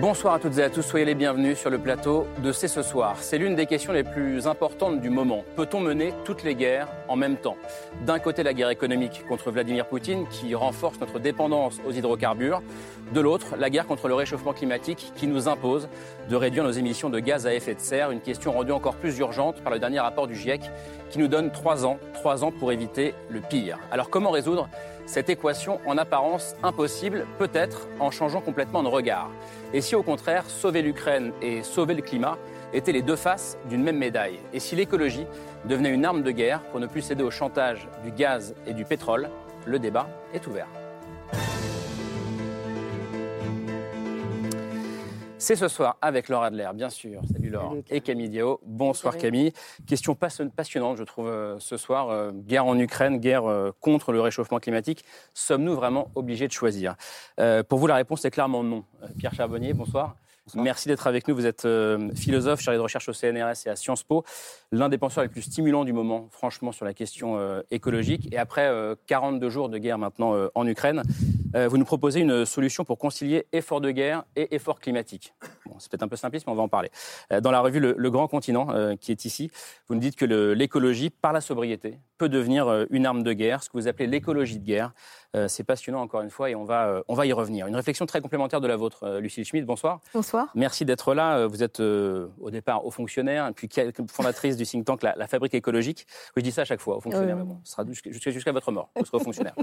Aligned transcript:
Bonsoir 0.00 0.32
à 0.32 0.38
toutes 0.38 0.56
et 0.56 0.62
à 0.62 0.70
tous, 0.70 0.80
soyez 0.80 1.04
les 1.04 1.14
bienvenus 1.14 1.58
sur 1.58 1.68
le 1.68 1.76
plateau 1.76 2.26
de 2.42 2.52
C'est 2.52 2.68
ce 2.68 2.80
soir. 2.80 3.16
C'est 3.20 3.36
l'une 3.36 3.54
des 3.54 3.66
questions 3.66 3.92
les 3.92 4.02
plus 4.02 4.46
importantes 4.46 5.02
du 5.02 5.10
moment. 5.10 5.44
Peut-on 5.56 5.78
mener 5.78 6.14
toutes 6.24 6.42
les 6.42 6.54
guerres 6.54 6.88
en 7.06 7.16
même 7.16 7.36
temps? 7.36 7.58
D'un 8.06 8.18
côté, 8.18 8.42
la 8.42 8.54
guerre 8.54 8.70
économique 8.70 9.26
contre 9.28 9.50
Vladimir 9.50 9.86
Poutine 9.86 10.26
qui 10.28 10.54
renforce 10.54 10.98
notre 11.00 11.18
dépendance 11.18 11.80
aux 11.86 11.92
hydrocarbures. 11.92 12.62
De 13.12 13.20
l'autre, 13.20 13.56
la 13.58 13.68
guerre 13.68 13.86
contre 13.86 14.08
le 14.08 14.14
réchauffement 14.14 14.54
climatique 14.54 15.12
qui 15.16 15.26
nous 15.26 15.48
impose 15.48 15.86
de 16.30 16.36
réduire 16.36 16.64
nos 16.64 16.70
émissions 16.70 17.10
de 17.10 17.20
gaz 17.20 17.46
à 17.46 17.52
effet 17.52 17.74
de 17.74 17.80
serre. 17.80 18.10
Une 18.10 18.22
question 18.22 18.52
rendue 18.52 18.72
encore 18.72 18.96
plus 18.96 19.18
urgente 19.18 19.60
par 19.60 19.70
le 19.70 19.78
dernier 19.78 20.00
rapport 20.00 20.26
du 20.26 20.34
GIEC 20.34 20.62
qui 21.10 21.18
nous 21.18 21.28
donne 21.28 21.50
trois 21.50 21.84
ans, 21.84 21.98
trois 22.14 22.42
ans 22.42 22.52
pour 22.52 22.72
éviter 22.72 23.12
le 23.28 23.40
pire. 23.40 23.78
Alors 23.90 24.08
comment 24.08 24.30
résoudre 24.30 24.70
cette 25.06 25.30
équation 25.30 25.80
en 25.86 25.98
apparence 25.98 26.54
impossible, 26.62 27.26
peut-être 27.38 27.88
en 27.98 28.10
changeant 28.10 28.40
complètement 28.40 28.82
de 28.82 28.88
regard. 28.88 29.30
Et 29.72 29.80
si 29.80 29.94
au 29.94 30.02
contraire, 30.02 30.44
sauver 30.48 30.82
l'Ukraine 30.82 31.32
et 31.42 31.62
sauver 31.62 31.94
le 31.94 32.02
climat 32.02 32.38
étaient 32.72 32.92
les 32.92 33.02
deux 33.02 33.16
faces 33.16 33.58
d'une 33.68 33.82
même 33.82 33.98
médaille? 33.98 34.40
Et 34.52 34.60
si 34.60 34.76
l'écologie 34.76 35.26
devenait 35.64 35.90
une 35.90 36.04
arme 36.04 36.22
de 36.22 36.30
guerre 36.30 36.62
pour 36.70 36.80
ne 36.80 36.86
plus 36.86 37.02
céder 37.02 37.22
au 37.22 37.30
chantage 37.30 37.88
du 38.04 38.12
gaz 38.12 38.54
et 38.66 38.72
du 38.72 38.84
pétrole? 38.84 39.28
Le 39.66 39.78
débat 39.78 40.08
est 40.32 40.46
ouvert. 40.46 40.68
C'est 45.40 45.56
ce 45.56 45.68
soir 45.68 45.96
avec 46.02 46.28
Laura 46.28 46.46
Adler, 46.48 46.68
bien 46.74 46.90
sûr. 46.90 47.22
Salut 47.32 47.48
Laure. 47.48 47.74
et 47.88 48.02
Camille 48.02 48.28
Diao. 48.28 48.60
Bonsoir 48.62 49.16
Camille. 49.16 49.54
Question 49.86 50.14
passionnante, 50.14 50.98
je 50.98 51.02
trouve, 51.02 51.28
euh, 51.28 51.58
ce 51.58 51.78
soir. 51.78 52.10
Euh, 52.10 52.30
guerre 52.30 52.66
en 52.66 52.78
Ukraine, 52.78 53.16
guerre 53.18 53.46
euh, 53.46 53.72
contre 53.80 54.12
le 54.12 54.20
réchauffement 54.20 54.58
climatique. 54.58 55.02
Sommes-nous 55.32 55.74
vraiment 55.74 56.10
obligés 56.14 56.46
de 56.46 56.52
choisir? 56.52 56.94
Pour 57.70 57.78
vous, 57.78 57.86
la 57.86 57.94
réponse 57.94 58.22
est 58.26 58.30
clairement 58.30 58.62
non. 58.62 58.84
Pierre 59.18 59.32
Charbonnier, 59.32 59.72
bonsoir. 59.72 60.14
Merci 60.54 60.88
d'être 60.88 61.06
avec 61.06 61.28
nous. 61.28 61.34
Vous 61.34 61.46
êtes 61.46 61.66
philosophe, 62.16 62.60
chargé 62.60 62.76
de 62.76 62.82
recherche 62.82 63.08
au 63.08 63.12
CNRS 63.12 63.66
et 63.66 63.68
à 63.68 63.76
Sciences 63.76 64.02
Po, 64.02 64.24
l'un 64.72 64.88
des 64.88 64.98
penseurs 64.98 65.22
les 65.22 65.28
plus 65.28 65.42
stimulants 65.42 65.84
du 65.84 65.92
moment, 65.92 66.28
franchement, 66.32 66.72
sur 66.72 66.84
la 66.84 66.92
question 66.92 67.38
écologique. 67.70 68.32
Et 68.32 68.38
après 68.38 68.68
42 69.06 69.48
jours 69.48 69.68
de 69.68 69.78
guerre 69.78 69.98
maintenant 69.98 70.34
en 70.54 70.66
Ukraine, 70.66 71.02
euh, 71.56 71.68
vous 71.68 71.78
nous 71.78 71.84
proposez 71.84 72.20
une 72.20 72.44
solution 72.46 72.84
pour 72.84 72.98
concilier 72.98 73.46
effort 73.52 73.80
de 73.80 73.90
guerre 73.90 74.24
et 74.36 74.54
effort 74.54 74.78
climatique. 74.80 75.34
C'est 75.78 75.90
peut-être 75.90 76.02
un 76.02 76.08
peu 76.08 76.16
simpliste, 76.16 76.46
mais 76.46 76.52
on 76.52 76.56
va 76.56 76.62
en 76.62 76.68
parler. 76.68 76.90
Euh, 77.32 77.40
dans 77.40 77.50
la 77.50 77.60
revue 77.60 77.80
Le, 77.80 78.10
Grand 78.10 78.28
Continent, 78.28 78.68
euh, 78.70 78.96
qui 78.96 79.12
est 79.12 79.24
ici, 79.24 79.50
vous 79.88 79.94
nous 79.94 80.00
dites 80.00 80.16
que 80.16 80.24
l'écologie, 80.24 81.10
par 81.10 81.32
la 81.32 81.40
sobriété, 81.40 81.98
peut 82.18 82.28
devenir 82.28 82.86
une 82.90 83.06
arme 83.06 83.22
de 83.22 83.32
guerre, 83.32 83.62
ce 83.62 83.70
que 83.70 83.78
vous 83.78 83.88
appelez 83.88 84.06
l'écologie 84.06 84.58
de 84.58 84.64
guerre. 84.64 84.92
C'est 85.48 85.64
passionnant, 85.64 86.00
encore 86.00 86.22
une 86.22 86.30
fois, 86.30 86.50
et 86.50 86.54
on 86.54 86.64
va, 86.64 87.02
on 87.08 87.14
va 87.14 87.26
y 87.26 87.32
revenir. 87.32 87.66
Une 87.66 87.76
réflexion 87.76 88.06
très 88.06 88.20
complémentaire 88.20 88.60
de 88.60 88.66
la 88.66 88.76
vôtre, 88.76 89.18
Lucille 89.20 89.44
Schmidt. 89.44 89.64
Bonsoir. 89.64 90.00
Bonsoir. 90.14 90.48
Merci 90.54 90.84
d'être 90.84 91.14
là. 91.14 91.46
Vous 91.46 91.62
êtes 91.62 91.80
au 91.80 92.50
départ 92.50 92.84
haut 92.84 92.90
fonctionnaire, 92.90 93.50
puis 93.54 93.68
fondatrice 94.10 94.56
du 94.56 94.64
think 94.64 94.84
tank 94.84 95.02
La, 95.02 95.26
Fabrique 95.26 95.54
écologique. 95.54 96.06
je 96.36 96.42
dis 96.42 96.52
ça 96.52 96.62
à 96.62 96.64
chaque 96.64 96.80
fois, 96.80 96.96
haut 96.96 97.00
fonctionnaire, 97.00 97.36
mais 97.36 97.44
bon, 97.44 97.60
ce 97.64 97.72
sera 97.72 97.84
jusqu'à 98.30 98.52
votre 98.52 98.72
mort, 98.72 98.90
vous 98.96 99.04
serez 99.04 99.18
haut 99.18 99.24
fonctionnaire. 99.24 99.54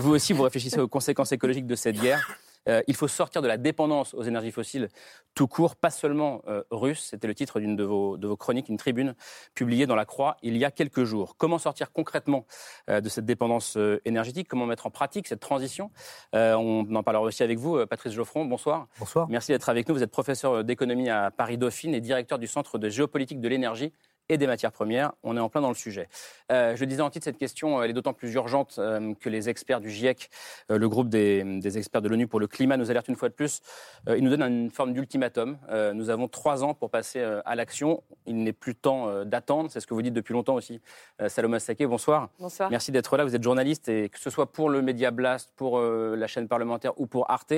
vous 0.00 0.14
aussi, 0.14 0.32
vous 0.32 0.42
réfléchissez 0.42 0.80
aux 0.80 0.88
conséquences 0.88 1.32
écologiques 1.32 1.66
de 1.66 1.74
cette 1.74 2.00
guerre. 2.00 2.38
Euh, 2.68 2.82
il 2.86 2.94
faut 2.94 3.08
sortir 3.08 3.42
de 3.42 3.48
la 3.48 3.56
dépendance 3.56 4.14
aux 4.14 4.22
énergies 4.22 4.52
fossiles 4.52 4.88
tout 5.34 5.46
court, 5.46 5.76
pas 5.76 5.90
seulement 5.90 6.42
euh, 6.48 6.62
russe. 6.70 7.08
C'était 7.10 7.26
le 7.26 7.34
titre 7.34 7.60
d'une 7.60 7.76
de 7.76 7.84
vos, 7.84 8.16
de 8.16 8.26
vos 8.26 8.36
chroniques, 8.36 8.68
une 8.68 8.76
tribune 8.76 9.14
publiée 9.54 9.86
dans 9.86 9.94
La 9.94 10.04
Croix 10.04 10.36
il 10.42 10.56
y 10.56 10.64
a 10.64 10.70
quelques 10.70 11.04
jours. 11.04 11.36
Comment 11.36 11.58
sortir 11.58 11.92
concrètement 11.92 12.46
euh, 12.88 13.00
de 13.00 13.08
cette 13.08 13.24
dépendance 13.24 13.78
énergétique? 14.04 14.48
Comment 14.48 14.66
mettre 14.66 14.86
en 14.86 14.90
pratique 14.90 15.28
cette 15.28 15.40
transition? 15.40 15.90
On 16.32 16.94
en 16.94 17.02
parlera 17.02 17.24
aussi 17.24 17.42
avec 17.42 17.58
vous, 17.58 17.84
Patrice 17.86 18.12
Geoffron. 18.12 18.44
Bonsoir. 18.44 18.88
Bonsoir. 18.98 19.28
Merci 19.28 19.52
d'être 19.52 19.68
avec 19.68 19.88
nous. 19.88 19.94
Vous 19.94 20.02
êtes 20.02 20.10
professeur 20.10 20.64
d'économie 20.64 21.10
à 21.10 21.30
Paris 21.30 21.58
Dauphine 21.58 21.94
et 21.94 22.00
directeur 22.00 22.38
du 22.38 22.46
Centre 22.46 22.78
de 22.78 22.88
géopolitique 22.88 23.40
de 23.40 23.48
l'énergie 23.48 23.92
et 24.28 24.38
des 24.38 24.46
matières 24.46 24.72
premières. 24.72 25.12
On 25.22 25.36
est 25.36 25.40
en 25.40 25.48
plein 25.48 25.60
dans 25.60 25.68
le 25.68 25.74
sujet. 25.74 26.08
Euh, 26.50 26.76
je 26.76 26.84
disais 26.84 27.02
en 27.02 27.10
titre, 27.10 27.24
cette 27.24 27.38
question, 27.38 27.82
elle 27.82 27.90
est 27.90 27.94
d'autant 27.94 28.12
plus 28.12 28.32
urgente 28.34 28.76
euh, 28.78 29.14
que 29.14 29.28
les 29.28 29.48
experts 29.48 29.80
du 29.80 29.90
GIEC, 29.90 30.30
euh, 30.70 30.78
le 30.78 30.88
groupe 30.88 31.08
des, 31.08 31.78
experts 31.78 32.02
de 32.02 32.08
l'ONU 32.08 32.26
pour 32.26 32.40
le 32.40 32.46
climat, 32.46 32.76
nous 32.76 32.90
alertent 32.90 33.08
une 33.08 33.16
fois 33.16 33.28
de 33.28 33.34
plus. 33.34 33.60
ils 34.08 34.22
nous 34.22 34.30
donnent 34.30 34.42
une 34.42 34.70
forme 34.70 34.92
d'ultimatum. 34.92 35.58
nous 35.94 36.10
avons 36.10 36.28
trois 36.28 36.64
ans 36.64 36.74
pour 36.74 36.90
passer 36.90 37.20
à 37.20 37.54
l'action. 37.54 38.02
Il 38.26 38.42
n'est 38.42 38.52
plus 38.52 38.74
temps 38.74 39.24
d'attendre. 39.24 39.70
C'est 39.70 39.80
ce 39.80 39.86
que 39.86 39.94
vous 39.94 40.02
dites 40.02 40.14
depuis 40.14 40.32
longtemps 40.32 40.54
aussi. 40.54 40.80
Saloma 41.28 41.58
Saké, 41.58 41.86
bonsoir. 41.86 42.28
Bonsoir. 42.38 42.70
Merci 42.70 42.92
d'être 42.92 43.16
là. 43.16 43.24
Vous 43.24 43.34
êtes 43.34 43.42
journaliste 43.42 43.88
et 43.88 44.08
que 44.08 44.18
ce 44.18 44.30
soit 44.30 44.52
pour 44.52 44.70
le 44.70 44.80
Média 44.80 45.10
Blast, 45.10 45.52
pour 45.56 45.80
la 45.80 46.26
chaîne 46.26 46.48
parlementaire 46.48 46.98
ou 47.00 47.06
pour 47.06 47.30
Arte, 47.30 47.54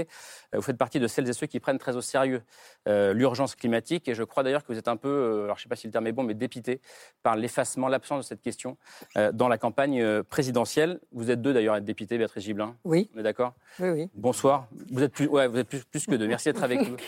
vous 0.52 0.62
faites 0.62 0.78
partie 0.78 1.00
de 1.00 1.06
celles 1.06 1.28
et 1.28 1.32
ceux 1.32 1.46
qui 1.46 1.60
prennent 1.60 1.78
très 1.78 1.96
au 1.96 2.00
sérieux 2.00 2.42
l'urgence 2.86 3.54
climatique. 3.54 4.08
Et 4.08 4.14
je 4.14 4.22
crois 4.22 4.42
d'ailleurs 4.42 4.64
que 4.64 4.72
vous 4.72 4.78
êtes 4.78 4.88
un 4.88 4.96
peu, 4.96 5.42
alors 5.44 5.56
je 5.56 5.60
ne 5.60 5.64
sais 5.64 5.68
pas 5.68 5.76
si 5.76 5.86
le 5.86 5.92
terme 5.92 6.06
est 6.06 6.12
bon, 6.12 6.22
mais 6.22 6.34
dépité 6.34 6.57
par 7.22 7.36
l'effacement, 7.36 7.88
l'absence 7.88 8.24
de 8.24 8.28
cette 8.28 8.42
question 8.42 8.76
euh, 9.16 9.32
dans 9.32 9.48
la 9.48 9.58
campagne 9.58 10.00
euh, 10.00 10.22
présidentielle. 10.22 11.00
Vous 11.12 11.30
êtes 11.30 11.42
deux 11.42 11.52
d'ailleurs 11.52 11.74
à 11.74 11.78
être 11.78 11.84
député, 11.84 12.16
Béatrice 12.16 12.44
Gibelin. 12.44 12.76
Oui. 12.84 13.10
On 13.14 13.20
est 13.20 13.22
d'accord? 13.22 13.54
Oui, 13.80 13.90
oui. 13.90 14.10
Bonsoir. 14.14 14.68
Vous 14.90 15.02
êtes 15.02 15.12
plus, 15.12 15.26
ouais, 15.26 15.46
vous 15.46 15.58
êtes 15.58 15.68
plus, 15.68 16.06
que 16.06 16.14
deux. 16.14 16.26
Merci 16.26 16.48
d'être 16.48 16.62
avec 16.62 16.80
nous. 16.88 16.96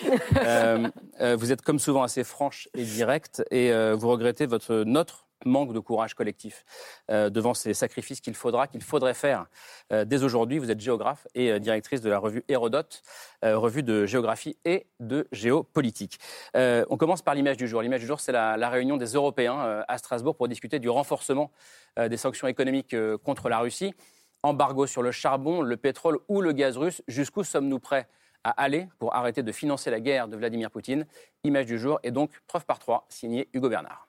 Euh, 1.20 1.36
vous 1.36 1.52
êtes 1.52 1.62
comme 1.62 1.78
souvent 1.78 2.02
assez 2.02 2.24
franche 2.24 2.68
et 2.74 2.82
directe 2.82 3.42
et 3.50 3.72
vous 3.94 4.08
regrettez 4.08 4.46
votre, 4.46 4.84
notre 4.84 5.26
manque 5.44 5.72
de 5.72 5.78
courage 5.78 6.14
collectif 6.14 6.64
euh, 7.10 7.30
devant 7.30 7.54
ces 7.54 7.74
sacrifices 7.74 8.20
qu'il 8.20 8.34
faudra, 8.34 8.66
qu'il 8.66 8.82
faudrait 8.82 9.14
faire 9.14 9.46
euh, 9.92 10.04
dès 10.04 10.22
aujourd'hui. 10.22 10.58
Vous 10.58 10.70
êtes 10.70 10.80
géographe 10.80 11.26
et 11.34 11.50
euh, 11.50 11.58
directrice 11.58 12.00
de 12.00 12.10
la 12.10 12.18
revue 12.18 12.44
Hérodote, 12.48 13.02
revue 13.42 13.82
de 13.82 14.06
géographie 14.06 14.56
et 14.64 14.86
de 14.98 15.26
géopolitique. 15.32 16.18
on 16.54 16.96
commence 16.96 17.22
par 17.22 17.34
l'image 17.34 17.56
du 17.56 17.68
jour. 17.68 17.80
L'image 17.80 18.00
du 18.00 18.06
jour, 18.06 18.20
c'est 18.20 18.32
la, 18.32 18.56
la, 18.56 18.68
réunion 18.68 18.96
des 18.96 19.12
Européens 19.14 19.82
à 19.88 19.98
Strasbourg 19.98 20.36
pour 20.36 20.48
discuter 20.48 20.78
du 20.78 20.88
renforcement 20.88 21.50
des 21.98 22.16
sanctions 22.16 22.48
économiques 22.48 22.94
contre 23.24 23.48
la 23.48 23.60
Russie. 23.60 23.94
Embargo 24.42 24.86
sur 24.86 25.02
le 25.02 25.10
charbon, 25.12 25.62
le 25.62 25.76
pétrole 25.76 26.18
ou 26.28 26.40
le 26.40 26.52
gaz 26.52 26.76
russe. 26.76 27.02
Jusqu'où 27.08 27.44
sommes-nous 27.44 27.78
prêts 27.78 28.08
à 28.44 28.50
aller 28.50 28.88
pour 28.98 29.14
arrêter 29.14 29.42
de 29.42 29.52
financer 29.52 29.90
la 29.90 30.00
guerre 30.00 30.28
de 30.28 30.36
Vladimir 30.36 30.70
Poutine? 30.70 31.06
Image 31.44 31.66
du 31.66 31.78
jour 31.78 31.98
et 32.02 32.10
donc 32.10 32.30
preuve 32.46 32.64
par 32.64 32.78
trois, 32.78 33.06
signé 33.08 33.48
Hugo 33.52 33.68
Bernard. 33.68 34.08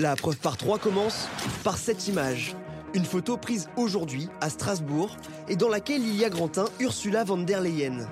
La 0.00 0.16
preuve 0.16 0.38
par 0.38 0.56
trois 0.56 0.78
commence 0.78 1.28
par 1.62 1.76
cette 1.76 2.08
image. 2.08 2.56
Une 2.94 3.04
photo 3.04 3.36
prise 3.36 3.68
aujourd'hui 3.76 4.30
à 4.40 4.48
Strasbourg 4.48 5.14
et 5.46 5.56
dans 5.56 5.68
laquelle 5.68 6.00
il 6.00 6.16
y 6.16 6.24
a 6.24 6.30
Grantin 6.30 6.64
Ursula 6.80 7.22
von 7.22 7.36
der 7.36 7.60
Leyen. 7.60 8.08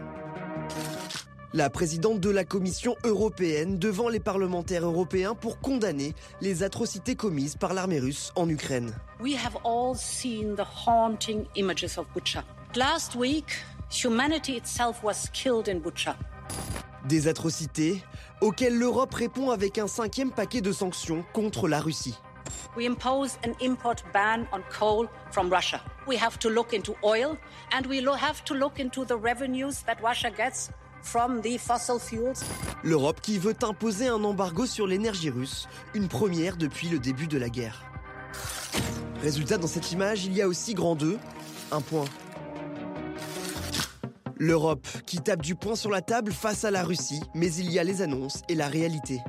La 1.54 1.70
présidente 1.70 2.20
de 2.20 2.28
la 2.28 2.44
Commission 2.44 2.94
européenne 3.04 3.78
devant 3.78 4.10
les 4.10 4.20
parlementaires 4.20 4.84
européens 4.84 5.34
pour 5.34 5.60
condamner 5.60 6.14
les 6.42 6.62
atrocités 6.62 7.16
commises 7.16 7.56
par 7.56 7.72
l'armée 7.72 8.00
russe 8.00 8.32
en 8.36 8.50
Ukraine. 8.50 8.92
We 9.18 9.34
have 9.36 9.56
all 9.64 9.96
seen 9.96 10.56
the 10.56 10.66
haunting 10.86 11.46
images 11.56 11.96
of 11.96 12.04
Bucha. 12.14 12.44
Last 12.76 13.14
week, 13.16 13.64
humanity 13.90 14.58
itself 14.58 15.02
was 15.02 15.30
killed 15.32 15.68
in 15.68 15.78
Bucha. 15.78 16.16
Des 17.08 17.28
atrocités 17.28 18.02
auxquelles 18.40 18.76
l'Europe 18.76 19.14
répond 19.14 19.50
avec 19.50 19.78
un 19.78 19.86
cinquième 19.86 20.30
paquet 20.30 20.60
de 20.60 20.72
sanctions 20.72 21.24
contre 21.32 21.68
la 21.68 21.80
Russie. 21.80 22.18
We 22.76 22.86
impose 22.86 23.38
an 23.44 23.52
import 23.60 23.96
ban 24.12 24.46
on 24.52 24.60
coal 24.70 25.08
from 25.30 25.50
Russia. 25.52 25.80
We 26.06 26.16
have 26.16 26.38
to 26.38 26.48
look 26.48 26.72
into 26.72 26.94
oil 27.02 27.36
and 27.72 27.86
we 27.88 28.02
have 28.04 28.44
to 28.44 28.54
look 28.54 28.78
into 28.78 29.04
the 29.04 29.16
revenues 29.16 29.82
that 29.86 29.96
Russia 30.02 30.30
gets 30.30 30.70
from 31.02 31.40
the 31.40 31.58
fossil 31.58 31.98
fuels. 31.98 32.44
L'Europe 32.82 33.20
qui 33.20 33.38
veut 33.38 33.56
imposer 33.62 34.08
un 34.08 34.22
embargo 34.24 34.66
sur 34.66 34.86
l'énergie 34.86 35.30
russe, 35.30 35.68
une 35.94 36.08
première 36.08 36.56
depuis 36.56 36.88
le 36.88 36.98
début 36.98 37.26
de 37.26 37.38
la 37.38 37.48
guerre. 37.48 37.82
Résultat, 39.22 39.58
dans 39.58 39.66
cette 39.66 39.90
image, 39.90 40.24
il 40.24 40.32
y 40.32 40.42
a 40.42 40.48
aussi 40.48 40.74
grand 40.74 40.94
2, 40.94 41.18
un 41.72 41.80
point 41.80 42.04
L'Europe 44.38 44.86
qui 45.06 45.18
tape 45.18 45.42
du 45.42 45.54
poing 45.54 45.74
sur 45.74 45.90
la 45.90 46.00
table 46.00 46.32
face 46.32 46.64
à 46.64 46.70
la 46.70 46.84
Russie, 46.84 47.22
mais 47.34 47.52
il 47.54 47.70
y 47.70 47.78
a 47.78 47.84
les 47.84 48.02
annonces 48.02 48.42
et 48.48 48.54
la 48.54 48.68
réalité. 48.68 49.20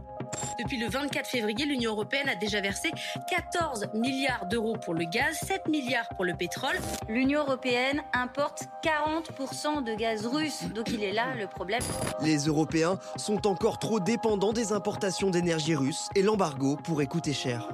Depuis 0.59 0.77
le 0.77 0.87
24 0.87 1.27
février, 1.27 1.65
l'Union 1.65 1.91
européenne 1.91 2.29
a 2.29 2.35
déjà 2.35 2.61
versé 2.61 2.91
14 3.29 3.87
milliards 3.95 4.45
d'euros 4.47 4.77
pour 4.77 4.93
le 4.93 5.05
gaz, 5.05 5.39
7 5.43 5.67
milliards 5.67 6.07
pour 6.15 6.25
le 6.25 6.35
pétrole. 6.35 6.75
L'Union 7.07 7.41
européenne 7.41 8.01
importe 8.13 8.65
40% 8.83 9.83
de 9.83 9.95
gaz 9.95 10.27
russe, 10.27 10.63
donc 10.75 10.89
il 10.91 11.03
est 11.03 11.13
là 11.13 11.33
le 11.35 11.47
problème. 11.47 11.81
Les 12.21 12.45
Européens 12.45 12.99
sont 13.15 13.47
encore 13.47 13.79
trop 13.79 13.99
dépendants 13.99 14.53
des 14.53 14.71
importations 14.73 15.29
d'énergie 15.29 15.75
russe 15.75 16.09
et 16.15 16.21
l'embargo 16.21 16.77
pourrait 16.83 17.07
coûter 17.07 17.33
cher. 17.33 17.67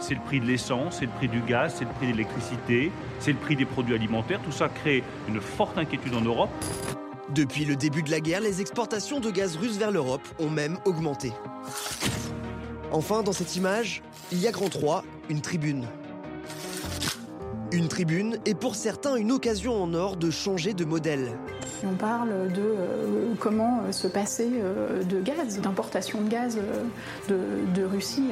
C'est 0.00 0.14
le 0.14 0.20
prix 0.20 0.40
de 0.40 0.46
l'essence, 0.46 0.96
c'est 0.98 1.06
le 1.06 1.12
prix 1.12 1.28
du 1.28 1.40
gaz, 1.40 1.76
c'est 1.78 1.84
le 1.84 1.90
prix 1.92 2.06
de 2.06 2.12
l'électricité, 2.12 2.92
c'est 3.20 3.32
le 3.32 3.38
prix 3.38 3.56
des 3.56 3.64
produits 3.64 3.94
alimentaires. 3.94 4.40
Tout 4.42 4.52
ça 4.52 4.68
crée 4.68 5.02
une 5.28 5.40
forte 5.40 5.78
inquiétude 5.78 6.14
en 6.14 6.20
Europe. 6.20 6.50
Depuis 7.34 7.64
le 7.64 7.74
début 7.74 8.02
de 8.02 8.10
la 8.10 8.20
guerre, 8.20 8.40
les 8.40 8.60
exportations 8.60 9.18
de 9.20 9.30
gaz 9.30 9.56
russe 9.56 9.76
vers 9.78 9.90
l'Europe 9.90 10.26
ont 10.38 10.50
même 10.50 10.78
augmenté. 10.84 11.32
Enfin, 12.92 13.22
dans 13.22 13.32
cette 13.32 13.56
image, 13.56 14.02
il 14.30 14.38
y 14.38 14.46
a 14.46 14.52
grand 14.52 14.68
3, 14.68 15.04
une 15.30 15.40
tribune. 15.40 15.86
Une 17.72 17.88
tribune 17.88 18.38
est 18.46 18.54
pour 18.54 18.74
certains 18.74 19.16
une 19.16 19.32
occasion 19.32 19.82
en 19.82 19.94
or 19.94 20.16
de 20.16 20.30
changer 20.30 20.74
de 20.74 20.84
modèle. 20.84 21.32
On 21.84 21.94
parle 21.94 22.52
de 22.52 22.60
euh, 22.60 23.34
comment 23.38 23.80
euh, 23.80 23.92
se 23.92 24.06
passer 24.06 24.48
euh, 24.54 25.02
de 25.02 25.20
gaz, 25.20 25.60
d'importation 25.60 26.20
de 26.20 26.28
gaz 26.28 26.58
de, 27.28 27.36
de 27.74 27.84
Russie. 27.84 28.30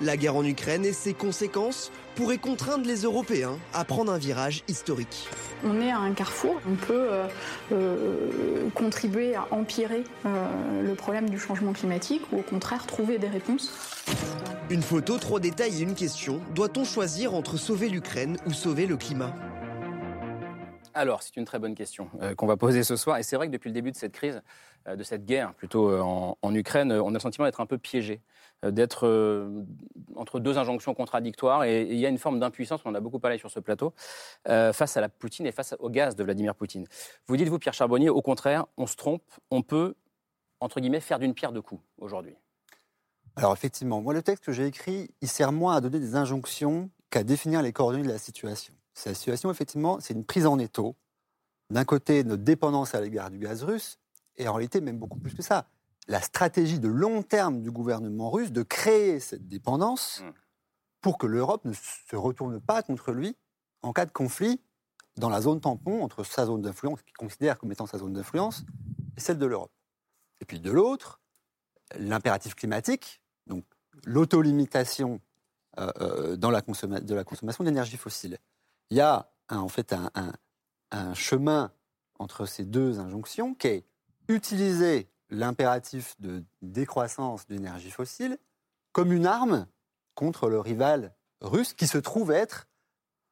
La 0.00 0.16
guerre 0.16 0.36
en 0.36 0.44
Ukraine 0.44 0.84
et 0.84 0.92
ses 0.92 1.14
conséquences 1.14 1.90
pourraient 2.14 2.38
contraindre 2.38 2.86
les 2.86 3.02
Européens 3.02 3.58
à 3.74 3.84
prendre 3.84 4.12
un 4.12 4.18
virage 4.18 4.62
historique. 4.68 5.28
On 5.64 5.80
est 5.80 5.90
à 5.90 5.98
un 5.98 6.12
carrefour. 6.12 6.60
On 6.68 6.74
peut 6.74 7.08
contribuer 8.74 9.34
à 9.34 9.46
empirer 9.50 10.04
le 10.24 10.94
problème 10.94 11.30
du 11.30 11.38
changement 11.38 11.72
climatique 11.72 12.22
ou 12.32 12.38
au 12.38 12.42
contraire 12.42 12.86
trouver 12.86 13.18
des 13.18 13.28
réponses. 13.28 13.72
Une 14.70 14.82
photo, 14.82 15.18
trois 15.18 15.40
détails 15.40 15.80
et 15.80 15.82
une 15.82 15.94
question. 15.94 16.40
Doit-on 16.54 16.84
choisir 16.84 17.34
entre 17.34 17.56
sauver 17.56 17.88
l'Ukraine 17.88 18.36
ou 18.46 18.52
sauver 18.52 18.86
le 18.86 18.96
climat? 18.96 19.34
Alors, 20.94 21.22
c'est 21.22 21.36
une 21.36 21.44
très 21.44 21.58
bonne 21.58 21.74
question 21.74 22.08
euh, 22.20 22.34
qu'on 22.34 22.46
va 22.46 22.56
poser 22.56 22.84
ce 22.84 22.96
soir. 22.96 23.18
Et 23.18 23.22
c'est 23.22 23.36
vrai 23.36 23.46
que 23.46 23.52
depuis 23.52 23.68
le 23.68 23.74
début 23.74 23.92
de 23.92 23.96
cette 23.96 24.12
crise, 24.12 24.42
euh, 24.86 24.96
de 24.96 25.02
cette 25.02 25.24
guerre 25.24 25.54
plutôt 25.54 25.90
euh, 25.90 26.00
en, 26.00 26.54
Ukraine, 26.54 26.92
on 26.92 27.10
a 27.10 27.12
le 27.12 27.18
sentiment 27.18 27.46
d'être 27.46 27.60
un 27.60 27.66
peu 27.66 27.78
piégé, 27.78 28.20
d'être 28.62 29.50
entre 30.16 30.40
deux 30.40 30.58
injonctions 30.58 30.94
contradictoires. 30.94 31.64
Et 31.64 31.82
il 31.82 31.98
y 31.98 32.06
a 32.06 32.08
une 32.08 32.18
forme 32.18 32.38
d'impuissance, 32.38 32.80
on 32.84 32.90
en 32.90 32.94
a 32.94 33.00
beaucoup 33.00 33.18
parlé 33.18 33.38
sur 33.38 33.50
ce 33.50 33.60
plateau, 33.60 33.92
face 34.46 34.96
à 34.96 35.00
la 35.00 35.08
Poutine 35.08 35.46
et 35.46 35.52
face 35.52 35.74
au 35.78 35.90
gaz 35.90 36.16
de 36.16 36.24
Vladimir 36.24 36.54
Poutine. 36.54 36.86
Vous 37.26 37.36
dites, 37.36 37.48
vous, 37.48 37.58
Pierre 37.58 37.74
Charbonnier, 37.74 38.10
au 38.10 38.22
contraire, 38.22 38.66
on 38.76 38.86
se 38.86 38.96
trompe, 38.96 39.22
on 39.50 39.62
peut, 39.62 39.94
entre 40.60 40.80
guillemets, 40.80 41.00
faire 41.00 41.18
d'une 41.18 41.34
pierre 41.34 41.52
deux 41.52 41.62
coups 41.62 41.82
aujourd'hui. 41.98 42.34
Alors 43.34 43.54
effectivement, 43.54 44.02
moi 44.02 44.12
le 44.12 44.22
texte 44.22 44.44
que 44.44 44.52
j'ai 44.52 44.66
écrit, 44.66 45.10
il 45.22 45.28
sert 45.28 45.52
moins 45.52 45.74
à 45.74 45.80
donner 45.80 45.98
des 45.98 46.16
injonctions 46.16 46.90
qu'à 47.08 47.24
définir 47.24 47.62
les 47.62 47.72
coordonnées 47.72 48.04
de 48.04 48.08
la 48.08 48.18
situation. 48.18 48.74
Cette 48.92 49.16
situation, 49.16 49.50
effectivement, 49.50 50.00
c'est 50.00 50.12
une 50.12 50.24
prise 50.24 50.46
en 50.46 50.58
étau. 50.58 50.96
D'un 51.70 51.86
côté, 51.86 52.24
notre 52.24 52.42
dépendance 52.42 52.94
à 52.94 53.00
l'égard 53.00 53.30
du 53.30 53.38
gaz 53.38 53.64
russe, 53.64 53.98
et 54.36 54.46
en 54.48 54.52
réalité, 54.52 54.82
même 54.82 54.98
beaucoup 54.98 55.18
plus 55.18 55.32
que 55.32 55.42
ça, 55.42 55.66
la 56.08 56.20
stratégie 56.20 56.80
de 56.80 56.88
long 56.88 57.22
terme 57.22 57.62
du 57.62 57.70
gouvernement 57.70 58.30
russe 58.30 58.52
de 58.52 58.62
créer 58.62 59.20
cette 59.20 59.48
dépendance 59.48 60.20
mmh. 60.20 60.30
pour 61.00 61.18
que 61.18 61.26
l'Europe 61.26 61.64
ne 61.64 61.72
se 61.72 62.16
retourne 62.16 62.60
pas 62.60 62.82
contre 62.82 63.12
lui 63.12 63.36
en 63.82 63.92
cas 63.92 64.06
de 64.06 64.12
conflit 64.12 64.60
dans 65.16 65.28
la 65.28 65.40
zone 65.40 65.60
tampon 65.60 66.02
entre 66.02 66.24
sa 66.24 66.46
zone 66.46 66.62
d'influence, 66.62 67.02
qu'il 67.02 67.16
considère 67.16 67.58
comme 67.58 67.70
étant 67.70 67.86
sa 67.86 67.98
zone 67.98 68.14
d'influence, 68.14 68.64
et 69.16 69.20
celle 69.20 69.38
de 69.38 69.46
l'Europe. 69.46 69.72
Et 70.40 70.44
puis 70.44 70.58
de 70.58 70.70
l'autre, 70.70 71.20
l'impératif 71.96 72.54
climatique, 72.54 73.20
donc 73.46 73.64
l'autolimitation 74.04 75.20
euh, 75.78 75.92
euh, 76.00 76.36
dans 76.36 76.50
la 76.50 76.62
de 76.62 77.14
la 77.14 77.24
consommation 77.24 77.64
d'énergie 77.64 77.96
fossile 77.96 78.38
il 78.92 78.96
y 78.96 79.00
a 79.00 79.32
en 79.48 79.68
fait 79.68 79.94
un, 79.94 81.14
chemin 81.14 81.72
entre 82.18 82.44
ces 82.44 82.66
deux 82.66 83.00
injonctions 83.00 83.54
qui 83.54 83.68
est 83.68 83.86
utiliser 84.28 85.08
l'impératif 85.32 86.14
de 86.20 86.44
décroissance 86.60 87.46
d'énergie 87.46 87.90
fossile 87.90 88.38
comme 88.92 89.12
une 89.12 89.26
arme 89.26 89.66
contre 90.14 90.48
le 90.48 90.60
rival 90.60 91.14
russe 91.40 91.72
qui 91.72 91.86
se 91.86 91.98
trouve 91.98 92.30
être 92.30 92.68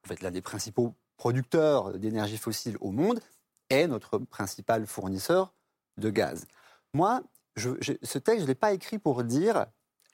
en 0.04 0.08
fait, 0.08 0.22
l'un 0.22 0.30
des 0.30 0.40
principaux 0.40 0.94
producteurs 1.18 1.98
d'énergie 1.98 2.38
fossile 2.38 2.78
au 2.80 2.90
monde 2.90 3.20
et 3.68 3.86
notre 3.86 4.18
principal 4.18 4.86
fournisseur 4.86 5.52
de 5.98 6.08
gaz. 6.08 6.46
Moi, 6.94 7.22
ce 7.56 8.18
texte, 8.18 8.38
je 8.38 8.42
ne 8.42 8.46
l'ai 8.46 8.54
pas 8.54 8.72
écrit 8.72 8.98
pour 8.98 9.22
dire 9.22 9.66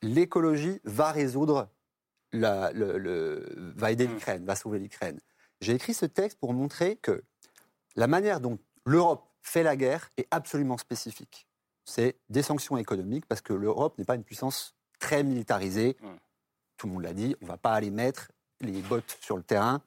l'écologie 0.02 0.80
va 0.82 1.12
résoudre, 1.12 1.68
la, 2.32 2.72
le, 2.72 3.72
va 3.76 3.92
aider 3.92 4.08
mmh. 4.08 4.12
l'Ukraine, 4.12 4.44
va 4.44 4.56
sauver 4.56 4.80
l'Ukraine. 4.80 5.20
J'ai 5.60 5.74
écrit 5.74 5.94
ce 5.94 6.06
texte 6.06 6.38
pour 6.38 6.52
montrer 6.52 6.96
que 6.96 7.22
la 7.94 8.08
manière 8.08 8.40
dont 8.40 8.58
l'Europe 8.84 9.24
fait 9.42 9.62
la 9.62 9.76
guerre 9.76 10.10
est 10.16 10.26
absolument 10.32 10.76
spécifique. 10.76 11.46
C'est 11.86 12.18
des 12.28 12.42
sanctions 12.42 12.76
économiques 12.76 13.26
parce 13.26 13.40
que 13.40 13.52
l'Europe 13.52 13.96
n'est 13.96 14.04
pas 14.04 14.16
une 14.16 14.24
puissance 14.24 14.74
très 14.98 15.22
militarisée. 15.22 15.96
Mmh. 16.00 16.08
Tout 16.76 16.86
le 16.88 16.92
monde 16.92 17.02
l'a 17.04 17.14
dit, 17.14 17.36
on 17.40 17.44
ne 17.44 17.50
va 17.50 17.56
pas 17.56 17.72
aller 17.72 17.90
mettre 17.90 18.32
les 18.60 18.82
bottes 18.82 19.16
sur 19.20 19.36
le 19.36 19.42
terrain 19.42 19.82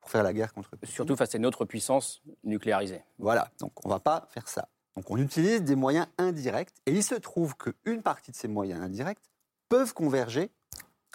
pour 0.00 0.10
faire 0.10 0.22
la 0.22 0.32
guerre 0.32 0.54
contre 0.54 0.70
Poutine. 0.70 0.94
Surtout 0.94 1.16
face 1.16 1.34
à 1.34 1.38
une 1.38 1.46
autre 1.46 1.64
puissance 1.64 2.22
nucléarisée. 2.44 3.02
Voilà, 3.18 3.50
donc 3.58 3.72
on 3.84 3.88
ne 3.88 3.94
va 3.94 4.00
pas 4.00 4.28
faire 4.30 4.48
ça. 4.48 4.68
Donc 4.96 5.10
on 5.10 5.16
utilise 5.16 5.62
des 5.62 5.74
moyens 5.74 6.06
indirects 6.18 6.72
et 6.86 6.92
il 6.92 7.02
se 7.02 7.16
trouve 7.16 7.56
qu'une 7.56 8.02
partie 8.02 8.30
de 8.30 8.36
ces 8.36 8.48
moyens 8.48 8.80
indirects 8.80 9.20
peuvent 9.68 9.92
converger 9.92 10.50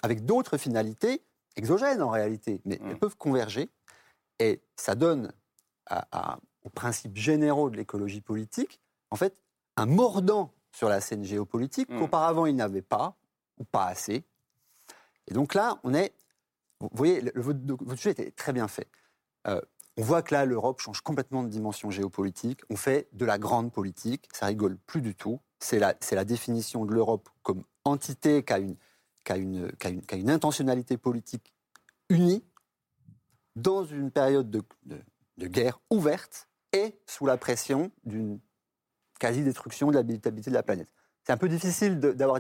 avec 0.04 0.26
d'autres 0.26 0.58
finalités 0.58 1.24
exogènes 1.56 2.02
en 2.02 2.10
réalité, 2.10 2.62
mais 2.66 2.78
elles 2.84 2.96
mmh. 2.96 3.00
peuvent 3.00 3.18
converger 3.18 3.70
et 4.40 4.62
ça 4.76 4.96
donne 4.96 5.32
aux 6.64 6.70
principes 6.70 7.16
généraux 7.16 7.70
de 7.70 7.78
l'écologie 7.78 8.22
politique, 8.22 8.82
en 9.12 9.16
fait, 9.16 9.38
un 9.78 9.86
mordant 9.86 10.54
sur 10.72 10.90
la 10.90 11.02
scène 11.02 11.24
géopolitique 11.24 11.90
mmh. 11.90 12.00
qu'auparavant 12.00 12.46
il 12.46 12.56
n'avait 12.56 12.82
pas, 12.82 13.18
ou 13.58 13.64
pas 13.64 13.86
assez. 13.86 14.26
Et 15.28 15.34
donc 15.34 15.54
là, 15.54 15.80
on 15.84 15.94
est. 15.94 16.14
Vous 16.80 16.90
voyez, 16.94 17.22
le, 17.22 17.32
votre, 17.36 17.60
sujet 17.96 18.12
était 18.12 18.32
très 18.32 18.54
bien 18.54 18.68
fait. 18.68 18.88
Euh, 19.48 19.62
on 19.98 20.04
voit 20.04 20.22
que 20.22 20.34
là, 20.34 20.46
l'Europe 20.46 20.82
change 20.82 21.02
complètement 21.02 21.44
de 21.44 21.48
dimension 21.48 21.90
géopolitique. 21.90 22.62
On 22.70 22.76
fait 22.76 23.08
de 23.14 23.26
la 23.26 23.38
grande 23.38 23.72
politique. 23.72 24.28
Ça 24.34 24.48
rigole 24.48 24.78
plus 24.86 25.02
du 25.02 25.16
tout. 25.16 25.40
C'est 25.60 25.80
la, 25.80 25.96
la, 26.12 26.26
définition 26.26 26.86
de 26.86 26.94
l'Europe 26.94 27.30
comme 27.44 27.64
entité 27.86 28.44
qui 28.44 28.54
a 28.54 28.60
une, 28.60 28.76
qui 29.24 29.32
a 29.32 29.38
une, 29.38 29.72
qui 29.80 29.88
a 29.88 29.90
une, 29.90 30.02
qui 30.02 30.16
a 30.16 30.18
une 30.18 30.30
intentionnalité 30.30 30.98
politique 30.98 31.54
unie 32.10 32.44
dans 33.56 33.86
une 33.86 34.12
période 34.12 34.50
de, 34.50 35.48
guerre 35.48 35.80
ouverte 35.90 36.50
et 36.74 37.00
sous 37.08 37.26
la 37.26 37.38
pression 37.38 37.92
d'une 38.04 38.40
quasi-destruction 39.20 39.90
de 39.90 39.96
l'habitabilité 39.96 40.50
de 40.50 40.56
la 40.56 40.64
planète. 40.64 40.88
C'est 41.24 41.34
un 41.34 41.38
peu 41.38 41.50
difficile 41.50 42.00
d'avoir 42.00 42.40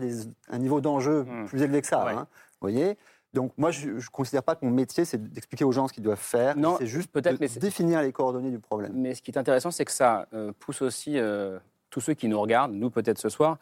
un 0.50 0.58
niveau 0.58 0.82
d'enjeu 0.82 1.24
hmm. 1.24 1.46
plus 1.48 1.62
élevé 1.62 1.82
que 1.82 1.88
ça. 1.88 2.08
Hein, 2.08 2.27
voyez 2.62 2.98
donc 3.36 3.51
moi, 3.58 3.70
je 3.70 3.89
ne 3.89 4.01
considère 4.13 4.44
pas 4.44 4.55
que 4.55 4.65
mon 4.65 4.72
métier, 4.72 5.03
c'est 5.03 5.22
d'expliquer 5.22 5.65
aux 5.65 5.72
gens 5.74 5.89
ce 5.89 5.94
qu'ils 5.94 6.03
doivent 6.03 6.17
faire. 6.17 6.55
Non, 6.55 6.77
c'est 6.79 6.88
juste 6.88 7.12
peut-être 7.12 7.39
de 7.39 7.60
définir 7.60 8.01
les 8.01 8.13
coordonnées 8.13 8.50
du 8.50 8.60
problème. 8.60 8.94
Mais 8.96 9.13
ce 9.13 9.22
qui 9.22 9.29
est 9.29 9.38
intéressant, 9.38 9.72
c'est 9.72 9.84
que 9.84 9.91
ça 9.91 10.25
euh, 10.34 10.53
pousse 10.58 10.82
aussi 10.82 11.20
euh, 11.20 11.60
tous 11.89 12.00
ceux 12.00 12.13
qui 12.13 12.29
nous 12.29 12.39
regardent, 12.39 12.72
nous 12.72 12.89
peut-être 12.89 13.20
ce 13.20 13.27
soir, 13.27 13.58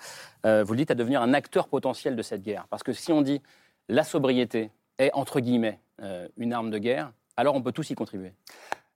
euh, 0.45 0.63
vous 0.63 0.73
le 0.73 0.77
dites, 0.77 0.91
à 0.91 0.95
devenir 0.95 1.23
un 1.23 1.33
acteur 1.33 1.67
potentiel 1.67 2.15
de 2.15 2.21
cette 2.21 2.43
guerre. 2.43 2.67
Parce 2.69 2.83
que 2.83 2.93
si 2.93 3.11
on 3.11 3.23
dit 3.23 3.41
la 3.89 4.03
sobriété 4.03 4.69
est, 4.99 5.09
entre 5.13 5.39
guillemets, 5.39 5.79
une 6.37 6.53
arme 6.53 6.69
de 6.69 6.77
guerre, 6.77 7.11
alors 7.37 7.55
on 7.55 7.61
peut 7.61 7.71
tous 7.71 7.89
y 7.89 7.95
contribuer. 7.95 8.33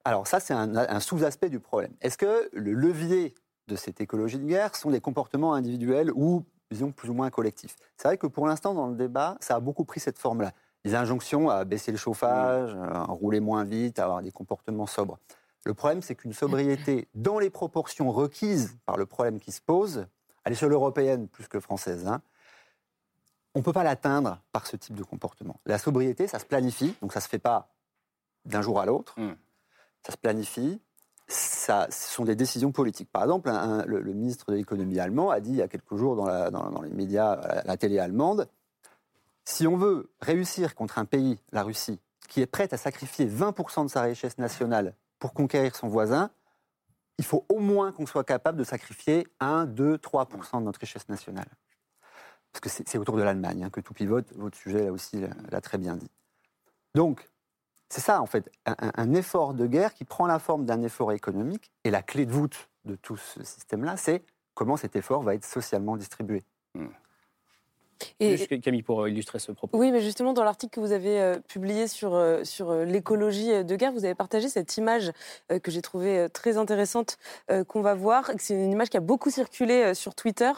Alors 0.05 0.27
ça, 0.27 0.39
c'est 0.39 0.53
un, 0.53 0.99
sous-aspect 0.99 1.49
du 1.49 1.59
problème. 1.59 1.91
Est-ce 2.01 2.17
que 2.17 2.49
le 2.53 2.73
levier 2.73 3.33
de 3.67 3.75
cette 3.75 4.01
écologie 4.01 4.39
de 4.39 4.45
guerre 4.45 4.75
sont 4.75 4.91
des 4.91 5.01
comportements 5.01 5.53
individuels 5.53 6.11
ou, 6.15 6.43
disons, 6.71 6.91
plus 6.91 7.09
ou 7.09 7.13
moins 7.13 7.29
collectifs 7.29 7.75
C'est 7.97 8.07
vrai 8.07 8.17
que 8.17 8.27
pour 8.27 8.47
l'instant, 8.47 8.73
dans 8.73 8.87
le 8.87 8.95
débat, 8.95 9.37
ça 9.39 9.55
a 9.55 9.59
beaucoup 9.59 9.85
pris 9.85 9.99
cette 9.99 10.17
forme-là. 10.17 10.51
Les 10.85 10.95
injonctions 10.95 11.49
à 11.49 11.65
baisser 11.65 11.91
le 11.91 11.97
chauffage, 11.97 12.75
mmh. 12.75 12.81
à 12.81 13.03
rouler 13.03 13.39
moins 13.39 13.63
vite, 13.63 13.99
à 13.99 14.05
avoir 14.05 14.21
des 14.21 14.31
comportements 14.31 14.87
sobres. 14.87 15.17
Le 15.65 15.73
problème, 15.73 16.01
c'est 16.01 16.15
qu'une 16.15 16.33
sobriété 16.33 17.07
dans 17.13 17.39
les 17.39 17.49
proportions 17.49 18.09
requises 18.11 18.77
par 18.85 18.95
le 18.95 19.05
problème 19.05 19.39
qui 19.39 19.51
se 19.51 19.61
pose, 19.61 20.07
à 20.45 20.49
l'échelle 20.49 20.71
européenne 20.71 21.27
plus 21.27 21.49
que 21.49 21.59
française, 21.59 22.07
hein, 22.07 22.21
on 23.53 23.59
ne 23.59 23.63
peut 23.63 23.73
pas 23.73 23.83
l'atteindre 23.83 24.39
par 24.51 24.67
ce 24.67 24.77
type 24.77 24.95
de 24.95 25.03
comportement. 25.03 25.59
La 25.65 25.77
sobriété, 25.77 26.27
ça 26.27 26.39
se 26.39 26.45
planifie, 26.45 26.95
donc 27.01 27.11
ça 27.11 27.19
ne 27.19 27.23
se 27.23 27.27
fait 27.27 27.39
pas 27.39 27.69
d'un 28.45 28.61
jour 28.61 28.79
à 28.79 28.85
l'autre. 28.85 29.19
Hmm. 29.19 29.33
Ça 30.05 30.13
se 30.13 30.17
planifie. 30.17 30.79
Ça, 31.27 31.87
ce 31.91 32.13
sont 32.13 32.23
des 32.23 32.35
décisions 32.35 32.71
politiques. 32.71 33.11
Par 33.11 33.23
exemple, 33.23 33.51
le, 33.85 34.13
ministre 34.13 34.51
de 34.51 34.57
l'économie 34.57 34.99
allemand 34.99 35.29
a 35.29 35.41
dit 35.41 35.49
il 35.49 35.57
y 35.57 35.61
a 35.61 35.67
quelques 35.67 35.95
jours 35.95 36.15
dans, 36.15 36.81
les 36.81 36.89
médias, 36.89 37.35
la, 37.35 37.63
la, 37.63 37.77
télé 37.77 37.99
allemande, 37.99 38.47
si 39.43 39.67
on 39.67 39.77
veut 39.77 40.09
réussir 40.21 40.75
contre 40.75 40.99
un 40.99 41.05
pays, 41.05 41.39
la 41.51 41.63
Russie, 41.63 41.99
qui 42.27 42.41
est 42.41 42.45
prête 42.45 42.73
à 42.73 42.77
sacrifier 42.77 43.25
20% 43.25 43.83
de 43.83 43.89
sa 43.89 44.01
richesse 44.01 44.37
nationale 44.37 44.93
pour 45.19 45.33
conquérir 45.33 45.75
son 45.75 45.87
voisin, 45.87 46.31
il 47.17 47.25
faut 47.25 47.45
au 47.49 47.59
moins 47.59 47.91
qu'on 47.91 48.05
soit 48.05 48.23
capable 48.23 48.57
de 48.57 48.63
sacrifier 48.63 49.27
1, 49.39 49.65
2, 49.65 49.97
3% 49.97 50.59
de 50.59 50.63
notre 50.65 50.79
richesse 50.79 51.09
nationale. 51.09 51.47
parce 52.51 52.61
que 52.61 52.83
c'est 52.85 52.97
autour 52.97 53.17
de 53.17 53.23
l'Allemagne 53.23 53.63
hein, 53.63 53.69
que 53.69 53.81
tout 53.81 53.93
pivote. 53.93 54.31
Votre 54.35 54.57
sujet, 54.57 54.85
là 54.85 54.91
aussi, 54.91 55.17
l'a 55.49 55.61
très 55.61 55.77
bien 55.77 55.95
dit. 55.95 56.11
Donc, 56.93 57.27
c'est 57.89 58.01
ça, 58.01 58.21
en 58.21 58.25
fait, 58.25 58.51
un, 58.65 59.13
effort 59.13 59.53
de 59.53 59.65
guerre 59.65 59.93
qui 59.93 60.03
prend 60.03 60.27
la 60.27 60.39
forme 60.39 60.65
d'un 60.65 60.81
effort 60.83 61.13
économique. 61.13 61.71
Et 61.83 61.91
la 61.91 62.01
clé 62.01 62.25
de 62.25 62.31
voûte 62.31 62.69
de 62.83 62.95
tout 62.95 63.15
ce 63.15 63.43
système-là, 63.43 63.95
c'est 63.95 64.25
comment 64.53 64.75
cet 64.75 64.95
effort 64.95 65.21
va 65.21 65.35
être 65.35 65.45
socialement 65.45 65.95
distribué. 65.95 66.43
Hmm. 66.75 66.87
Et, 68.19 68.37
Juste 68.37 68.61
Camille, 68.61 68.83
pour 68.83 69.07
illustrer 69.07 69.39
ce 69.39 69.51
propos. 69.51 69.77
Oui, 69.77 69.91
mais 69.91 70.01
justement, 70.01 70.33
dans 70.33 70.43
l'article 70.43 70.75
que 70.75 70.79
vous 70.79 70.91
avez 70.91 71.19
euh, 71.19 71.37
publié 71.47 71.87
sur, 71.87 72.15
euh, 72.15 72.43
sur 72.43 72.71
euh, 72.71 72.85
l'écologie 72.85 73.63
de 73.63 73.75
guerre, 73.75 73.91
vous 73.91 74.05
avez 74.05 74.15
partagé 74.15 74.47
cette 74.49 74.77
image 74.77 75.11
que 75.63 75.71
j'ai 75.71 75.81
trouvée 75.81 76.27
très 76.31 76.57
intéressante, 76.57 77.17
qu'on 77.67 77.81
va 77.81 77.93
voir. 77.93 78.31
C'est 78.37 78.53
une 78.53 78.71
image 78.71 78.89
qui 78.89 78.97
a 78.97 79.01
beaucoup 79.01 79.29
circulé 79.29 79.93
sur 79.93 80.15
Twitter, 80.15 80.51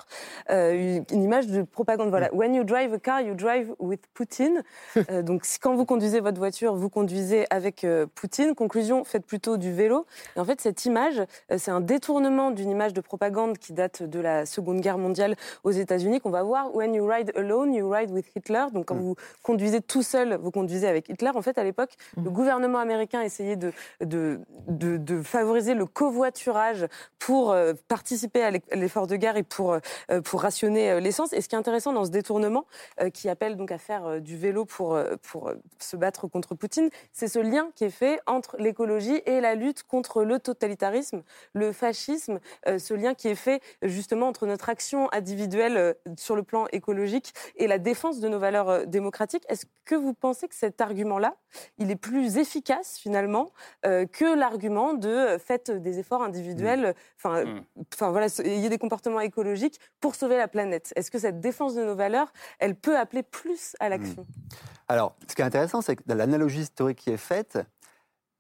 une, 0.50 1.04
image 1.12 1.48
de 1.48 1.64
propagande. 1.64 2.10
Voilà, 2.10 2.34
When 2.34 2.54
you 2.56 2.64
drive 2.64 2.94
a 2.94 3.00
car, 3.00 3.22
you 3.22 3.36
drive 3.36 3.74
with 3.80 4.02
Putin. 4.14 4.64
donc, 5.24 5.44
quand 5.62 5.76
vous 5.76 5.86
conduisez 5.86 6.20
votre 6.20 6.38
voiture, 6.38 6.76
vous 6.76 6.90
conduisez 6.90 7.46
avec 7.50 7.86
Poutine. 8.16 8.56
Conclusion, 8.56 9.04
faites 9.04 9.26
plutôt 9.26 9.58
du 9.58 9.72
vélo. 9.72 10.06
Et 10.36 10.40
en 10.40 10.46
fait, 10.46 10.62
cette 10.62 10.86
image, 10.86 11.22
c'est 11.58 11.72
un 11.72 11.82
détournement 11.82 12.52
d'une 12.52 12.70
image 12.70 12.94
de 12.94 13.02
propagande 13.02 13.58
qui 13.58 13.74
date 13.74 14.04
de 14.04 14.20
la 14.20 14.46
Seconde 14.46 14.82
Guerre 14.82 14.98
mondiale 14.98 15.36
aux 15.64 15.72
États-Unis, 15.72 16.20
qu'on 16.20 16.32
va 16.32 16.44
voir. 16.44 16.76
When 16.76 16.94
you 16.94 17.08
ride 17.08 17.29
alone, 17.36 17.74
you 17.74 17.92
ride 17.92 18.12
with 18.12 18.26
Hitler. 18.36 18.66
Donc 18.74 18.86
quand 18.86 18.96
mm. 18.96 19.02
vous 19.02 19.16
conduisez 19.44 19.82
tout 19.82 20.04
seul, 20.04 20.36
vous 20.36 20.52
conduisez 20.52 20.88
avec 20.88 21.10
Hitler. 21.10 21.32
En 21.34 21.42
fait, 21.42 21.58
à 21.58 21.64
l'époque, 21.64 21.92
mm. 22.18 22.24
le 22.24 22.30
gouvernement 22.30 22.80
américain 22.80 23.22
essayait 23.22 23.56
de, 23.56 23.72
de, 24.02 24.40
de, 24.68 25.22
favoriser 25.22 25.74
le 25.74 25.86
covoiturage 25.86 26.88
pour 27.18 27.52
euh, 27.52 27.74
participer 27.88 28.44
à 28.44 28.52
l'effort 28.76 29.08
de 29.08 29.16
guerre 29.16 29.38
et 29.38 29.44
pour, 29.44 29.74
euh, 29.74 30.22
pour 30.22 30.42
rationner 30.42 30.92
euh, 30.92 31.00
l'essence. 31.00 31.34
Et 31.34 31.42
ce 31.42 31.50
qui 31.50 31.56
est 31.56 31.58
intéressant 31.58 31.94
dans 31.94 32.06
ce 32.06 32.12
détournement, 32.12 32.66
qui 33.14 33.30
appelle 33.30 33.56
donc 33.56 33.72
à 33.72 33.78
faire 33.78 34.22
du 34.22 34.38
vélo 34.38 34.66
pour, 34.66 35.00
pour 35.24 35.52
se 35.80 35.96
battre 35.96 36.28
contre 36.28 36.56
Poutine, 36.56 36.90
c'est 37.14 37.28
ce 37.28 37.40
lien 37.40 37.70
qui 37.76 37.86
est 37.86 37.90
fait 37.90 38.20
entre 38.28 38.58
l'écologie 38.58 39.22
et 39.26 39.42
la 39.42 39.56
lutte 39.56 39.84
contre 39.84 40.24
le 40.24 40.40
totalitarisme, 40.40 41.24
le 41.54 41.72
fascisme, 41.72 42.40
ce 42.66 42.94
lien 42.94 43.14
qui 43.14 43.28
est 43.30 43.36
fait 43.36 43.62
justement 43.82 44.28
entre 44.28 44.46
notre 44.46 44.70
action 44.70 45.12
individuelle 45.12 45.96
sur 46.18 46.36
le 46.36 46.44
plan 46.44 46.68
écologique 46.72 47.19
et 47.56 47.68
la 47.68 47.78
défense 47.78 48.20
de 48.20 48.28
nos 48.28 48.40
valeurs 48.40 48.70
euh, 48.70 48.86
démocratiques. 48.86 49.44
Est-ce 49.50 49.66
que 49.86 49.96
vous 49.96 50.14
pensez 50.14 50.48
que 50.48 50.56
cet 50.56 50.82
argument-là, 50.82 51.36
il 51.78 51.92
est 51.92 51.96
plus 51.96 52.38
efficace 52.38 52.98
finalement 52.98 53.52
euh, 53.86 54.06
que 54.06 54.38
l'argument 54.38 54.94
de 54.94 55.10
euh, 55.10 55.40
faites 55.40 55.72
des 55.72 56.00
efforts 56.00 56.24
individuels, 56.24 56.96
enfin, 57.18 57.46
mm. 57.46 57.64
enfin 57.94 58.12
voilà, 58.12 58.28
ayez 58.44 58.70
des 58.70 58.78
comportements 58.78 59.20
écologiques 59.20 59.80
pour 60.00 60.16
sauver 60.16 60.38
la 60.38 60.48
planète 60.48 60.94
Est-ce 60.96 61.12
que 61.12 61.20
cette 61.20 61.40
défense 61.40 61.76
de 61.76 61.84
nos 61.84 61.96
valeurs, 61.96 62.32
elle 62.60 62.76
peut 62.76 62.98
appeler 62.98 63.24
plus 63.24 63.76
à 63.80 63.90
l'action? 63.90 64.24
Mm. 64.24 64.56
Alors, 64.88 65.16
ce 65.28 65.36
qui 65.36 65.42
est 65.42 65.46
intéressant, 65.46 65.82
c'est 65.82 65.96
que 65.96 66.04
dans 66.08 66.16
l'analogie 66.16 66.62
historique 66.62 66.98
qui 66.98 67.12
est 67.12 67.18
faite, 67.18 67.60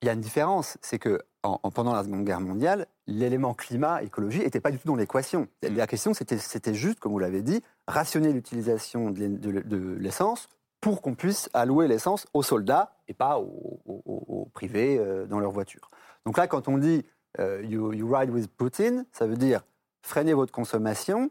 il 0.01 0.05
y 0.05 0.09
a 0.09 0.13
une 0.13 0.21
différence, 0.21 0.77
c'est 0.81 0.99
que 0.99 1.21
en, 1.43 1.57
pendant 1.71 1.93
la 1.93 2.03
Seconde 2.03 2.25
Guerre 2.25 2.41
mondiale, 2.41 2.87
l'élément 3.07 3.53
climat, 3.53 4.03
écologie 4.03 4.39
n'était 4.39 4.59
pas 4.59 4.71
du 4.71 4.77
tout 4.77 4.87
dans 4.87 4.95
l'équation. 4.95 5.47
Mm. 5.63 5.75
La 5.75 5.87
question, 5.87 6.13
c'était 6.13 6.73
juste, 6.73 6.99
comme 6.99 7.11
vous 7.11 7.19
l'avez 7.19 7.41
dit, 7.41 7.61
rationner 7.87 8.33
l'utilisation 8.33 9.11
de 9.11 9.97
l'essence 9.99 10.49
pour 10.81 11.01
qu'on 11.01 11.15
puisse 11.15 11.49
allouer 11.53 11.87
l'essence 11.87 12.25
aux 12.33 12.43
soldats 12.43 12.93
et 13.07 13.13
pas 13.13 13.39
aux, 13.39 14.49
privés 14.53 14.97
euh, 14.99 15.25
dans 15.25 15.39
leur 15.39 15.51
voiture. 15.51 15.89
Donc 16.25 16.37
là, 16.37 16.47
quand 16.47 16.67
on 16.67 16.77
dit 16.77 17.05
euh, 17.39 17.61
you, 17.63 17.93
you, 17.93 18.13
ride 18.13 18.29
with 18.29 18.49
Putin, 18.57 19.05
ça 19.11 19.27
veut 19.27 19.37
dire 19.37 19.61
freiner 20.01 20.33
votre 20.33 20.51
consommation 20.51 21.29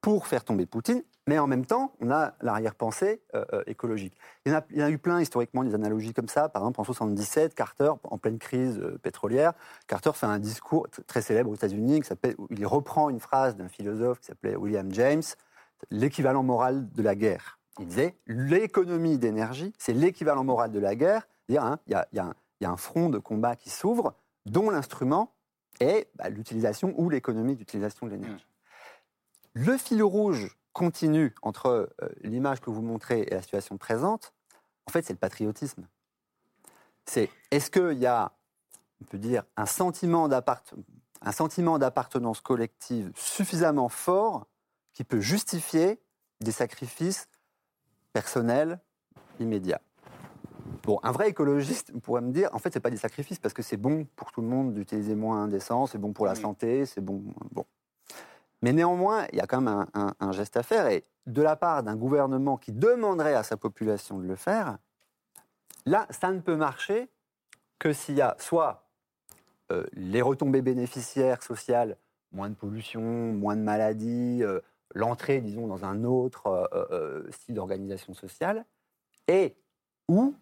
pour 0.00 0.26
faire 0.26 0.44
tomber 0.44 0.66
Poutine 0.66 1.02
mais 1.28 1.38
en 1.38 1.46
même 1.46 1.64
temps, 1.64 1.92
on 2.00 2.10
a 2.10 2.34
l'arrière-pensée 2.40 3.22
euh, 3.34 3.44
euh, 3.52 3.62
écologique. 3.66 4.14
Il 4.44 4.52
y, 4.52 4.82
en 4.82 4.86
a, 4.86 4.90
eu 4.90 4.98
plein 4.98 5.20
historiquement 5.20 5.62
des 5.62 5.74
analogies 5.74 6.12
comme 6.12 6.28
ça. 6.28 6.48
Par 6.48 6.62
exemple, 6.62 6.80
en 6.80 6.84
77, 6.84 7.54
Carter, 7.54 7.92
en 8.02 8.18
pleine 8.18 8.38
crise 8.38 8.78
euh, 8.80 8.98
pétrolière, 8.98 9.52
Carter 9.86 10.10
fait 10.14 10.26
un 10.26 10.40
discours 10.40 10.88
très 11.06 11.22
célèbre 11.22 11.50
aux 11.50 11.54
États-Unis 11.54 12.02
où 12.38 12.48
il 12.50 12.66
reprend 12.66 13.08
une 13.08 13.20
phrase 13.20 13.56
d'un 13.56 13.68
philosophe 13.68 14.18
qui 14.18 14.26
s'appelait 14.26 14.56
William 14.56 14.92
James, 14.92 15.22
l'équivalent 15.90 16.42
moral 16.42 16.90
de 16.92 17.02
la 17.02 17.14
guerre. 17.14 17.60
Il 17.78 17.86
disait 17.86 18.16
l'économie 18.26 19.16
d'énergie, 19.16 19.72
c'est 19.78 19.94
l'équivalent 19.94 20.44
moral 20.44 20.72
de 20.72 20.80
la 20.80 20.96
guerre. 20.96 21.28
Hein, 21.50 21.78
il 21.86 21.92
y, 22.12 22.18
a, 22.18 22.34
un 22.62 22.76
front 22.76 23.10
de 23.10 23.18
combat 23.18 23.56
qui 23.56 23.70
s'ouvre, 23.70 24.14
dont 24.46 24.70
l'instrument 24.70 25.32
est 25.80 26.08
bah, 26.16 26.28
l'utilisation 26.30 26.94
ou 26.96 27.10
l'économie 27.10 27.56
d'utilisation 27.56 28.06
de 28.06 28.12
l'énergie. 28.12 28.46
Le 29.54 29.76
fil 29.76 30.02
rouge 30.02 30.56
continue 30.72 31.34
entre 31.42 31.94
euh, 32.02 32.08
l'image 32.22 32.60
que 32.60 32.70
vous 32.70 32.82
montrez 32.82 33.22
et 33.22 33.30
la 33.30 33.42
situation 33.42 33.78
présente, 33.78 34.34
en 34.86 34.90
fait, 34.90 35.02
c'est 35.02 35.12
le 35.12 35.18
patriotisme. 35.18 35.86
C'est 37.04 37.30
est-ce 37.50 37.70
qu'il 37.70 37.98
y 37.98 38.06
a, 38.06 38.32
on 39.00 39.04
peut 39.04 39.18
dire, 39.18 39.44
un 39.56 39.66
sentiment 39.66 40.28
d'appartenance 40.28 42.40
collective 42.40 43.12
suffisamment 43.14 43.88
fort 43.88 44.46
qui 44.92 45.04
peut 45.04 45.20
justifier 45.20 46.00
des 46.40 46.52
sacrifices 46.52 47.28
personnels 48.12 48.80
immédiats? 49.40 49.80
Bon, 50.84 50.98
un 51.02 51.12
vrai 51.12 51.28
écologiste 51.28 51.92
pourrait 52.00 52.22
me 52.22 52.32
dire, 52.32 52.48
en 52.52 52.58
fait, 52.58 52.72
c'est 52.72 52.80
pas 52.80 52.90
des 52.90 52.96
sacrifices 52.96 53.38
parce 53.38 53.54
que 53.54 53.62
c'est 53.62 53.76
bon 53.76 54.06
pour 54.16 54.32
tout 54.32 54.40
le 54.40 54.48
monde 54.48 54.74
d'utiliser 54.74 55.14
moins 55.14 55.46
d'essence, 55.46 55.92
c'est 55.92 55.98
bon 55.98 56.12
pour 56.12 56.26
la 56.26 56.34
santé, 56.34 56.86
c'est 56.86 57.00
bon. 57.00 57.22
Bon, 57.52 57.66
mais 58.62 58.72
néanmoins, 58.72 59.26
il 59.32 59.38
y 59.38 59.40
a 59.40 59.46
quand 59.46 59.60
même 59.60 59.86
un, 59.92 60.32
geste 60.32 60.56
à 60.56 60.62
faire. 60.62 60.86
Et 60.86 61.04
de 61.26 61.42
la 61.42 61.56
part 61.56 61.82
d'un 61.82 61.96
gouvernement 61.96 62.56
qui 62.56 62.72
demanderait 62.72 63.34
à 63.34 63.42
sa 63.42 63.56
population 63.56 64.18
de 64.18 64.26
le 64.26 64.36
faire, 64.36 64.78
là, 65.84 66.06
ça 66.10 66.30
ne 66.30 66.40
peut 66.40 66.56
marcher 66.56 67.08
que 67.80 67.92
s'il 67.92 68.14
y 68.14 68.22
a 68.22 68.36
soit 68.38 68.88
euh, 69.72 69.84
les 69.92 70.22
retombées 70.22 70.62
bénéficiaires 70.62 71.42
sociales, 71.42 71.96
moins 72.30 72.48
de 72.48 72.54
pollution, 72.54 73.02
moins 73.02 73.56
de 73.56 73.62
maladies, 73.62 74.42
euh, 74.42 74.60
l'entrée, 74.94 75.40
disons, 75.40 75.66
dans 75.66 75.84
un 75.84 76.04
autre 76.04 76.70
euh, 76.72 77.28
style 77.32 77.56
d'organisation 77.56 78.14
sociale, 78.14 78.64
et 79.26 79.56
ou 80.08 80.34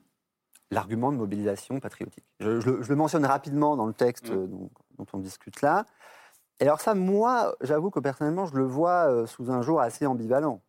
l'argument 0.71 1.11
de 1.11 1.17
mobilisation 1.17 1.81
patriotique. 1.81 2.25
Je, 2.39 2.49
le 2.49 2.97
mentionne 2.97 3.25
rapidement 3.25 3.77
dans 3.77 3.87
le 3.87 3.93
texte 3.93 4.31
mmh. 4.31 4.47
dont, 4.47 4.71
on 5.13 5.19
discute 5.19 5.63
là. 5.63 5.87
Et 6.61 6.65
alors 6.65 6.81
ça, 6.81 6.95
moi, 6.95 7.57
j'avoue 7.63 7.91
que 7.91 8.01
personnellement, 8.01 8.45
je 8.45 8.55
le 8.55 8.65
vois 8.65 9.11
euh, 9.11 9.27
sous 9.27 9.51
un 9.51 9.63
jour 9.63 9.81
assez 9.81 10.07
ambivalent. 10.07 10.63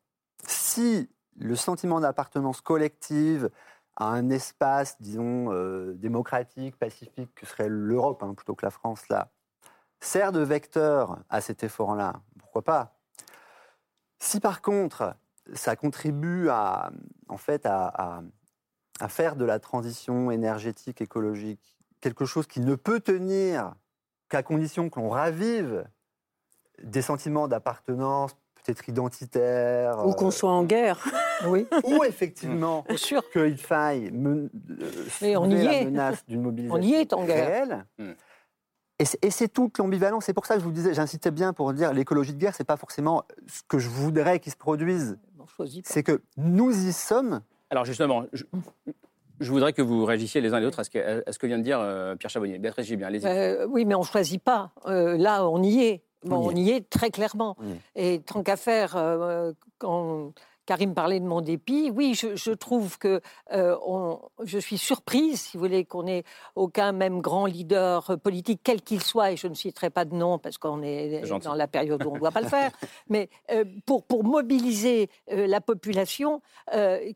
Si 0.47 1.09
le 1.37 1.55
sentiment 1.55 1.99
d'appartenance 1.99 2.61
collective 2.61 3.49
à 3.97 4.05
un 4.05 4.29
espace, 4.29 5.01
disons, 5.01 5.51
euh, 5.51 5.93
démocratique, 5.93 6.77
pacifique, 6.77 7.35
que 7.35 7.45
serait 7.45 7.67
l'Europe 7.67 8.23
hein, 8.23 8.33
plutôt 8.33 8.55
que 8.55 8.65
la 8.65 8.71
France, 8.71 9.09
là, 9.09 9.31
sert 9.99 10.31
de 10.31 10.39
vecteur 10.39 11.19
à 11.29 11.41
cet 11.41 11.63
effort-là, 11.63 12.21
pourquoi 12.39 12.63
pas? 12.63 12.97
Si 14.19 14.39
par 14.39 14.61
contre, 14.61 15.15
ça 15.53 15.75
contribue 15.75 16.47
à, 16.49 16.91
en 17.27 17.37
fait, 17.37 17.65
à, 17.65 18.23
à 18.99 19.07
faire 19.09 19.35
de 19.35 19.43
la 19.43 19.59
transition 19.59 20.31
énergétique, 20.31 21.01
écologique, 21.01 21.77
quelque 21.99 22.25
chose 22.25 22.47
qui 22.47 22.61
ne 22.61 22.75
peut 22.75 22.99
tenir 22.99 23.75
qu'à 24.31 24.43
condition 24.43 24.89
que 24.89 24.99
l'on 24.99 25.09
ravive 25.09 25.83
des 26.81 27.01
sentiments 27.01 27.47
d'appartenance, 27.47 28.31
peut-être 28.55 28.87
identitaires. 28.87 30.07
Ou 30.07 30.13
qu'on 30.13 30.29
euh, 30.29 30.31
soit 30.31 30.51
en 30.51 30.63
guerre. 30.63 31.03
oui. 31.47 31.67
Ou 31.83 32.03
effectivement 32.05 32.85
qu'il 33.33 33.57
faille 33.57 34.09
men 34.11 34.49
Mais 35.21 35.35
on 35.35 35.49
y 35.49 35.63
la 35.63 35.73
est. 35.73 35.85
menace 35.85 36.25
d'une 36.25 36.41
mobilisation 36.41 36.79
on 36.79 36.81
y 36.81 36.93
est 36.93 37.13
en 37.13 37.25
guerre. 37.25 37.47
réelle. 37.47 37.85
Et 38.99 39.31
c'est 39.31 39.47
toute 39.47 39.79
l'ambivalence. 39.79 40.25
C'est 40.25 40.33
pour 40.33 40.45
ça 40.45 40.53
que 40.53 40.59
je 40.59 40.65
vous 40.65 40.71
disais, 40.71 40.93
j'incitais 40.93 41.31
bien 41.31 41.53
pour 41.53 41.73
dire 41.73 41.91
l'écologie 41.91 42.33
de 42.33 42.37
guerre, 42.37 42.55
c'est 42.55 42.63
pas 42.63 42.77
forcément 42.77 43.23
ce 43.47 43.61
que 43.67 43.79
je 43.79 43.89
voudrais 43.89 44.39
qu'il 44.39 44.51
se 44.51 44.57
produise. 44.57 45.17
C'est 45.83 46.03
que 46.03 46.21
nous 46.37 46.71
y 46.87 46.93
sommes. 46.93 47.41
Alors 47.71 47.83
justement, 47.83 48.25
je, 48.31 48.43
je 49.41 49.51
voudrais 49.51 49.73
que 49.73 49.81
vous 49.81 50.05
réagissiez 50.05 50.39
les 50.39 50.53
uns 50.53 50.57
et 50.57 50.61
les 50.61 50.67
autres 50.67 50.79
à 50.79 50.83
ce 50.83 50.89
que, 50.89 51.23
ce 51.29 51.37
que 51.37 51.47
vient 51.47 51.57
de 51.57 51.63
dire 51.63 51.79
euh, 51.81 52.15
Pierre 52.15 52.29
Chabonnier. 52.29 52.59
Béatrice 52.59 52.85
Gibien, 52.85 53.07
allez-y. 53.07 53.25
Euh, 53.25 53.65
oui, 53.67 53.85
mais 53.85 53.95
on 53.95 54.01
ne 54.01 54.05
choisit 54.05 54.41
pas. 54.41 54.71
Euh, 54.85 55.17
là, 55.17 55.47
on 55.47 55.61
y 55.63 55.83
est. 55.83 56.03
on, 56.29 56.55
y 56.55 56.69
est. 56.69 56.89
très 56.89 57.09
clairement. 57.09 57.57
Et 57.95 58.21
tant 58.21 58.43
qu'à 58.43 58.55
faire, 58.55 58.95
quand 59.79 60.33
Karim 60.65 60.93
parlait 60.93 61.19
de 61.19 61.25
mon 61.25 61.41
dépit. 61.41 61.91
Oui, 61.93 62.13
je, 62.13 62.51
trouve 62.51 62.97
que 62.97 63.21
euh, 63.51 63.75
je 64.43 64.59
suis 64.59 64.77
surprise, 64.77 65.41
si 65.41 65.57
vous 65.57 65.63
voulez, 65.63 65.85
qu'on 65.85 66.07
ait 66.07 66.23
aucun 66.55 66.91
même 66.91 67.21
grand 67.21 67.45
leader 67.45 68.17
politique, 68.23 68.61
quel 68.63 68.81
qu'il 68.81 69.01
soit, 69.01 69.31
et 69.31 69.37
je 69.37 69.47
ne 69.47 69.53
citerai 69.53 69.89
pas 69.89 70.05
de 70.05 70.15
nom 70.15 70.37
parce 70.37 70.57
qu'on 70.57 70.83
est 70.83 71.21
dans 71.43 71.55
la 71.55 71.67
période 71.67 72.03
où 72.05 72.09
on 72.09 72.15
ne 72.15 72.19
doit 72.19 72.31
pas 72.31 72.41
le 72.41 72.47
faire, 72.49 72.71
mais 73.09 73.29
euh, 73.51 73.65
pour, 73.85 74.03
pour 74.03 74.23
mobiliser 74.23 75.09
euh, 75.31 75.47
la 75.47 75.61
population 75.61 76.41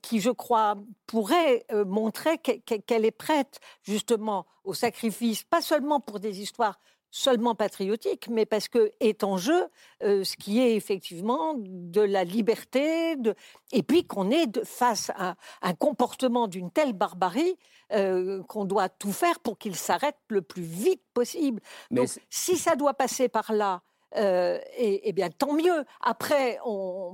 qui, 0.02 0.20
je 0.20 0.32
crois, 0.32 0.76
pourrait 1.08 1.66
montrer 1.86 2.38
qu'elle 2.38 3.06
est 3.06 3.12
prête 3.12 3.60
justement 3.84 4.46
au 4.64 4.74
sacrifice, 4.74 5.44
pas 5.44 5.62
seulement 5.62 6.00
pour 6.00 6.20
des 6.20 6.42
histoires 6.42 6.80
seulement 7.16 7.56
patriotique, 7.56 8.28
mais 8.30 8.46
parce 8.46 8.68
que 8.68 8.92
est 9.00 9.24
en 9.24 9.38
jeu 9.38 9.70
euh, 10.04 10.26
ce 10.26 10.36
qui 10.36 10.60
est 10.60 10.76
effectivement 10.76 11.56
de 11.58 12.02
la 12.02 12.26
liberté, 12.26 13.16
de... 13.16 13.34
et 13.72 13.84
puis 13.84 14.06
qu'on 14.06 14.30
est 14.32 14.66
face 14.66 15.12
à 15.16 15.36
un 15.62 15.74
comportement 15.74 16.50
d'une 16.50 16.72
telle 16.72 16.92
barbarie 16.92 17.58
euh, 17.94 18.44
qu'on 18.44 18.66
doit 18.66 18.90
tout 18.90 19.14
faire 19.14 19.40
pour 19.40 19.58
qu'il 19.58 19.78
s'arrête 19.78 20.18
le 20.28 20.42
plus 20.42 20.64
vite 20.64 21.04
possible. 21.14 21.62
Donc, 21.90 22.10
si 22.30 22.58
ça 22.58 22.76
doit 22.76 22.94
passer 22.94 23.30
par 23.30 23.54
là, 23.54 23.82
euh, 24.18 24.60
et, 24.78 25.14
bien 25.14 25.30
tant 25.30 25.54
mieux. 25.54 25.86
Après, 26.02 26.60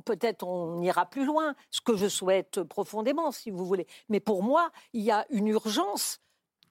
peut-être 0.06 0.44
on 0.44 0.82
ira 0.82 1.06
plus 1.06 1.26
loin, 1.26 1.54
ce 1.70 1.82
que 1.82 1.96
je 1.96 2.08
souhaite 2.08 2.64
profondément, 2.64 3.32
si 3.32 3.52
vous 3.52 3.66
voulez. 3.66 3.86
Mais 4.10 4.20
pour 4.20 4.42
moi, 4.42 4.72
il 4.94 5.02
y 5.02 5.12
a 5.12 5.28
une 5.30 5.48
urgence 5.48 6.20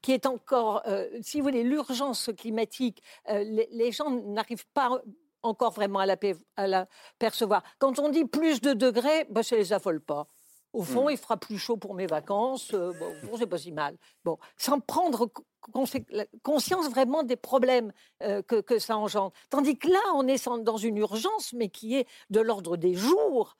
qui 0.03 0.13
est 0.13 0.27
encore, 0.27 0.83
euh, 0.87 1.09
si 1.23 1.39
vous 1.39 1.45
voulez, 1.45 1.63
l'urgence 1.63 2.31
climatique, 2.37 3.03
euh, 3.29 3.45
les, 3.71 3.93
gens 3.93 4.11
n'arrivent 4.11 4.67
pas 4.73 5.01
encore 5.43 5.73
vraiment 5.73 6.01
à 6.01 6.07
la, 6.07 6.17
à 6.57 6.87
percevoir. 7.19 7.63
Quand 7.79 7.99
on 7.99 8.09
dit 8.09 8.25
plus 8.25 8.61
de 8.61 8.73
degrés, 8.73 9.27
ben, 9.31 9.43
ça 9.43 9.57
ne 9.57 9.61
les 9.61 9.73
affole 9.73 10.01
pas. 10.01 10.27
Au 10.73 10.83
fond, 10.83 11.09
hmm. 11.09 11.11
il 11.11 11.17
fera 11.17 11.37
plus 11.37 11.59
chaud 11.59 11.77
pour 11.77 11.95
mes 11.95 12.07
vacances. 12.07 12.73
Euh, 12.75 12.93
bon, 13.25 13.37
c'est 13.37 13.47
pas 13.47 13.59
si 13.59 13.73
mal. 13.73 13.97
Bon, 14.25 14.39
sans 14.57 14.79
prendre 14.79 15.29
conscience 16.43 16.89
vraiment 16.89 17.23
des 17.23 17.37
problèmes 17.37 17.93
que, 18.21 18.61
que, 18.61 18.79
ça 18.79 18.97
engendre. 18.97 19.33
Tandis 19.51 19.77
que 19.77 19.89
là, 19.89 20.01
on 20.15 20.27
est 20.27 20.49
dans 20.63 20.79
une 20.79 20.97
urgence, 20.97 21.53
mais 21.53 21.69
qui 21.69 21.97
est 21.97 22.07
de 22.31 22.41
l'ordre 22.41 22.77
des 22.77 22.95
jours. 22.95 23.59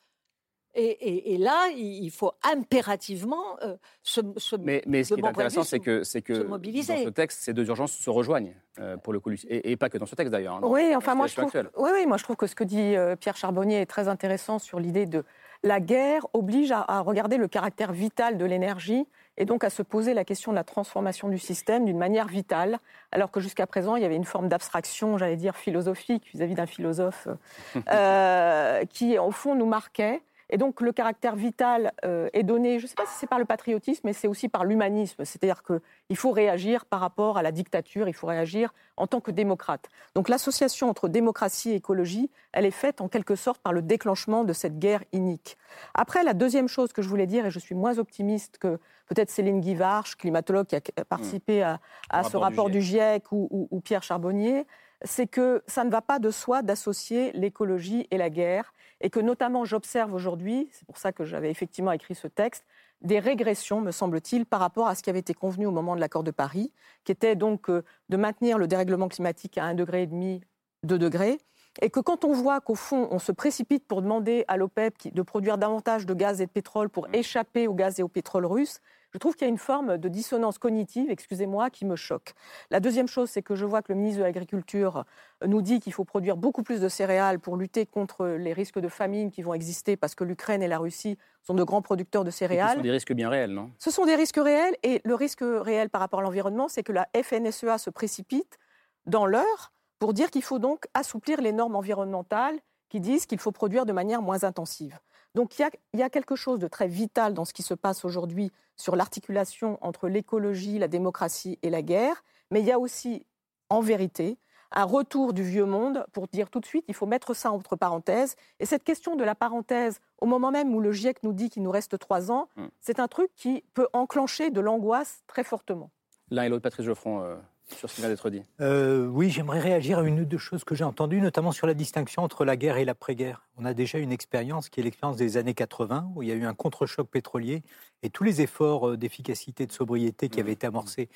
Et, 0.75 1.37
là, 1.37 1.69
il 1.75 2.11
faut 2.11 2.33
impérativement 2.45 3.59
euh, 3.63 3.77
se, 4.03 4.21
se, 4.37 4.55
Mais, 4.55 4.83
mais 4.87 5.03
ce 5.03 5.15
qui 5.15 5.21
est 5.21 5.27
intéressant, 5.27 5.65
c'est 5.65 5.81
que, 5.81 6.05
c'est 6.05 6.23
que 6.23 6.45
dans 6.45 6.59
ce 6.59 7.09
texte, 7.09 7.41
ces 7.43 7.53
deux 7.53 7.67
urgences 7.67 7.93
se 7.93 8.09
rejoignent, 8.09 8.55
euh, 8.79 8.97
pour 8.97 9.13
le 9.13 9.19
coup, 9.19 9.33
et, 9.49 9.77
pas 9.77 9.89
que 9.89 9.99
dans 9.99 10.07
ce 10.07 10.15
texte 10.15 10.31
d'ailleurs. 10.31 10.55
Hein, 10.55 10.61
oui, 10.63 10.95
enfin, 10.95 11.17
moi 11.17 11.27
je, 11.27 11.35
trouve, 11.35 11.51
oui, 11.77 11.91
oui, 11.93 12.07
moi 12.07 12.19
je 12.19 12.25
trouve 12.25 12.37
que 12.37 12.47
ce 12.47 12.55
que 12.55 12.63
dit 12.63 12.95
euh, 12.97 13.17
Pierre 13.17 13.37
Charbonnier 13.37 13.81
est 13.81 13.87
très 13.87 14.07
intéressant 14.07 14.61
sur 14.61 14.79
l'idée 14.79 15.07
de 15.07 15.25
la 15.65 15.81
guerre 15.81 16.25
oblige 16.35 16.71
à, 16.71 17.01
regarder 17.01 17.37
le 17.37 17.49
caractère 17.49 17.93
vital 17.93 18.39
de 18.39 18.45
l'énergie 18.45 19.07
et 19.39 19.45
donc 19.47 19.65
à 19.65 19.71
se 19.71 19.83
poser 19.83 20.15
la 20.15 20.25
question 20.25 20.53
de 20.53 20.57
la 20.57 20.65
transformation 20.65 21.29
du 21.29 21.39
système 21.39 21.85
d'une 21.85 21.99
manière 21.99 22.29
vitale, 22.29 22.79
alors 23.11 23.33
que 23.33 23.41
jusqu'à 23.41 23.67
présent, 23.67 23.97
il 23.97 24.03
y 24.03 24.07
avait 24.07 24.17
une 24.17 24.25
forme 24.25 24.49
d'abstraction, 24.49 25.19
j'allais 25.19 25.37
dire 25.37 25.57
philosophique, 25.57 26.29
vis-à-vis 26.33 26.55
d'un 26.55 26.67
philosophe, 26.67 27.27
qui, 28.91 29.19
au 29.19 29.31
fond, 29.33 29.55
nous 29.55 29.67
marquait. 29.67 30.23
Et 30.51 30.59
donc 30.59 30.81
le 30.81 30.93
caractère 30.93 31.37
vital 31.37 31.93
euh, 32.05 32.29
est 32.33 32.43
donné, 32.43 32.79
je 32.81 32.85
ne 32.85 32.89
sais 32.89 32.97
pas 32.97 33.07
si 33.07 33.15
c'est 33.15 33.29
par 33.29 33.39
le 33.39 33.45
patriotisme, 33.45 34.03
mais 34.05 34.13
c'est 34.13 34.27
aussi 34.27 34.49
par 34.49 34.65
l'humanisme. 34.65 35.25
C'est-à-dire 35.25 35.63
qu'il 35.63 36.17
faut 36.17 36.33
réagir 36.33 36.85
par 36.85 37.01
rapport 37.01 37.39
à 37.39 37.43
la 37.43 37.53
dictature, 37.53 38.09
il 38.09 38.15
faut 38.15 38.27
réagir 38.27 38.75
en 38.97 39.07
tant 39.07 39.21
que 39.21 39.31
démocrate. 39.31 39.89
Donc 40.17 40.29
l'association 40.29 40.91
entre 40.91 41.09
démocratie 41.09 41.71
et 41.71 41.75
écologie, 41.77 42.31
elle 42.53 42.67
est 42.67 42.73
faite 42.73 43.01
en 43.01 43.09
quelque 43.09 43.37
sorte 43.37 43.63
par 43.63 43.73
le 43.73 43.81
déclenchement 43.81 44.43
de 44.43 44.53
cette 44.53 44.79
guerre 44.79 45.05
inique. 45.13 45.57
Après, 45.95 46.25
la 46.25 46.35
deuxième 46.35 46.69
chose 46.69 46.93
que 46.93 47.01
je 47.01 47.09
voulais 47.09 47.29
dire, 47.29 47.47
et 47.47 47.51
je 47.53 47.61
suis 47.61 47.77
moins 47.77 47.99
optimiste 47.99 48.59
que 48.59 48.81
peut-être 49.07 49.31
Céline 49.31 49.61
Guivarch, 49.61 50.17
climatologue 50.17 50.67
qui 50.67 50.75
a 50.75 50.81
participé 51.05 51.63
à, 51.63 51.79
ce 52.25 52.37
rapport 52.37 52.71
du 52.71 52.81
GIEC, 52.81 53.31
ou 53.31 53.81
Pierre 53.85 54.03
Charbonnier, 54.03 54.67
c'est 55.03 55.27
que 55.27 55.63
ça 55.67 55.85
ne 55.85 55.91
va 55.91 56.03
pas 56.03 56.19
de 56.19 56.31
soi 56.31 56.63
d'associer 56.63 57.33
l'écologie 57.33 58.07
et 58.11 58.19
la 58.19 58.31
guerre 58.31 58.73
et 59.01 59.11
que 59.11 59.21
notamment 59.21 59.65
j'observe 59.65 60.13
aujourd'hui, 60.15 60.69
c'est 60.73 60.87
pour 60.87 60.99
ça 60.99 61.13
que 61.13 61.25
j'avais 61.25 61.51
effectivement 61.51 61.93
écrit 61.93 62.15
ce 62.15 62.27
texte, 62.27 62.65
des 63.03 63.19
régressions, 63.19 63.81
me 63.81 63.93
semble-t-il, 63.93 64.45
par 64.45 64.61
rapport 64.61 64.87
à 64.87 64.95
ce 64.95 65.03
qui 65.03 65.11
avait 65.11 65.21
été 65.21 65.33
convenu 65.33 65.67
au 65.67 65.71
moment 65.71 65.95
de 65.95 66.01
l'accord 66.01 66.23
de 66.23 66.31
Paris, 66.31 66.73
qui 67.05 67.13
était 67.13 67.35
donc 67.35 67.71
euh, 67.71 67.83
de 68.11 68.17
maintenir 68.17 68.59
le 68.59 68.67
dérèglement 68.67 69.09
climatique 69.09 69.57
à 69.57 69.73
1,5 69.73 69.75
degré, 69.75 70.07
2 70.07 70.99
degrés, 70.99 71.39
et 71.81 71.91
que 71.91 72.01
quand 72.01 72.25
on 72.25 72.33
voit 72.33 72.61
qu'au 72.61 72.75
fond, 72.75 73.09
on 73.11 73.19
se 73.19 73.33
précipite 73.33 73.87
pour 73.87 74.03
demander 74.03 74.45
à 74.49 74.57
l'OPEP 74.57 75.15
de 75.15 75.23
produire 75.23 75.59
davantage 75.59 76.07
de 76.07 76.15
gaz 76.15 76.41
et 76.41 76.47
de 76.47 76.51
pétrole 76.51 76.89
pour 76.89 77.09
mmh. 77.09 77.15
échapper 77.15 77.69
au 77.69 77.75
gaz 77.75 78.01
et 78.01 78.03
au 78.03 78.09
pétrole 78.09 78.47
russe, 78.47 78.81
je 79.13 79.19
trouve 79.19 79.35
qu'il 79.35 79.43
y 79.43 79.47
a 79.47 79.51
une 79.51 79.59
forme 79.59 79.99
de 79.99 80.09
dissonance 80.09 80.59
cognitive, 80.59 81.11
excusez-moi, 81.11 81.71
qui 81.71 81.85
me 81.85 81.97
choque. 81.97 82.33
La 82.71 82.79
deuxième 82.79 83.09
chose, 83.09 83.29
c'est 83.29 83.43
que 83.43 83.57
je 83.57 83.65
vois 83.65 83.83
que 83.83 83.93
le 83.93 83.99
ministre 83.99 84.21
de 84.21 84.25
l'Agriculture 84.25 85.05
nous 85.45 85.63
dit 85.63 85.81
qu'il 85.81 85.93
faut 85.93 86.05
produire 86.05 86.37
beaucoup 86.37 86.63
plus 86.63 86.81
de 86.81 86.89
céréales 86.89 87.41
pour 87.41 87.57
lutter 87.57 87.87
contre 87.87 88.27
les 88.27 88.53
risques 88.53 88.79
de 88.79 88.89
famine 88.89 89.31
qui 89.31 89.43
vont 89.43 89.55
exister 89.55 89.97
parce 89.97 90.15
que 90.15 90.23
l'Ukraine 90.23 90.63
et 90.63 90.69
la 90.69 90.79
Russie 90.79 91.19
sont 91.43 91.55
de 91.55 91.65
grands 91.65 91.83
producteurs 91.83 92.25
de 92.25 92.31
céréales. 92.31 92.71
ce 92.71 92.77
sont 92.77 92.83
des 92.83 92.91
risques 92.91 93.13
bien 93.13 93.29
réels, 93.29 93.53
non? 93.53 93.71
Ce 93.79 93.91
sont 93.91 94.07
des 94.07 94.15
risques 94.15 94.41
réels 94.41 94.77
et 94.85 95.01
le 95.05 95.15
risque 95.17 95.43
réel 95.43 95.91
par 95.91 96.01
rapport 96.01 96.21
à 96.21 96.23
l'environnement, 96.23 96.69
c'est 96.69 96.85
que 96.85 96.93
la 96.93 97.09
FNSEA 97.21 97.79
se 97.79 97.91
précipite 97.91 98.59
dans 99.07 99.27
l'heure 99.27 99.73
pour 100.01 100.15
dire 100.15 100.31
qu'il 100.31 100.43
faut 100.43 100.59
donc 100.59 100.89
assouplir 100.95 101.41
les 101.41 101.53
normes 101.53 101.77
environnementales 101.77 102.59
qui 102.89 102.99
disent 102.99 103.27
qu'il 103.27 103.39
faut 103.39 103.53
produire 103.53 103.87
de 103.87 103.93
manière 103.93 104.23
moins 104.23 104.43
intensive. 104.43 104.99
Donc 105.37 105.57
il 105.59 105.69
y, 105.95 106.03
a, 106.03 106.11
quelque 106.11 106.35
chose 106.35 106.59
de 106.59 106.67
très 106.67 106.89
vital 106.89 107.35
dans 107.35 107.45
ce 107.45 107.53
qui 107.53 107.63
se 107.63 107.75
passe 107.75 108.05
aujourd'hui 108.05 108.51
sur 108.77 108.97
l'articulation 108.97 109.79
entre 109.81 110.09
l'écologie, 110.09 110.79
la 110.79 110.89
démocratie 110.89 111.59
et 111.63 111.71
la 111.71 111.83
guerre, 111.83 112.25
mais 112.51 112.61
il 112.61 112.67
y 112.67 112.73
a 112.73 112.81
aussi, 112.81 113.25
en 113.69 113.81
vérité, 113.81 114.39
un 114.73 114.85
retour 114.85 115.33
du 115.33 115.45
vieux 115.45 115.67
monde 115.67 116.05
pour 116.13 116.27
dire 116.29 116.51
tout 116.51 116.59
de 116.59 116.67
suite, 116.67 116.85
il 116.89 116.95
faut 116.95 117.07
mettre 117.07 117.35
ça 117.35 117.53
entre 117.53 117.77
parenthèses. 117.77 118.35
Et 118.59 118.67
cette 118.67 118.83
question 118.83 119.15
de 119.15 119.23
la 119.23 119.37
parenthèse, 119.37 120.01
au 120.21 120.27
moment 120.27 120.51
même 120.51 120.75
où 120.75 120.81
le 120.81 120.91
GIEC 120.91 121.23
nous 121.23 121.33
dit 121.33 121.51
qu'il 121.51 121.63
nous 121.63 121.71
reste 121.71 121.99
trois 121.99 122.33
ans, 122.33 122.49
mm. 122.57 122.67
c'est 122.81 122.99
un 122.99 123.09
truc 123.09 123.31
qui 123.37 123.63
peut 123.75 123.89
enclencher 123.93 124.51
de 124.51 124.61
l'angoisse 124.61 125.23
très 125.27 125.45
fortement. 125.45 125.91
L'un 126.31 126.45
et 126.45 126.49
l'autre, 126.49 126.63
Patrice 126.63 126.87
Geoffrand, 126.87 127.23
euh, 127.23 127.37
sur 127.77 127.89
ce 127.89 127.95
qui 127.95 128.01
vient 128.01 128.11
d'être 128.11 128.31
dit 128.31 128.43
euh, 128.61 129.07
Oui, 129.07 129.31
j'aimerais 129.31 129.61
réagir 129.61 129.99
à 129.99 130.03
une 130.03 130.21
ou 130.21 130.25
deux 130.25 130.39
choses 130.39 130.65
que 130.65 130.75
j'ai 130.75 130.85
entendues, 130.85 131.21
notamment 131.21 131.53
sur 131.53 131.67
la 131.67 131.75
distinction 131.75 132.23
entre 132.23 132.45
la 132.45 132.57
guerre 132.57 132.77
et 132.77 132.85
l'après-guerre. 132.85 133.47
On 133.57 133.65
a 133.65 133.75
déjà 133.75 133.99
une 133.99 134.13
expérience 134.13 134.69
qui 134.69 134.81
est 134.81 134.83
l'expérience 134.83 135.17
des 135.17 135.37
années 135.37 135.55
80, 135.55 136.13
où 136.15 136.23
il 136.23 136.29
y 136.29 136.33
a 136.33 136.35
eu 136.35 136.45
un 136.45 136.55
contre-choc 136.55 137.09
pétrolier, 137.09 137.63
et 138.03 138.11
tous 138.11 138.25
les 138.25 138.41
efforts 138.41 138.91
euh, 138.91 138.97
d'efficacité, 138.97 139.67
de 139.67 139.73
sobriété 139.73 140.29
qui 140.29 140.41
avaient 140.41 140.53
été 140.53 140.67
amorcés 140.67 141.09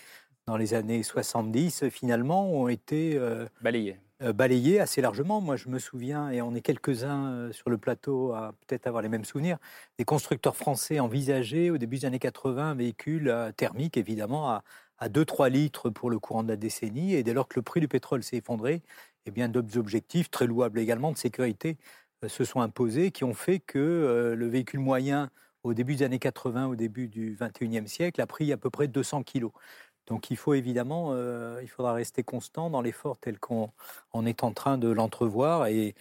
dans 0.46 0.56
les 0.56 0.74
années 0.74 1.02
70, 1.02 1.88
finalement, 1.88 2.50
ont 2.52 2.68
été 2.68 3.16
euh, 3.16 3.46
balayés. 3.62 3.96
balayés 4.20 4.78
assez 4.78 5.00
largement. 5.00 5.40
Moi, 5.40 5.56
je 5.56 5.70
me 5.70 5.78
souviens, 5.78 6.30
et 6.30 6.42
on 6.42 6.54
est 6.54 6.60
quelques-uns 6.60 7.50
sur 7.50 7.70
le 7.70 7.78
plateau 7.78 8.32
à 8.32 8.52
peut-être 8.66 8.86
avoir 8.86 9.02
les 9.02 9.08
mêmes 9.08 9.24
souvenirs, 9.24 9.56
des 9.98 10.04
constructeurs 10.04 10.54
français 10.54 11.00
envisageaient 11.00 11.70
au 11.70 11.78
début 11.78 11.96
des 11.96 12.04
années 12.04 12.18
80 12.18 12.72
un 12.72 12.74
véhicule 12.74 13.34
thermique, 13.56 13.96
évidemment, 13.96 14.50
à, 14.50 14.64
à 15.04 15.08
2-3 15.10 15.50
litres 15.50 15.90
pour 15.90 16.08
le 16.08 16.18
courant 16.18 16.42
de 16.42 16.48
la 16.48 16.56
décennie. 16.56 17.14
Et 17.14 17.22
dès 17.22 17.34
lors 17.34 17.46
que 17.46 17.58
le 17.58 17.62
prix 17.62 17.80
du 17.80 17.88
pétrole 17.88 18.22
s'est 18.22 18.38
effondré, 18.38 18.80
eh 19.26 19.30
bien 19.30 19.48
d'autres 19.50 19.76
objectifs, 19.76 20.30
très 20.30 20.46
louables 20.46 20.78
également, 20.78 21.12
de 21.12 21.18
sécurité, 21.18 21.76
euh, 22.24 22.28
se 22.28 22.44
sont 22.44 22.62
imposés, 22.62 23.10
qui 23.10 23.22
ont 23.24 23.34
fait 23.34 23.58
que 23.60 23.78
euh, 23.78 24.34
le 24.34 24.48
véhicule 24.48 24.80
moyen, 24.80 25.30
au 25.62 25.74
début 25.74 25.96
des 25.96 26.04
années 26.04 26.18
80, 26.18 26.68
au 26.68 26.74
début 26.74 27.08
du 27.08 27.36
21e 27.36 27.86
siècle, 27.86 28.18
a 28.22 28.26
pris 28.26 28.50
à 28.50 28.56
peu 28.56 28.70
près 28.70 28.88
200 28.88 29.24
kilos. 29.24 29.52
Donc 30.06 30.30
il 30.30 30.38
faut 30.38 30.54
évidemment, 30.54 31.10
euh, 31.12 31.60
il 31.62 31.68
faudra 31.68 31.92
rester 31.92 32.22
constant 32.22 32.70
dans 32.70 32.80
l'effort 32.80 33.18
tel 33.18 33.38
qu'on 33.38 33.70
est 34.24 34.42
en 34.42 34.52
train 34.52 34.78
de 34.78 34.88
l'entrevoir. 34.88 35.66
Et 35.66 35.94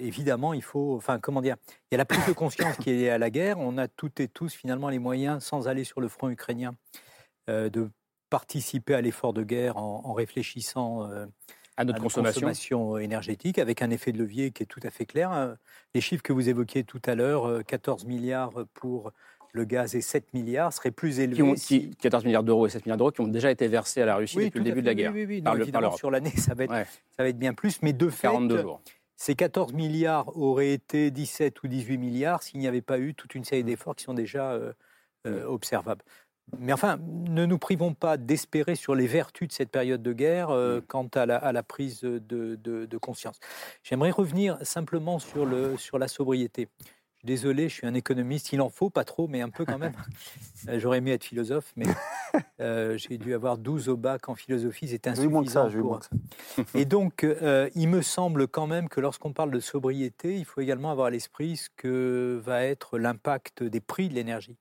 évidemment, 0.00 0.52
il 0.54 0.62
faut, 0.62 0.96
enfin 0.96 1.18
comment 1.18 1.42
dire, 1.42 1.56
il 1.90 1.92
y 1.92 1.96
a 1.96 1.98
la 1.98 2.04
prise 2.06 2.26
de 2.26 2.32
conscience 2.32 2.76
qui 2.76 2.90
est 2.90 2.96
liée 2.96 3.10
à 3.10 3.18
la 3.18 3.30
guerre. 3.30 3.58
On 3.58 3.78
a 3.78 3.88
toutes 3.88 4.20
et 4.20 4.28
tous 4.28 4.52
finalement 4.54 4.88
les 4.90 4.98
moyens, 4.98 5.44
sans 5.44 5.68
aller 5.68 5.84
sur 5.84 6.00
le 6.00 6.08
front 6.08 6.30
ukrainien, 6.30 6.74
de 7.48 7.90
participer 8.30 8.94
à 8.94 9.00
l'effort 9.00 9.32
de 9.32 9.42
guerre 9.42 9.76
en, 9.76 10.12
réfléchissant 10.12 11.10
euh, 11.10 11.26
à 11.76 11.84
notre, 11.84 12.00
consommation. 12.00 12.98
énergétique, 12.98 13.58
avec 13.58 13.82
un 13.82 13.90
effet 13.90 14.12
de 14.12 14.18
levier 14.18 14.50
qui 14.50 14.64
est 14.64 14.66
tout 14.66 14.80
à 14.82 14.90
fait 14.90 15.06
clair. 15.06 15.30
Hein. 15.30 15.56
Les 15.94 16.00
chiffres 16.00 16.22
que 16.22 16.32
vous 16.32 16.48
évoquiez 16.48 16.84
tout 16.84 17.00
à 17.04 17.14
l'heure, 17.14 17.64
14 17.64 18.04
euh, 18.04 18.08
milliards 18.08 18.52
pour 18.74 19.12
le 19.52 19.64
gaz 19.64 19.94
et 19.94 20.00
7 20.00 20.34
milliards 20.34 20.72
seraient 20.72 20.90
plus 20.90 21.20
élevés. 21.20 21.54
Qui 21.54 21.90
14 21.90 22.24
milliards 22.24 22.42
d'euros 22.42 22.66
et 22.66 22.70
7 22.70 22.84
milliards 22.84 22.98
d'euros 22.98 23.12
qui 23.12 23.20
ont 23.20 23.28
déjà 23.28 23.50
été 23.50 23.68
versés 23.68 24.02
à 24.02 24.06
la 24.06 24.16
Russie 24.16 24.36
depuis 24.36 24.58
le 24.58 24.64
début 24.64 24.82
de 24.82 24.86
la 24.86 24.94
guerre. 24.94 25.12
Oui, 25.14 25.24
oui, 25.26 25.42
oui. 25.44 25.96
sur 25.96 26.10
l'année, 26.10 26.30
ça, 26.36 26.54
va 26.54 26.64
être, 26.64 26.74
ça 27.16 27.22
va 27.22 27.28
être 27.28 27.38
bien 27.38 27.54
plus, 27.54 27.80
mais 27.82 27.92
de 27.92 28.08
fait, 28.08 28.28
ces 29.16 29.34
14 29.34 29.72
milliards 29.72 30.36
auraient 30.36 30.72
été 30.72 31.10
17 31.10 31.62
ou 31.62 31.68
18 31.68 31.98
milliards 31.98 32.42
s'il 32.42 32.60
n'y 32.60 32.68
avait 32.68 32.82
pas 32.82 33.00
eu 33.00 33.14
toute 33.14 33.34
une 33.34 33.44
série 33.44 33.64
d'efforts 33.64 33.96
qui 33.96 34.04
sont 34.04 34.14
déjà 34.14 34.52
euh, 34.52 35.44
observables. 35.44 36.02
Mais 36.58 36.72
enfin, 36.72 36.98
ne 37.28 37.44
nous 37.46 37.58
privons 37.58 37.94
pas 37.94 38.16
d'espérer 38.16 38.74
sur 38.74 38.94
les 38.94 39.06
vertus 39.06 39.48
de 39.48 39.52
cette 39.52 39.70
période 39.70 40.02
de 40.02 40.12
guerre 40.12 40.50
euh, 40.50 40.78
mm. 40.78 40.82
quant 40.82 41.08
à 41.14 41.26
la, 41.26 41.62
prise 41.62 42.00
de, 42.00 42.98
conscience. 42.98 43.38
J'aimerais 43.82 44.10
revenir 44.10 44.58
simplement 44.62 45.18
sur, 45.18 45.44
le, 45.44 45.76
sur 45.76 45.98
la 45.98 46.08
sobriété. 46.08 46.68
Désolé, 47.24 47.68
je 47.68 47.74
suis 47.74 47.86
un 47.86 47.94
économiste, 47.94 48.52
il 48.52 48.60
en 48.60 48.68
faut, 48.68 48.90
pas 48.90 49.04
trop, 49.04 49.26
mais 49.26 49.40
un 49.40 49.50
peu 49.50 49.64
quand 49.64 49.78
même. 49.78 49.94
Euh, 50.68 50.80
j'aurais 50.80 50.98
aimé 50.98 51.12
être 51.12 51.22
philosophe, 51.22 51.72
mais 51.76 51.86
euh, 52.60 52.98
j'ai 52.98 53.16
dû 53.16 53.32
avoir 53.32 53.58
12 53.58 53.88
au 53.88 53.96
bac 53.96 54.28
en 54.28 54.34
philosophie, 54.34 54.88
c'est 54.88 55.06
insuffisant. 55.06 55.70
Pour... 55.70 56.00
Et 56.74 56.84
donc, 56.84 57.24
il 57.76 57.88
me 57.88 58.02
semble 58.02 58.48
quand 58.48 58.66
même 58.66 58.88
que 58.88 59.00
lorsqu'on 59.00 59.32
parle 59.32 59.52
de 59.52 59.60
sobriété, 59.60 60.36
il 60.36 60.44
faut 60.44 60.60
également 60.60 60.90
avoir 60.90 61.06
à 61.06 61.10
l'esprit 61.10 61.56
ce 61.56 61.68
que 61.76 62.40
va 62.44 62.64
être 62.64 62.98
l'impact 62.98 63.62
des 63.62 63.80
prix 63.80 64.08
de 64.08 64.14
l'énergie. 64.14 64.56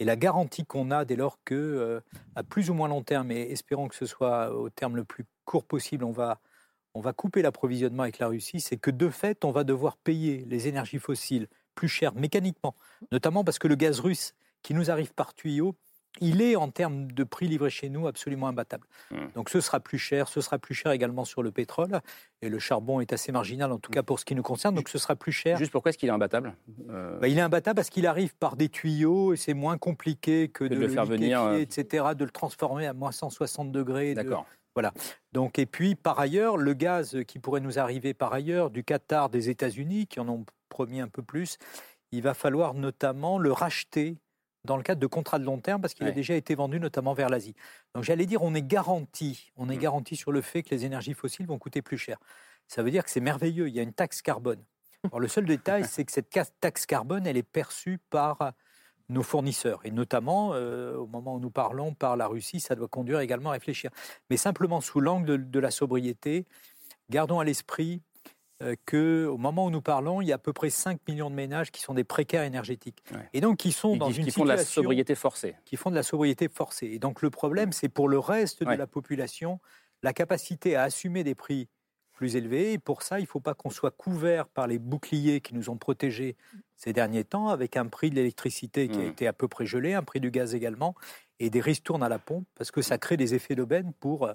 Et 0.00 0.04
la 0.04 0.16
garantie 0.16 0.64
qu'on 0.64 0.90
a 0.90 1.04
dès 1.04 1.14
lors 1.14 1.38
que, 1.44 1.54
euh, 1.54 2.00
à 2.34 2.42
plus 2.42 2.70
ou 2.70 2.74
moins 2.74 2.88
long 2.88 3.02
terme, 3.02 3.30
et 3.30 3.52
espérons 3.52 3.86
que 3.86 3.94
ce 3.94 4.06
soit 4.06 4.52
au 4.52 4.70
terme 4.70 4.96
le 4.96 5.04
plus 5.04 5.26
court 5.44 5.64
possible, 5.64 6.04
on 6.04 6.12
va 6.12 6.40
on 6.94 7.00
va 7.00 7.12
couper 7.12 7.42
l'approvisionnement 7.42 8.02
avec 8.02 8.18
la 8.18 8.26
Russie, 8.26 8.60
c'est 8.60 8.76
que 8.76 8.90
de 8.90 9.10
fait, 9.10 9.44
on 9.44 9.52
va 9.52 9.64
devoir 9.64 9.96
payer 9.96 10.44
les 10.48 10.66
énergies 10.68 10.98
fossiles 10.98 11.46
plus 11.74 11.88
cher 11.88 12.14
mécaniquement, 12.14 12.74
notamment 13.12 13.44
parce 13.44 13.58
que 13.58 13.68
le 13.68 13.76
gaz 13.76 14.00
russe 14.00 14.34
qui 14.62 14.74
nous 14.74 14.90
arrive 14.90 15.12
par 15.14 15.34
tuyau, 15.34 15.76
il 16.20 16.42
est 16.42 16.56
en 16.56 16.70
termes 16.70 17.12
de 17.12 17.24
prix 17.24 17.46
livré 17.46 17.70
chez 17.70 17.88
nous 17.88 18.06
absolument 18.06 18.48
imbattable. 18.48 18.86
Hmm. 19.10 19.28
Donc 19.34 19.48
ce 19.48 19.60
sera 19.60 19.80
plus 19.80 19.98
cher, 19.98 20.28
ce 20.28 20.40
sera 20.40 20.58
plus 20.58 20.74
cher 20.74 20.92
également 20.92 21.24
sur 21.24 21.42
le 21.42 21.50
pétrole, 21.50 22.00
et 22.42 22.48
le 22.48 22.58
charbon 22.58 23.00
est 23.00 23.12
assez 23.12 23.32
marginal 23.32 23.70
en 23.72 23.78
tout 23.78 23.92
cas 23.92 24.02
pour 24.02 24.18
ce 24.18 24.24
qui 24.24 24.34
nous 24.34 24.42
concerne, 24.42 24.74
donc 24.74 24.88
ce 24.88 24.98
sera 24.98 25.16
plus 25.16 25.32
cher. 25.32 25.56
Juste 25.56 25.72
pourquoi 25.72 25.90
est-ce 25.90 25.98
qu'il 25.98 26.08
est 26.08 26.12
imbattable 26.12 26.54
euh, 26.90 27.18
Bah, 27.18 27.28
il 27.28 27.38
est 27.38 27.42
imbattable 27.42 27.76
parce 27.76 27.90
qu'il 27.90 28.06
arrive 28.06 28.34
par 28.34 28.56
des 28.56 28.68
tuyaux 28.68 29.32
et 29.32 29.36
c'est 29.36 29.54
moins 29.54 29.78
compliqué 29.78 30.48
que, 30.48 30.64
de, 30.64 30.74
le 30.74 30.88
faire 30.88 31.04
venir, 31.06 31.42
euh, 31.42 31.58
etc., 31.58 32.06
de 32.16 32.24
le 32.24 32.30
transformer 32.30 32.86
à 32.86 32.92
moins 32.92 33.12
160 33.12 33.70
degrés. 33.70 34.10
de- 34.10 34.22
D'accord. 34.22 34.46
Voilà. 34.74 34.92
Donc, 35.32 35.58
et 35.58 35.66
puis, 35.66 35.96
par 35.96 36.20
ailleurs, 36.20 36.56
le 36.56 36.74
gaz 36.74 37.18
qui 37.26 37.38
pourrait 37.40 37.60
nous 37.60 37.78
arriver 37.78 38.14
par 38.14 38.32
ailleurs 38.32 38.70
du 38.70 38.84
Qatar, 38.84 39.28
des 39.28 39.50
États-Unis, 39.50 40.06
qui 40.06 40.20
en 40.20 40.28
ont 40.28 40.44
promis 40.68 41.00
un 41.00 41.08
peu 41.08 41.22
plus, 41.22 41.58
il 42.12 42.22
va 42.22 42.34
falloir 42.34 42.74
notamment 42.74 43.38
le 43.38 43.52
racheter 43.52 44.16
dans 44.64 44.76
le 44.76 44.82
cadre 44.82 45.00
de 45.00 45.06
contrats 45.06 45.38
de 45.38 45.44
long 45.44 45.58
terme 45.58 45.80
parce 45.80 45.94
qu'il 45.94 46.06
a 46.06 46.12
déjà 46.12 46.34
été 46.34 46.54
vendu 46.54 46.78
notamment 46.80 47.14
vers 47.14 47.28
l'Asie. 47.28 47.54
Donc 47.94 48.04
j'allais 48.04 48.26
dire, 48.26 48.42
on 48.42 48.54
est 48.54 48.62
garanti, 48.66 49.52
on 49.56 49.68
est 49.70 49.76
Mm. 49.76 49.80
garanti 49.80 50.16
sur 50.16 50.32
le 50.32 50.40
fait 50.42 50.62
que 50.62 50.74
les 50.74 50.84
énergies 50.84 51.14
fossiles 51.14 51.46
vont 51.46 51.58
coûter 51.58 51.82
plus 51.82 51.98
cher. 51.98 52.18
Ça 52.68 52.82
veut 52.82 52.90
dire 52.90 53.04
que 53.04 53.10
c'est 53.10 53.20
merveilleux, 53.20 53.68
il 53.68 53.74
y 53.74 53.80
a 53.80 53.82
une 53.82 53.92
taxe 53.94 54.22
carbone. 54.22 54.62
Alors 55.04 55.20
le 55.20 55.28
seul 55.28 55.46
détail, 55.46 55.84
c'est 55.88 56.04
que 56.04 56.12
cette 56.12 56.30
taxe 56.60 56.86
carbone, 56.86 57.26
elle 57.26 57.36
est 57.36 57.42
perçue 57.42 57.98
par 58.10 58.52
nos 59.08 59.24
fournisseurs, 59.24 59.80
et 59.84 59.90
notamment, 59.90 60.52
euh, 60.54 60.94
au 60.96 61.06
moment 61.08 61.34
où 61.34 61.40
nous 61.40 61.50
parlons, 61.50 61.94
par 61.94 62.16
la 62.16 62.28
Russie, 62.28 62.60
ça 62.60 62.76
doit 62.76 62.86
conduire 62.86 63.18
également 63.18 63.50
à 63.50 63.54
réfléchir. 63.54 63.90
Mais 64.30 64.36
simplement 64.36 64.80
sous 64.80 65.00
l'angle 65.00 65.26
de, 65.26 65.36
de 65.36 65.58
la 65.58 65.72
sobriété, 65.72 66.46
gardons 67.08 67.40
à 67.40 67.44
l'esprit 67.44 68.02
que 68.86 69.26
au 69.26 69.36
moment 69.38 69.66
où 69.66 69.70
nous 69.70 69.80
parlons, 69.82 70.20
il 70.20 70.28
y 70.28 70.32
a 70.32 70.34
à 70.34 70.38
peu 70.38 70.52
près 70.52 70.70
5 70.70 71.00
millions 71.08 71.30
de 71.30 71.34
ménages 71.34 71.70
qui 71.70 71.80
sont 71.80 71.94
des 71.94 72.04
précaires 72.04 72.42
énergétiques. 72.42 73.02
Ouais. 73.12 73.28
Et 73.32 73.40
donc 73.40 73.56
qui 73.58 73.72
sont 73.72 73.92
Qui- 73.92 73.98
dans 73.98 74.10
qui, 74.10 74.18
une 74.18 74.24
qui 74.26 74.30
font 74.32 74.44
de 74.44 74.48
la 74.48 74.58
situation 74.58 74.82
sobriété 74.82 75.14
forcée. 75.14 75.56
qui 75.64 75.76
font 75.76 75.90
de 75.90 75.94
la 75.96 76.02
sobriété 76.02 76.48
forcée. 76.48 76.86
Et 76.86 76.98
donc 76.98 77.22
le 77.22 77.30
problème, 77.30 77.72
c'est 77.72 77.88
pour 77.88 78.08
le 78.08 78.18
reste 78.18 78.60
Ouais. 78.62 78.74
de 78.74 78.78
la 78.78 78.86
population, 78.86 79.60
la 80.02 80.12
capacité 80.12 80.76
à 80.76 80.82
assumer 80.82 81.24
des 81.24 81.34
prix 81.34 81.68
plus 82.12 82.36
élevés. 82.36 82.74
Et 82.74 82.78
pour 82.78 83.00
ça, 83.02 83.18
il 83.18 83.22
ne 83.22 83.26
faut 83.28 83.40
pas 83.40 83.54
qu'on 83.54 83.70
soit 83.70 83.90
couvert 83.92 84.46
par 84.46 84.66
les 84.66 84.78
boucliers 84.78 85.40
qui 85.40 85.54
nous 85.54 85.70
ont 85.70 85.78
protégés 85.78 86.36
ces 86.76 86.92
derniers 86.92 87.24
temps, 87.24 87.48
avec 87.48 87.78
un 87.78 87.86
prix 87.86 88.10
de 88.10 88.14
l'électricité 88.16 88.88
qui 88.88 88.98
a 89.00 89.04
été 89.04 89.26
à 89.26 89.32
peu 89.32 89.48
près 89.48 89.64
gelé, 89.64 89.94
un 89.94 90.02
prix 90.02 90.20
du 90.20 90.30
gaz 90.30 90.54
également, 90.54 90.94
et 91.38 91.48
des 91.48 91.60
ristournes 91.62 92.02
à 92.02 92.10
la 92.10 92.18
pompe, 92.18 92.46
parce 92.56 92.70
que 92.70 92.82
ça 92.82 92.98
crée 92.98 93.16
des 93.16 93.34
effets 93.34 93.54
d'aubaine 93.54 93.94
pour 94.00 94.26
euh, 94.26 94.34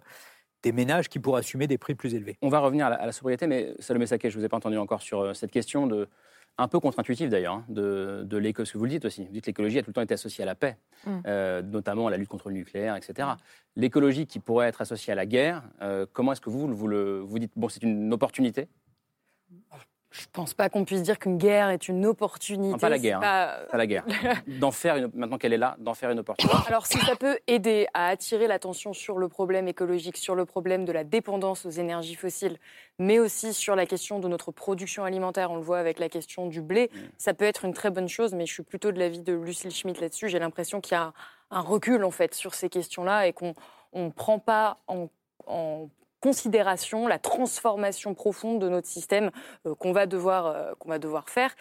des 0.65 0.71
ménages 0.71 1.09
qui 1.09 1.19
pourraient 1.19 1.39
assumer 1.39 1.67
des 1.67 1.77
prix 1.77 1.93
plus 1.93 2.15
élevés. 2.15 2.37
On 2.41 2.49
va 2.49 2.57
revenir 2.59 2.87
à 2.87 2.89
la, 2.89 2.95
à 2.95 3.05
la 3.05 3.11
sobriété, 3.11 3.45
mais 3.45 3.75
Salomé 3.79 4.07
Saké, 4.07 4.31
je 4.31 4.35
ne 4.35 4.41
vous 4.41 4.45
ai 4.45 4.49
pas 4.49 4.57
entendu 4.57 4.77
encore 4.77 5.01
sur 5.01 5.21
euh, 5.21 5.33
cette 5.35 5.51
question 5.51 5.85
de, 5.85 6.09
un 6.57 6.67
peu 6.67 6.79
contre-intuitive 6.79 7.29
d'ailleurs, 7.29 7.53
hein, 7.53 7.65
de, 7.69 8.23
de 8.25 8.37
l'éco, 8.37 8.65
ce 8.65 8.73
que 8.73 8.79
vous 8.79 8.85
le 8.85 8.89
dites 8.89 9.05
aussi. 9.05 9.25
Vous 9.25 9.31
dites 9.31 9.43
que 9.45 9.49
l'écologie 9.51 9.77
a 9.77 9.83
tout 9.83 9.91
le 9.91 9.93
temps 9.93 10.01
été 10.01 10.15
associée 10.15 10.41
à 10.43 10.47
la 10.47 10.55
paix, 10.55 10.77
Mm. 11.05 11.19
euh, 11.27 11.61
notamment 11.61 12.07
à 12.07 12.09
la 12.09 12.17
lutte 12.17 12.29
contre 12.29 12.49
le 12.49 12.55
nucléaire, 12.55 12.95
etc. 12.95 13.27
L'écologie 13.75 14.25
qui 14.25 14.39
pourrait 14.39 14.67
être 14.67 14.81
associée 14.81 15.13
à 15.13 15.15
la 15.15 15.27
guerre, 15.27 15.61
euh, 15.83 16.07
comment 16.11 16.31
est-ce 16.31 16.41
que 16.41 16.49
vous, 16.49 16.67
vous, 16.73 16.87
le, 16.87 17.19
vous 17.19 17.37
dites, 17.37 17.51
bon, 17.55 17.69
c'est 17.69 17.83
une 17.83 18.11
opportunité? 18.11 18.67
Je 20.17 20.25
pense 20.31 20.53
pas 20.53 20.69
qu'on 20.69 20.85
puisse 20.85 21.01
dire 21.03 21.19
qu'une 21.19 21.37
guerre 21.37 21.69
est 21.69 21.87
une 21.89 22.05
opportunité. 22.05 22.71
Non, 22.71 22.77
pas 22.77 22.89
la 22.89 22.99
guerre, 22.99 23.17
hein. 23.17 23.21
pas- 23.21 23.65
Pas 23.71 23.77
la 23.77 23.87
guerre. 23.87 24.05
D'en 24.47 24.71
faire, 24.71 24.95
une, 24.95 25.11
maintenant 25.13 25.37
qu'elle 25.37 25.53
est 25.53 25.57
là, 25.57 25.75
d'en 25.79 25.93
faire 25.93 26.09
une 26.11 26.19
opportunité. 26.19 26.55
Alors 26.67 26.85
si 26.85 26.97
ça 26.99 27.15
peut 27.15 27.37
aider 27.47 27.87
à 27.93 28.07
attirer 28.07 28.47
l'attention 28.47 28.93
sur 28.93 29.17
le 29.17 29.27
problème 29.27 29.67
écologique, 29.67 30.17
sur 30.17 30.35
le 30.35 30.45
problème 30.45 30.85
de 30.85 30.91
la 30.91 31.03
dépendance 31.03 31.65
aux 31.65 31.69
énergies 31.69 32.15
fossiles, 32.15 32.57
mais 32.97 33.19
aussi 33.19 33.53
sur 33.53 33.75
la 33.75 33.85
question 33.85 34.19
de 34.19 34.27
notre 34.27 34.51
production 34.51 35.03
alimentaire, 35.03 35.51
on 35.51 35.55
le 35.57 35.61
voit 35.61 35.79
avec 35.79 35.99
la 35.99 36.07
question 36.07 36.47
du 36.47 36.61
blé, 36.61 36.89
ça 37.17 37.33
peut 37.33 37.45
être 37.45 37.65
une 37.65 37.73
très 37.73 37.89
bonne 37.91 38.07
chose, 38.07 38.33
mais 38.33 38.45
je 38.45 38.53
suis 38.53 38.63
plutôt 38.63 38.91
de 38.91 38.99
l'avis 38.99 39.19
de 39.21 39.33
Lucille 39.33 39.71
Schmitt 39.71 39.99
là-dessus. 39.99 40.29
J'ai 40.29 40.39
l'impression 40.39 40.79
qu'il 40.81 40.93
y 40.93 40.99
a 40.99 41.11
un 41.51 41.61
recul 41.61 42.03
en 42.05 42.11
fait 42.11 42.33
sur 42.33 42.53
ces 42.55 42.69
questions-là 42.69 43.27
et 43.27 43.33
qu'on 43.33 43.53
ne 43.93 44.09
prend 44.09 44.39
pas 44.39 44.77
en, 44.87 45.07
en 45.45 45.89
considération 46.25 47.05
la 47.05 47.19
transformation 47.19 48.15
profonde 48.15 48.59
de 48.59 48.67
notre 48.67 48.87
système 48.87 49.29
euh, 49.67 49.75
qu'on 49.75 49.91
va, 49.91 50.07
devoir, 50.07 50.47
euh, 50.47 50.71
qu'on 50.79 50.89
va 50.89 50.97
devoir 50.97 51.29
faire. 51.29 51.55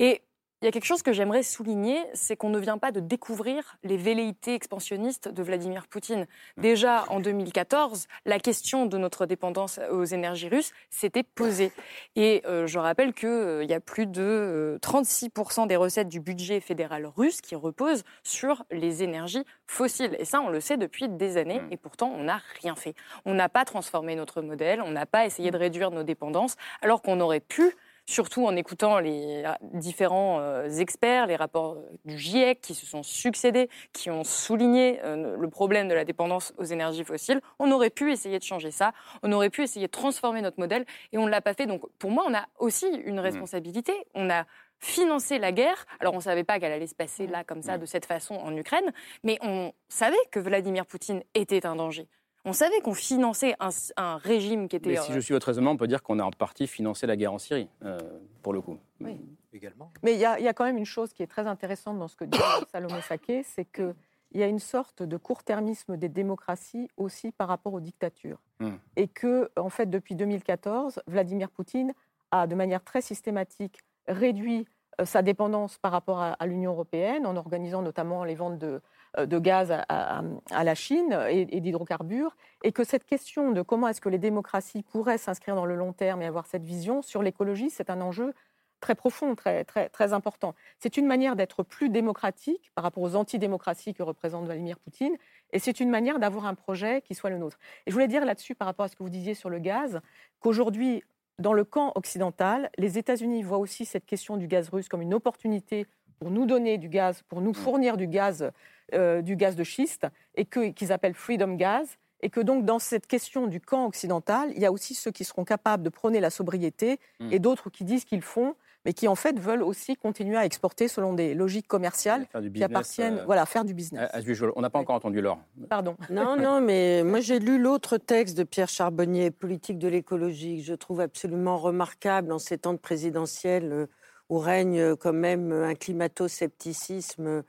Et 0.00 0.22
il 0.60 0.64
y 0.64 0.68
a 0.68 0.72
quelque 0.72 0.86
chose 0.86 1.02
que 1.02 1.12
j'aimerais 1.12 1.44
souligner, 1.44 2.04
c'est 2.14 2.36
qu'on 2.36 2.48
ne 2.48 2.58
vient 2.58 2.78
pas 2.78 2.90
de 2.90 2.98
découvrir 2.98 3.76
les 3.84 3.96
velléités 3.96 4.54
expansionnistes 4.54 5.28
de 5.28 5.42
Vladimir 5.44 5.86
Poutine. 5.86 6.26
Déjà 6.56 7.04
en 7.10 7.20
2014, 7.20 8.08
la 8.26 8.40
question 8.40 8.86
de 8.86 8.98
notre 8.98 9.24
dépendance 9.26 9.78
aux 9.92 10.04
énergies 10.04 10.48
russes 10.48 10.72
s'était 10.90 11.22
posée. 11.22 11.70
Et 12.16 12.42
euh, 12.46 12.66
je 12.66 12.80
rappelle 12.80 13.14
qu'il 13.14 13.66
y 13.68 13.72
a 13.72 13.78
plus 13.78 14.06
de 14.06 14.20
euh, 14.20 14.78
36% 14.78 15.68
des 15.68 15.76
recettes 15.76 16.08
du 16.08 16.18
budget 16.18 16.58
fédéral 16.60 17.06
russe 17.06 17.40
qui 17.40 17.54
reposent 17.54 18.02
sur 18.24 18.64
les 18.72 19.04
énergies 19.04 19.44
fossiles. 19.68 20.16
Et 20.18 20.24
ça, 20.24 20.40
on 20.40 20.48
le 20.48 20.60
sait 20.60 20.76
depuis 20.76 21.08
des 21.08 21.36
années, 21.36 21.60
et 21.70 21.76
pourtant, 21.76 22.12
on 22.16 22.24
n'a 22.24 22.40
rien 22.60 22.74
fait. 22.74 22.94
On 23.24 23.34
n'a 23.34 23.48
pas 23.48 23.64
transformé 23.64 24.16
notre 24.16 24.42
modèle, 24.42 24.82
on 24.82 24.90
n'a 24.90 25.06
pas 25.06 25.24
essayé 25.24 25.52
de 25.52 25.56
réduire 25.56 25.92
nos 25.92 26.02
dépendances, 26.02 26.56
alors 26.82 27.00
qu'on 27.00 27.20
aurait 27.20 27.38
pu 27.38 27.76
surtout 28.08 28.46
en 28.46 28.56
écoutant 28.56 29.00
les 29.00 29.44
différents 29.74 30.40
euh, 30.40 30.66
experts, 30.70 31.26
les 31.26 31.36
rapports 31.36 31.74
euh, 31.74 31.90
du 32.06 32.16
GIEC 32.16 32.58
qui 32.62 32.74
se 32.74 32.86
sont 32.86 33.02
succédés, 33.02 33.68
qui 33.92 34.10
ont 34.10 34.24
souligné 34.24 34.98
euh, 35.04 35.36
le 35.36 35.50
problème 35.50 35.88
de 35.88 35.94
la 35.94 36.06
dépendance 36.06 36.54
aux 36.56 36.64
énergies 36.64 37.04
fossiles. 37.04 37.42
On 37.58 37.70
aurait 37.70 37.90
pu 37.90 38.10
essayer 38.10 38.38
de 38.38 38.44
changer 38.44 38.70
ça, 38.70 38.92
on 39.22 39.30
aurait 39.30 39.50
pu 39.50 39.62
essayer 39.62 39.86
de 39.86 39.92
transformer 39.92 40.40
notre 40.40 40.58
modèle 40.58 40.86
et 41.12 41.18
on 41.18 41.26
ne 41.26 41.30
l'a 41.30 41.42
pas 41.42 41.52
fait. 41.52 41.66
Donc 41.66 41.82
pour 41.98 42.10
moi, 42.10 42.24
on 42.26 42.34
a 42.34 42.46
aussi 42.58 42.86
une 42.86 43.20
responsabilité. 43.20 43.92
On 44.14 44.30
a 44.30 44.46
financé 44.78 45.38
la 45.38 45.52
guerre. 45.52 45.84
Alors 46.00 46.14
on 46.14 46.18
ne 46.18 46.22
savait 46.22 46.44
pas 46.44 46.58
qu'elle 46.58 46.72
allait 46.72 46.86
se 46.86 46.94
passer 46.94 47.26
là 47.26 47.44
comme 47.44 47.62
ça, 47.62 47.76
de 47.76 47.84
cette 47.84 48.06
façon 48.06 48.36
en 48.36 48.56
Ukraine, 48.56 48.90
mais 49.22 49.38
on 49.42 49.72
savait 49.88 50.16
que 50.30 50.40
Vladimir 50.40 50.86
Poutine 50.86 51.22
était 51.34 51.66
un 51.66 51.76
danger. 51.76 52.08
On 52.44 52.52
savait 52.52 52.80
qu'on 52.80 52.94
finançait 52.94 53.54
un, 53.60 53.68
un 53.96 54.16
régime 54.16 54.68
qui 54.68 54.76
était... 54.76 54.90
Mais 54.90 54.96
si 54.96 55.10
euh, 55.12 55.14
je 55.16 55.20
suis 55.20 55.32
votre 55.34 55.46
raisonnement, 55.48 55.72
on 55.72 55.76
peut 55.76 55.88
dire 55.88 56.02
qu'on 56.02 56.18
a 56.18 56.24
en 56.24 56.30
partie 56.30 56.66
financé 56.66 57.06
la 57.06 57.16
guerre 57.16 57.32
en 57.32 57.38
Syrie, 57.38 57.68
euh, 57.84 57.98
pour 58.42 58.52
le 58.52 58.60
coup. 58.60 58.78
Oui. 59.00 59.20
Également. 59.52 59.90
Mais 60.02 60.14
il 60.14 60.20
y, 60.20 60.24
a- 60.24 60.38
il 60.38 60.44
y 60.44 60.48
a 60.48 60.52
quand 60.54 60.64
même 60.64 60.78
une 60.78 60.84
chose 60.86 61.12
qui 61.12 61.22
est 61.22 61.26
très 61.26 61.46
intéressante 61.46 61.98
dans 61.98 62.08
ce 62.08 62.16
que 62.16 62.24
dit 62.24 62.38
Salomé 62.72 63.00
Saké, 63.02 63.42
c'est 63.42 63.64
qu'il 63.64 63.94
y 64.34 64.42
a 64.42 64.46
une 64.46 64.60
sorte 64.60 65.02
de 65.02 65.16
court-termisme 65.16 65.96
des 65.96 66.08
démocraties 66.08 66.88
aussi 66.96 67.32
par 67.32 67.48
rapport 67.48 67.74
aux 67.74 67.80
dictatures. 67.80 68.38
Hmm. 68.60 68.76
Et 68.96 69.08
que, 69.08 69.50
en 69.56 69.68
fait, 69.70 69.86
depuis 69.86 70.14
2014, 70.14 71.00
Vladimir 71.06 71.50
Poutine 71.50 71.92
a 72.30 72.46
de 72.46 72.54
manière 72.54 72.84
très 72.84 73.00
systématique 73.00 73.80
réduit 74.06 74.66
euh, 75.00 75.04
sa 75.04 75.22
dépendance 75.22 75.78
par 75.78 75.92
rapport 75.92 76.20
à, 76.20 76.32
à 76.32 76.46
l'Union 76.46 76.72
européenne, 76.72 77.26
en 77.26 77.36
organisant 77.36 77.82
notamment 77.82 78.24
les 78.24 78.34
ventes 78.34 78.58
de, 78.58 78.66
euh, 78.66 78.80
de 79.16 79.38
gaz 79.38 79.70
à, 79.72 79.84
à- 79.88 80.22
à 80.50 80.64
la 80.64 80.74
Chine 80.74 81.18
et, 81.30 81.56
et 81.56 81.60
d'hydrocarbures, 81.60 82.36
et 82.62 82.72
que 82.72 82.84
cette 82.84 83.04
question 83.04 83.52
de 83.52 83.62
comment 83.62 83.88
est-ce 83.88 84.00
que 84.00 84.08
les 84.08 84.18
démocraties 84.18 84.82
pourraient 84.82 85.18
s'inscrire 85.18 85.54
dans 85.54 85.66
le 85.66 85.74
long 85.76 85.92
terme 85.92 86.22
et 86.22 86.26
avoir 86.26 86.46
cette 86.46 86.64
vision 86.64 87.02
sur 87.02 87.22
l'écologie, 87.22 87.70
c'est 87.70 87.90
un 87.90 88.00
enjeu 88.00 88.34
très 88.80 88.94
profond, 88.94 89.34
très, 89.34 89.64
très, 89.64 89.88
très 89.88 90.12
important. 90.12 90.54
C'est 90.78 90.96
une 90.96 91.06
manière 91.06 91.34
d'être 91.34 91.64
plus 91.64 91.88
démocratique 91.88 92.70
par 92.76 92.84
rapport 92.84 93.02
aux 93.02 93.16
antidémocraties 93.16 93.92
que 93.92 94.04
représente 94.04 94.44
Vladimir 94.44 94.78
Poutine, 94.78 95.16
et 95.52 95.58
c'est 95.58 95.80
une 95.80 95.90
manière 95.90 96.20
d'avoir 96.20 96.46
un 96.46 96.54
projet 96.54 97.02
qui 97.02 97.14
soit 97.16 97.30
le 97.30 97.38
nôtre. 97.38 97.58
Et 97.86 97.90
je 97.90 97.94
voulais 97.94 98.06
dire 98.06 98.24
là-dessus, 98.24 98.54
par 98.54 98.66
rapport 98.66 98.84
à 98.84 98.88
ce 98.88 98.94
que 98.94 99.02
vous 99.02 99.10
disiez 99.10 99.34
sur 99.34 99.50
le 99.50 99.58
gaz, 99.58 100.00
qu'aujourd'hui, 100.38 101.02
dans 101.40 101.52
le 101.52 101.64
camp 101.64 101.92
occidental, 101.96 102.70
les 102.78 102.98
États-Unis 102.98 103.42
voient 103.42 103.58
aussi 103.58 103.84
cette 103.84 104.06
question 104.06 104.36
du 104.36 104.46
gaz 104.46 104.68
russe 104.68 104.88
comme 104.88 105.02
une 105.02 105.14
opportunité 105.14 105.86
pour 106.20 106.30
nous 106.30 106.46
donner 106.46 106.78
du 106.78 106.88
gaz, 106.88 107.22
pour 107.28 107.40
nous 107.40 107.54
fournir 107.54 107.96
du 107.96 108.06
gaz, 108.08 108.50
euh, 108.94 109.22
du 109.22 109.36
gaz 109.36 109.56
de 109.56 109.64
schiste, 109.64 110.06
et 110.34 110.44
que- 110.44 110.70
qu'ils 110.70 110.92
appellent 110.92 111.14
freedom 111.14 111.54
gas, 111.56 111.96
et 112.20 112.30
que 112.30 112.40
donc 112.40 112.64
dans 112.64 112.78
cette 112.80 113.06
question 113.06 113.46
du 113.46 113.60
camp 113.60 113.86
occidental, 113.86 114.50
il 114.54 114.60
y 114.60 114.66
a 114.66 114.72
aussi 114.72 114.94
ceux 114.94 115.10
qui 115.12 115.24
seront 115.24 115.44
capables 115.44 115.82
de 115.84 115.88
prôner 115.90 116.18
la 116.20 116.30
sobriété, 116.30 116.98
Mm. 117.20 117.32
et 117.32 117.38
d'autres 117.38 117.70
qui 117.70 117.84
disent 117.84 118.04
qu'ils 118.04 118.22
font, 118.22 118.54
mais 118.84 118.92
qui 118.92 119.06
en 119.08 119.14
fait 119.14 119.38
veulent 119.38 119.62
aussi 119.62 119.96
continuer 119.96 120.36
à 120.36 120.44
exporter 120.44 120.88
selon 120.88 121.12
des 121.12 121.34
logiques 121.34 121.66
commerciales 121.68 122.26
qui 122.32 122.48
business, 122.48 122.62
appartiennent, 122.70 123.18
euh, 123.18 123.24
voilà, 123.26 123.44
faire 123.44 123.64
du 123.64 123.74
business. 123.74 124.08
As 124.12 124.20
usual. 124.26 124.50
On 124.56 124.62
n'a 124.62 124.70
pas 124.70 124.78
encore 124.78 124.94
entendu 124.96 125.20
Laure. 125.20 125.38
Pardon. 125.68 125.96
Non, 126.10 126.36
non, 126.36 126.60
mais 126.60 127.02
moi 127.04 127.20
j'ai 127.20 127.38
lu 127.38 127.58
l'autre 127.60 127.98
texte 127.98 128.36
de 128.38 128.44
Pierre 128.44 128.68
Charbonnier, 128.68 129.30
Politique 129.30 129.78
de 129.78 129.88
l'écologie, 129.88 130.58
que 130.58 130.64
je 130.64 130.74
trouve 130.74 131.00
absolument 131.00 131.58
remarquable 131.58 132.32
en 132.32 132.38
ces 132.38 132.56
temps 132.58 132.72
de 132.72 132.78
présidentielle 132.78 133.72
euh, 133.72 133.86
où 134.28 134.38
règne 134.38 134.78
euh, 134.80 134.96
quand 134.96 135.12
même 135.12 135.52
un 135.52 135.74
climato-scepticisme 135.74 137.42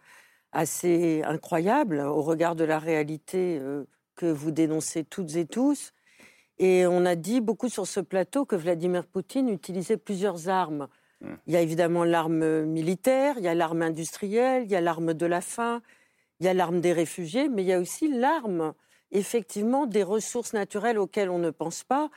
assez 0.52 1.22
incroyable 1.24 2.00
au 2.00 2.22
regard 2.22 2.56
de 2.56 2.64
la 2.64 2.80
réalité 2.80 3.60
euh, 3.60 3.86
que 4.16 4.26
vous 4.26 4.52
dénoncez 4.52 5.04
toutes 5.04 5.36
et 5.36 5.46
tous. 5.46 5.94
Et 6.58 6.86
on 6.86 7.06
a 7.06 7.16
dit 7.16 7.40
beaucoup 7.40 7.70
sur 7.70 7.88
ce 7.88 8.00
plateau 8.00 8.46
que 8.46 8.56
Vladimir 8.56 9.06
Poutine 9.06 9.50
utilisait 9.50 9.98
plusieurs 9.98 10.50
armes. 10.50 10.88
Il 11.48 11.54
y 11.54 11.58
a 11.58 11.62
évidemment 11.62 12.04
l'arme 12.04 12.64
militaire, 12.64 13.36
il 13.38 13.44
y 13.44 13.48
a 13.48 13.56
l'arme 13.56 13.82
industrielle, 13.82 14.64
il 14.64 14.72
y 14.72 14.76
a 14.76 14.82
l'arme 14.82 15.14
de 15.14 15.26
la 15.26 15.42
faim, 15.42 15.82
il 16.40 16.46
y 16.46 16.50
a 16.50 16.54
l'arme 16.54 16.80
des 16.80 16.94
réfugiés, 16.94 17.50
mais 17.50 17.64
il 17.64 17.68
y 17.68 17.74
a 17.74 17.80
aussi 17.80 18.08
l'arme, 18.08 18.74
effectivement, 19.12 19.86
des 19.86 20.04
ressources 20.04 20.54
naturelles 20.54 20.98
auxquelles 20.98 21.30
on 21.30 21.40
ne 21.40 21.50
pense 21.50 21.84
pas. 21.84 22.10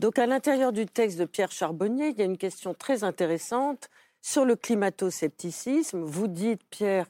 Donc 0.00 0.18
à 0.18 0.26
l'intérieur 0.26 0.72
du 0.72 0.86
texte 0.86 1.18
de 1.18 1.24
Pierre 1.24 1.52
Charbonnier, 1.52 2.08
il 2.08 2.18
y 2.18 2.22
a 2.22 2.24
une 2.24 2.38
question 2.38 2.74
très 2.74 3.04
intéressante 3.04 3.90
sur 4.20 4.44
le 4.44 4.56
climato-scepticisme. 4.56 6.02
Vous 6.02 6.26
dites, 6.26 6.62
Pierre, 6.70 7.06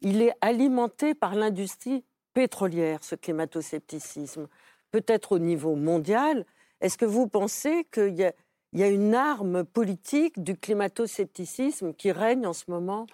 qu'il 0.00 0.22
est 0.22 0.34
alimenté 0.40 1.14
par 1.14 1.34
l'industrie 1.34 2.04
pétrolière, 2.34 3.02
ce 3.02 3.14
climato-scepticisme, 3.14 4.48
peut-être 4.90 5.32
au 5.32 5.38
niveau 5.38 5.74
mondial. 5.74 6.44
Est-ce 6.80 6.98
que 6.98 7.04
vous 7.04 7.28
pensez 7.28 7.86
qu'il 7.92 8.14
y, 8.14 8.82
a, 8.82 8.88
une 8.88 9.14
arme 9.14 9.64
politique 9.64 10.42
du 10.42 10.56
climato-scepticisme 10.56 11.94
qui 11.94 12.12
règne 12.12 12.46
en 12.46 12.52
ce 12.52 12.64
moment 12.68 13.06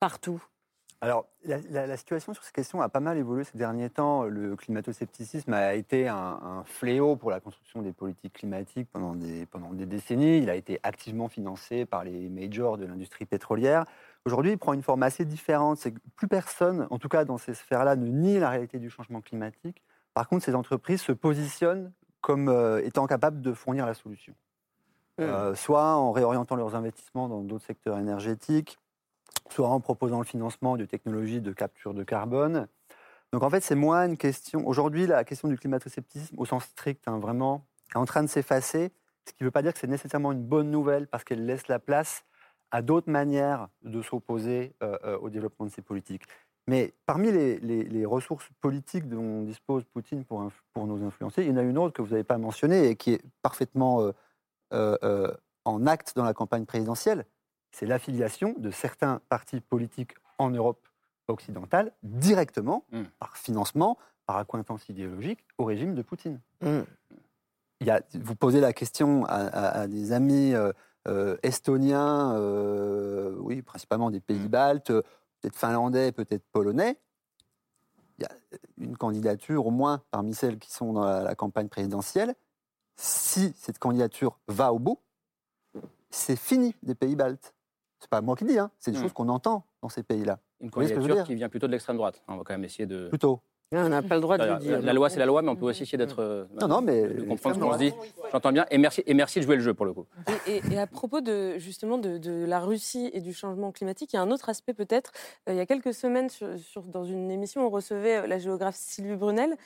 partout? 0.00 0.42
Alors, 1.00 1.26
la, 1.44 1.96
situation 1.98 2.32
sur 2.32 2.42
cette 2.42 2.54
question 2.54 2.80
a 2.80 2.88
pas 2.88 3.00
mal 3.00 3.18
évolué 3.18 3.44
ces 3.44 3.58
derniers 3.58 3.90
temps. 3.90 4.24
Le 4.24 4.56
climato-scepticisme 4.56 5.52
a 5.52 5.74
été 5.74 6.08
un, 6.08 6.62
fléau 6.64 7.14
pour 7.14 7.30
la 7.30 7.40
construction 7.40 7.82
des 7.82 7.92
politiques 7.92 8.32
climatiques 8.32 8.88
pendant 8.90 9.14
des 9.14 9.86
décennies. 9.86 10.38
Il 10.38 10.48
a 10.48 10.56
été 10.56 10.80
activement 10.82 11.28
financé 11.28 11.84
par 11.84 12.04
les 12.04 12.30
majors 12.30 12.78
de 12.78 12.86
l'industrie 12.86 13.26
pétrolière. 13.26 13.84
Aujourd'hui, 14.26 14.52
il 14.52 14.58
prend 14.58 14.72
une 14.72 14.82
forme 14.82 15.02
assez 15.02 15.24
différente. 15.24 15.78
C'est 15.78 15.92
que 15.92 16.00
plus 16.16 16.28
personne, 16.28 16.86
en 16.90 16.98
tout 16.98 17.08
cas 17.08 17.24
dans 17.24 17.38
ces 17.38 17.54
sphères-là, 17.54 17.96
ne 17.96 18.06
nie 18.06 18.38
la 18.38 18.50
réalité 18.50 18.78
du 18.78 18.88
changement 18.88 19.20
climatique. 19.20 19.82
Par 20.14 20.28
contre, 20.28 20.44
ces 20.44 20.54
entreprises 20.54 21.02
se 21.02 21.12
positionnent 21.12 21.92
comme 22.20 22.48
euh, 22.48 22.82
étant 22.84 23.06
capables 23.06 23.42
de 23.42 23.52
fournir 23.52 23.84
la 23.84 23.92
solution. 23.92 24.34
Mmh. 25.18 25.22
Euh, 25.22 25.54
soit 25.54 25.94
en 25.94 26.10
réorientant 26.10 26.56
leurs 26.56 26.74
investissements 26.74 27.28
dans 27.28 27.42
d'autres 27.42 27.66
secteurs 27.66 27.98
énergétiques, 27.98 28.78
soit 29.50 29.68
en 29.68 29.80
proposant 29.80 30.18
le 30.18 30.24
financement 30.24 30.76
de 30.76 30.86
technologies 30.86 31.40
de 31.40 31.52
capture 31.52 31.92
de 31.92 32.02
carbone. 32.02 32.66
Donc 33.32 33.42
en 33.42 33.50
fait, 33.50 33.60
c'est 33.60 33.74
moins 33.74 34.06
une 34.06 34.16
question. 34.16 34.66
Aujourd'hui, 34.66 35.06
la 35.06 35.24
question 35.24 35.48
du 35.48 35.58
climato-scepticisme, 35.58 36.38
au 36.38 36.46
sens 36.46 36.64
strict, 36.64 37.06
hein, 37.08 37.18
vraiment, 37.18 37.66
est 37.94 37.98
en 37.98 38.06
train 38.06 38.22
de 38.22 38.28
s'effacer. 38.28 38.90
Ce 39.26 39.32
qui 39.32 39.42
ne 39.42 39.46
veut 39.46 39.50
pas 39.50 39.62
dire 39.62 39.72
que 39.72 39.78
c'est 39.78 39.86
nécessairement 39.86 40.32
une 40.32 40.42
bonne 40.42 40.70
nouvelle 40.70 41.08
parce 41.08 41.24
qu'elle 41.24 41.44
laisse 41.44 41.68
la 41.68 41.78
place 41.78 42.24
à 42.74 42.82
d'autres 42.82 43.08
manières 43.08 43.68
de 43.84 44.02
s'opposer 44.02 44.74
euh, 44.82 44.98
euh, 45.04 45.18
au 45.18 45.30
développement 45.30 45.64
de 45.64 45.70
ces 45.70 45.80
politiques. 45.80 46.24
Mais 46.66 46.92
parmi 47.06 47.30
les, 47.30 48.04
ressources 48.04 48.48
politiques 48.60 49.08
dont 49.08 49.42
dispose 49.42 49.84
Poutine 49.84 50.24
pour, 50.24 50.50
pour, 50.72 50.88
nous 50.88 51.06
influencer, 51.06 51.42
il 51.42 51.50
y 51.50 51.52
en 51.52 51.56
a 51.56 51.62
une 51.62 51.78
autre 51.78 51.94
que 51.94 52.02
vous 52.02 52.10
n'avez 52.10 52.24
pas 52.24 52.36
mentionnée 52.36 52.88
et 52.88 52.96
qui 52.96 53.12
est 53.12 53.22
parfaitement 53.42 54.10
euh, 54.72 55.32
en 55.64 55.86
acte 55.86 56.16
dans 56.16 56.24
la 56.24 56.34
campagne 56.34 56.64
présidentielle, 56.64 57.26
c'est 57.70 57.86
l'affiliation 57.86 58.56
de 58.58 58.72
certains 58.72 59.20
partis 59.28 59.60
politiques 59.60 60.14
en 60.38 60.50
Europe 60.50 60.88
occidentale 61.28 61.92
directement, 62.02 62.84
hmm. 62.90 63.04
par 63.20 63.36
financement, 63.36 63.98
par 64.26 64.38
accointance 64.38 64.88
idéologique, 64.88 65.44
au 65.58 65.64
régime 65.64 65.94
de 65.94 66.02
Poutine. 66.02 66.40
Hmm. 66.60 66.80
Il 67.80 67.86
y 67.86 67.90
a, 67.90 68.02
vous 68.14 68.34
posez 68.34 68.60
la 68.60 68.72
question 68.72 69.26
à, 69.26 69.86
des 69.86 70.12
amis 70.12 70.54
euh, 70.54 70.68
euh, 70.68 70.72
estoniens, 71.42 72.34
euh, 72.34 73.34
oui, 73.38 73.62
principalement 73.62 74.10
des 74.10 74.20
pays 74.20 74.38
hmm. 74.38 74.48
baltes, 74.48 74.92
peut-être 75.40 75.56
finlandais, 75.56 76.12
peut-être 76.12 76.44
polonais. 76.52 76.98
Il 78.18 78.22
y 78.22 78.26
a 78.26 78.30
une 78.78 78.96
candidature, 78.96 79.66
au 79.66 79.70
moins 79.70 80.02
parmi 80.10 80.34
celles 80.34 80.58
qui 80.58 80.72
sont 80.72 80.92
dans 80.92 81.04
la 81.04 81.34
campagne 81.34 81.68
présidentielle. 81.68 82.34
Si 82.96 83.52
cette 83.56 83.78
candidature 83.78 84.38
va 84.46 84.72
au 84.72 84.78
bout, 84.78 85.00
c'est 86.10 86.36
fini 86.36 86.74
des 86.82 86.94
pays 86.94 87.16
baltes. 87.16 87.54
C'est 87.98 88.10
pas 88.10 88.20
moi 88.20 88.36
qui 88.36 88.44
dis, 88.44 88.58
hein. 88.58 88.70
c'est 88.78 88.92
des 88.92 88.98
hmm. 88.98 89.02
choses 89.02 89.12
qu'on 89.12 89.28
entend 89.28 89.66
dans 89.82 89.88
ces 89.88 90.02
pays-là. 90.02 90.38
Une 90.60 90.70
candidature 90.70 91.24
qui 91.24 91.34
vient 91.34 91.48
plutôt 91.48 91.66
de 91.66 91.72
l'extrême 91.72 91.96
droite. 91.96 92.22
On 92.28 92.36
va 92.36 92.44
quand 92.44 92.54
même 92.54 92.64
essayer 92.64 92.86
de. 92.86 93.08
Plutôt. 93.08 93.40
On 93.78 93.88
n'a 93.88 94.02
pas 94.02 94.14
le 94.14 94.20
droit 94.20 94.38
de 94.38 94.44
le 94.44 94.58
dire. 94.58 94.82
La 94.82 94.92
loi, 94.92 95.08
c'est 95.08 95.18
la 95.18 95.26
loi, 95.26 95.42
mais 95.42 95.48
on 95.48 95.56
peut 95.56 95.66
aussi 95.66 95.82
essayer 95.82 95.98
d'être. 95.98 96.20
Euh, 96.20 96.44
non, 96.60 96.68
non, 96.68 96.80
mais. 96.80 97.02
De 97.02 97.22
comprendre 97.22 97.56
ce 97.56 97.60
qu'on 97.60 97.72
se 97.72 97.78
dit. 97.78 97.92
J'entends 98.32 98.52
bien. 98.52 98.66
Et 98.70 98.78
merci, 98.78 99.02
et 99.06 99.14
merci 99.14 99.40
de 99.40 99.44
jouer 99.44 99.56
le 99.56 99.62
jeu 99.62 99.74
pour 99.74 99.86
le 99.86 99.92
coup. 99.92 100.06
Et, 100.46 100.78
à 100.78 100.86
propos 100.86 101.20
de, 101.20 101.58
justement 101.58 101.98
de, 101.98 102.44
la 102.44 102.60
Russie 102.60 103.10
et 103.12 103.20
du 103.20 103.32
changement 103.32 103.72
climatique, 103.72 104.12
il 104.12 104.16
y 104.16 104.18
a 104.18 104.22
un 104.22 104.30
autre 104.30 104.48
aspect 104.48 104.74
peut-être. 104.74 105.12
Euh, 105.48 105.52
il 105.52 105.56
y 105.56 105.60
a 105.60 105.66
quelques 105.66 105.94
semaines, 105.94 106.28
sur, 106.28 106.82
dans 106.82 107.04
une 107.04 107.30
émission, 107.30 107.66
on 107.66 107.70
recevait 107.70 108.16
euh, 108.16 108.26
la 108.26 108.38
géographe 108.38 108.76
Sylvie 108.76 109.16
Brunel 109.16 109.56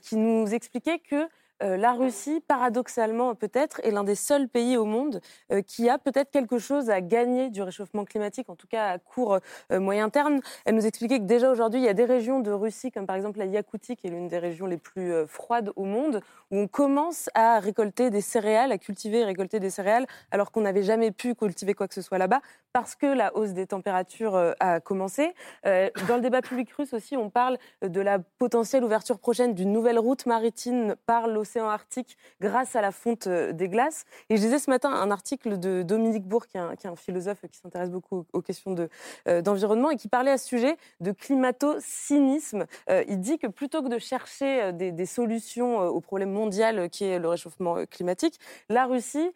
qui 0.00 0.16
nous 0.16 0.52
expliquait 0.54 0.98
que 0.98 1.28
euh, 1.62 1.76
la 1.76 1.92
Russie, 1.92 2.42
paradoxalement 2.46 3.34
peut-être, 3.34 3.80
est 3.84 3.92
l'un 3.92 4.02
des 4.02 4.16
seuls 4.16 4.48
pays 4.48 4.76
au 4.76 4.84
monde 4.84 5.20
euh, 5.52 5.62
qui 5.62 5.88
a 5.88 5.98
peut-être 5.98 6.30
quelque 6.30 6.58
chose 6.58 6.90
à 6.90 7.00
gagner 7.00 7.48
du 7.48 7.62
réchauffement 7.62 8.04
climatique, 8.04 8.50
en 8.50 8.56
tout 8.56 8.66
cas 8.66 8.88
à 8.88 8.98
court 8.98 9.38
euh, 9.70 9.80
moyen 9.80 10.10
terme. 10.10 10.40
Elle 10.64 10.74
nous 10.74 10.86
expliquait 10.86 11.20
que 11.20 11.24
déjà 11.24 11.50
aujourd'hui, 11.50 11.80
il 11.80 11.84
y 11.84 11.88
a 11.88 11.94
des 11.94 12.04
régions 12.04 12.40
de 12.40 12.50
Russie, 12.50 12.90
comme 12.90 13.06
par 13.06 13.14
exemple 13.14 13.38
la 13.38 13.46
Yakoutie, 13.46 13.96
qui 13.96 14.08
est 14.08 14.10
l'une 14.10 14.26
des 14.26 14.38
régions 14.38 14.66
les 14.66 14.78
plus 14.78 15.12
froides 15.26 15.70
au 15.76 15.84
monde, 15.84 16.20
où 16.50 16.58
on 16.58 16.66
commence 16.66 17.30
à 17.34 17.60
récolter 17.60 18.10
des 18.10 18.20
céréales, 18.20 18.72
à 18.72 18.78
cultiver 18.78 19.20
et 19.20 19.24
récolter 19.24 19.60
des 19.60 19.70
céréales, 19.70 20.06
alors 20.30 20.50
qu'on 20.50 20.62
n'avait 20.62 20.82
jamais 20.82 21.12
pu 21.12 21.34
cultiver 21.34 21.74
quoi 21.74 21.86
que 21.88 21.94
ce 21.94 22.02
soit 22.02 22.18
là-bas, 22.18 22.40
parce 22.72 22.94
que 22.94 23.06
la 23.06 23.34
hausse 23.36 23.52
des 23.52 23.66
températures 23.66 24.54
a 24.58 24.80
commencé. 24.80 25.34
Dans 25.64 26.16
le 26.16 26.20
débat 26.20 26.42
public 26.42 26.70
russe 26.72 26.92
aussi, 26.92 27.16
on 27.16 27.30
parle 27.30 27.58
de 27.82 28.00
la 28.00 28.18
potentielle 28.18 28.84
ouverture 28.84 29.18
prochaine 29.18 29.54
d'une 29.54 29.72
nouvelle 29.72 29.98
route 29.98 30.26
maritime 30.26 30.96
par 31.06 31.28
l'océan 31.28 31.43
l'océan 31.44 31.68
Arctique 31.68 32.16
grâce 32.40 32.74
à 32.74 32.80
la 32.80 32.90
fonte 32.90 33.26
euh, 33.26 33.52
des 33.52 33.68
glaces. 33.68 34.06
Et 34.30 34.36
je 34.36 34.40
disais 34.40 34.58
ce 34.58 34.70
matin 34.70 34.90
un 34.90 35.10
article 35.10 35.58
de 35.58 35.82
Dominique 35.82 36.24
Bourg, 36.24 36.46
qui 36.46 36.56
est 36.56 36.86
un, 36.86 36.96
philosophe 36.96 37.44
qui 37.50 37.58
s'intéresse 37.58 37.90
beaucoup 37.90 38.24
aux 38.32 38.40
questions 38.40 38.74
euh, 39.28 39.42
d'environnement 39.42 39.90
et 39.90 39.96
qui 39.96 40.08
parlait 40.08 40.30
à 40.30 40.38
ce 40.38 40.46
sujet 40.46 40.76
de 41.00 41.12
climato-cynisme. 41.12 42.64
Euh, 42.88 43.04
il 43.08 43.20
dit 43.20 43.38
que 43.38 43.46
plutôt 43.46 43.82
que 43.82 43.88
de 43.88 43.98
chercher 43.98 44.72
des, 44.72 45.06
solutions 45.06 45.80
au 45.80 46.00
problème 46.00 46.30
mondial 46.30 46.88
qui 46.88 47.04
est 47.04 47.18
le 47.18 47.28
réchauffement 47.28 47.84
climatique, 47.84 48.40
la 48.70 48.86
Russie 48.86 49.30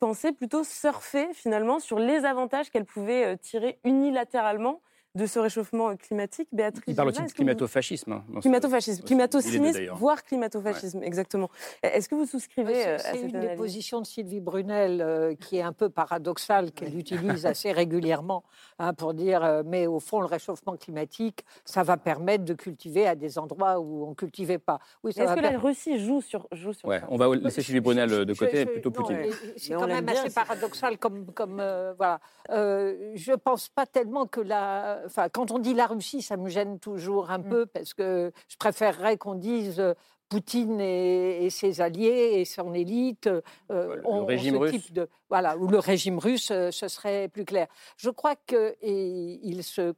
pensait 0.00 0.32
plutôt 0.32 0.64
surfer 0.64 1.28
finalement 1.34 1.78
sur 1.78 2.00
les 2.00 2.24
avantages 2.24 2.70
qu'elle 2.70 2.84
pouvait 2.84 3.36
tirer 3.38 3.78
unilatéralement 3.84 4.80
de 5.14 5.26
ce 5.26 5.38
réchauffement 5.38 5.96
climatique. 5.96 6.48
Béatrice, 6.52 6.84
il 6.88 6.96
parle 6.96 7.08
aussi 7.10 7.22
de 7.22 7.30
climato-fascisme. 7.30 8.12
Hein, 8.12 8.40
climato-fascisme, 8.40 9.04
climato-cynisme, 9.04 9.86
voire 9.94 10.24
climato-fascisme, 10.24 11.02
exactement. 11.04 11.50
Est-ce 11.82 12.08
que 12.08 12.16
vous 12.16 12.26
souscrivez 12.26 12.86
euh, 12.86 12.96
à 12.96 12.98
cette 12.98 13.22
une 13.22 13.40
des 13.40 13.54
positions 13.54 14.00
de 14.00 14.06
Sylvie 14.06 14.40
Brunel 14.40 15.00
euh, 15.00 15.34
qui 15.36 15.58
est 15.58 15.62
un 15.62 15.72
peu 15.72 15.88
paradoxale, 15.88 16.72
qu'elle 16.72 16.98
utilise 16.98 17.46
assez 17.46 17.70
régulièrement 17.70 18.42
hein, 18.80 18.92
pour 18.92 19.14
dire 19.14 19.44
euh, 19.44 19.62
mais 19.64 19.86
au 19.86 20.00
fond 20.00 20.20
le 20.20 20.26
réchauffement 20.26 20.76
climatique, 20.76 21.44
ça 21.64 21.84
va 21.84 21.96
permettre 21.96 22.44
de 22.44 22.54
cultiver 22.54 23.06
à 23.06 23.14
des 23.14 23.38
endroits 23.38 23.78
où 23.78 24.06
on 24.06 24.10
ne 24.10 24.14
cultivait 24.14 24.58
pas. 24.58 24.80
Oui, 25.04 25.12
Est-ce 25.12 25.34
que 25.34 25.40
la 25.40 25.58
Russie 25.58 26.04
joue 26.04 26.22
sur, 26.22 26.48
joue 26.50 26.72
sur 26.72 26.88
ouais, 26.88 27.02
On 27.08 27.16
va 27.16 27.32
laisser 27.36 27.62
Sylvie 27.62 27.80
Brunel 27.80 28.24
de 28.24 28.34
côté, 28.34 28.66
plutôt 28.66 28.90
Poutine. 28.90 29.18
C'est 29.56 29.74
quand 29.74 29.86
même 29.86 30.08
assez 30.08 30.30
paradoxal 30.30 30.98
comme, 30.98 31.26
comme 31.32 31.62
voilà. 31.96 32.18
je 32.48 33.30
ne 33.30 33.36
pense 33.36 33.68
pas 33.68 33.86
tellement 33.86 34.26
que 34.26 34.40
la 34.40 35.03
enfin, 35.04 35.28
quand 35.28 35.50
on 35.50 35.58
dit 35.58 35.74
la 35.74 35.86
Russie, 35.86 36.22
ça 36.22 36.36
me 36.36 36.48
gêne 36.48 36.78
toujours 36.78 37.30
un 37.30 37.38
mmh. 37.38 37.48
peu 37.48 37.66
parce 37.66 37.94
que 37.94 38.32
je 38.48 38.56
préférerais 38.56 39.16
qu'on 39.16 39.34
dise 39.34 39.80
euh, 39.80 39.94
Poutine 40.28 40.80
et, 40.80 41.48
ses 41.50 41.80
alliés 41.80 42.32
et 42.34 42.44
son 42.44 42.72
élite 42.74 43.26
euh, 43.26 43.42
le 43.68 44.24
régime 44.24 44.56
russe. 44.56 44.72
Type 44.72 44.92
de, 44.92 45.08
voilà, 45.28 45.56
ou 45.56 45.68
le 45.68 45.78
régime 45.78 46.18
russe, 46.18 46.50
euh, 46.50 46.70
ce 46.70 46.88
serait 46.88 47.28
plus 47.28 47.44
clair. 47.44 47.66
Je 47.96 48.10
crois 48.10 48.34
qu'il 48.34 49.62
se 49.62 49.94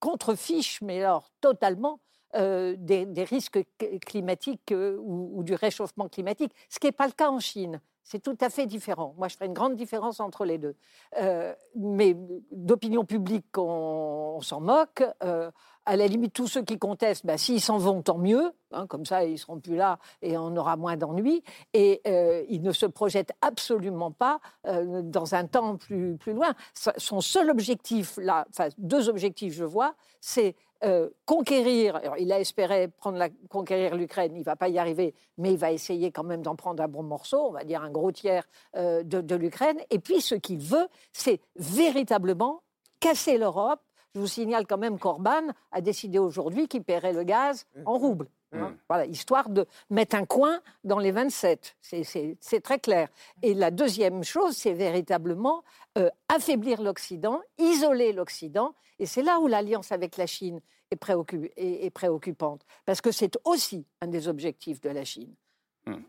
contrefiche, 0.00 0.80
mais 0.82 1.02
alors 1.02 1.30
totalement, 1.40 2.00
des, 2.34 3.26
risques 3.28 3.60
climatiques 4.04 4.72
ou, 4.72 5.30
ou, 5.34 5.42
du 5.42 5.54
réchauffement 5.54 6.08
climatique, 6.08 6.52
ce 6.68 6.78
qui 6.78 6.86
n'est 6.86 6.92
pas 6.92 7.06
le 7.06 7.12
cas 7.12 7.30
en 7.30 7.40
Chine. 7.40 7.80
C'est 8.10 8.20
tout 8.20 8.38
à 8.40 8.48
fait 8.48 8.64
différent. 8.64 9.14
Moi, 9.18 9.28
je 9.28 9.34
ferais 9.34 9.44
une 9.44 9.52
grande 9.52 9.76
différence 9.76 10.18
entre 10.18 10.46
les 10.46 10.56
deux. 10.56 10.74
Euh, 11.20 11.54
mais 11.76 12.16
d'opinion 12.50 13.04
publique, 13.04 13.58
on, 13.58 14.40
s'en 14.40 14.62
moque. 14.62 15.04
Euh, 15.22 15.50
à 15.84 15.94
la 15.94 16.06
limite, 16.06 16.32
tous 16.32 16.46
ceux 16.46 16.62
qui 16.62 16.78
contestent, 16.78 17.26
bah, 17.26 17.36
s'ils 17.36 17.60
s'en 17.60 17.76
vont, 17.76 18.00
tant 18.00 18.16
mieux. 18.16 18.50
Hein, 18.72 18.86
comme 18.86 19.04
ça, 19.04 19.24
ils 19.24 19.38
seront 19.38 19.60
plus 19.60 19.76
là 19.76 19.98
et 20.22 20.38
on 20.38 20.56
aura 20.56 20.78
moins 20.78 20.96
d'ennuis. 20.96 21.42
Et 21.74 22.00
euh, 22.06 22.46
ils 22.48 22.62
ne 22.62 22.72
se 22.72 22.86
projettent 22.86 23.32
absolument 23.42 24.10
pas 24.10 24.40
dans 24.64 25.34
un 25.34 25.44
temps 25.46 25.76
plus, 25.76 26.16
plus 26.16 26.32
loin. 26.32 26.54
Son 26.72 27.20
seul 27.20 27.50
objectif, 27.50 28.16
là, 28.16 28.46
enfin, 28.48 28.68
deux 28.78 29.10
objectifs, 29.10 29.52
je 29.52 29.64
vois, 29.64 29.94
c'est 30.22 30.56
euh, 30.84 31.08
conquérir, 31.24 32.00
il 32.18 32.32
a 32.32 32.38
espéré 32.38 32.86
prendre 32.86 33.18
la, 33.18 33.28
conquérir 33.48 33.96
l'Ukraine, 33.96 34.32
il 34.34 34.40
ne 34.40 34.44
va 34.44 34.54
pas 34.54 34.68
y 34.68 34.78
arriver, 34.78 35.12
mais 35.36 35.52
il 35.52 35.58
va 35.58 35.72
essayer 35.72 36.12
quand 36.12 36.22
même 36.22 36.42
d'en 36.42 36.54
prendre 36.54 36.80
un 36.82 36.88
bon 36.88 37.02
morceau, 37.02 37.48
on 37.48 37.52
va 37.52 37.64
dire 37.64 37.82
un 37.82 37.90
gros 37.90 38.12
tiers 38.12 38.46
euh, 38.76 39.02
de, 39.02 39.34
l'Ukraine. 39.34 39.78
Et 39.90 39.98
puis 39.98 40.20
ce 40.20 40.36
qu'il 40.36 40.58
veut, 40.58 40.88
c'est 41.12 41.40
véritablement 41.56 42.62
casser 43.00 43.38
l'Europe. 43.38 43.80
Je 44.18 44.20
vous 44.20 44.26
signale 44.26 44.66
quand 44.66 44.78
même 44.78 44.98
qu'Orban 44.98 45.46
a 45.70 45.80
décidé 45.80 46.18
aujourd'hui 46.18 46.66
qu'il 46.66 46.82
paierait 46.82 47.12
le 47.12 47.22
gaz 47.22 47.66
en 47.84 47.96
roubles. 47.98 48.26
Hein. 48.52 48.74
Voilà, 48.88 49.06
histoire 49.06 49.48
de 49.48 49.64
mettre 49.90 50.16
un 50.16 50.24
coin 50.24 50.58
dans 50.82 50.98
les 50.98 51.12
27. 51.12 51.76
C'est 51.80 52.60
très 52.60 52.80
clair. 52.80 53.10
Et 53.42 53.54
la 53.54 53.70
deuxième 53.70 54.24
chose, 54.24 54.56
c'est 54.56 54.72
véritablement 54.72 55.62
euh, 55.98 56.10
affaiblir 56.28 56.82
l'Occident, 56.82 57.40
isoler 57.58 58.12
l'Occident. 58.12 58.74
Et 58.98 59.06
c'est 59.06 59.22
là 59.22 59.38
où 59.38 59.46
l'alliance 59.46 59.92
avec 59.92 60.16
la 60.16 60.26
Chine 60.26 60.60
est, 60.90 61.90
préoccupante, 61.90 62.62
parce 62.86 63.00
que 63.00 63.12
c'est 63.12 63.38
aussi 63.44 63.86
un 64.00 64.08
des 64.08 64.26
objectifs 64.26 64.80
de 64.80 64.88
la 64.90 65.04
Chine. 65.04 65.32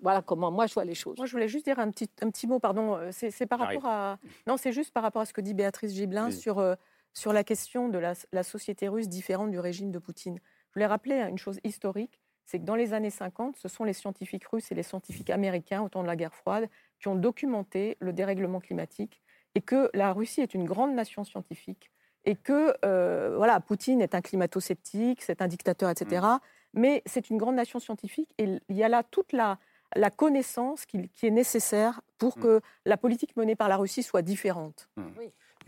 Voilà 0.02 0.22
comment 0.22 0.52
moi 0.52 0.66
je 0.68 0.74
vois 0.74 0.84
les 0.84 0.94
choses. 0.96 1.16
Moi, 1.18 1.26
je 1.26 1.32
voulais 1.32 1.48
juste 1.48 1.64
dire 1.64 1.80
un 1.80 1.90
petit, 1.90 2.10
un 2.22 2.30
petit 2.30 2.48
mot, 2.48 2.60
pardon. 2.60 2.98
euh, 2.98 3.12
C'est 3.12 3.46
par 3.46 3.60
rapport 3.60 3.86
à. 3.86 4.18
Non, 4.46 4.58
c'est 4.58 4.74
juste 4.74 4.92
par 4.92 5.04
rapport 5.04 5.22
à 5.22 5.26
ce 5.26 5.32
que 5.32 5.40
dit 5.40 5.54
Béatrice 5.54 5.94
Gibelin 5.94 6.26
Oui. 6.28 6.34
sur, 6.34 6.60
euh, 6.60 6.76
sur 7.14 7.34
la 7.34 7.44
question 7.44 7.90
de 7.90 7.98
la, 7.98 8.14
la 8.32 8.44
société 8.44 8.88
russe 8.88 9.10
différente 9.10 9.52
du 9.52 9.60
régime 9.60 9.92
de 9.92 10.00
Poutine. 10.00 10.40
Je 10.70 10.74
voulais 10.74 10.86
rappeler 10.86 11.16
une 11.16 11.38
chose 11.38 11.60
historique 11.64 12.20
c'est 12.50 12.58
que 12.58 12.66
dans 12.66 12.76
les 12.76 12.94
années 12.94 13.12
50, 13.12 13.58
ce 13.58 13.68
sont 13.68 13.84
les 13.84 13.94
scientifiques 13.94 14.46
russes 14.46 14.72
et 14.72 14.76
les 14.76 14.82
scientifiques 14.82 15.30
américains 15.30 15.84
au 15.84 15.90
temps 15.90 16.02
de 16.02 16.08
la 16.08 16.16
guerre 16.16 16.34
froide 16.34 16.68
qui 17.00 17.08
ont 17.08 17.16
documenté 17.16 17.96
le 18.00 18.12
dérèglement 18.12 18.60
climatique 18.60 19.22
et 19.54 19.62
que 19.62 19.92
la 19.94 20.14
Russie 20.14 20.42
est 20.42 20.56
une 20.56 20.66
grande 20.66 20.96
nation 20.96 21.24
scientifique 21.24 21.92
et 22.26 22.36
que 22.36 22.74
euh, 22.84 23.36
voilà, 23.38 23.60
Poutine 23.60 24.02
est 24.02 24.16
un 24.16 24.22
climato-sceptique, 24.22 25.22
c'est 25.22 25.44
un 25.44 25.48
dictateur, 25.48 25.92
etc. 25.92 26.26
Mais 26.74 27.04
c'est 27.06 27.30
une 27.30 27.38
grande 27.38 27.56
nation 27.56 27.80
scientifique 27.80 28.34
et 28.40 28.58
il 28.68 28.76
y 28.76 28.84
a 28.84 28.90
là 28.90 29.04
toute 29.04 29.32
la, 29.32 29.60
la 29.96 30.10
connaissance 30.10 30.88
qui, 30.88 31.08
qui 31.10 31.28
est 31.28 31.32
nécessaire 31.32 32.02
pour 32.18 32.36
que 32.36 32.62
la 32.84 32.98
politique 32.98 33.38
menée 33.38 33.56
par 33.56 33.70
la 33.70 33.78
Russie 33.78 34.02
soit 34.02 34.24
différente. 34.24 34.90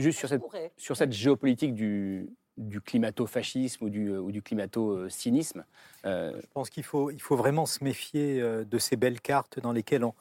Juste 0.02 0.20
sur 0.20 0.30
cette, 0.30 0.42
sur 0.78 0.98
cette 0.98 1.12
géopolitique 1.14 1.74
du, 1.74 2.30
du 2.58 2.82
climato-fascisme 2.82 3.86
ou 3.86 3.90
du, 3.90 4.10
ou 4.18 4.32
du 4.32 4.42
climato-cynisme. 4.42 5.66
euh, 6.06 6.40
Je 6.42 6.48
pense 6.54 6.70
qu'il 6.70 6.84
faut, 6.84 7.12
il 7.12 7.22
faut 7.22 7.36
vraiment 7.36 7.66
se 7.66 7.84
méfier 7.84 8.42
euh, 8.42 8.64
de 8.66 8.78
ces 8.78 8.96
belles 8.96 9.22
cartes 9.22 9.60
dans 9.60 9.72
lesquelles 9.72 10.04
on, 10.04 10.14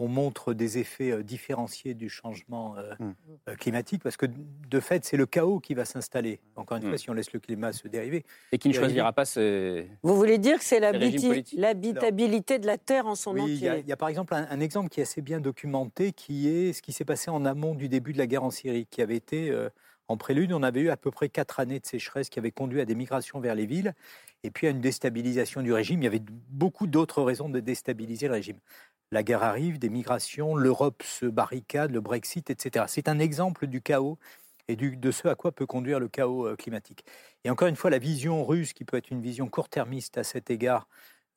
on 0.00 0.08
montre 0.08 0.54
des 0.54 0.78
effets 0.78 1.10
euh, 1.12 1.22
différenciés 1.22 1.92
du 1.94 2.08
changement 2.08 2.76
euh, 2.78 2.94
euh, 3.48 3.54
climatique, 3.54 4.02
parce 4.02 4.16
que 4.16 4.26
de 4.26 4.80
fait, 4.80 5.04
c'est 5.04 5.16
le 5.18 5.26
chaos 5.26 5.60
qui 5.60 5.74
va 5.74 5.84
s'installer. 5.84 6.40
Encore 6.56 6.78
une 6.78 6.84
Mm. 6.84 6.88
fois, 6.88 6.98
si 6.98 7.10
on 7.10 7.12
laisse 7.12 7.32
le 7.32 7.38
climat 7.40 7.72
se 7.72 7.86
dériver. 7.86 8.24
et 8.50 8.58
qui 8.58 8.68
ne 8.68 8.72
choisira 8.74 9.12
pas 9.12 9.24
ses. 9.26 9.88
Vous 10.02 10.16
voulez 10.16 10.38
dire 10.38 10.58
que 10.58 10.64
c'est 10.64 10.80
l'habitabilité 10.80 12.58
de 12.58 12.66
la 12.66 12.78
Terre 12.78 13.06
en 13.06 13.14
son 13.14 13.34
Oui, 13.34 13.42
il 13.46 13.58
y, 13.62 13.68
a, 13.68 13.72
entier? 13.72 13.82
il 13.84 13.88
y 13.88 13.92
a 13.92 13.96
par 13.96 14.08
exemple 14.08 14.34
un, 14.34 14.46
un 14.50 14.60
exemple 14.60 14.88
qui 14.88 15.00
est 15.00 15.04
assez 15.04 15.20
bien 15.22 15.40
documenté, 15.40 16.12
qui 16.12 16.48
est 16.48 16.72
ce 16.72 16.82
qui 16.82 16.92
s'est 16.92 17.04
passé 17.04 17.30
en 17.30 17.44
amont 17.44 17.74
du 17.74 17.88
début 17.88 18.12
de 18.12 18.18
la 18.18 18.26
guerre 18.26 18.44
en 18.44 18.50
Syrie, 18.50 18.86
qui 18.90 19.02
avait 19.02 19.16
été 19.16 19.50
euh, 19.50 19.68
en 20.08 20.16
prélude. 20.16 20.52
On 20.52 20.62
avait 20.62 20.80
eu 20.80 20.88
à 20.90 20.96
peu 20.96 21.10
près 21.10 21.28
quatre 21.28 21.60
années 21.60 21.78
de 21.80 21.86
sécheresse 21.86 22.28
qui 22.30 22.38
avaient 22.38 22.50
conduit 22.50 22.80
à 22.80 22.84
des 22.84 22.94
migrations 22.94 23.40
vers 23.40 23.54
les 23.54 23.66
villes 23.66 23.94
et 24.42 24.50
puis 24.50 24.66
à 24.66 24.70
une 24.70 24.80
déstabilisation 24.80 25.60
du 25.62 25.72
régime. 25.72 26.00
Il 26.00 26.04
y 26.04 26.08
avait 26.08 26.22
beaucoup 26.48 26.86
d'autres 26.86 27.22
raisons 27.22 27.48
de 27.50 27.60
déstabiliser 27.60 28.26
le 28.26 28.32
régime. 28.34 28.56
La 29.12 29.22
guerre 29.22 29.42
arrive, 29.42 29.78
des 29.78 29.88
migrations, 29.88 30.54
l'Europe 30.54 31.02
se 31.02 31.26
barricade, 31.26 31.90
le 31.90 32.00
Brexit, 32.00 32.48
etc. 32.50 32.84
C'est 32.88 33.08
un 33.08 33.18
exemple 33.18 33.66
du 33.66 33.82
chaos 33.82 34.18
et 34.68 34.76
de 34.76 35.10
ce 35.10 35.26
à 35.26 35.34
quoi 35.34 35.50
peut 35.52 35.66
conduire 35.66 35.98
le 35.98 36.08
chaos 36.08 36.46
euh, 36.46 36.56
climatique. 36.56 37.04
Et 37.44 37.50
encore 37.50 37.68
une 37.68 37.76
fois, 37.76 37.90
la 37.90 37.98
vision 37.98 38.44
russe, 38.44 38.72
qui 38.72 38.84
peut 38.84 38.96
être 38.96 39.10
une 39.10 39.20
vision 39.20 39.48
court-termiste 39.48 40.16
à 40.16 40.22
cet 40.22 40.50
égard, 40.50 40.86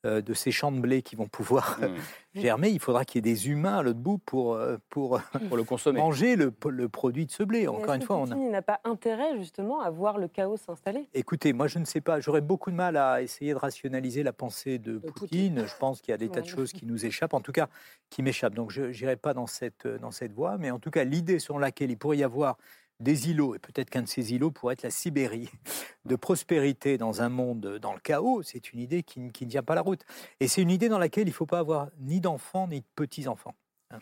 de 0.04 0.34
ces 0.34 0.50
champs 0.50 0.72
de 0.72 0.80
blé 0.80 1.02
qui 1.02 1.16
vont 1.16 1.26
pouvoir 1.28 1.78
euh, 1.82 1.96
germer, 2.34 2.68
il 2.68 2.80
faudra 2.80 3.04
qu'il 3.04 3.18
y 3.18 3.30
ait 3.30 3.32
des 3.34 3.48
humains 3.48 3.78
à 3.78 3.82
l'autre 3.82 3.98
bout 3.98 4.18
pour, 4.18 4.54
euh, 4.54 4.76
pour, 4.90 5.20
pour 5.48 5.56
le 5.56 5.64
consommer. 5.64 6.00
manger 6.00 6.36
le, 6.36 6.52
le 6.68 6.88
produit 6.88 7.26
de 7.26 7.30
ce 7.30 7.42
blé. 7.42 7.60
Mais 7.60 7.68
Encore 7.68 7.94
une 7.94 8.02
fois, 8.02 8.16
on 8.16 8.30
a... 8.30 8.34
N'a 8.34 8.62
pas 8.62 8.80
intérêt 8.84 9.36
justement 9.38 9.80
à 9.80 9.90
voir 9.90 10.18
le 10.18 10.28
chaos 10.28 10.56
s'installer? 10.56 11.08
Écoutez, 11.14 11.52
moi 11.52 11.66
je 11.66 11.78
ne 11.78 11.84
sais 11.84 12.00
pas, 12.00 12.20
j'aurais 12.20 12.40
beaucoup 12.40 12.70
de 12.70 12.76
mal 12.76 12.96
à 12.96 13.22
essayer 13.22 13.52
de 13.52 13.58
rationaliser 13.58 14.22
la 14.22 14.32
pensée 14.32 14.78
de 14.78 14.98
Poutine. 14.98 15.64
Je 15.66 15.76
pense 15.78 16.00
qu'il 16.00 16.12
y 16.12 16.14
a 16.14 16.18
des 16.18 16.28
tas 16.30 16.40
de 16.40 16.46
choses 16.46 16.72
qui 16.72 16.86
nous 16.86 17.06
échappent, 17.06 17.34
en 17.34 17.40
tout 17.40 17.52
cas 17.52 17.68
qui 18.10 18.22
m'échappent. 18.22 18.54
Donc 18.54 18.70
je 18.70 18.82
n'irai 18.82 19.16
pas 19.16 19.34
dans 19.34 19.46
cette, 19.46 19.86
dans 19.86 20.10
cette 20.10 20.32
voie, 20.32 20.58
mais 20.58 20.70
en 20.70 20.78
tout 20.78 20.90
cas 20.90 21.04
l'idée 21.04 21.38
selon 21.38 21.58
laquelle 21.58 21.90
il 21.90 21.96
pourrait 21.96 22.18
y 22.18 22.24
avoir 22.24 22.58
des 23.00 23.30
îlots, 23.30 23.54
et 23.54 23.58
peut-être 23.58 23.90
qu'un 23.90 24.02
de 24.02 24.08
ces 24.08 24.32
îlots 24.34 24.50
pourrait 24.50 24.74
être 24.74 24.82
la 24.82 24.90
Sibérie, 24.90 25.48
de 26.04 26.16
prospérité 26.16 26.96
dans 26.98 27.22
un 27.22 27.28
monde 27.28 27.78
dans 27.80 27.92
le 27.92 28.00
chaos, 28.00 28.42
c'est 28.42 28.72
une 28.72 28.80
idée 28.80 29.02
qui, 29.02 29.20
ne- 29.20 29.30
qui 29.30 29.46
ne 29.46 29.50
tient 29.50 29.62
pas 29.62 29.74
la 29.74 29.80
route. 29.82 30.02
Et 30.40 30.48
c'est 30.48 30.62
une 30.62 30.70
idée 30.70 30.88
dans 30.88 30.98
laquelle 30.98 31.24
il 31.26 31.30
ne 31.30 31.34
faut 31.34 31.46
pas 31.46 31.58
avoir 31.58 31.88
ni 32.00 32.20
d'enfants 32.20 32.68
ni 32.68 32.80
de 32.80 32.86
petits-enfants. 32.94 33.54
hein. 33.90 33.98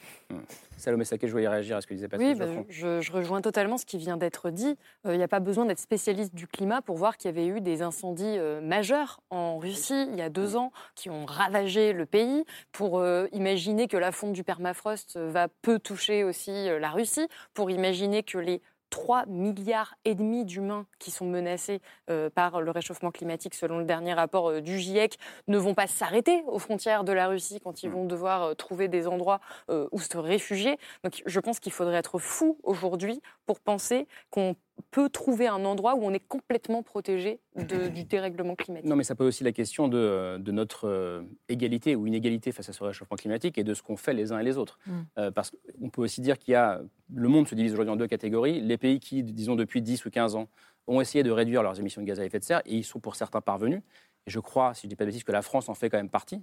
Salomé 0.77 1.05
Saké, 1.05 1.29
je 1.29 1.33
voulais 1.33 1.47
réagir 1.49 1.77
à 1.77 1.81
ce 1.81 1.87
que 1.87 1.95
disait 1.95 2.09
Patrick 2.09 2.29
Oui, 2.31 2.35
bah, 2.35 2.47
je, 2.69 3.01
je 3.01 3.13
rejoins 3.13 3.41
totalement 3.41 3.79
ce 3.79 3.87
qui 3.87 3.99
vient 3.99 4.17
d'être 4.17 4.51
dit. 4.51 4.77
Euh, 5.07 5.15
Il 5.15 5.19
n'y 5.19 5.23
a 5.23 5.29
pas 5.29 5.39
besoin 5.39 5.65
d'être 5.65 5.79
spécialiste 5.79 6.35
du 6.35 6.49
climat 6.49 6.83
pour 6.83 6.97
voir 6.97 7.17
qu'il 7.17 7.29
y 7.31 7.35
avait 7.35 7.47
eu 7.47 7.61
des 7.61 7.83
incendies 7.83 8.37
euh, 8.39 8.61
majeurs 8.61 9.21
en 9.31 9.59
Russie 9.59 10.07
il 10.11 10.17
y 10.17 10.23
a 10.23 10.29
deux 10.29 10.57
ans 10.57 10.73
qui 10.97 11.09
ont 11.09 11.25
ravagé 11.25 11.93
le 11.93 12.05
pays, 12.07 12.45
pour 12.73 12.99
euh, 12.99 13.29
imaginer 13.33 13.87
que 13.87 13.97
la 13.97 14.11
fonte 14.11 14.33
du 14.33 14.43
permafrost 14.43 15.17
euh, 15.17 15.31
va 15.31 15.47
peu 15.49 15.79
toucher 15.79 16.25
aussi 16.25 16.51
euh, 16.51 16.81
la 16.81 16.91
Russie, 16.91 17.29
pour 17.55 17.71
imaginer 17.71 18.23
que 18.25 18.39
les 18.39 18.61
3 18.93 19.25
milliards 19.27 19.95
et 20.05 20.15
demi 20.15 20.45
d'humains 20.45 20.87
qui 20.99 21.11
sont 21.11 21.25
menacés 21.25 21.81
euh, 22.11 22.29
par 22.29 22.61
le 22.61 22.71
réchauffement 22.71 23.11
climatique, 23.11 23.55
selon 23.55 23.79
le 23.79 23.85
dernier 23.85 24.13
rapport 24.13 24.51
euh, 24.51 24.61
du 24.61 24.79
GIEC, 24.79 25.19
ne 25.49 25.57
vont 25.57 25.73
pas 25.73 25.87
s'arrêter 25.87 26.45
aux 26.47 26.59
frontières 26.59 27.03
de 27.03 27.13
la 27.13 27.27
Russie 27.27 27.59
quand 27.59 27.83
ils 27.83 27.89
vont 27.89 28.05
devoir 28.05 28.43
euh, 28.43 28.55
trouver 28.55 28.89
des 28.89 29.09
endroits 29.09 29.41
où 29.69 29.99
se 29.99 30.19
réfugier. 30.19 30.79
Donc 31.03 31.23
je 31.25 31.41
pense 31.41 31.59
qu'il 31.59 31.73
faudrait 31.73 31.97
être 31.97 32.19
fou 32.19 32.59
aujourd'hui 32.63 33.23
pour 33.47 33.61
penser 33.61 34.07
qu'on 34.31 34.55
peut 34.91 35.09
trouver 35.09 35.47
un 35.49 35.65
endroit 35.65 35.95
où 35.95 36.03
on 36.05 36.13
est 36.13 36.27
complètement 36.27 36.83
protégé 36.83 37.41
de- 37.57 37.89
du 37.95 38.05
dérèglement 38.05 38.55
climatique. 38.55 38.89
Non, 38.89 38.97
mais 38.97 39.05
ça 39.05 39.15
pose 39.15 39.29
aussi 39.29 39.45
la 39.45 39.53
question 39.53 39.89
de, 39.89 40.39
de 40.39 40.53
notre 40.53 40.89
euh, 40.89 41.23
égalité 41.49 41.97
ou 41.97 42.07
inégalité 42.07 42.53
face 42.53 42.69
à 42.69 42.73
ce 42.73 42.83
réchauffement 42.85 43.17
climatique 43.17 43.59
et 43.59 43.65
de 43.65 43.75
ce 43.75 43.83
qu'on 43.83 43.97
fait 43.97 44.13
les 44.15 44.33
uns 44.33 44.39
et 44.39 44.45
les 44.45 44.59
autres. 44.59 44.79
Mm. 44.87 44.93
Euh, 45.19 45.31
parce 45.31 45.51
qu'on 45.81 45.91
peut 45.91 46.03
aussi 46.03 46.21
dire 46.21 46.39
qu'il 46.39 46.53
y 46.53 46.55
a. 46.57 46.81
Le 47.15 47.29
monde 47.29 47.47
se 47.49 47.55
divise 47.55 47.73
aujourd'hui 47.73 47.93
en 47.93 47.97
deux 47.97 48.07
catégories. 48.07 48.61
Les 48.61 48.79
pays 48.79 48.99
qui, 49.01 49.23
disons, 49.23 49.55
depuis 49.55 49.83
10 49.83 50.05
ou 50.07 50.11
15 50.11 50.35
ans, 50.35 50.49
ont 50.87 51.01
essayé 51.01 51.23
de 51.23 51.31
réduire 51.31 51.63
leurs 51.63 51.79
émissions 51.79 52.01
de 52.03 52.07
gaz 52.07 52.19
à 52.21 52.25
effet 52.25 52.39
de 52.39 52.45
serre 52.45 52.63
et 52.67 52.77
ils 52.77 52.85
sont 52.85 53.01
pour 53.01 53.17
certains 53.17 53.41
parvenus. 53.41 53.83
Et 54.27 54.31
je 54.31 54.39
crois, 54.41 54.73
si 54.75 54.83
je 54.83 54.87
ne 54.87 54.91
dis 54.91 54.97
pas 54.97 55.05
de 55.05 55.11
bêtises, 55.11 55.25
que 55.25 55.33
la 55.33 55.43
France 55.43 55.69
en 55.69 55.75
fait 55.75 55.91
quand 55.91 55.97
même 55.97 56.09
partie. 56.09 56.43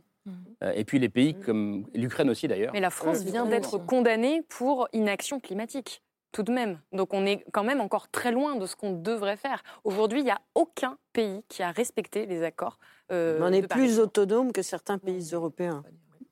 Euh, 0.64 0.74
et 0.76 0.84
puis 0.84 1.00
les 1.00 1.10
pays 1.10 1.34
comme 1.34 1.88
l'Ukraine 1.96 2.30
aussi 2.30 2.48
d'ailleurs. 2.48 2.74
Mais 2.74 2.82
la 2.82 2.90
France 2.90 3.24
vient 3.24 3.46
d'être 3.46 3.78
condamnée 3.78 4.42
pour 4.50 4.88
inaction 4.94 5.40
climatique, 5.40 6.04
tout 6.32 6.44
de 6.44 6.52
même. 6.52 6.80
Donc 6.92 7.14
on 7.14 7.26
est 7.26 7.44
quand 7.52 7.64
même 7.64 7.82
encore 7.82 8.10
très 8.10 8.32
loin 8.32 8.56
de 8.56 8.66
ce 8.66 8.76
qu'on 8.76 8.94
devrait 8.94 9.38
faire. 9.38 9.64
Aujourd'hui, 9.84 10.20
il 10.20 10.26
n'y 10.26 10.32
a 10.32 10.42
aucun 10.56 10.98
pays 11.14 11.44
qui 11.48 11.64
a 11.64 11.72
respecté 11.72 12.26
les 12.26 12.44
accords. 12.44 12.78
euh, 13.12 13.40
On 13.42 13.52
est 13.52 13.62
plus 13.68 14.00
autonome 14.00 14.52
que 14.52 14.62
certains 14.62 14.98
pays 14.98 15.30
européens. 15.34 15.84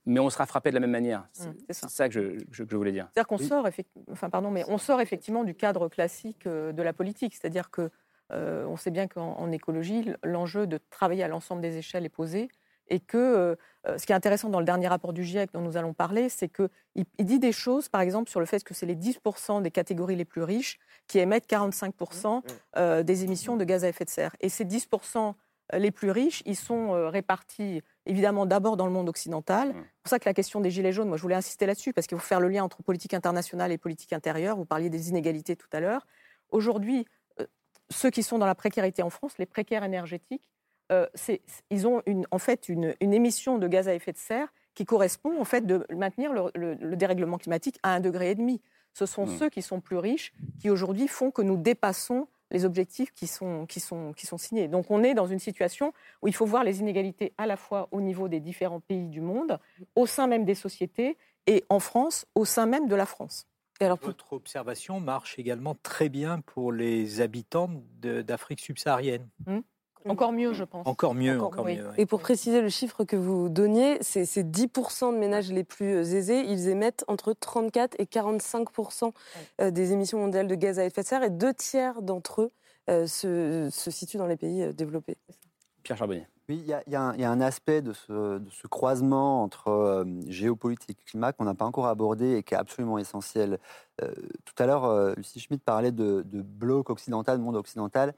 Mais 0.05 0.19
on 0.21 0.29
sera 0.29 0.45
frappé 0.45 0.69
de 0.69 0.75
la 0.75 0.79
même 0.79 0.91
manière. 0.91 1.27
C'est 1.33 1.73
ça. 1.73 2.07
que 2.07 2.13
je, 2.13 2.39
je- 2.51 2.63
que 2.63 2.69
je 2.71 2.75
voulais 2.77 2.93
dire. 2.93 3.09
C'est-à-dire 3.13 3.27
qu'on 3.27 3.37
sort, 3.47 3.67
effect- 3.67 3.91
enfin, 4.09 4.29
pardon, 4.29 4.51
mais 4.51 4.63
on 4.69 4.77
sort 4.77 5.01
effectivement 5.01 5.43
du 5.43 5.53
cadre 5.53 5.89
classique 5.89 6.47
euh, 6.47 6.71
de 6.71 6.81
la 6.81 6.93
politique. 6.93 7.35
C'est-à-dire 7.35 7.69
que 7.71 7.89
euh, 8.31 8.65
on 8.67 8.77
sait 8.77 8.91
bien 8.91 9.07
qu'en 9.07 9.33
en 9.37 9.51
écologie, 9.51 10.09
l'enjeu 10.23 10.65
de 10.67 10.79
travailler 10.89 11.23
à 11.23 11.27
l'ensemble 11.27 11.61
des 11.61 11.77
échelles 11.77 12.05
est 12.05 12.09
posé. 12.09 12.47
Et 12.89 12.99
que 12.99 13.17
euh, 13.17 13.55
euh, 13.87 13.97
ce 13.97 14.05
qui 14.05 14.11
est 14.11 14.15
intéressant 14.15 14.49
dans 14.49 14.59
le 14.59 14.65
dernier 14.65 14.87
rapport 14.87 15.13
du 15.13 15.23
GIEC 15.23 15.51
dont 15.53 15.61
nous 15.61 15.77
allons 15.77 15.93
parler, 15.93 16.29
c'est 16.29 16.47
qu'il 16.47 16.69
il 16.95 17.25
dit 17.25 17.39
des 17.39 17.51
choses, 17.51 17.89
par 17.89 18.01
exemple, 18.01 18.29
sur 18.29 18.39
le 18.39 18.45
fait 18.45 18.63
que 18.63 18.73
c'est 18.73 18.85
les 18.85 18.95
10% 18.95 19.61
des 19.61 19.71
catégories 19.71 20.15
les 20.15 20.25
plus 20.25 20.43
riches 20.43 20.79
qui 21.07 21.19
émettent 21.19 21.49
45% 21.49 22.41
euh, 22.77 23.03
des 23.03 23.23
émissions 23.23 23.57
de 23.57 23.63
gaz 23.63 23.83
à 23.83 23.89
effet 23.89 24.05
de 24.05 24.09
serre. 24.09 24.35
Et 24.39 24.49
ces 24.49 24.65
10% 24.65 25.35
les 25.73 25.91
plus 25.91 26.11
riches, 26.11 26.43
ils 26.45 26.55
sont 26.55 26.93
euh, 26.93 27.09
répartis 27.09 27.81
évidemment 28.05 28.45
d'abord 28.45 28.77
dans 28.77 28.85
le 28.85 28.91
monde 28.91 29.09
occidental. 29.09 29.73
C'est 29.73 30.01
pour 30.03 30.09
ça 30.09 30.19
que 30.19 30.29
la 30.29 30.33
question 30.33 30.61
des 30.61 30.71
gilets 30.71 30.93
jaunes, 30.93 31.09
moi 31.09 31.17
je 31.17 31.21
voulais 31.21 31.35
insister 31.35 31.65
là-dessus, 31.65 31.93
parce 31.93 32.07
qu'il 32.07 32.17
faut 32.17 32.25
faire 32.25 32.39
le 32.39 32.47
lien 32.47 32.63
entre 32.63 32.81
politique 32.83 33.13
internationale 33.13 33.71
et 33.71 33.77
politique 33.77 34.13
intérieure. 34.13 34.55
Vous 34.55 34.65
parliez 34.65 34.89
des 34.89 35.09
inégalités 35.09 35.55
tout 35.55 35.67
à 35.73 35.79
l'heure. 35.79 36.07
Aujourd'hui, 36.49 37.05
euh, 37.39 37.45
ceux 37.89 38.09
qui 38.09 38.23
sont 38.23 38.37
dans 38.37 38.45
la 38.45 38.55
précarité 38.55 39.03
en 39.03 39.09
France, 39.09 39.37
les 39.37 39.45
précaires 39.45 39.83
énergétiques, 39.83 40.43
euh, 40.91 41.07
c'est- 41.13 41.41
ils 41.69 41.87
ont 41.87 42.01
une, 42.05 42.25
en 42.31 42.37
fait 42.39 42.69
une, 42.69 42.95
une 43.01 43.13
émission 43.13 43.57
de 43.57 43.67
gaz 43.67 43.87
à 43.87 43.93
effet 43.93 44.13
de 44.13 44.17
serre 44.17 44.53
qui 44.73 44.85
correspond 44.85 45.39
en 45.39 45.45
fait 45.45 45.65
de 45.65 45.85
maintenir 45.95 46.33
le, 46.33 46.51
le- 46.55 46.75
le 46.75 46.95
dérèglement 46.95 47.37
climatique 47.37 47.79
à 47.83 47.93
un 47.93 47.99
degré 47.99 48.31
et 48.31 48.35
demi. 48.35 48.61
Ce 48.93 49.05
sont 49.05 49.25
Mm. 49.25 49.37
ceux 49.37 49.49
qui 49.49 49.61
sont 49.61 49.79
plus 49.81 49.97
riches 49.97 50.33
qui 50.59 50.69
aujourd'hui 50.69 51.07
font 51.07 51.31
que 51.31 51.41
nous 51.41 51.57
dépassons 51.57 52.27
les 52.49 52.63
objectifs 52.63 53.11
qui 53.13 53.27
sont, 53.27 53.65
qui, 53.65 53.79
sont, 53.81 54.13
qui 54.13 54.25
sont 54.25 54.37
signés. 54.37 54.67
Donc 54.69 54.89
on 54.89 55.03
est 55.03 55.13
dans 55.13 55.27
une 55.27 55.39
situation 55.39 55.93
où 56.21 56.27
il 56.29 56.33
faut 56.33 56.45
voir 56.45 56.63
les 56.63 56.79
inégalités 56.79 57.33
à 57.37 57.45
la 57.45 57.57
fois 57.57 57.89
au 57.91 57.99
niveau 57.99 58.29
des 58.29 58.39
différents 58.39 58.79
pays 58.79 59.09
du 59.09 59.19
monde, 59.19 59.59
au 59.95 60.05
sein 60.05 60.27
même 60.27 60.45
des 60.45 60.55
sociétés, 60.55 61.17
et 61.45 61.63
en 61.69 61.79
France, 61.79 62.25
au 62.35 62.45
sein 62.45 62.65
même 62.65 62.87
de 62.87 62.95
la 62.95 63.05
France. 63.05 63.45
Et 63.79 63.85
alors, 63.85 63.99
Votre 64.01 64.33
observation 64.33 64.99
marche 64.99 65.37
également 65.37 65.75
très 65.83 66.09
bien 66.09 66.39
pour 66.41 66.71
les 66.71 67.21
habitants 67.21 67.69
de- 68.01 68.21
d'Afrique 68.21 68.59
subsaharienne. 68.61 69.27
Encore 70.09 70.31
mieux, 70.31 70.53
je 70.53 70.63
pense. 70.63 70.85
Encore 70.87 71.13
mieux, 71.15 71.41
encore, 71.41 71.65
oui. 71.65 71.77
mieux. 71.77 71.87
oui. 71.89 71.93
Et 71.97 72.05
pour 72.05 72.19
préciser 72.19 72.61
le 72.61 72.69
chiffre 72.69 73.03
que 73.03 73.15
vous 73.15 73.49
donniez, 73.49 73.97
c'est 74.01 74.25
c'est 74.25 74.43
10% 74.43 75.13
de 75.13 75.17
ménages 75.17 75.51
les 75.51 75.63
plus 75.63 75.95
euh, 75.95 76.01
aisés, 76.01 76.41
ils 76.47 76.67
émettent 76.69 77.03
entre 77.07 77.33
34 77.33 77.95
et 77.99 78.05
45% 78.05 79.11
euh, 79.61 79.71
des 79.71 79.91
émissions 79.91 80.19
mondiales 80.19 80.47
de 80.47 80.55
gaz 80.55 80.79
à 80.79 80.85
effet 80.85 81.01
de 81.01 81.07
serre 81.07 81.23
et 81.23 81.29
deux 81.29 81.53
tiers 81.53 82.01
d'entre 82.01 82.41
eux 82.43 82.51
euh, 82.89 83.05
se, 83.07 83.69
se 83.71 83.91
situent 83.91 84.17
dans 84.17 84.27
les 84.27 84.37
pays 84.37 84.73
développés. 84.73 85.17
Pierre 85.83 85.97
Charbonnier. 85.97 86.27
Oui, 86.49 86.59
il 86.63 86.65
y, 86.65 86.73
a- 86.73 86.81
y 86.87 86.95
un- 86.95 87.13
il 87.15 87.19
y 87.19 87.25
a 87.25 87.29
un 87.29 87.41
aspect 87.41 87.81
de 87.81 87.91
ce, 87.91 88.37
de 88.39 88.49
ce 88.49 88.67
croisement 88.67 89.43
entre 89.43 89.67
euh, 89.67 90.05
géopolitique 90.27 90.97
et 91.01 91.03
climat 91.03 91.33
qu'on 91.33 91.43
n'a 91.43 91.55
pas 91.55 91.65
encore 91.65 91.87
abordé 91.87 92.37
et 92.37 92.43
qui 92.43 92.53
est 92.53 92.57
absolument 92.57 92.97
essentiel. 92.97 93.59
Euh, 94.01 94.13
tout 94.45 94.53
à 94.63 94.65
l'heure, 94.65 94.85
euh, 94.85 95.13
Lucie 95.17 95.41
Schmitt 95.41 95.61
parlait 95.61 95.91
de, 95.91 96.21
de 96.25 96.41
bloc 96.41 96.89
occidental, 96.89 97.39
monde 97.39 97.57
occidental. 97.57 98.13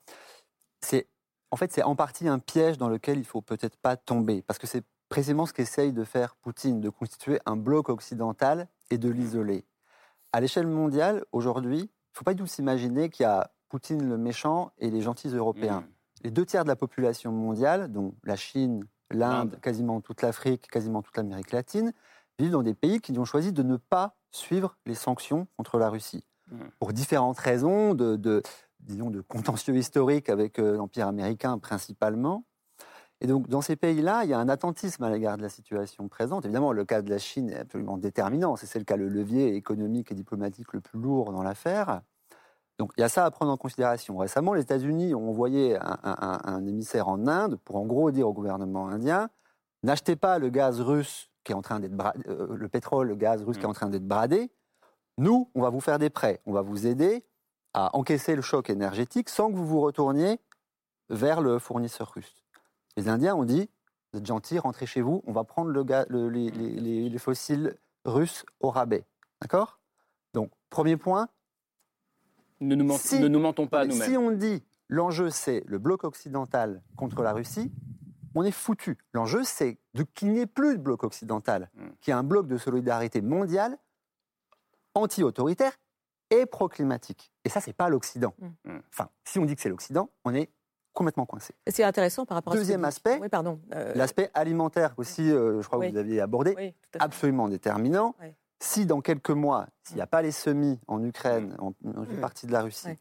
C'est 0.81 1.07
en 1.51 1.55
fait, 1.55 1.71
c'est 1.71 1.83
en 1.83 1.95
partie 1.95 2.27
un 2.27 2.39
piège 2.39 2.77
dans 2.77 2.89
lequel 2.89 3.17
il 3.17 3.25
faut 3.25 3.41
peut-être 3.41 3.77
pas 3.77 3.97
tomber, 3.97 4.41
parce 4.41 4.59
que 4.59 4.67
c'est 4.67 4.83
précisément 5.09 5.45
ce 5.45 5.53
qu'essaye 5.53 5.91
de 5.91 6.03
faire 6.03 6.35
Poutine, 6.35 6.81
de 6.81 6.89
constituer 6.89 7.39
un 7.45 7.55
bloc 7.55 7.89
occidental 7.89 8.67
et 8.91 8.97
de 8.97 9.09
l'isoler. 9.09 9.65
À 10.31 10.39
l'échelle 10.39 10.67
mondiale, 10.67 11.25
aujourd'hui, 11.31 11.79
il 11.79 11.83
ne 11.83 12.17
faut 12.17 12.23
pas 12.23 12.33
du 12.33 12.41
tout 12.43 12.47
s'imaginer 12.47 13.09
qu'il 13.09 13.23
y 13.23 13.27
a 13.27 13.51
Poutine 13.69 14.07
le 14.07 14.17
méchant 14.17 14.71
et 14.77 14.89
les 14.89 15.01
gentils 15.01 15.29
Européens. 15.29 15.81
Mmh. 15.81 16.23
Les 16.23 16.31
deux 16.31 16.45
tiers 16.45 16.63
de 16.63 16.69
la 16.69 16.75
population 16.75 17.31
mondiale, 17.31 17.91
dont 17.91 18.13
la 18.23 18.35
Chine, 18.35 18.85
l'Inde, 19.09 19.59
quasiment 19.61 20.01
toute 20.01 20.21
l'Afrique, 20.21 20.67
quasiment 20.67 21.01
toute 21.01 21.17
l'Amérique 21.17 21.51
latine, 21.51 21.93
vivent 22.37 22.51
dans 22.51 22.63
des 22.63 22.73
pays 22.73 22.99
qui 22.99 23.17
ont 23.17 23.25
choisi 23.25 23.51
de 23.51 23.63
ne 23.63 23.77
pas 23.77 24.15
suivre 24.31 24.77
les 24.85 24.95
sanctions 24.95 25.47
contre 25.57 25.79
la 25.79 25.89
Russie. 25.89 26.25
Mmh. 26.51 26.57
Pour 26.79 26.93
différentes 26.93 27.39
raisons, 27.39 27.93
de, 27.95 28.15
de, 28.15 28.43
disons, 28.79 29.09
de 29.09 29.21
contentieux 29.21 29.75
historiques 29.75 30.29
avec 30.29 30.59
euh, 30.59 30.77
l'Empire 30.77 31.07
américain 31.07 31.57
principalement. 31.57 32.43
Et 33.21 33.27
donc, 33.27 33.49
dans 33.49 33.61
ces 33.61 33.75
pays-là, 33.75 34.23
il 34.23 34.29
y 34.29 34.33
a 34.33 34.39
un 34.39 34.47
attentisme 34.47 35.03
à 35.03 35.09
l'égard 35.09 35.35
de 35.35 35.41
la 35.41 35.49
situation 35.49 36.07
présente. 36.07 36.45
Évidemment, 36.45 36.71
le 36.71 36.85
cas 36.85 37.01
de 37.01 37.09
la 37.09 37.17
Chine 37.17 37.49
est 37.49 37.59
absolument 37.59 37.97
déterminant. 37.97 38.55
C'est 38.55 38.79
le 38.79 38.85
cas, 38.85 38.95
le 38.95 39.09
levier 39.09 39.55
économique 39.55 40.11
et 40.11 40.15
diplomatique 40.15 40.71
le 40.71 40.79
plus 40.79 40.99
lourd 40.99 41.33
dans 41.33 41.43
l'affaire. 41.43 42.01
Donc, 42.77 42.93
il 42.97 43.01
y 43.01 43.03
a 43.03 43.09
ça 43.09 43.25
à 43.25 43.31
prendre 43.31 43.51
en 43.51 43.57
considération. 43.57 44.17
Récemment, 44.17 44.53
les 44.53 44.61
États-Unis 44.61 45.13
ont 45.13 45.27
envoyé 45.29 45.75
un, 45.75 45.97
un- 46.03 46.39
un 46.45 46.65
émissaire 46.65 47.09
en 47.09 47.27
Inde 47.27 47.59
pour, 47.65 47.75
en 47.75 47.85
gros, 47.85 48.09
dire 48.11 48.25
au 48.25 48.31
gouvernement 48.33 48.87
indien 48.87 49.29
n'achetez 49.83 50.15
pas 50.15 50.39
le 50.39 50.47
gaz 50.49 50.79
russe 50.79 51.29
qui 51.43 51.51
est 51.51 51.55
en 51.55 51.61
train 51.61 51.79
d'être 51.81 51.93
euh, 52.27 52.55
le 52.55 52.69
pétrole, 52.69 53.07
le 53.09 53.15
gaz 53.15 53.43
russe 53.43 53.57
qui 53.57 53.63
est 53.63 53.67
en 53.67 53.73
train 53.73 53.89
d'être 53.89 54.07
bradé. 54.07 54.49
Nous, 55.17 55.49
on 55.55 55.61
va 55.61 55.69
vous 55.69 55.81
faire 55.81 55.99
des 55.99 56.09
prêts, 56.09 56.41
on 56.45 56.53
va 56.53 56.61
vous 56.61 56.87
aider 56.87 57.25
à 57.73 57.95
encaisser 57.95 58.35
le 58.35 58.41
choc 58.41 58.69
énergétique 58.69 59.29
sans 59.29 59.51
que 59.51 59.55
vous 59.55 59.65
vous 59.67 59.81
retourniez 59.81 60.39
vers 61.09 61.41
le 61.41 61.59
fournisseur 61.59 62.11
russe. 62.13 62.43
Les 62.97 63.09
Indiens 63.09 63.35
ont 63.35 63.43
dit, 63.45 63.69
vous 64.11 64.19
êtes 64.19 64.25
gentils, 64.25 64.59
rentrez 64.59 64.85
chez 64.85 65.01
vous, 65.01 65.23
on 65.27 65.31
va 65.31 65.43
prendre 65.43 65.69
le 65.71 65.83
ga- 65.83 66.05
le- 66.09 66.29
les, 66.29 66.49
les- 66.51 66.79
les- 66.79 67.09
les 67.09 67.17
fossiles 67.19 67.77
russes 68.05 68.45
au 68.59 68.69
rabais. 68.69 69.05
D'accord? 69.41 69.79
Donc, 70.33 70.51
premier 70.69 70.97
point. 70.97 71.29
Ne 72.59 72.75
nous, 72.75 72.85
ment- 72.85 72.97
Si- 72.97 73.19
ne 73.19 73.27
nous 73.27 73.39
mentons 73.39 73.67
pas 73.67 73.85
nous-mêmes. 73.85 74.09
Si 74.09 74.17
on 74.17 74.31
dit 74.31 74.63
l'enjeu 74.89 75.29
c'est 75.29 75.63
le 75.67 75.77
bloc 75.77 76.03
occidental 76.03 76.81
contre 76.97 77.21
la 77.23 77.31
Russie, 77.33 77.71
on 78.35 78.43
est 78.43 78.51
foutu. 78.51 78.97
L'enjeu 79.13 79.43
c'est 79.43 79.79
qu'il 80.15 80.31
n'y 80.33 80.39
ait 80.39 80.45
plus 80.45 80.77
de 80.77 80.81
bloc 80.81 81.03
occidental, 81.03 81.69
Hmm. 81.75 81.89
qu'il 82.01 82.11
y 82.11 82.15
ait 82.15 82.19
un 82.19 82.23
bloc 82.23 82.47
de 82.47 82.57
solidarité 82.57 83.21
mondiale 83.21 83.77
anti-autoritaire 84.93 85.73
et 86.29 86.45
pro-climatique. 86.45 87.31
Et 87.45 87.49
ça, 87.49 87.61
c'est 87.61 87.73
pas 87.73 87.89
l'Occident. 87.89 88.33
Hmm. 88.65 88.79
Enfin, 88.91 89.09
si 89.23 89.39
on 89.39 89.45
dit 89.45 89.55
que 89.55 89.61
c'est 89.61 89.69
l'Occident, 89.69 90.09
on 90.25 90.33
est 90.33 90.49
complètement 90.93 91.25
coincé. 91.25 91.53
C'est 91.67 91.83
intéressant 91.83 92.25
par 92.25 92.35
rapport 92.35 92.53
à 92.53 92.55
ce 92.55 92.61
Deuxième 92.61 92.83
aspect, 92.85 93.19
Oui, 93.21 93.29
pardon. 93.29 93.59
Euh, 93.73 93.93
L'aspect 93.95 94.29
alimentaire 94.33 94.93
aussi, 94.97 95.31
euh, 95.31 95.61
je 95.61 95.67
crois 95.67 95.79
Oui. 95.79 95.87
que 95.87 95.91
vous 95.93 95.97
aviez 95.99 96.19
abordé, 96.21 96.53
Oui, 96.57 96.73
absolument 96.99 97.47
déterminant. 97.47 98.15
Oui. 98.21 98.27
Si 98.61 98.85
dans 98.85 98.99
quelques 98.99 99.29
mois, 99.29 99.67
s'il 99.83 99.95
n'y 99.95 100.01
a 100.01 100.07
pas 100.07 100.21
les 100.21 100.31
semis 100.31 100.79
en 100.87 101.01
Ukraine, 101.03 101.55
en, 101.59 101.73
dans 101.81 102.03
une 102.03 102.17
Mm. 102.17 102.21
partie 102.21 102.45
de 102.47 102.51
la 102.51 102.61
Russie, 102.63 102.87
Oui. 102.89 102.97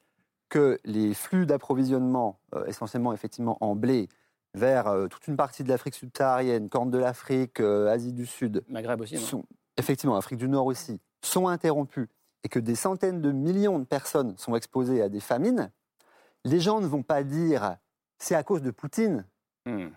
que 0.48 0.78
les 0.84 1.14
flux 1.14 1.46
d'approvisionnement, 1.46 2.38
euh, 2.54 2.64
essentiellement 2.66 3.12
effectivement 3.12 3.58
en 3.60 3.74
blé, 3.74 4.08
vers 4.54 4.86
euh, 4.86 5.08
toute 5.08 5.26
une 5.26 5.36
partie 5.36 5.64
de 5.64 5.68
l'Afrique 5.68 5.94
subsaharienne, 5.94 6.68
Corne 6.68 6.90
de 6.90 6.98
l'Afrique, 6.98 7.60
euh, 7.60 7.88
Asie 7.90 8.12
du 8.12 8.26
Sud, 8.26 8.62
Maghreb 8.68 9.00
aussi, 9.00 9.16
non? 9.16 9.20
sont, 9.20 9.44
effectivement 9.76 10.16
Afrique 10.16 10.38
du 10.38 10.48
Nord 10.48 10.66
aussi, 10.66 11.00
sont 11.22 11.48
interrompus 11.48 12.08
et 12.44 12.48
que 12.48 12.58
des 12.58 12.74
centaines 12.74 13.20
de 13.20 13.32
millions 13.32 13.78
de 13.78 13.84
personnes 13.84 14.36
sont 14.38 14.54
exposées 14.54 15.02
à 15.02 15.08
des 15.08 15.20
famines, 15.20 15.70
les 16.44 16.60
gens 16.60 16.80
ne 16.80 16.86
vont 16.86 17.02
pas 17.02 17.22
dire 17.24 17.76
c'est 18.18 18.34
à 18.34 18.42
cause 18.42 18.62
de 18.62 18.70
Poutine. 18.70 19.26
Hmm. 19.66 19.88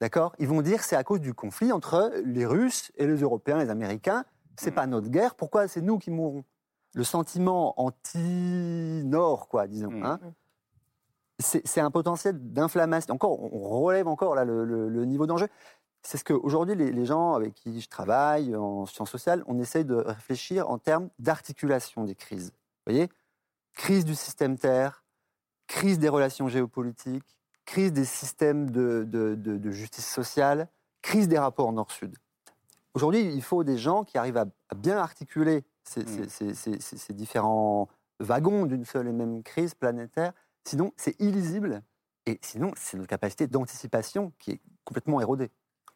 D'accord? 0.00 0.34
Ils 0.38 0.46
vont 0.48 0.62
dire 0.62 0.82
c'est 0.84 0.96
à 0.96 1.02
cause 1.04 1.20
du 1.20 1.34
conflit 1.34 1.72
entre 1.72 2.12
les 2.24 2.46
Russes 2.46 2.92
et 2.96 3.06
les 3.06 3.16
Européens, 3.22 3.58
les 3.58 3.70
Américains. 3.70 4.24
C'est 4.56 4.70
pas 4.70 4.86
notre 4.86 5.08
guerre. 5.08 5.34
Pourquoi 5.34 5.66
c'est 5.66 5.80
nous 5.80 5.98
qui 5.98 6.10
mourrons 6.12 6.44
Le 6.94 7.02
sentiment 7.02 7.74
anti-Nord, 7.80 9.48
quoi, 9.48 9.66
disons. 9.66 9.90
hein, 10.04 10.20
c'est 11.40 11.66
c'est 11.66 11.80
un 11.80 11.90
potentiel 11.90 12.36
d'inflammation. 12.52 13.14
Encore, 13.14 13.40
on 13.52 13.58
relève 13.80 14.06
encore 14.06 14.36
là, 14.36 14.44
le, 14.44 14.64
le- 14.64 14.88
le 14.88 15.04
niveau 15.04 15.26
d'enjeu. 15.26 15.48
C'est 16.06 16.18
ce 16.18 16.24
qu'aujourd'hui, 16.24 16.74
les, 16.74 16.92
les 16.92 17.06
gens 17.06 17.32
avec 17.32 17.54
qui 17.54 17.80
je 17.80 17.88
travaille 17.88 18.54
en 18.54 18.84
sciences 18.84 19.10
sociales, 19.10 19.42
on 19.46 19.58
essaye 19.58 19.86
de 19.86 19.94
réfléchir 19.94 20.68
en 20.70 20.78
termes 20.78 21.08
d'articulation 21.18 22.04
des 22.04 22.14
crises. 22.14 22.50
Vous 22.86 22.92
voyez? 22.92 23.08
Crise 23.72 24.04
du 24.04 24.14
système 24.14 24.58
Terre, 24.58 25.02
crise 25.66 25.98
des 25.98 26.10
relations 26.10 26.46
géopolitiques, 26.48 27.36
crise 27.64 27.92
des 27.92 28.04
systèmes 28.04 28.70
de, 28.70 29.04
de- 29.08 29.34
de- 29.34 29.56
de 29.56 29.70
justice 29.70 30.06
sociale, 30.06 30.68
crise 31.00 31.26
des 31.26 31.38
rapports 31.38 31.72
Nord-Sud. 31.72 32.14
Aujourd'hui, 32.92 33.22
il 33.34 33.42
faut 33.42 33.64
des 33.64 33.78
gens 33.78 34.04
qui 34.04 34.18
arrivent 34.18 34.36
à, 34.36 34.44
à 34.68 34.74
bien 34.74 34.98
articuler 34.98 35.64
ces, 35.84 36.28
ces- 36.28 36.54
ces- 36.54 36.78
ces 36.80 37.12
différents 37.14 37.88
wagons 38.20 38.66
d'une 38.66 38.84
seule 38.84 39.08
et 39.08 39.12
même 39.12 39.42
crise 39.42 39.74
planétaire. 39.74 40.32
Sinon, 40.64 40.92
c'est 40.96 41.18
illisible. 41.20 41.82
Et 42.26 42.38
sinon, 42.42 42.72
c'est 42.76 42.96
notre 42.96 43.08
capacité 43.08 43.46
d'anticipation 43.46 44.32
qui 44.38 44.52
est 44.52 44.60
complètement 44.84 45.20
érodée. 45.20 45.50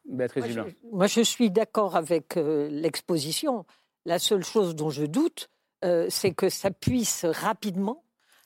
Béatrice 0.08 0.44
Moi, 0.44 0.64
Dublin. 0.64 0.74
Moi, 0.92 1.06
je 1.06 1.20
suis 1.20 1.50
d'accord 1.50 1.96
avec 1.96 2.36
euh, 2.36 2.68
l'exposition. 2.70 3.64
La 4.04 4.18
seule 4.18 4.44
chose 4.44 4.74
dont 4.74 4.90
je 4.90 5.04
doute, 5.04 5.50
euh, 5.84 6.06
c'est 6.10 6.32
que 6.32 6.48
ça 6.48 6.70
puisse 6.70 7.24
rapidement 7.24 8.04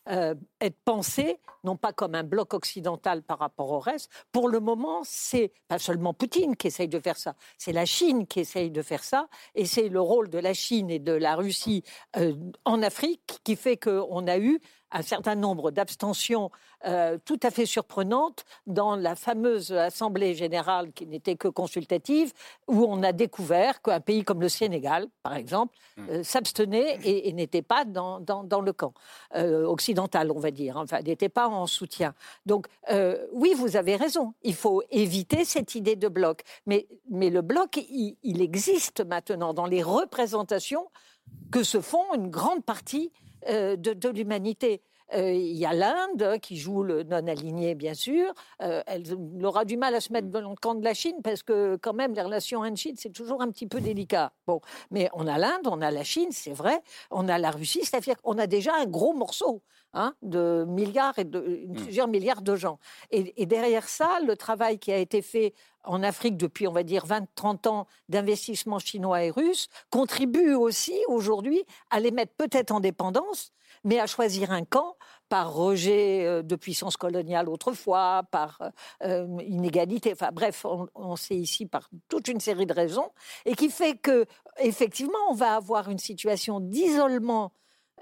euh, 0.09 0.35
être 0.61 0.79
pensé, 0.85 1.39
non 1.63 1.77
pas 1.77 1.93
comme 1.93 2.17
un 2.17 2.25
bloc 2.25 2.55
occidental 2.55 3.23
par 3.23 3.39
rapport 3.39 3.71
au 3.71 3.79
reste. 3.79 4.11
Pour 4.33 4.49
le 4.49 4.59
moment, 4.59 5.03
c'est 5.05 5.53
pas 5.69 5.79
seulement 5.79 6.13
Poutine 6.13 6.57
qui 6.57 6.67
essaye 6.67 6.89
de 6.89 6.99
faire 6.99 7.17
ça, 7.17 7.37
c'est 7.57 7.73
la 7.73 7.85
Chine 7.85 8.27
qui 8.27 8.41
essaye 8.41 8.73
de 8.73 8.83
faire 8.83 9.05
ça, 9.05 9.29
et 9.55 9.65
c'est 9.65 9.89
le 9.89 10.01
rôle 10.01 10.29
de 10.29 10.39
la 10.39 10.55
Chine 10.55 10.91
et 10.91 10.99
de 10.99 11.13
la 11.13 11.37
Russie 11.37 11.85
euh, 12.17 12.35
en 12.65 12.83
Afrique 12.83 13.39
qui 13.45 13.55
fait 13.55 13.77
qu'on 13.77 14.27
a 14.27 14.39
eu 14.39 14.59
un 14.93 15.03
certain 15.03 15.34
nombre 15.34 15.70
d'abstentions 15.70 16.51
euh, 16.84 17.16
tout 17.24 17.38
à 17.43 17.51
fait 17.51 17.66
surprenantes 17.66 18.45
dans 18.66 18.97
la 18.97 19.14
fameuse 19.14 19.72
Assemblée 19.72 20.34
générale 20.34 20.93
qui 20.93 21.07
n'était 21.07 21.36
que 21.36 21.49
consultative, 21.49 22.32
où 22.66 22.84
on 22.88 23.03
a 23.03 23.12
découvert 23.12 23.80
qu'un 23.82 24.01
pays 24.01 24.24
comme 24.24 24.40
le 24.40 24.49
Sénégal, 24.49 25.07
par 25.22 25.36
exemple, 25.36 25.76
euh, 26.11 26.22
s'abstenait 26.24 26.99
et, 27.05 27.28
et 27.28 27.32
n'était 27.32 27.62
pas 27.62 27.84
dans, 27.84 28.18
dans- 28.20 28.43
dans 28.45 28.61
le 28.61 28.72
camp 28.72 28.95
euh, 29.36 29.64
occidental, 29.64 30.30
on 30.30 30.38
va 30.40 30.51
dire, 30.51 30.76
enfin, 30.76 31.01
n'était 31.03 31.28
pas 31.28 31.49
en 31.49 31.66
soutien. 31.66 32.14
Donc, 32.47 32.66
oui, 33.32 33.55
vous 33.57 33.76
avez 33.76 33.97
raison, 33.97 34.34
il 34.43 34.55
faut 34.55 34.82
éviter 34.90 35.45
cette 35.45 35.74
idée 35.74 35.97
de 35.97 36.09
bloc. 36.09 36.43
Mais, 36.66 36.86
mais 37.11 37.30
le 37.30 37.43
bloc, 37.43 37.76
il, 37.76 38.16
il 38.22 38.40
existe 38.43 39.05
maintenant 39.07 39.55
dans 39.55 39.66
les 39.66 39.82
représentations 39.82 40.86
que 41.51 41.62
se 41.62 41.80
font 41.80 42.12
une 42.14 42.28
grande 42.28 42.64
partie 42.64 43.12
de, 43.49 43.93
de 43.93 44.09
l'humanité. 44.09 44.82
Euh, 45.15 45.33
Il 45.33 45.57
y 45.57 45.67
a 45.67 45.73
l'Inde 45.73 46.39
qui 46.41 46.57
joue 46.57 46.83
le 46.83 47.03
non-aligné, 47.03 47.75
bien 47.75 47.95
sûr. 47.95 48.33
Euh, 48.63 48.83
elle, 48.87 49.05
elle 49.37 49.47
aura 49.47 49.65
du 49.65 49.77
mal 49.77 49.95
à 49.95 50.01
se 50.01 50.13
mettre 50.13 50.29
dans 50.29 50.41
le 50.49 50.57
camp 50.57 50.75
de 50.75 50.85
la 50.85 50.95
Chine 50.95 51.17
parce 51.23 51.43
que, 51.43 51.77
quand 51.77 51.93
même, 51.93 52.15
les 52.15 52.23
relations 52.23 52.63
Inde-Chine, 52.63 52.95
c'est 52.97 53.13
toujours 53.13 53.43
un 53.43 53.51
petit 53.51 53.67
peu 53.67 53.81
délicat. 53.81 54.33
Bon, 54.47 54.61
mais 54.91 55.09
on 55.13 55.27
a 55.27 55.39
l'Inde, 55.39 55.67
on 55.67 55.81
a 55.81 55.91
la 55.91 56.05
Chine, 56.05 56.31
c'est 56.33 56.53
vrai. 56.53 56.83
On 57.11 57.29
a 57.29 57.39
la 57.39 57.51
Russie, 57.51 57.81
c'est-à-dire 57.85 58.21
qu'on 58.23 58.39
a 58.39 58.47
déjà 58.47 58.75
un 58.75 58.87
gros 58.87 59.13
morceau 59.13 59.63
hein, 59.93 60.15
de 60.23 60.65
milliards 60.69 61.19
et 61.19 61.25
de 61.25 61.67
plusieurs 61.75 62.09
milliards 62.09 62.43
de 62.43 62.57
gens. 62.57 62.79
Et, 63.11 63.43
et 63.43 63.47
derrière 63.47 63.89
ça, 63.89 64.19
le 64.27 64.37
travail 64.37 64.79
qui 64.79 64.93
a 64.93 64.99
été 64.99 65.23
fait 65.23 65.55
en 65.85 66.03
Afrique 66.03 66.37
depuis, 66.37 66.69
on 66.69 66.73
va 66.73 66.83
dire, 66.83 67.07
20-30 67.07 67.69
ans 67.69 67.87
d'investissement 68.09 68.79
chinois 68.79 69.25
et 69.25 69.31
russe 69.31 69.69
contribue 69.91 70.55
aussi 70.55 70.95
aujourd'hui 71.09 71.65
à 71.91 72.01
les 72.01 72.11
mettre 72.11 72.35
peut-être 72.35 72.71
en 72.71 72.81
dépendance, 72.81 73.53
mais 73.85 74.01
à 74.01 74.07
choisir 74.07 74.51
un 74.51 74.64
camp 74.64 74.97
par 75.28 75.53
rejet 75.55 76.26
euh, 76.26 76.43
de 76.43 76.57
puissance 76.57 76.97
coloniale 76.97 77.49
autrefois, 77.49 78.22
par 78.30 78.61
euh, 79.03 79.26
inégalité, 79.47 80.12
enfin 80.12 80.30
bref, 80.33 80.64
on, 80.64 80.89
on 80.95 81.16
sait 81.16 81.37
ici 81.37 81.66
par 81.66 81.89
toute 82.09 82.28
une 82.28 82.41
série 82.41 82.66
de 82.66 82.74
raisons, 82.74 83.11
et 83.47 83.55
qui 83.55 83.70
fait 83.70 83.97
que 83.97 84.26
effectivement 84.59 85.18
on 85.30 85.35
va 85.35 85.57
avoir 85.57 85.89
une 85.91 85.99
situation 85.99 86.61
d'isolement 86.61 87.53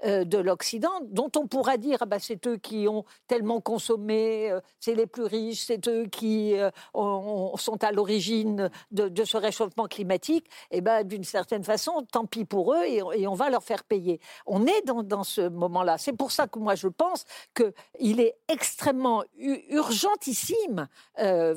de 0.03 0.37
l'Occident, 0.37 0.99
dont 1.03 1.31
on 1.35 1.47
pourra 1.47 1.77
dire 1.77 1.99
ah 2.01 2.05
bah, 2.05 2.17
c'est 2.19 2.47
eux 2.47 2.57
qui 2.57 2.87
ont 2.87 3.05
tellement 3.27 3.61
consommé, 3.61 4.51
euh, 4.51 4.59
c'est 4.79 4.95
les 4.95 5.05
plus 5.05 5.23
riches, 5.23 5.65
c'est 5.65 5.87
eux 5.87 6.05
qui 6.05 6.57
euh, 6.57 6.69
ont- 6.93 7.51
ont- 7.53 7.57
sont 7.57 7.83
à 7.83 7.91
l'origine 7.91 8.69
de, 8.91 9.23
ce 9.23 9.37
réchauffement 9.37 9.87
climatique, 9.87 10.47
et 10.71 10.81
ben 10.81 11.03
d'une 11.03 11.23
certaine 11.23 11.63
façon, 11.63 12.05
tant 12.11 12.25
pis 12.25 12.45
pour 12.45 12.73
eux 12.73 12.83
et, 12.85 13.01
on- 13.03 13.33
va 13.35 13.49
leur 13.49 13.63
faire 13.63 13.83
payer. 13.83 14.19
On 14.45 14.65
est 14.65 14.81
dans, 14.85 15.23
ce 15.23 15.47
moment-là. 15.47 15.97
C'est 15.97 16.13
pour 16.13 16.31
ça 16.31 16.47
que 16.47 16.59
moi 16.59 16.75
je 16.75 16.87
pense 16.87 17.23
qu'il 17.55 18.19
est 18.19 18.35
extrêmement 18.47 19.23
urgentissime 19.37 20.87
euh, 21.19 21.55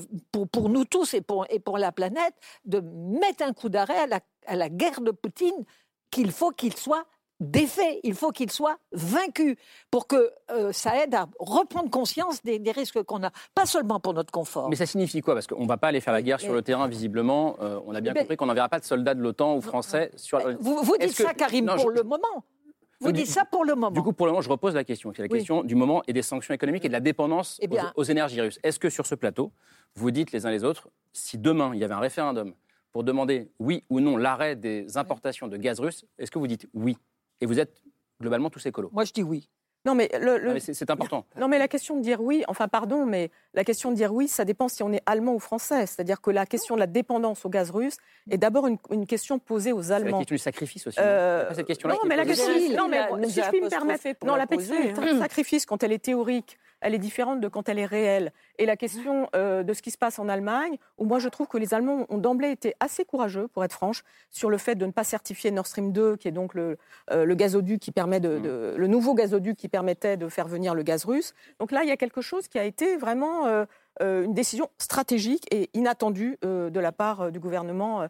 pour, 0.53 0.69
nous 0.69 0.85
tous 0.85 1.15
et 1.15 1.21
pour, 1.21 1.47
la 1.79 1.93
planète 1.93 2.35
de 2.65 2.81
mettre 2.81 3.43
un 3.45 3.53
coup 3.53 3.69
d'arrêt 3.69 4.07
à 4.47 4.57
la 4.57 4.69
guerre 4.69 5.01
de 5.01 5.11
Poutine 5.11 5.65
qu'il 6.11 6.31
faut 6.31 6.51
qu'il 6.51 6.77
soit 6.77 7.05
défait, 7.41 8.01
il 8.05 8.15
faut 8.15 8.31
qu'il 8.31 8.51
soit 8.51 8.79
vaincu 8.93 9.57
pour 9.91 10.07
que 10.07 10.31
euh, 10.51 10.73
ça 10.73 11.03
aide 11.03 11.15
à 11.15 11.29
reprendre 11.39 11.91
conscience 11.91 12.43
des, 12.43 12.59
des 12.59 12.71
risques 12.73 13.03
qu'on 13.03 13.23
a, 13.23 13.31
pas 13.55 13.67
seulement 13.67 14.01
pour 14.01 14.15
notre 14.15 14.31
confort. 14.33 14.69
Mais 14.71 14.77
ça 14.77 14.87
signifie 14.87 15.21
quoi? 15.21 15.35
Parce 15.35 15.47
qu'on 15.47 15.63
ne 15.63 15.69
va 15.69 15.77
pas 15.77 15.89
aller 15.89 16.01
faire 16.01 16.13
la 16.13 16.23
guerre 16.23 16.41
sur 16.41 16.53
le 16.53 16.63
terrain, 16.63 16.89
visiblement. 16.89 17.57
Euh, 17.61 17.81
on 17.87 17.95
a 17.95 18.01
bien 18.01 18.15
compris 18.15 18.37
qu'on 18.37 18.47
n'enverra 18.47 18.69
pas 18.69 18.81
de 18.81 18.85
soldats 18.85 19.15
de 19.15 19.21
l'OTAN 19.21 19.57
ou 19.57 19.61
français 19.61 20.11
sur. 20.17 20.39
Vous, 20.61 20.77
vous 20.83 20.97
dites 20.97 21.15
que- 21.17 21.23
ça, 21.25 21.35
Karim, 21.35 21.65
Non, 21.67 21.77
pour 21.77 21.91
je- 21.91 21.97
le 21.97 22.03
moment. 22.03 22.45
Vous 23.01 23.13
dites 23.13 23.27
ça 23.27 23.45
pour 23.45 23.65
le 23.65 23.75
moment. 23.75 23.91
Du 23.91 24.01
coup, 24.01 24.13
pour 24.15 24.25
le 24.27 24.33
moment, 24.33 24.41
je 24.41 24.49
repose 24.49 24.75
la 24.75 24.85
question, 24.85 25.11
qui 25.13 25.21
est 25.21 25.25
la 25.25 25.31
Oui. 25.31 25.39
question 25.41 25.63
du 25.63 25.75
moment 25.75 26.03
et 26.07 26.15
des 26.15 26.23
sanctions 26.23 26.55
économiques 26.55 26.85
et 26.87 26.89
de 26.89 26.93
la 26.95 27.01
dépendance 27.01 27.59
Eh 27.61 27.67
bien- 27.67 27.93
aux, 27.97 28.01
aux 28.01 28.05
énergies 28.05 28.41
russes. 28.41 28.59
Est-ce 28.63 28.79
que 28.79 28.89
sur 28.89 29.05
ce 29.05 29.15
plateau, 29.15 29.53
vous 29.95 30.11
dites 30.11 30.33
les 30.33 30.47
uns 30.47 30.51
les 30.51 30.65
autres, 30.65 30.89
si 31.13 31.37
demain 31.37 31.73
il 31.75 31.81
y 31.81 31.85
avait 31.85 31.93
un 31.93 31.99
référendum 31.99 32.55
pour 32.93 33.05
demander 33.05 33.51
oui 33.59 33.85
ou 33.91 34.01
non 34.01 34.17
l'arrêt 34.17 34.57
des 34.57 34.97
importations 34.97 35.49
de 35.49 35.57
gaz 35.59 35.81
russe, 35.81 36.07
est-ce 36.19 36.31
que 36.31 36.39
vous 36.39 36.47
dites 36.47 36.67
oui? 36.73 36.97
Et 37.41 37.47
vous 37.47 37.59
êtes 37.61 37.83
globalement 38.21 38.51
tous 38.51 38.65
écolos 38.67 38.91
Moi, 38.93 39.05
je 39.05 39.13
dis 39.13 39.23
oui. 39.23 39.49
Non, 39.87 39.95
mais, 39.95 40.09
le- 40.19 40.39
le- 40.39 40.49
Ah, 40.51 40.55
mais 40.55 40.61
c'est 40.61 40.91
important. 40.91 41.27
Non, 41.39 41.47
mais 41.47 41.59
la 41.59 41.69
question 41.69 41.99
de 41.99 42.01
dire 42.01 42.23
oui, 42.23 42.43
enfin 42.49 42.69
pardon, 42.69 43.05
mais 43.05 43.31
la 43.53 43.65
question 43.65 43.91
de 43.91 43.97
dire 43.97 44.15
oui, 44.15 44.29
ça 44.29 44.47
dépend 44.47 44.67
si 44.67 44.83
on 44.83 44.91
est 44.95 45.03
allemand 45.05 45.35
ou 45.35 45.39
français. 45.39 45.85
C'est-à-dire 45.85 46.23
que 46.23 46.31
la 46.31 46.47
question 46.47 46.75
de 46.75 46.81
la 46.81 46.87
dépendance 46.87 47.45
au 47.45 47.51
gaz 47.51 47.71
russe 47.71 47.99
est 48.31 48.39
d'abord 48.39 48.67
une, 48.67 48.79
une 48.91 49.07
question 49.07 49.39
posée 49.39 49.73
aux 49.73 49.83
C'est 49.83 49.91
la 49.91 49.97
Allemands. 49.97 50.21
question 50.21 50.37
du 50.37 50.39
sacrifice 50.39 50.87
aussi. 50.87 50.99
non 50.99 51.05
Euh, 51.07 51.53
cette 51.53 51.67
question-là 51.67 51.97
non, 51.97 52.01
mais 52.09 52.17
la 52.17 52.25
question, 52.25 52.49
non, 52.79 52.89
mais 52.89 53.29
si 53.29 53.43
je 53.43 53.49
puis 53.51 53.61
me 53.61 53.69
permettre, 53.69 54.07
non, 54.25 54.37
la 54.37 54.47
question 54.47 54.75
du 54.81 54.89
hein. 54.99 55.19
sacrifice, 55.19 55.67
quand 55.67 55.83
elle 55.83 55.93
est 55.93 55.99
théorique, 56.03 56.57
elle 56.85 56.95
est 56.95 56.99
différente 56.99 57.41
de 57.41 57.49
quand 57.49 57.69
elle 57.69 57.79
est 57.79 57.87
réelle. 57.87 58.33
Et 58.59 58.67
la 58.67 58.77
question 58.77 59.29
euh, 59.35 59.63
de 59.63 59.73
ce 59.73 59.83
qui 59.83 59.91
se 59.91 59.99
passe 59.99 60.19
en 60.19 60.29
Allemagne, 60.29 60.77
où 60.99 61.05
moi 61.07 61.19
je 61.19 61.29
trouve 61.29 61.49
que 61.49 61.59
les 61.59 61.75
Allemands 61.75 62.07
ont 62.11 62.19
d'emblée 62.19 62.51
été 62.51 62.75
assez 62.79 63.05
courageux, 63.05 63.49
pour 63.49 63.65
être 63.65 63.73
franche, 63.73 64.05
sur 64.31 64.51
le 64.51 64.59
fait 64.59 64.75
de 64.77 64.87
ne 64.87 64.93
pas 64.93 65.03
certifier 65.03 65.51
Nord 65.51 65.67
Stream 65.67 65.93
2, 65.93 66.17
qui 66.17 66.29
est 66.29 66.33
donc 66.33 66.55
le, 66.55 66.77
euh, 67.11 67.25
le 67.25 67.35
gazoduc 67.35 67.81
qui 67.81 67.91
permet 67.91 68.21
de, 68.21 68.39
de- 68.39 68.75
le 68.77 68.87
nouveau 68.87 69.15
gazoduc 69.15 69.57
qui 69.57 69.69
permettait 69.69 70.17
de 70.17 70.29
faire 70.29 70.47
venir 70.47 70.75
le 70.75 70.83
gaz 70.83 71.05
russe. 71.07 71.35
Donc 71.59 71.73
là, 71.73 71.83
il 71.83 71.89
y 71.89 71.93
a 71.93 71.97
quelque 71.97 72.21
chose 72.21 72.47
qui 72.49 72.59
a 72.59 72.65
été 72.65 72.97
vraiment 72.97 73.47
euh, 73.47 73.65
une 74.01 74.35
décision 74.35 74.69
stratégique 74.79 75.47
et 75.53 75.71
inattendue 75.73 76.37
de 76.43 76.81
la 76.81 76.93
part 76.93 77.31
du 77.33 77.39
gouvernement. 77.41 78.09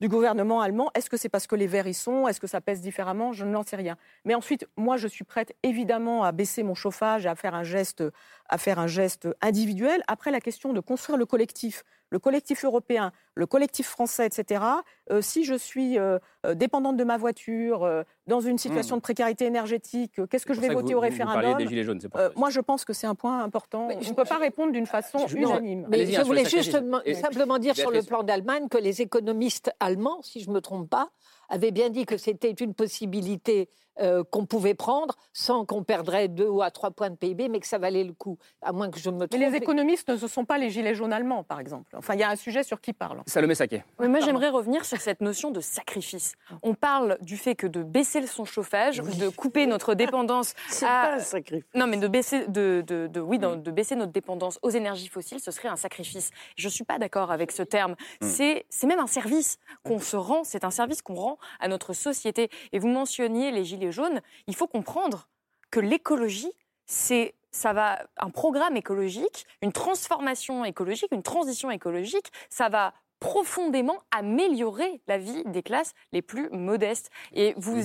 Du 0.00 0.08
gouvernement 0.08 0.60
allemand. 0.60 0.90
Est-ce 0.94 1.08
que 1.08 1.16
c'est 1.16 1.28
parce 1.28 1.46
que 1.46 1.56
les 1.56 1.66
Verts 1.66 1.86
y 1.86 1.94
sont? 1.94 2.28
Est-ce 2.28 2.40
que 2.40 2.46
ça 2.46 2.60
pèse 2.60 2.80
différemment? 2.80 3.32
Je 3.32 3.44
n'en 3.44 3.62
sais 3.62 3.76
rien. 3.76 3.96
Mais 4.24 4.34
ensuite, 4.34 4.66
moi, 4.76 4.96
je 4.96 5.08
suis 5.08 5.24
prête 5.24 5.54
évidemment 5.62 6.24
à 6.24 6.32
baisser 6.32 6.62
mon 6.62 6.74
chauffage, 6.74 7.26
à 7.26 7.34
faire 7.34 7.54
un 7.54 7.62
geste, 7.62 8.04
à 8.48 8.58
faire 8.58 8.78
un 8.78 8.86
geste 8.86 9.28
individuel. 9.40 10.02
Après, 10.06 10.30
la 10.30 10.40
question 10.40 10.72
de 10.72 10.80
construire 10.80 11.18
le 11.18 11.26
collectif, 11.26 11.84
le 12.10 12.18
collectif 12.18 12.64
européen, 12.64 13.12
le 13.34 13.46
collectif 13.46 13.86
français, 13.88 14.26
etc. 14.26 14.62
euh, 15.10 15.20
si 15.20 15.44
je 15.44 15.54
suis 15.54 15.98
euh, 15.98 16.18
euh, 16.44 16.54
dépendante 16.54 16.96
de 16.96 17.04
ma 17.04 17.16
voiture, 17.16 17.82
euh, 17.84 18.02
dans 18.26 18.40
une 18.40 18.58
situation 18.58 18.96
Mmh. 18.96 18.98
de 18.98 19.02
précarité 19.02 19.44
énergétique, 19.46 20.18
euh, 20.18 20.26
qu'est-ce 20.26 20.46
que 20.46 20.54
je 20.54 20.60
vais 20.60 20.68
voter 20.68 20.92
vous- 20.92 20.98
au 20.98 21.00
référendum 21.00 21.56
des 21.58 21.66
gilets 21.66 21.82
jaunes, 21.84 22.00
Euh, 22.16 22.28
ça. 22.28 22.32
Moi, 22.36 22.50
je 22.50 22.60
pense 22.60 22.84
que 22.84 22.92
c'est 22.92 23.06
un 23.06 23.14
point 23.14 23.42
important. 23.42 23.88
Mais 23.88 23.98
je 24.00 24.10
ne 24.10 24.14
peux 24.14 24.24
pas 24.24 24.38
répondre 24.38 24.72
d'une 24.72 24.86
façon 24.86 25.26
Je- 25.26 25.36
unanime. 25.36 25.86
Mais 25.88 26.06
je 26.06 26.20
voulais 26.22 26.44
juste. 26.44 26.76
Et- 27.04 27.14
simplement 27.14 27.58
dire 27.58 27.74
sur 27.74 27.90
le 27.90 28.02
plan 28.02 28.22
d'Allemagne 28.22 28.68
que 28.68 28.78
les 28.78 29.02
économistes 29.02 29.70
allemands, 29.80 30.22
si 30.22 30.40
je 30.40 30.48
ne 30.48 30.54
me 30.54 30.60
trompe 30.60 30.88
pas, 30.88 31.10
avaient 31.48 31.70
bien 31.70 31.90
dit 31.90 32.06
que 32.06 32.16
c'était 32.16 32.50
une 32.52 32.74
possibilité 32.74 33.68
euh, 34.00 34.24
qu'on 34.24 34.46
pouvait 34.46 34.74
prendre 34.74 35.16
sans 35.32 35.64
qu'on 35.64 35.82
perdrait 35.82 36.28
2 36.28 36.46
ou 36.48 36.62
à 36.62 36.70
3 36.70 36.90
points 36.90 37.10
de 37.10 37.16
PIB, 37.16 37.48
mais 37.48 37.60
que 37.60 37.66
ça 37.66 37.78
valait 37.78 38.04
le 38.04 38.12
coup, 38.12 38.38
à 38.62 38.72
moins 38.72 38.90
que 38.90 38.98
je 38.98 39.10
me 39.10 39.20
Mais 39.20 39.28
trompe. 39.28 39.40
les 39.40 39.54
économistes 39.56 40.08
ne 40.10 40.16
sont 40.26 40.44
pas 40.44 40.58
les 40.58 40.70
gilets 40.70 40.94
jaunes 40.94 41.12
allemands, 41.12 41.42
par 41.44 41.60
exemple. 41.60 41.94
Enfin, 41.96 42.14
il 42.14 42.20
y 42.20 42.22
a 42.22 42.30
un 42.30 42.36
sujet 42.36 42.62
sur 42.62 42.80
qui 42.80 42.92
parle. 42.92 43.22
Salomé 43.26 43.54
Saquet. 43.54 43.84
Oui, 43.98 44.08
moi, 44.08 44.20
j'aimerais 44.20 44.48
revenir 44.48 44.84
sur 44.84 45.00
cette 45.00 45.20
notion 45.20 45.50
de 45.50 45.60
sacrifice. 45.60 46.34
On 46.62 46.74
parle 46.74 47.18
du 47.20 47.36
fait 47.36 47.54
que 47.54 47.66
de 47.66 47.82
baisser 47.82 48.26
son 48.26 48.44
chauffage 48.44 49.00
ou 49.00 49.14
de 49.14 49.28
couper 49.28 49.66
notre 49.66 49.94
dépendance 49.94 50.54
C'est 50.68 50.86
à... 50.86 50.88
pas 50.88 51.14
un 51.14 51.18
sacrifice. 51.20 51.64
Non, 51.74 51.86
mais 51.86 51.96
de 51.96 52.08
baisser, 52.08 52.46
de, 52.48 52.82
de- 52.86 53.06
de- 53.06 53.20
oui, 53.20 53.38
de 53.38 53.70
baisser 53.70 53.96
notre 53.96 54.12
dépendance 54.12 54.58
aux 54.62 54.70
énergies 54.70 55.08
fossiles, 55.08 55.40
ce 55.40 55.50
serait 55.50 55.68
un 55.68 55.76
sacrifice. 55.76 56.30
Je 56.56 56.66
ne 56.66 56.72
suis 56.72 56.84
pas 56.84 56.98
d'accord 56.98 57.30
avec 57.30 57.50
ce 57.52 57.62
terme. 57.62 57.94
C'est 58.20 58.64
c'est 58.68 58.86
même 58.86 58.98
un 59.00 59.06
service 59.06 59.58
qu'on 59.84 59.98
se 59.98 60.16
rend, 60.16 60.44
c'est 60.44 60.64
un 60.64 60.70
service 60.70 61.02
qu'on 61.02 61.14
rend 61.14 61.38
à 61.60 61.68
notre 61.68 61.92
société. 61.92 62.50
Et 62.72 62.78
vous 62.78 62.88
mentionniez 62.88 63.50
les 63.50 63.64
Gilets 63.64 63.85
jaunes, 63.92 64.20
il 64.46 64.54
faut 64.56 64.66
comprendre 64.66 65.28
que 65.70 65.80
l'écologie, 65.80 66.52
c'est 66.86 67.34
ça 67.50 67.72
va 67.72 67.98
un 68.18 68.28
programme 68.30 68.76
écologique, 68.76 69.46
une 69.62 69.72
transformation 69.72 70.64
écologique, 70.64 71.08
une 71.12 71.22
transition 71.22 71.70
écologique, 71.70 72.30
ça 72.50 72.68
va 72.68 72.92
profondément 73.18 73.98
améliorer 74.10 75.00
la 75.06 75.16
vie 75.18 75.42
des 75.46 75.62
classes 75.62 75.94
les 76.12 76.20
plus 76.22 76.50
modestes. 76.50 77.10
Et 77.32 77.54
vous, 77.56 77.80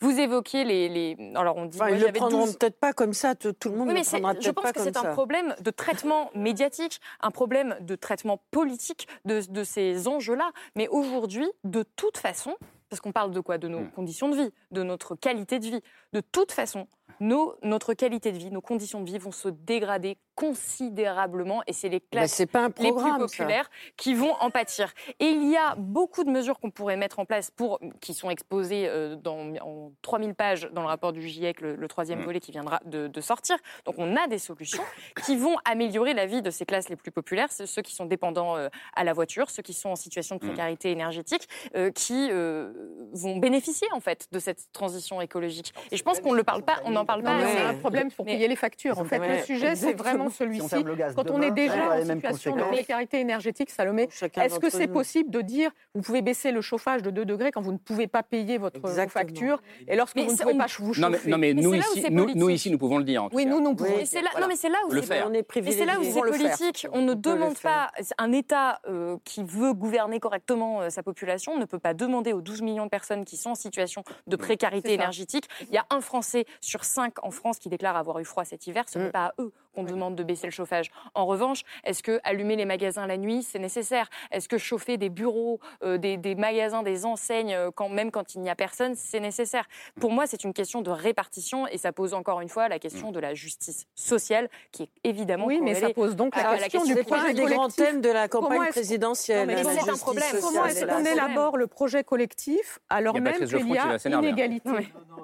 vous 0.00 0.18
évoquiez 0.18 0.64
les, 0.64 0.88
les- 0.88 1.32
alors 1.36 1.56
on 1.56 1.66
dit 1.66 1.78
Enfin, 1.80 1.92
ouais, 1.92 1.98
ils 1.98 2.04
le 2.04 2.10
prendront 2.12 2.46
12 2.46 2.56
peut-être 2.58 2.80
pas 2.80 2.92
comme 2.92 3.12
ça. 3.12 3.36
Tout, 3.36 3.52
tout 3.52 3.68
le 3.70 3.76
monde 3.76 3.88
oui, 3.88 3.94
mais 3.94 4.00
le 4.00 4.06
prendra 4.20 4.34
je 4.40 4.50
pense 4.50 4.72
que 4.72 4.80
c'est 4.82 4.96
un 4.96 5.12
problème 5.12 5.54
de 5.60 5.70
traitement 5.70 6.30
médiatique, 6.34 7.00
un 7.20 7.30
problème 7.30 7.76
de 7.80 7.94
traitement 7.94 8.42
politique 8.50 9.06
de, 9.24 9.40
de 9.48 9.62
ces 9.62 10.08
enjeux-là. 10.08 10.50
Mais 10.74 10.88
aujourd'hui, 10.88 11.48
de 11.62 11.84
toute 11.94 12.18
façon, 12.18 12.56
parce 12.92 13.00
qu'on 13.00 13.10
parle 13.12 13.30
de 13.30 13.40
quoi? 13.40 13.56
De 13.56 13.68
nos 13.68 13.80
Mm. 13.80 13.90
conditions 13.92 14.28
de 14.28 14.36
vie, 14.36 14.50
de 14.70 14.82
notre 14.82 15.14
qualité 15.14 15.58
de 15.58 15.64
vie. 15.64 15.80
De 16.12 16.20
toute 16.20 16.52
façon, 16.52 16.86
nos, 17.20 17.54
notre 17.62 17.94
qualité 17.94 18.32
de 18.32 18.38
vie, 18.38 18.50
nos 18.50 18.60
conditions 18.60 19.00
de 19.00 19.06
vie 19.10 19.18
vont 19.18 19.32
se 19.32 19.48
dégrader 19.48 20.16
considérablement 20.34 21.62
et 21.66 21.72
c'est 21.72 21.88
les 21.88 21.98
Ben, 22.00 22.06
classes 22.10 22.32
c'est 22.32 22.46
pas 22.46 22.60
un 22.64 22.68
les 22.68 22.72
plus 22.72 22.88
ça. 22.88 23.16
populaires 23.18 23.70
qui 23.96 24.14
vont 24.14 24.32
en 24.40 24.50
pâtir. 24.50 24.92
Et 25.20 25.26
il 25.26 25.50
y 25.50 25.56
a 25.56 25.74
beaucoup 25.76 26.24
de 26.24 26.30
mesures 26.30 26.58
qu'on 26.58 26.70
pourrait 26.70 26.96
mettre 26.96 27.18
en 27.18 27.24
place 27.24 27.50
pour, 27.50 27.78
qui 28.00 28.14
sont 28.14 28.30
exposées 28.30 28.88
euh, 28.88 29.16
dans, 29.16 29.54
en 29.60 29.92
3000 30.02 30.34
pages 30.34 30.68
dans 30.72 30.80
le 30.82 30.88
rapport 30.88 31.12
du 31.12 31.20
GIEC, 31.26 31.60
le, 31.60 31.76
le 31.76 31.88
troisième 31.88 32.20
Mm. 32.20 32.24
volet 32.24 32.40
qui 32.40 32.50
viendra 32.52 32.80
de, 32.84 33.08
de 33.08 33.20
sortir. 33.20 33.56
Donc 33.84 33.96
on 33.98 34.16
a 34.16 34.26
des 34.26 34.38
solutions 34.38 34.82
qui 35.24 35.36
vont 35.36 35.56
améliorer 35.64 36.14
la 36.14 36.26
vie 36.26 36.42
de 36.42 36.50
ces 36.50 36.64
classes 36.64 36.88
les 36.88 36.96
plus 36.96 37.10
populaires, 37.10 37.48
ceux 37.52 37.82
qui 37.82 37.94
sont 37.94 38.06
dépendants 38.06 38.56
euh, 38.56 38.68
à 38.94 39.04
la 39.04 39.12
voiture, 39.12 39.50
ceux 39.50 39.62
qui 39.62 39.72
sont 39.74 39.90
en 39.90 39.96
situation 39.96 40.36
de 40.36 40.44
Mm. 40.44 40.48
précarité 40.48 40.90
énergétique, 40.90 41.48
euh, 41.76 41.90
qui 41.90 42.30
vont 43.12 43.36
bénéficier 43.36 43.86
en 43.92 44.00
fait 44.00 44.28
de 44.32 44.38
cette 44.38 44.72
transition 44.72 45.20
écologique. 45.20 45.72
Et 45.90 45.96
je 45.96 46.02
pense 46.02 46.20
qu'on 46.20 46.34
ne 46.34 46.42
parle 46.42 46.62
pas, 46.62 46.80
on 46.84 46.96
n'en 47.02 47.06
parle 47.06 47.22
pas. 47.22 47.36
assez. 47.36 47.56
c'est 47.56 47.62
un 47.62 47.74
problème 47.74 48.10
pour 48.10 48.24
payer 48.24 48.48
les 48.48 48.56
factures. 48.56 48.98
En 48.98 49.04
fait, 49.04 49.18
le 49.18 49.42
sujet, 49.44 49.74
c'est 49.76 49.94
vraiment 49.94 50.30
celui-ci. 50.30 50.84
Quand 51.16 51.30
on 51.30 51.42
est 51.42 51.50
déjà 51.50 51.86
aura 51.86 51.98
en 51.98 52.04
situation 52.04 52.56
de 52.56 52.62
précarité 52.62 53.20
énergétique, 53.20 53.70
Salomé, 53.70 54.08
est-ce 54.36 54.58
que 54.58 54.70
c'est 54.70 54.88
possible 54.88 55.30
de 55.30 55.40
dire 55.40 55.70
vous 55.94 56.02
pouvez 56.02 56.22
baisser 56.22 56.52
le 56.52 56.60
chauffage 56.60 57.02
de 57.02 57.10
2 57.10 57.24
degrés 57.24 57.50
quand 57.52 57.60
vous 57.60 57.72
ne 57.72 57.78
pouvez 57.78 58.06
pas 58.06 58.22
payer 58.22 58.58
votre 58.58 58.80
factures 59.08 59.60
et 59.88 59.96
lorsque 59.96 60.16
vous 60.18 60.32
ne 60.32 60.36
pouvez 60.36 60.56
pas 60.56 60.66
vous 60.78 60.94
chauffer 60.94 61.30
Non 61.30 61.38
mais, 61.38 61.54
nous, 61.54 61.74
ici, 61.74 62.04
nous, 62.10 62.50
ici, 62.50 62.76
pouvons 62.76 62.98
le 62.98 63.04
dire. 63.04 63.28
Oui, 63.32 63.46
nous, 63.46 63.60
nous 63.60 63.74
pouvons. 63.74 63.96
Mais 63.96 64.04
c'est 64.06 64.22
là, 64.22 64.28
Voilà. 64.32 64.46
non, 64.46 64.50
mais 64.50 64.56
c'est 64.56 64.68
là 64.68 64.78
où 64.88 64.92
Le 64.92 65.00
c'est 65.00 65.06
faire. 65.06 65.26
On 65.28 65.34
est 65.34 65.38
Et 65.38 65.42
privilégiés. 65.42 65.80
c'est 65.80 65.86
là 65.86 66.00
où 66.00 66.04
c'est 66.04 66.20
politique. 66.20 66.86
On 66.92 67.02
ne 67.02 67.14
demande 67.14 67.58
pas. 67.58 67.90
Un 68.18 68.32
État 68.32 68.80
euh, 68.88 69.16
qui 69.24 69.44
veut 69.44 69.72
gouverner 69.72 70.20
correctement 70.20 70.82
euh, 70.82 70.90
sa 70.90 71.02
population 71.02 71.58
ne 71.58 71.64
peut 71.64 71.78
pas 71.78 71.94
demander 71.94 72.32
aux 72.32 72.40
12 72.40 72.62
millions 72.62 72.84
de 72.84 72.90
personnes 72.90 73.24
qui 73.24 73.36
sont 73.36 73.50
en 73.50 73.54
situation 73.54 74.04
de 74.26 74.36
précarité 74.36 74.92
énergétique. 74.92 75.48
Il 75.62 75.74
y 75.74 75.78
a 75.78 75.86
un 75.90 76.00
Français 76.00 76.44
sur 76.60 76.81
cinq 76.84 77.22
en 77.24 77.30
France 77.30 77.58
qui 77.58 77.68
déclare 77.68 77.96
avoir 77.96 78.18
eu 78.18 78.24
froid 78.24 78.44
cet 78.44 78.66
hiver. 78.66 78.84
Ce 78.88 78.98
Mm. 78.98 79.02
n'est 79.04 79.10
pas 79.10 79.26
à 79.26 79.32
eux 79.40 79.52
qu'on 79.74 79.84
demande 79.84 80.14
de 80.14 80.22
baisser 80.22 80.46
le 80.46 80.52
chauffage. 80.52 80.90
En 81.14 81.26
revanche, 81.26 81.62
est-ce 81.84 82.02
que 82.02 82.20
allumer 82.24 82.56
les 82.56 82.64
magasins 82.64 83.06
la 83.06 83.16
nuit, 83.16 83.42
c'est 83.42 83.58
nécessaire? 83.58 84.08
Est-ce 84.30 84.48
que 84.48 84.58
chauffer 84.58 84.96
des 84.96 85.08
bureaux, 85.08 85.60
euh, 85.82 85.98
des, 85.98 86.16
des 86.16 86.34
magasins, 86.34 86.82
des 86.82 87.04
enseignes, 87.04 87.54
euh, 87.54 87.70
quand, 87.74 87.88
même 87.88 88.10
quand 88.10 88.34
il 88.34 88.40
n'y 88.42 88.50
a 88.50 88.54
personne, 88.54 88.94
c'est 88.94 89.20
nécessaire? 89.20 89.68
Pour 90.00 90.10
moi, 90.10 90.26
c'est 90.26 90.44
une 90.44 90.52
question 90.52 90.82
de 90.82 90.90
répartition 90.90 91.66
et 91.66 91.78
ça 91.78 91.92
pose 91.92 92.14
encore 92.14 92.40
une 92.40 92.48
fois 92.48 92.68
la 92.68 92.78
question 92.78 93.12
de 93.12 93.20
la 93.20 93.34
justice 93.34 93.86
sociale 93.94 94.48
qui 94.70 94.84
est 94.84 94.88
évidemment 95.04 95.46
Oui, 95.46 95.60
mais 95.62 95.74
ça 95.74 95.90
pose 95.90 96.16
donc 96.16 96.36
à 96.36 96.42
la 96.42 96.50
la 96.52 96.58
question 96.68 96.80
question 96.82 96.94
du 96.94 97.00
C'est 97.02 97.08
pas 97.08 97.16
un 97.16 97.18
projet 97.20 97.34
des 97.34 97.42
grands 97.44 97.56
collectif. 97.62 97.84
thèmes 97.84 98.00
de 98.00 98.08
la 98.10 98.28
campagne 98.28 98.68
présidentielle. 98.68 99.48
Non, 99.48 99.54
mais 99.54 99.64
c'est 99.64 99.90
un 99.90 99.96
problème. 99.96 100.24
Comment 100.40 100.66
est-ce 100.66 100.84
qu'on 100.84 101.04
élabore 101.04 101.56
le 101.56 101.66
projet 101.66 102.04
collectif 102.04 102.78
alors 102.88 103.14
même 103.18 103.34
qu'il 103.34 103.68
y 103.68 103.78
a 103.78 103.96
inégalité. 104.18 104.70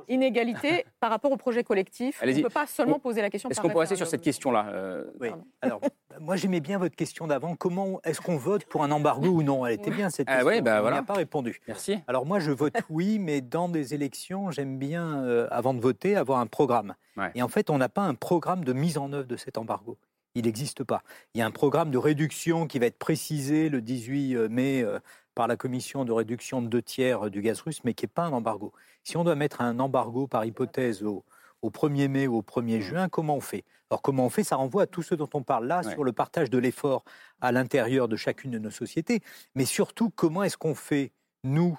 Inégalité 0.09 0.85
par 1.01 1.11
rapport 1.11 1.33
au 1.33 1.37
projet 1.37 1.65
collectif? 1.65 2.21
On 2.23 2.27
ne 2.27 2.43
peut 2.43 2.49
pas 2.49 2.67
seulement 2.67 2.99
poser 2.99 3.21
la 3.21 3.31
question 3.31 3.51
Est-ce 3.51 3.61
qu'on 3.61 3.69
peut 3.69 3.79
rester 3.79 3.97
sur 3.97 4.07
cette 4.07 4.23
question-là 4.39 4.69
euh, 4.69 5.05
Oui. 5.21 5.29
Alors, 5.63 5.81
moi, 6.21 6.37
j'aimais 6.37 6.61
bien 6.61 6.79
votre 6.79 6.95
question 6.95 7.27
d'avant. 7.27 7.57
Comment 7.57 8.01
est-ce 8.05 8.21
qu'on 8.21 8.37
vote 8.37 8.65
pour 8.65 8.85
un 8.85 8.91
embargo 8.91 9.29
ou 9.29 9.43
non? 9.43 9.67
Elle 9.67 9.75
était 9.75 9.91
bien 9.91 10.11
cette 10.11 10.29
Ah 10.29 10.37
question. 10.37 10.49
ouais, 10.49 10.61
bah 10.63 10.83
On 10.85 10.91
n'y 10.91 10.97
a 10.97 11.03
pas 11.03 11.15
répondu. 11.15 11.61
Merci. 11.67 11.99
Alors 12.07 12.25
moi, 12.25 12.39
je 12.39 12.53
vote 12.53 12.75
oui, 12.91 13.19
mais 13.19 13.41
dans 13.41 13.69
des 13.69 13.95
élections, 13.95 14.51
j'aime 14.51 14.79
bien, 14.79 15.23
euh, 15.25 15.49
avant 15.51 15.75
de 15.75 15.81
voter, 15.81 16.17
avoir 16.17 16.39
un 16.39 16.47
programme. 16.47 16.95
Ouais. 17.17 17.31
Et 17.35 17.43
en 17.43 17.49
fait, 17.49 17.69
on 17.71 17.79
n'a 17.79 17.89
pas 17.89 18.03
un 18.03 18.15
programme 18.15 18.65
de 18.65 18.73
mise 18.73 18.97
en 18.99 19.13
œuvre 19.13 19.27
de 19.27 19.37
cet 19.37 19.59
embargo. 19.59 19.99
Il 20.35 20.45
n'existe 20.45 20.85
pas. 20.85 21.03
Il 21.35 21.39
y 21.39 21.43
a 21.43 21.47
un 21.47 21.51
programme 21.51 21.91
de 21.91 21.99
réduction 21.99 22.67
qui 22.67 22.79
va 22.79 22.87
être 22.87 22.99
précisé 22.99 23.69
le 23.69 23.81
18 23.81 24.49
mai 24.49 24.83
euh, 24.83 25.01
par 25.35 25.49
la 25.49 25.57
commission 25.57 26.05
de 26.05 26.13
réduction 26.13 26.63
de 26.63 26.69
deux 26.69 26.83
tiers 26.83 27.31
du 27.31 27.43
gaz 27.43 27.61
russe, 27.61 27.81
mais 27.85 27.95
qui 27.95 28.05
n'est 28.05 28.11
pas 28.13 28.25
un 28.25 28.33
embargo. 28.33 28.73
Si 29.03 29.17
on 29.17 29.25
doit 29.25 29.35
mettre 29.35 29.61
un 29.63 29.81
embargo 29.81 30.27
par 30.27 30.45
hypothèse 30.45 31.03
au, 31.03 31.25
au 31.63 31.71
1er 31.71 32.09
mai 32.09 32.27
ou 32.27 32.37
au 32.37 32.43
1er 32.43 32.81
juin, 32.81 33.09
comment 33.09 33.37
on 33.37 33.41
fait? 33.41 33.65
Alors 33.91 34.03
comment 34.03 34.27
on 34.27 34.31
fait? 34.31 34.45
Ça 34.45 34.57
renvoie 34.57 34.83
à 34.83 34.87
tout 34.87 35.03
ce 35.03 35.15
dont 35.15 35.29
on 35.35 35.43
parle 35.43 35.67
là, 35.67 35.83
Ouais. 35.85 35.93
sur 35.93 36.05
le 36.05 36.13
partage 36.13 36.51
de 36.51 36.59
l'effort 36.59 37.05
à 37.41 37.53
l'intérieur 37.53 38.09
de 38.09 38.17
chacune 38.17 38.51
de 38.51 38.59
nos 38.59 38.71
sociétés, 38.71 39.21
mais 39.55 39.65
surtout 39.65 40.11
comment 40.11 40.43
est-ce 40.45 40.57
qu'on 40.57 40.75
fait, 40.75 41.13
nous, 41.45 41.79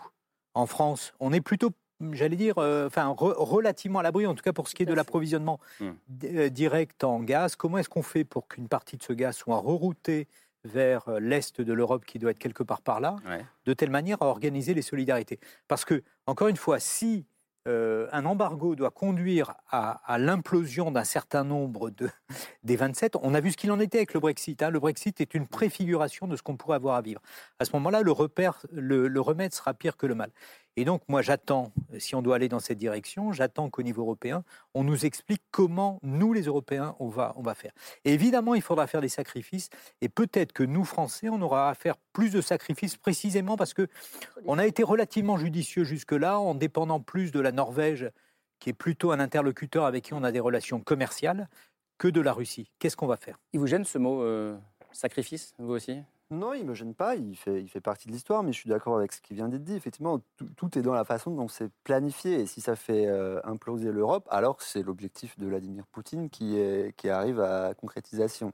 en 0.54 0.66
France? 0.66 1.14
On 1.20 1.32
est 1.34 1.42
plutôt 1.42 1.72
j'allais 2.14 2.38
dire, 2.38 2.58
euh, 2.60 2.88
enfin, 2.88 3.14
relativement 3.18 4.00
à 4.00 4.04
l'abri, 4.04 4.26
en 4.26 4.34
tout 4.34 4.42
cas 4.42 4.54
pour 4.54 4.70
ce 4.70 4.76
qui 4.76 4.84
est 4.84 4.86
de 4.86 4.94
l'approvisionnement 4.94 5.60
Hmm. 5.82 5.90
euh, 6.24 6.48
direct 6.50 7.04
en 7.04 7.20
gaz. 7.20 7.58
Comment 7.58 7.78
est-ce 7.78 7.90
qu'on 7.90 8.04
fait 8.04 8.24
pour 8.24 8.48
qu'une 8.48 8.70
partie 8.70 8.96
de 8.96 9.04
ce 9.04 9.12
gaz 9.12 9.36
soit 9.36 9.58
reroutée 9.58 10.28
vers 10.64 11.10
euh, 11.10 11.20
l'est 11.20 11.60
de 11.60 11.74
l'Europe, 11.74 12.06
qui 12.06 12.18
doit 12.18 12.32
être 12.32 12.40
quelque 12.40 12.64
part 12.64 12.82
par 12.82 13.02
là, 13.02 13.18
Ouais. 13.28 13.46
de 13.66 13.74
telle 13.74 13.90
manière 13.90 14.22
à 14.22 14.28
organiser 14.28 14.74
les 14.74 14.82
solidarités 14.82 15.40
Parce 15.68 15.84
que, 15.84 16.02
encore 16.26 16.48
une 16.48 16.56
fois, 16.56 16.80
si 16.80 17.26
euh, 17.68 18.08
un 18.12 18.26
embargo 18.26 18.76
doit 18.76 18.92
conduire 18.92 19.54
à, 19.70 20.18
l'implosion 20.18 20.92
d'un 20.92 21.04
certain 21.04 21.44
nombre 21.44 21.90
de, 21.90 22.10
des 22.64 22.76
27, 22.76 23.16
on 23.22 23.34
a 23.34 23.42
vu 23.42 23.52
ce 23.52 23.58
qu'il 23.58 23.72
en 23.72 23.80
était 23.80 24.00
avec 24.00 24.14
le 24.14 24.20
Brexit. 24.20 24.62
hein. 24.64 24.70
Le 24.70 24.80
Brexit 24.80 25.20
est 25.22 25.34
une 25.34 25.48
préfiguration 25.48 26.28
de 26.28 26.36
ce 26.36 26.42
qu'on 26.42 26.58
pourrait 26.58 26.78
avoir 26.78 26.96
à 26.96 27.02
vivre. 27.02 27.22
À 27.60 27.66
ce 27.66 27.72
moment-là, 27.74 28.02
le 28.02 29.22
remède 29.22 29.54
sera 29.54 29.74
pire 29.74 29.98
que 29.98 30.08
le 30.08 30.16
mal. 30.16 30.32
Et 30.80 30.86
donc, 30.86 31.02
moi, 31.10 31.22
j'attends, 31.22 31.74
si 31.98 32.16
on 32.16 32.22
doit 32.22 32.38
aller 32.38 32.48
dans 32.48 32.62
cette 32.62 32.78
direction, 32.78 33.34
j'attends 33.34 33.70
qu'au 33.70 33.82
niveau 33.82 34.04
européen, 34.04 34.46
on 34.74 34.86
nous 34.86 35.06
explique 35.06 35.42
comment, 35.52 36.00
nous, 36.04 36.32
les 36.32 36.44
Européens, 36.44 36.96
on 37.00 37.10
va, 37.10 37.34
faire. 37.54 37.74
Évidemment, 38.06 38.56
il 38.56 38.62
faudra 38.62 38.88
faire 38.88 39.02
des 39.02 39.10
sacrifices. 39.10 39.70
Et 40.00 40.08
peut-être 40.08 40.54
que 40.54 40.64
nous, 40.64 40.86
Français, 40.86 41.28
on 41.28 41.42
aura 41.42 41.70
à 41.70 41.74
faire 41.74 41.98
plus 42.14 42.30
de 42.30 42.40
sacrifices 42.40 42.96
précisément 42.96 43.58
parce 43.58 43.74
que 43.74 43.90
on 44.46 44.58
a 44.58 44.66
été 44.66 44.82
relativement 44.82 45.36
judicieux 45.36 45.84
jusque-là, 45.84 46.40
en 46.40 46.56
dépendant 46.56 47.02
plus 47.02 47.34
de 47.34 47.42
la 47.42 47.52
Norvège, 47.52 48.10
qui 48.60 48.70
est 48.70 48.74
plutôt 48.74 49.12
un 49.12 49.20
interlocuteur 49.20 49.84
avec 49.84 50.06
qui 50.06 50.14
on 50.14 50.24
a 50.24 50.32
des 50.32 50.40
relations 50.40 50.80
commerciales, 50.80 51.50
que 51.98 52.08
de 52.08 52.22
la 52.22 52.32
Russie. 52.32 52.72
Qu'est-ce 52.80 52.96
qu'on 52.96 53.08
va 53.08 53.18
faire? 53.18 53.38
Il 53.52 53.60
vous 53.60 53.68
gêne 53.68 53.84
ce 53.84 53.98
mot 53.98 54.22
euh, 54.24 54.58
sacrifice, 54.94 55.54
vous 55.60 55.74
aussi? 55.74 56.00
Non, 56.32 56.54
il 56.54 56.64
ne 56.64 56.70
me 56.70 56.74
gêne 56.76 56.94
pas, 56.94 57.16
il 57.16 57.36
fait, 57.36 57.60
il 57.62 57.68
fait 57.70 57.82
partie 57.82 58.08
de 58.08 58.14
l'histoire, 58.14 58.44
mais 58.44 58.52
je 58.54 58.60
suis 58.60 58.70
d'accord 58.70 58.96
avec 58.96 59.12
ce 59.14 59.20
qui 59.22 59.34
vient 59.34 59.50
d'être 59.50 59.64
dit. 59.64 59.76
Effectivement, 59.76 60.22
tout, 60.58 60.78
est 60.78 60.84
dans 60.84 60.94
la 60.94 61.04
façon 61.04 61.32
dont 61.32 61.48
c'est 61.48 61.72
planifié. 61.84 62.42
Et 62.42 62.46
si 62.46 62.62
ça 62.62 62.76
fait 62.76 63.08
euh, 63.08 63.40
imploser 63.44 63.92
l'Europe, 63.92 64.28
alors 64.30 64.62
c'est 64.62 64.84
l'objectif 64.84 65.40
de 65.40 65.48
Vladimir 65.48 65.86
Poutine 65.88 66.30
qui, 66.30 66.56
est, 66.60 66.96
qui 66.96 67.10
arrive 67.10 67.40
à 67.42 67.74
concrétisation. 67.74 68.54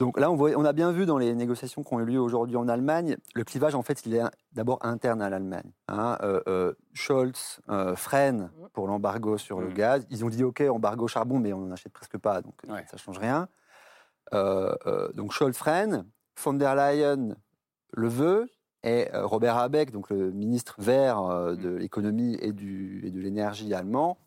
Donc 0.00 0.18
là, 0.20 0.30
on, 0.30 0.36
voit, 0.36 0.50
on 0.56 0.64
a 0.66 0.72
bien 0.74 0.90
vu 0.92 1.06
dans 1.06 1.16
les 1.16 1.34
négociations 1.34 1.82
qui 1.82 1.94
ont 1.94 2.00
eu 2.00 2.04
lieu 2.04 2.20
aujourd'hui 2.20 2.56
en 2.56 2.68
Allemagne, 2.68 3.16
le 3.34 3.44
clivage, 3.44 3.74
en 3.74 3.82
fait, 3.82 4.04
il 4.04 4.14
est 4.14 4.22
d'abord 4.52 4.78
interne 4.84 5.22
à 5.22 5.30
l'Allemagne. 5.30 5.70
hein. 5.88 6.18
Euh, 6.22 6.42
euh, 6.48 6.72
Scholz 6.92 7.60
euh, 7.70 7.94
freine 7.96 8.50
pour 8.74 8.86
l'embargo 8.86 9.38
sur 9.38 9.60
le 9.60 9.68
Mhm. 9.68 9.74
gaz. 9.74 10.06
Ils 10.10 10.24
ont 10.26 10.28
dit, 10.28 10.44
OK, 10.44 10.60
embargo 10.60 11.06
charbon, 11.08 11.38
mais 11.38 11.52
on 11.54 11.60
n'en 11.60 11.70
achète 11.72 11.92
presque 11.92 12.18
pas, 12.18 12.42
donc 12.42 12.54
Ouais. 12.68 12.84
ça 12.90 12.96
ne 12.96 12.98
change 12.98 13.18
rien. 13.18 13.48
Donc 15.14 15.32
Scholz 15.32 15.56
freine, 15.56 16.04
von 16.36 16.54
der 16.54 16.74
Leyen 16.74 17.36
le 17.94 18.08
veut, 18.08 18.48
et 18.84 19.12
euh, 19.14 19.26
Robert 19.26 19.56
Habeck, 19.58 19.90
donc 19.92 20.10
le 20.10 20.32
ministre 20.32 20.74
vert 20.78 21.20
euh, 21.26 21.54
de 21.54 21.68
l'économie 21.70 22.36
et, 22.40 22.52
du- 22.52 23.02
et 23.06 23.10
de 23.10 23.20
l'énergie 23.20 23.72
allemand, 23.74 24.18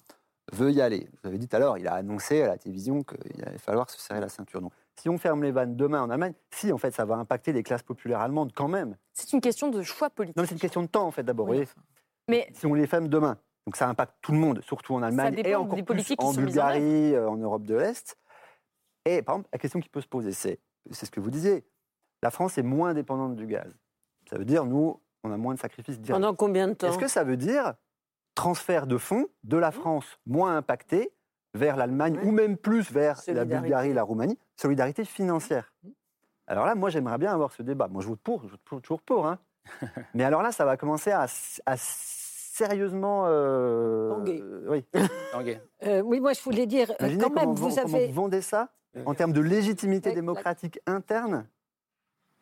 veut 0.54 0.72
y 0.72 0.80
aller. 0.82 1.10
Vous 1.22 1.28
avez 1.30 1.38
dit 1.38 1.48
tout 1.48 1.56
à 1.56 1.60
l'heure, 1.60 1.78
il 1.78 1.88
a 1.88 1.94
annoncé 1.96 2.44
à 2.44 2.48
la 2.48 2.58
télévision 2.58 3.04
qu'il 3.04 3.44
allait 3.44 3.58
falloir 3.58 3.90
se 3.90 4.00
serrer 4.00 4.20
la 4.22 4.30
ceinture. 4.30 4.62
Donc, 4.62 4.72
si 4.96 5.10
on 5.10 5.18
ferme 5.18 5.44
les 5.44 5.52
vannes 5.52 5.76
demain 5.76 6.04
en 6.04 6.10
Allemagne, 6.10 6.34
si, 6.52 6.72
en 6.72 6.78
fait, 6.78 6.92
ça 6.92 7.04
va 7.04 7.16
impacter 7.16 7.52
les 7.52 7.64
classes 7.64 7.84
populaires 7.84 8.22
allemandes 8.22 8.52
quand 8.54 8.68
même. 8.70 8.96
C'est 9.14 9.34
une 9.34 9.42
question 9.42 9.70
de 9.70 9.82
choix 9.82 10.10
politique. 10.10 10.38
Non, 10.38 10.44
mais 10.44 10.48
c'est 10.48 10.56
une 10.56 10.62
question 10.62 10.84
de 10.84 10.88
temps, 10.88 11.06
en 11.08 11.12
fait, 11.12 11.24
d'abord. 11.24 11.50
Oui. 11.50 11.66
Mais 12.30 12.48
Si 12.54 12.66
on 12.66 12.74
les 12.76 12.88
ferme 12.88 13.08
demain, 13.10 13.38
donc 13.66 13.76
ça 13.76 13.90
impacte 13.90 14.14
tout 14.22 14.32
le 14.32 14.38
monde, 14.38 14.62
surtout 14.62 14.94
en 14.96 15.02
Allemagne 15.04 15.42
et 15.44 15.56
encore 15.56 15.84
plus 15.84 15.94
en 15.94 15.96
mises 15.96 16.16
en 16.20 16.34
Bulgarie, 16.34 17.16
euh, 17.16 17.28
en 17.28 17.36
Europe 17.38 17.64
de 17.64 17.76
l'Est. 17.76 18.16
Et 19.06 19.22
par 19.22 19.36
exemple, 19.36 19.50
la 19.52 19.60
question 19.60 19.80
qui 19.80 19.90
peut 19.90 20.02
se 20.02 20.08
poser, 20.08 20.32
c'est, 20.32 20.60
c'est 20.92 21.06
ce 21.08 21.12
que 21.12 21.20
vous 21.20 21.30
disiez, 21.32 21.66
la 22.24 22.32
France 22.32 22.58
est 22.58 22.64
moins 22.64 22.94
dépendante 22.94 23.36
du 23.36 23.46
gaz. 23.48 23.68
Ça 24.30 24.38
veut 24.38 24.46
dire, 24.46 24.66
nous, 24.66 25.00
on 25.24 25.32
a 25.32 25.38
moins 25.38 25.54
de 25.54 25.60
sacrifices 25.60 26.00
directs. 26.00 26.20
Pendant 26.22 26.34
combien 26.36 26.68
de 26.68 26.74
temps 26.74 26.88
Est-ce 26.88 26.98
que 26.98 27.08
ça 27.08 27.24
veut 27.24 27.38
dire 27.38 27.74
transfert 28.34 28.86
de 28.88 28.98
fonds 28.98 29.28
de 29.44 29.58
la 29.58 29.72
France 29.72 30.20
moins 30.26 30.58
impactée 30.58 31.12
vers 31.54 31.78
l'Allemagne 31.78 32.20
ou 32.24 32.32
même 32.32 32.58
plus 32.58 32.92
vers 32.92 33.22
la. 33.28 33.46
Bulgarie, 33.46 33.94
la 33.94 34.04
Roumanie, 34.04 34.38
solidarité 34.58 35.06
financière 35.06 35.74
Alors 36.48 36.66
là, 36.66 36.76
moi, 36.76 36.90
j'aimerais 36.90 37.18
bien 37.18 37.32
avoir 37.34 37.52
ce 37.54 37.64
débat. 37.64 37.88
Moi, 37.88 38.02
je 38.02 38.08
vote 38.10 38.20
pour, 38.22 38.44
je 38.44 38.50
vote 38.50 38.60
pour- 38.66 38.82
toujours 38.82 39.02
pour. 39.02 39.26
hein. 39.28 39.40
Mais 40.14 40.24
alors 40.26 40.42
là, 40.42 40.52
ça 40.52 40.66
va 40.66 40.76
commencer 40.78 41.12
à, 41.12 41.28
à 41.66 41.78
sérieusement. 41.78 43.24
euh, 43.28 44.10
Tanguer. 44.10 44.42
euh, 44.44 44.66
oui. 44.70 44.86
Euh, 45.84 46.02
oui, 46.02 46.20
moi 46.22 46.32
je 46.34 46.42
voulais 46.42 46.66
dire, 46.66 46.90
euh, 46.92 46.96
Imaginez 47.02 47.24
quand 47.24 47.30
même, 47.30 47.44
comment, 47.44 47.54
vous 47.54 47.70
comment 47.76 47.96
avez... 47.96 48.08
vous 48.08 48.14
vendez 48.14 48.42
ça 48.42 48.70
en 49.06 49.14
termes 49.14 49.34
de 49.34 49.42
légitimité 49.42 50.14
démocratique 50.14 50.80
interne. 50.88 51.46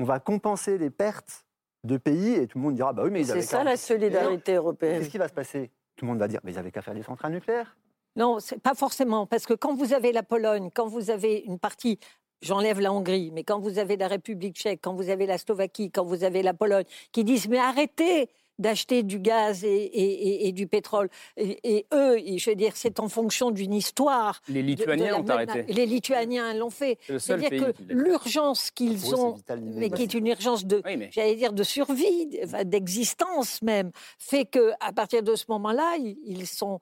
On 0.03 0.05
va 0.05 0.19
compenser 0.19 0.77
les 0.77 0.89
pertes 0.89 1.45
de 1.85 1.95
pays 1.95 2.33
et 2.33 2.45
tout 2.45 2.57
le 2.57 2.63
monde 2.65 2.75
dira 2.75 2.91
bah 2.91 3.03
oui, 3.05 3.09
mais 3.09 3.21
ils 3.21 3.25
C'est 3.25 3.41
ça 3.41 3.59
qu'à- 3.59 3.63
la 3.63 3.77
solidarité 3.77 4.55
européenne. 4.55 4.99
Qu'est-ce 4.99 5.09
qui 5.09 5.17
va 5.17 5.29
se 5.29 5.33
passer? 5.33 5.71
Tout 5.95 6.03
le 6.03 6.11
monde 6.11 6.19
va 6.19 6.27
dire 6.27 6.41
mais 6.43 6.51
ils 6.51 6.59
avaient 6.59 6.71
qu'à 6.71 6.81
faire 6.81 6.93
des 6.93 7.03
centrales 7.03 7.31
nucléaires. 7.31 7.77
Non, 8.17 8.39
c'est 8.41 8.59
pas 8.61 8.73
forcément, 8.75 9.25
parce 9.25 9.45
que 9.45 9.53
quand 9.53 9.75
vous 9.75 9.93
avez 9.93 10.11
la 10.11 10.21
Pologne, 10.21 10.71
quand 10.73 10.87
vous 10.87 11.09
avez 11.09 11.37
une 11.47 11.57
partie, 11.57 11.99
j'enlève 12.41 12.81
la 12.81 12.91
Hongrie, 12.91 13.31
mais 13.31 13.45
quand 13.45 13.61
vous 13.61 13.79
avez 13.79 13.95
la 13.95 14.09
République 14.09 14.57
tchèque, 14.57 14.81
quand 14.83 14.93
vous 14.93 15.09
avez 15.09 15.25
la 15.25 15.37
Slovaquie, 15.37 15.89
quand 15.89 16.03
vous 16.03 16.25
avez 16.25 16.43
la 16.43 16.53
Pologne, 16.53 16.83
qui 17.13 17.23
disent 17.23 17.47
mais 17.47 17.59
arrêtez 17.59 18.29
d'acheter 18.59 19.03
du 19.03 19.19
gaz 19.19 19.63
et, 19.63 19.67
et- 19.69 20.27
et- 20.27 20.47
et 20.47 20.51
du 20.51 20.67
pétrole. 20.67 21.09
Et, 21.37 21.59
et 21.63 21.85
eux, 21.93 22.17
je 22.37 22.49
veux 22.49 22.55
dire, 22.55 22.73
c'est 22.75 22.99
en 22.99 23.09
fonction 23.09 23.51
d'une 23.51 23.73
histoire. 23.73 24.41
Les 24.47 24.61
de- 24.61 24.67
de 24.67 24.67
Lituaniens 24.67 25.05
la 25.11 25.19
ont 25.19 25.23
même- 25.23 25.49
arrêté. 25.49 25.73
Les 25.73 25.85
Lituaniens 25.85 26.53
l'ont 26.53 26.69
fait. 26.69 26.97
C'est-à-dire 27.07 27.49
que 27.49 27.73
l'urgence 27.89 28.69
qu'ils 28.71 29.13
ont, 29.15 29.33
vital, 29.33 29.61
mais 29.61 29.89
qui 29.89 30.03
est 30.03 30.13
une 30.13 30.27
urgence 30.27 30.65
de, 30.65 30.81
Oui, 30.85 30.97
mais- 30.97 31.09
j'allais 31.11 31.35
dire, 31.35 31.53
de 31.53 31.63
survie, 31.63 32.29
d'existence 32.65 33.61
même, 33.61 33.91
fait 34.19 34.45
que 34.45 34.71
à 34.79 34.91
partir 34.93 35.23
de 35.23 35.35
ce 35.35 35.45
moment-là, 35.49 35.95
ils, 35.99 36.17
ils 36.25 36.47
sont 36.47 36.79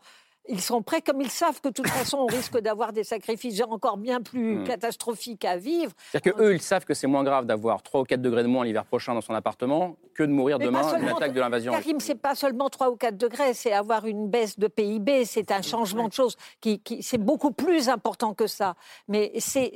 ils 0.49 0.59
sont 0.61 0.81
prêts, 0.81 1.01
comme 1.01 1.21
ils 1.21 1.29
savent 1.29 1.61
que 1.61 1.67
de 1.69 1.73
toute 1.73 1.87
façon, 1.89 2.17
on 2.17 2.25
risque 2.25 2.57
d'avoir 2.59 2.93
des 2.93 3.03
sacrifices 3.03 3.61
encore 3.61 3.97
bien 3.97 4.21
plus 4.21 4.57
Hmm. 4.57 4.63
catastrophiques 4.63 5.45
à 5.45 5.57
vivre. 5.57 5.91
C'est-à-dire 6.11 6.33
qu'eux, 6.35 6.53
ils 6.53 6.61
savent 6.61 6.83
que 6.85 6.93
c'est 6.93 7.07
moins 7.07 7.23
grave 7.23 7.45
d'avoir 7.45 7.81
3 7.83 8.01
ou 8.01 8.03
4 8.03 8.21
degrés 8.21 8.43
de 8.43 8.47
moins 8.47 8.65
l'hiver 8.65 8.85
prochain 8.85 9.13
dans 9.13 9.21
son 9.21 9.33
appartement 9.33 9.95
que 10.13 10.23
de 10.23 10.31
mourir 10.31 10.57
Mais 10.59 10.65
demain 10.65 10.97
d'une 10.97 11.07
attaque 11.09 11.33
de 11.33 11.39
l'invasion. 11.39 11.71
Karim, 11.71 11.99
c'est 11.99 12.15
pas 12.15 12.35
seulement 12.35 12.69
3 12.69 12.89
ou 12.89 12.95
4 12.95 13.17
degrés, 13.17 13.53
c'est 13.53 13.71
avoir 13.71 14.05
une 14.05 14.29
baisse 14.29 14.57
de 14.59 14.67
PIB, 14.67 15.25
c'est 15.25 15.51
un 15.51 15.61
changement 15.61 16.07
de 16.07 16.13
choses 16.13 16.35
qui, 16.59 16.79
qui- 16.79 17.01
c'est 17.03 17.17
beaucoup 17.17 17.51
plus 17.51 17.87
important 17.89 18.33
que 18.33 18.47
ça. 18.47 18.75
Mais 19.07 19.31
c'est 19.39 19.71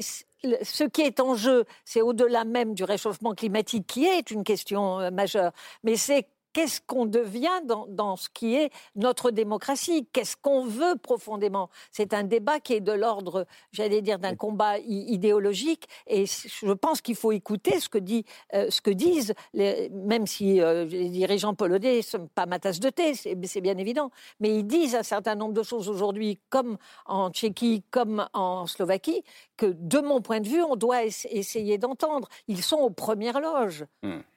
ce 0.61 0.84
qui 0.84 1.01
est 1.01 1.20
en 1.20 1.36
jeu, 1.36 1.66
c'est 1.86 2.01
au-delà 2.01 2.43
même 2.43 2.74
du 2.76 2.84
réchauffement 2.84 3.34
climatique, 3.34 3.88
qui 3.88 4.05
est 4.05 4.30
une 4.32 4.43
question 4.43 4.99
euh, 4.99 5.09
majeure. 5.11 5.51
Mais 5.84 5.95
c'est 5.95 6.28
qu'est-ce 6.56 6.80
qu'on 6.80 7.06
devient 7.06 7.60
dans, 7.66 7.86
dans 7.89 8.16
ce 8.16 8.30
qui 8.30 8.56
est 8.56 8.70
notre 8.95 9.30
démocratie? 9.30 10.08
Qu'est-ce 10.14 10.38
qu'on 10.38 10.64
veut 10.66 10.95
profondément? 10.95 11.70
C'est 11.91 12.14
un 12.14 12.24
débat 12.24 12.62
qui 12.62 12.76
est 12.76 12.80
de 12.80 12.93
l'ordre, 12.93 13.45
j'allais 13.74 14.01
dire, 14.01 14.20
d'un 14.20 14.36
combat 14.38 14.80
idéologique. 14.80 15.86
Et 16.08 16.26
je 16.26 16.72
pense 16.72 17.01
qu'il 17.01 17.18
faut 17.18 17.34
écouter 17.34 17.82
ce 17.82 17.89
que, 17.89 17.97
dit, 17.97 18.24
euh, 18.53 18.70
ce 18.70 18.80
que 18.80 18.89
disent, 18.89 19.34
les- 19.53 19.89
même 19.89 20.26
si 20.28 20.62
euh, 20.62 20.86
les 20.86 21.10
dirigeants 21.10 21.53
polonais 21.56 21.97
ne 21.97 22.01
sont 22.01 22.28
pas 22.34 22.45
ma 22.45 22.58
tasse 22.58 22.80
de 22.80 22.89
thé, 22.89 23.14
c'est 23.16 23.36
bien 23.62 23.78
évident. 23.78 24.10
Mais 24.39 24.56
ils 24.58 24.64
disent 24.66 24.95
un 24.95 25.03
certain 25.03 25.36
nombre 25.36 25.53
de 25.53 25.64
choses 25.64 25.89
aujourd'hui, 25.89 26.39
comme 26.49 26.78
en 27.06 27.32
Tchéquie, 27.32 27.84
comme 27.91 28.26
en 28.34 28.66
Slovaquie, 28.66 29.24
que 29.58 29.66
de 29.78 29.99
mon 29.99 30.22
point 30.22 30.39
de 30.39 30.47
vue, 30.47 30.64
on 30.64 30.78
doit 30.78 31.03
ess- 31.03 31.28
essayer 31.30 31.78
d'entendre. 31.78 32.30
Ils 32.47 32.64
sont 32.64 32.78
aux 32.78 32.91
premières 32.91 33.41
loges. 33.41 33.84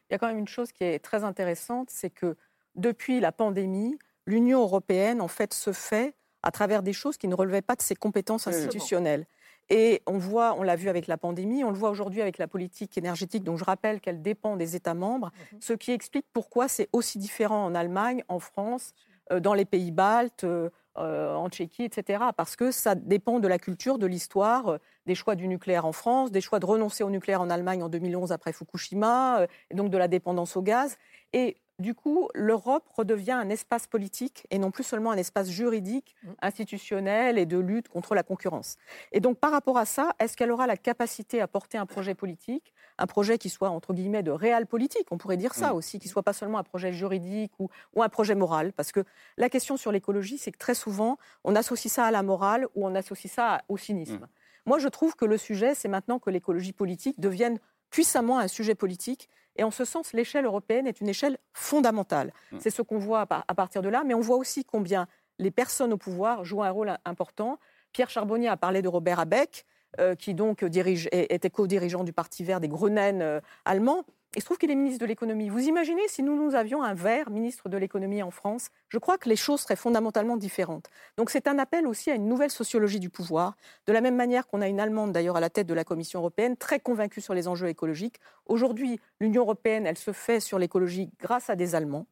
Il 0.09 0.15
y 0.15 0.17
a 0.17 0.19
quand 0.19 0.29
même 0.29 0.39
une 0.39 0.49
chose 0.49 0.73
qui 0.73 0.85
est 0.85 0.99
très 0.99 1.25
intéressante, 1.25 1.91
c'est 1.91 2.11
que 2.11 2.37
depuis 2.75 3.21
la 3.21 3.33
pandémie, 3.33 3.99
l'Union 4.27 4.61
européenne, 4.61 5.21
en 5.21 5.29
fait, 5.29 5.53
se 5.53 5.73
fait 5.73 6.15
à 6.43 6.51
travers 6.51 6.83
des 6.83 6.93
choses 6.93 7.17
qui 7.17 7.29
ne 7.29 7.35
relevaient 7.35 7.63
pas 7.63 7.75
de 7.75 7.83
ses 7.83 7.97
compétences 7.97 8.47
institutionnelles. 8.47 9.27
Et 9.71 10.03
on 10.07 10.17
voit, 10.17 10.55
on 10.59 10.63
l'a 10.63 10.77
vu 10.77 10.89
avec 10.89 11.07
la 11.07 11.19
pandémie, 11.19 11.63
on 11.63 11.71
le 11.71 11.77
voit 11.77 11.91
aujourd'hui 11.91 12.23
avec 12.23 12.39
la 12.39 12.47
politique 12.47 12.97
énergétique, 12.97 13.45
dont 13.45 13.57
je 13.57 13.65
rappelle 13.65 14.01
qu'elle 14.01 14.23
dépend 14.23 14.57
des 14.57 14.77
États 14.77 14.95
membres, 14.95 15.31
ce 15.61 15.75
qui 15.75 15.93
explique 15.93 16.27
pourquoi 16.33 16.69
c'est 16.69 16.89
aussi 16.93 17.19
différent 17.19 17.67
en 17.67 17.75
Allemagne, 17.75 18.25
en 18.29 18.39
France, 18.39 18.95
euh, 19.31 19.41
dans 19.41 19.53
les 19.53 19.67
pays 19.67 19.91
baltes, 19.91 20.45
euh, 20.45 20.71
euh, 20.99 21.34
en 21.34 21.49
Tchéquie, 21.49 21.84
etc. 21.84 22.24
Parce 22.36 22.57
que 22.57 22.70
ça 22.70 22.94
dépend 22.94 23.40
de 23.40 23.49
la 23.49 23.59
culture, 23.59 23.99
de 23.99 24.07
l'histoire, 24.07 24.68
euh, 24.68 24.78
des 25.07 25.14
choix 25.14 25.34
du 25.34 25.49
nucléaire 25.49 25.84
en 25.84 25.92
France, 25.92 26.30
des 26.30 26.40
choix 26.40 26.59
de 26.59 26.66
renoncer 26.66 27.05
au 27.05 27.11
nucléaire 27.11 27.40
en 27.40 27.51
Allemagne 27.51 27.82
en 27.82 27.88
2011 27.88 28.32
après 28.32 28.53
Fukushima, 28.53 29.40
euh, 29.40 29.46
et 29.70 29.74
donc 29.74 29.90
de 29.90 29.99
la 29.99 30.09
dépendance 30.09 30.57
au 30.57 30.62
gaz. 30.62 30.96
Et 31.32 31.57
du 31.79 31.95
coup, 31.95 32.29
l'Europe 32.35 32.89
redevient 32.97 33.33
un 33.33 33.49
espace 33.51 33.87
politique 33.87 34.47
et 34.51 34.59
non 34.59 34.70
plus 34.70 34.83
seulement 34.85 35.12
un 35.12 35.16
espace 35.16 35.49
juridique, 35.49 36.16
institutionnel 36.43 37.39
et 37.39 37.47
de 37.47 37.59
lutte 37.59 37.89
contre 37.89 38.14
la 38.14 38.22
concurrence. 38.22 38.76
Et 39.12 39.20
donc, 39.20 39.39
par 39.39 39.53
rapport 39.53 39.79
à 39.79 39.85
ça, 39.85 40.11
est-ce 40.18 40.37
qu'elle 40.37 40.51
aura 40.51 40.66
la 40.66 40.76
capacité 40.76 41.41
à 41.41 41.47
porter 41.47 41.79
un 41.79 41.87
projet 41.87 42.14
politique, 42.14 42.72
un 42.99 43.07
projet 43.07 43.39
qui 43.39 43.49
soit, 43.49 43.70
entre 43.70 43.95
guillemets, 43.95 44.22
de 44.24 44.31
réel 44.33 44.66
politique? 44.66 45.07
On 45.12 45.18
pourrait 45.18 45.37
dire 45.37 45.55
ça 45.55 45.72
Mm. 45.72 45.76
aussi, 45.76 45.99
qui 46.01 46.09
soit 46.09 46.22
pas 46.24 46.33
seulement 46.33 46.59
un 46.59 46.64
projet 46.64 46.93
juridique 46.93 47.53
ou, 47.61 47.68
ou 47.95 48.03
un 48.03 48.09
projet 48.09 48.35
moral. 48.35 48.72
Parce 48.72 48.91
que 48.91 49.05
la 49.37 49.49
question 49.49 49.76
sur 49.76 49.93
l'écologie, 49.93 50.39
c'est 50.39 50.51
que 50.51 50.59
très 50.59 50.74
souvent, 50.74 51.16
on 51.45 51.55
associe 51.55 51.93
ça 51.93 52.05
à 52.07 52.11
la 52.11 52.22
morale 52.24 52.66
ou 52.74 52.87
on 52.87 52.95
associe 52.95 53.33
ça 53.33 53.62
au 53.68 53.76
cynisme. 53.76 54.26
Moi, 54.66 54.79
je 54.81 54.89
trouve 54.89 55.14
que 55.14 55.24
le 55.24 55.39
sujet, 55.39 55.74
c'est 55.74 55.89
maintenant 55.89 56.18
que 56.18 56.31
l'écologie 56.31 56.72
politique 56.72 57.20
devienne 57.20 57.59
puissamment 57.91 58.39
un 58.39 58.49
sujet 58.49 58.74
politique 58.74 59.31
Et 59.59 59.65
en 59.65 59.71
ce 59.71 59.85
sens, 59.85 60.13
l'échelle 60.13 60.45
européenne 60.45 60.87
est 60.87 61.01
une 61.01 61.09
échelle 61.09 61.37
fondamentale. 61.53 62.33
Mm. 62.53 62.59
C'est 62.61 62.71
ce 62.71 62.81
qu'on 62.81 62.99
voit 62.99 63.27
à 63.31 63.55
partir 63.55 63.83
de 63.83 63.89
là, 63.89 64.05
mais 64.07 64.15
on 64.15 64.21
voit 64.21 64.37
aussi 64.37 64.65
combien 64.65 65.07
les 65.39 65.51
personnes 65.51 65.93
au 65.93 65.99
pouvoir 65.99 66.45
jouent 66.45 66.63
un 66.63 66.71
rôle 66.71 66.97
important. 67.05 67.59
Pierre 67.93 68.11
Charbonnier 68.11 68.49
a 68.49 68.57
parlé 68.57 68.83
de 68.83 68.89
Robert 68.89 69.21
Abeck, 69.21 69.65
euh, 70.01 70.15
qui 70.15 70.35
donc 70.35 70.65
dirige, 70.65 71.09
était 71.13 71.51
co-dirigeant 71.51 72.05
du 72.05 72.13
Parti 72.13 72.45
vert 72.45 72.61
des 72.61 72.69
Grenaines 72.69 73.23
euh, 73.23 73.41
allemands. 73.65 74.05
Il 74.37 74.43
se 74.43 74.45
trouve 74.45 74.59
qu'il 74.59 74.70
est 74.70 74.74
ministre 74.74 75.01
de 75.01 75.07
l'économie. 75.07 75.49
Vous 75.49 75.68
imaginez 75.68 76.07
si 76.07 76.22
nous, 76.22 76.37
nous 76.37 76.55
avions 76.55 76.83
un 76.83 76.93
vert 76.93 77.31
ministre 77.31 77.70
de 77.70 77.79
l'économie 77.79 78.22
en 78.22 78.31
France 78.31 78.68
Je 78.91 78.99
crois 78.99 79.16
que 79.16 79.26
les 79.26 79.37
choses 79.37 79.62
seraient 79.62 79.74
fondamentalement 79.74 80.37
différentes. 80.37 80.91
Donc 81.16 81.31
c'est 81.31 81.49
un 81.49 81.59
appel 81.59 81.87
aussi 81.87 82.11
à 82.11 82.14
une 82.14 82.29
nouvelle 82.29 82.51
sociologie 82.51 83.01
du 83.01 83.09
pouvoir, 83.09 83.57
de 83.87 83.93
la 83.93 84.03
même 84.03 84.16
manière 84.16 84.47
qu'on 84.47 84.61
a 84.61 84.68
une 84.68 84.81
Allemande 84.81 85.12
d'ailleurs 85.12 85.37
à 85.37 85.41
la 85.41 85.49
tête 85.49 85.66
de 85.66 85.72
la 85.72 85.85
Commission 85.85 86.20
européenne, 86.20 86.59
très 86.59 86.79
convaincue 86.79 87.22
sur 87.22 87.33
les 87.33 87.49
enjeux 87.49 87.68
écologiques. 87.68 88.16
Aujourd'hui, 88.45 89.01
l'Union 89.18 89.43
européenne, 89.43 89.87
elle 89.87 89.97
se 89.97 90.12
fait 90.12 90.41
sur 90.41 90.59
l'écologie 90.59 91.11
grâce 91.18 91.49
à 91.49 91.57
des 91.57 91.74
Allemands. 91.74 92.07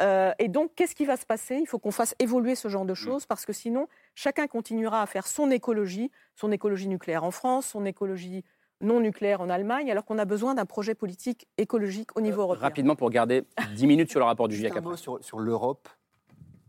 Euh, 0.00 0.32
et 0.38 0.48
donc, 0.48 0.72
qu'est-ce 0.76 0.94
qui 0.94 1.04
va 1.04 1.16
se 1.16 1.26
passer? 1.26 1.56
Il 1.56 1.66
faut 1.66 1.78
qu'on 1.78 1.90
fasse 1.90 2.14
évoluer 2.18 2.54
ce 2.54 2.68
genre 2.68 2.84
de 2.84 2.94
choses 2.94 3.26
parce 3.26 3.46
que 3.46 3.52
sinon, 3.52 3.88
chacun 4.14 4.46
continuera 4.46 5.02
à 5.02 5.06
faire 5.06 5.26
son 5.26 5.50
écologie, 5.50 6.10
son 6.34 6.52
écologie 6.52 6.88
nucléaire 6.88 7.24
en 7.24 7.30
France, 7.30 7.66
son 7.66 7.84
écologie 7.84 8.44
non 8.80 9.00
nucléaire 9.00 9.40
en 9.40 9.48
Allemagne, 9.48 9.90
alors 9.90 10.04
qu'on 10.04 10.18
a 10.18 10.24
besoin 10.24 10.54
d'un 10.54 10.66
projet 10.66 10.94
politique 10.94 11.46
écologique 11.58 12.16
au 12.16 12.20
niveau 12.20 12.40
Euh, 12.40 12.44
européen. 12.44 12.62
Rapidement, 12.62 12.96
pour 12.96 13.10
garder 13.10 13.44
10 13.74 13.86
minutes 13.86 14.10
sur 14.10 14.20
le 14.20 14.26
rapport 14.26 14.48
du 14.48 14.56
GIEC. 14.56 14.76
Un 14.76 14.80
mot 14.80 14.96
sur, 14.96 15.22
sur 15.24 15.38
l'Europe, 15.40 15.88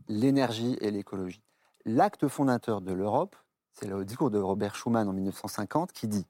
l'énergie 0.08 0.76
et 0.80 0.90
l'écologie. 0.90 1.42
L'acte 1.84 2.26
fondateur 2.28 2.80
de 2.80 2.92
l'Europe, 2.92 3.36
c'est 3.72 3.86
le 3.86 4.04
discours 4.04 4.30
de 4.30 4.38
Robert 4.38 4.74
Schuman 4.74 5.08
en 5.08 5.12
1950 5.12 5.92
qui 5.92 6.08
dit 6.08 6.26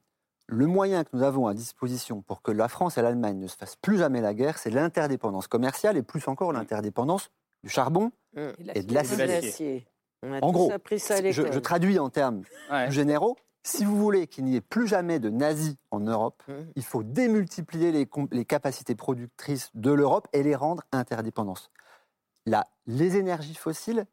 le 0.47 0.65
moyen 0.65 1.03
que 1.03 1.09
nous 1.13 1.23
avons 1.23 1.47
à 1.47 1.53
disposition 1.53 2.21
pour 2.21 2.41
que 2.41 2.51
la 2.51 2.67
France 2.69 2.97
et 2.97 3.01
l'Allemagne 3.01 3.37
ne 3.37 3.47
se 3.47 3.55
fassent 3.57 3.75
plus 3.75 3.97
jamais 3.97 4.21
la 4.21 4.33
guerre, 4.33 4.57
c'est 4.57 4.69
l'interdépendance 4.69 5.47
commerciale 5.47 5.97
et 5.97 6.03
plus 6.03 6.25
encore 6.27 6.53
l'interdépendance 6.53 7.31
du 7.63 7.69
charbon 7.69 8.11
et 8.35 8.81
de 8.83 8.93
l'acier. 8.93 9.87
En 10.41 10.51
gros, 10.51 10.71
je, 10.71 11.31
je 11.31 11.59
traduis 11.59 11.99
en 11.99 12.09
termes 12.09 12.41
plus 12.69 12.91
généraux. 12.91 13.35
Si 13.67 13.83
vous 13.83 13.97
voulez 13.97 14.27
qu'il 14.27 14.45
n'y 14.45 14.55
ait 14.55 14.61
plus 14.61 14.87
jamais 14.87 15.19
de 15.19 15.29
nazis 15.29 15.75
en 15.91 15.99
Europe, 15.99 16.41
il 16.77 16.85
faut 16.85 17.03
démultiplier 17.03 17.91
les, 17.91 18.45
capacités 18.45 18.95
productrices 18.95 19.71
de 19.73 19.91
l'Europe 19.91 20.25
et 20.31 20.41
les 20.41 20.55
rendre 20.55 20.83
interdépendantes. 20.93 21.69
Là, 22.45 22.65
les 22.85 23.17
énergies 23.17 23.55
fossiles, 23.55 24.05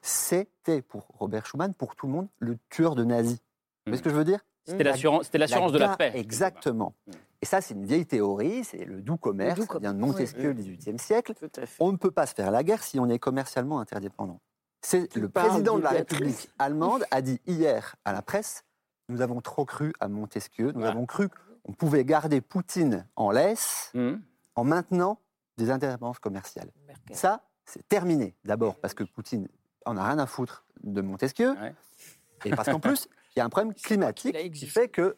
c'était 0.00 0.80
pour 0.80 1.06
Robert 1.18 1.44
Schuman, 1.44 1.74
pour 1.74 1.96
tout 1.96 2.06
le 2.06 2.14
monde, 2.14 2.28
le 2.38 2.56
tueur 2.70 2.94
de 2.94 3.04
nazis. 3.04 3.40
Vous 3.84 3.90
voyez 3.90 3.98
ce 3.98 4.02
que 4.02 4.08
je 4.08 4.14
veux 4.14 4.24
dire? 4.24 4.40
C'était 4.64 4.84
l'assurance- 4.84 5.30
de 5.30 5.78
la 5.78 5.98
paix. 5.98 6.12
Exactement. 6.14 6.94
Et 7.42 7.46
ça, 7.46 7.60
c'est 7.60 7.74
une 7.74 7.84
vieille 7.84 8.06
théorie, 8.06 8.64
c'est 8.64 8.86
le 8.86 9.02
doux 9.02 9.18
commerce, 9.18 9.60
ça 9.70 9.78
vient 9.80 9.92
de 9.92 9.98
Montesquieu, 9.98 10.48
Oui. 10.48 10.64
le 10.64 10.76
XVIIIe 10.76 10.98
siècle. 10.98 11.34
On 11.78 11.92
ne 11.92 11.98
peut 11.98 12.10
pas 12.10 12.24
se 12.24 12.34
faire 12.34 12.50
la 12.50 12.64
guerre 12.64 12.82
si 12.82 12.98
on 12.98 13.10
est 13.10 13.18
commercialement 13.18 13.80
interdépendant. 13.80 14.40
C'est 14.80 15.14
le 15.14 15.28
président 15.28 15.76
de 15.76 15.82
la. 15.82 15.90
République 15.90 16.48
allemande 16.58 17.04
a 17.10 17.20
dit 17.20 17.38
hier 17.46 17.96
à 18.06 18.14
la 18.14 18.22
presse 18.22 18.64
nous 19.08 19.20
avons 19.20 19.40
trop 19.40 19.64
cru 19.64 19.92
à 20.00 20.08
Montesquieu, 20.08 20.72
nous 20.72 20.84
avons 20.84 21.06
cru 21.06 21.28
qu'on 21.62 21.72
pouvait 21.72 22.04
garder 22.04 22.40
Poutine 22.40 23.06
en 23.16 23.30
laisse 23.30 23.90
Mmh. 23.94 24.14
en 24.56 24.64
maintenant 24.64 25.20
des 25.56 25.70
interdépendances 25.70 26.18
commerciales. 26.18 26.70
Ça, 27.12 27.42
c'est 27.64 27.86
terminé. 27.88 28.34
D'abord 28.44 28.78
parce 28.80 28.94
que 28.94 29.04
Poutine 29.04 29.48
en 29.86 29.96
a 29.96 30.06
rien 30.06 30.18
à 30.18 30.26
foutre 30.26 30.64
de 30.82 31.00
Montesquieu, 31.00 31.54
et 32.44 32.50
parce 32.50 32.68
qu'en 32.68 32.80
plus, 32.80 33.08
il 33.36 33.38
y 33.38 33.42
a 33.42 33.44
un 33.44 33.48
problème 33.48 33.74
climatique 33.74 34.36
qui 34.52 34.66
fait 34.66 34.88
que 34.88 35.16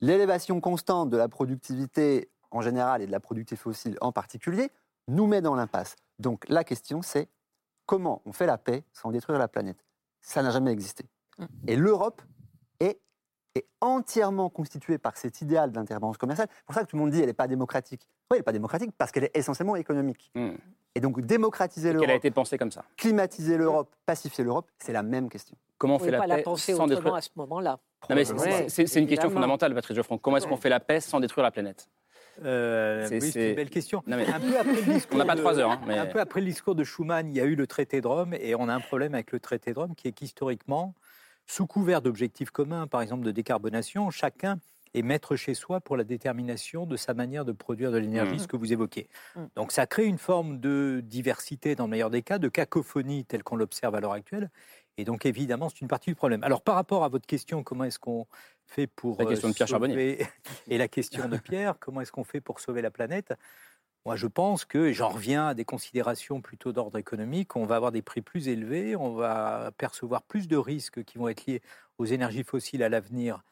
l'élévation 0.00 0.60
constante 0.60 1.10
de 1.10 1.16
la 1.16 1.28
productivité 1.28 2.30
en 2.50 2.60
général 2.60 3.02
et 3.02 3.06
de 3.06 3.12
la 3.12 3.20
productivité 3.20 3.56
fossile 3.60 3.96
en 4.00 4.12
particulier 4.12 4.70
nous 5.06 5.26
met 5.26 5.40
dans 5.40 5.54
l'impasse. 5.54 5.96
Donc 6.18 6.48
la 6.48 6.64
question, 6.64 7.02
c'est 7.02 7.28
comment 7.86 8.22
on 8.24 8.32
fait 8.32 8.46
la 8.46 8.58
paix 8.58 8.84
sans 8.92 9.10
détruire 9.10 9.38
la 9.38 9.48
planète? 9.48 9.84
Ça 10.20 10.42
n'a 10.42 10.50
jamais 10.50 10.72
existé. 10.72 11.04
Et 11.66 11.76
l'Europe 11.76 12.22
est, 12.80 13.00
est 13.58 13.66
entièrement 13.80 14.48
constituée 14.50 14.98
par 14.98 15.16
cet 15.16 15.40
idéal 15.40 15.70
d'intervention 15.72 16.18
commerciale. 16.18 16.48
C'est 16.50 16.64
pour 16.66 16.74
ça 16.74 16.84
que 16.84 16.90
tout 16.90 16.96
le 16.96 17.02
monde 17.02 17.10
dit 17.10 17.18
qu'elle 17.18 17.26
n'est 17.28 17.32
pas 17.34 17.46
démocratique. 17.48 18.08
Oui, 18.30 18.36
elle 18.36 18.36
n'est 18.38 18.42
pas 18.42 18.52
démocratique 18.52 18.90
parce 18.96 19.12
qu'elle 19.12 19.24
est 19.24 19.36
essentiellement 19.36 19.76
économique. 19.76 20.32
Et 20.94 21.00
donc 21.00 21.20
démocratiser 21.20 21.90
Qu'elle 21.90 21.96
a 21.98 22.06
l'Europe, 22.06 22.16
été 22.16 22.30
pensée 22.30 22.58
comme 22.58 22.72
ça. 22.72 22.84
climatiser 22.96 23.56
l'Europe, 23.56 23.94
pacifier 24.06 24.42
l'Europe, 24.42 24.68
c'est 24.78 24.92
la 24.92 25.02
même 25.02 25.28
question. 25.28 25.56
Comment 25.76 25.94
on 25.94 25.96
On 25.96 26.00
fait 26.00 26.10
la 26.10 26.18
pas 26.18 26.26
la 26.26 26.36
paix 26.36 26.42
penser 26.42 26.72
sans 26.72 26.84
autrement 26.84 26.96
détruire 26.96 27.14
à 27.14 27.20
ce 27.20 27.28
moment-là. 27.36 27.78
Non, 28.10 28.16
mais 28.16 28.24
c'est- 28.24 28.32
Ouais, 28.32 28.66
c'est 28.68 28.86
c'est 28.86 28.98
une 29.00 29.06
question 29.06 29.30
fondamentale, 29.30 29.74
Patrice 29.74 29.94
Geoffroy. 29.96 30.18
Comment 30.20 30.38
est-ce 30.38 30.46
qu'on 30.46 30.56
fait 30.56 30.68
la 30.70 30.80
paix 30.80 31.00
sans 31.00 31.20
détruire 31.20 31.44
la 31.44 31.50
planète? 31.52 31.88
Euh, 32.44 33.06
C'est- 33.08 33.14
oui, 33.16 33.20
c'est 33.20 33.30
c'est- 33.32 33.50
une 33.50 33.56
belle 33.56 33.70
question. 33.70 34.02
Non, 34.06 34.16
mais- 34.16 34.26
Un 34.32 34.40
peu 34.40 34.56
après 34.58 34.72
le 34.74 34.82
discours 34.92 35.14
On 35.16 35.18
n'a 35.18 35.24
pas 35.24 35.36
trois 35.36 35.58
heures, 35.58 35.70
hein, 35.72 35.80
mais- 35.86 35.98
Un 35.98 36.06
peu 36.06 36.20
après 36.20 36.40
le 36.40 36.46
discours 36.46 36.74
de 36.74 36.84
Schuman, 36.84 37.28
il 37.28 37.36
y 37.36 37.40
a 37.40 37.44
eu 37.44 37.54
le 37.56 37.66
traité 37.66 38.00
de 38.00 38.06
Rome, 38.06 38.34
et 38.34 38.54
on 38.54 38.68
a 38.68 38.74
un 38.74 38.80
problème 38.80 39.14
avec 39.14 39.32
le 39.32 39.40
traité 39.40 39.72
de 39.72 39.78
Rome 39.78 39.94
qui 39.96 40.08
est 40.08 40.12
qu'historiquement, 40.12 40.94
sous 41.48 41.66
couvert 41.66 42.02
d'objectifs 42.02 42.50
communs, 42.50 42.86
par 42.86 43.00
exemple 43.02 43.24
de 43.24 43.32
décarbonation, 43.32 44.10
chacun 44.10 44.58
est 44.94 45.02
maître 45.02 45.34
chez 45.36 45.54
soi 45.54 45.80
pour 45.80 45.96
la 45.96 46.04
détermination 46.04 46.86
de 46.86 46.96
sa 46.96 47.12
manière 47.14 47.44
de 47.44 47.52
produire 47.52 47.90
de 47.90 47.98
l'énergie, 47.98 48.36
Mmh. 48.36 48.38
ce 48.38 48.46
que 48.46 48.56
vous 48.56 48.72
évoquez. 48.72 49.08
Mmh. 49.34 49.40
Donc 49.56 49.72
ça 49.72 49.86
crée 49.86 50.04
une 50.04 50.18
forme 50.18 50.60
de 50.60 51.00
diversité, 51.04 51.74
dans 51.74 51.84
le 51.84 51.90
meilleur 51.90 52.10
des 52.10 52.22
cas, 52.22 52.38
de 52.38 52.48
cacophonie 52.48 53.24
telle 53.24 53.42
qu'on 53.42 53.56
l'observe 53.56 53.94
à 53.94 54.00
l'heure 54.00 54.12
actuelle. 54.12 54.50
Et 54.96 55.04
donc 55.04 55.26
évidemment, 55.26 55.68
c'est 55.68 55.80
une 55.80 55.88
partie 55.88 56.10
du 56.10 56.14
problème. 56.16 56.42
Alors 56.44 56.62
par 56.62 56.74
rapport 56.74 57.04
à 57.04 57.08
votre 57.08 57.26
question, 57.26 57.62
comment 57.62 57.84
est-ce 57.84 57.98
qu'on 57.98 58.26
fait 58.66 58.86
pour... 58.86 59.16
La 59.18 59.26
question 59.26 59.48
de 59.48 59.54
Pierre 59.54 59.68
Charbonnier. 59.68 59.94
sauver- 59.94 60.26
Et 60.68 60.78
la 60.78 60.88
question 60.88 61.28
de 61.28 61.36
Pierre, 61.38 61.74
comment 61.78 62.00
est-ce 62.00 62.12
qu'on 62.12 62.24
fait 62.24 62.40
pour 62.40 62.58
sauver 62.60 62.82
la 62.82 62.90
planète 62.90 63.32
moi, 64.04 64.16
je 64.16 64.26
pense 64.26 64.64
que, 64.64 64.92
j'en 64.92 65.10
reviens 65.10 65.48
à 65.48 65.54
des 65.54 65.64
considérations 65.64 66.40
plutôt 66.40 66.72
d'ordre 66.72 66.98
économique, 66.98 67.56
on 67.56 67.66
va 67.66 67.76
avoir 67.76 67.92
des 67.92 68.02
prix 68.02 68.22
plus 68.22 68.48
élevés, 68.48 68.96
on 68.96 69.14
va 69.14 69.70
percevoir 69.76 70.22
plus 70.22 70.48
de 70.48 70.56
risques 70.56 71.04
qui 71.04 71.18
vont 71.18 71.28
être 71.28 71.46
liés 71.46 71.60
aux 71.98 72.06
énergies 72.06 72.44
fossiles 72.44 72.82
à 72.82 72.88
l'avenir, 72.88 73.42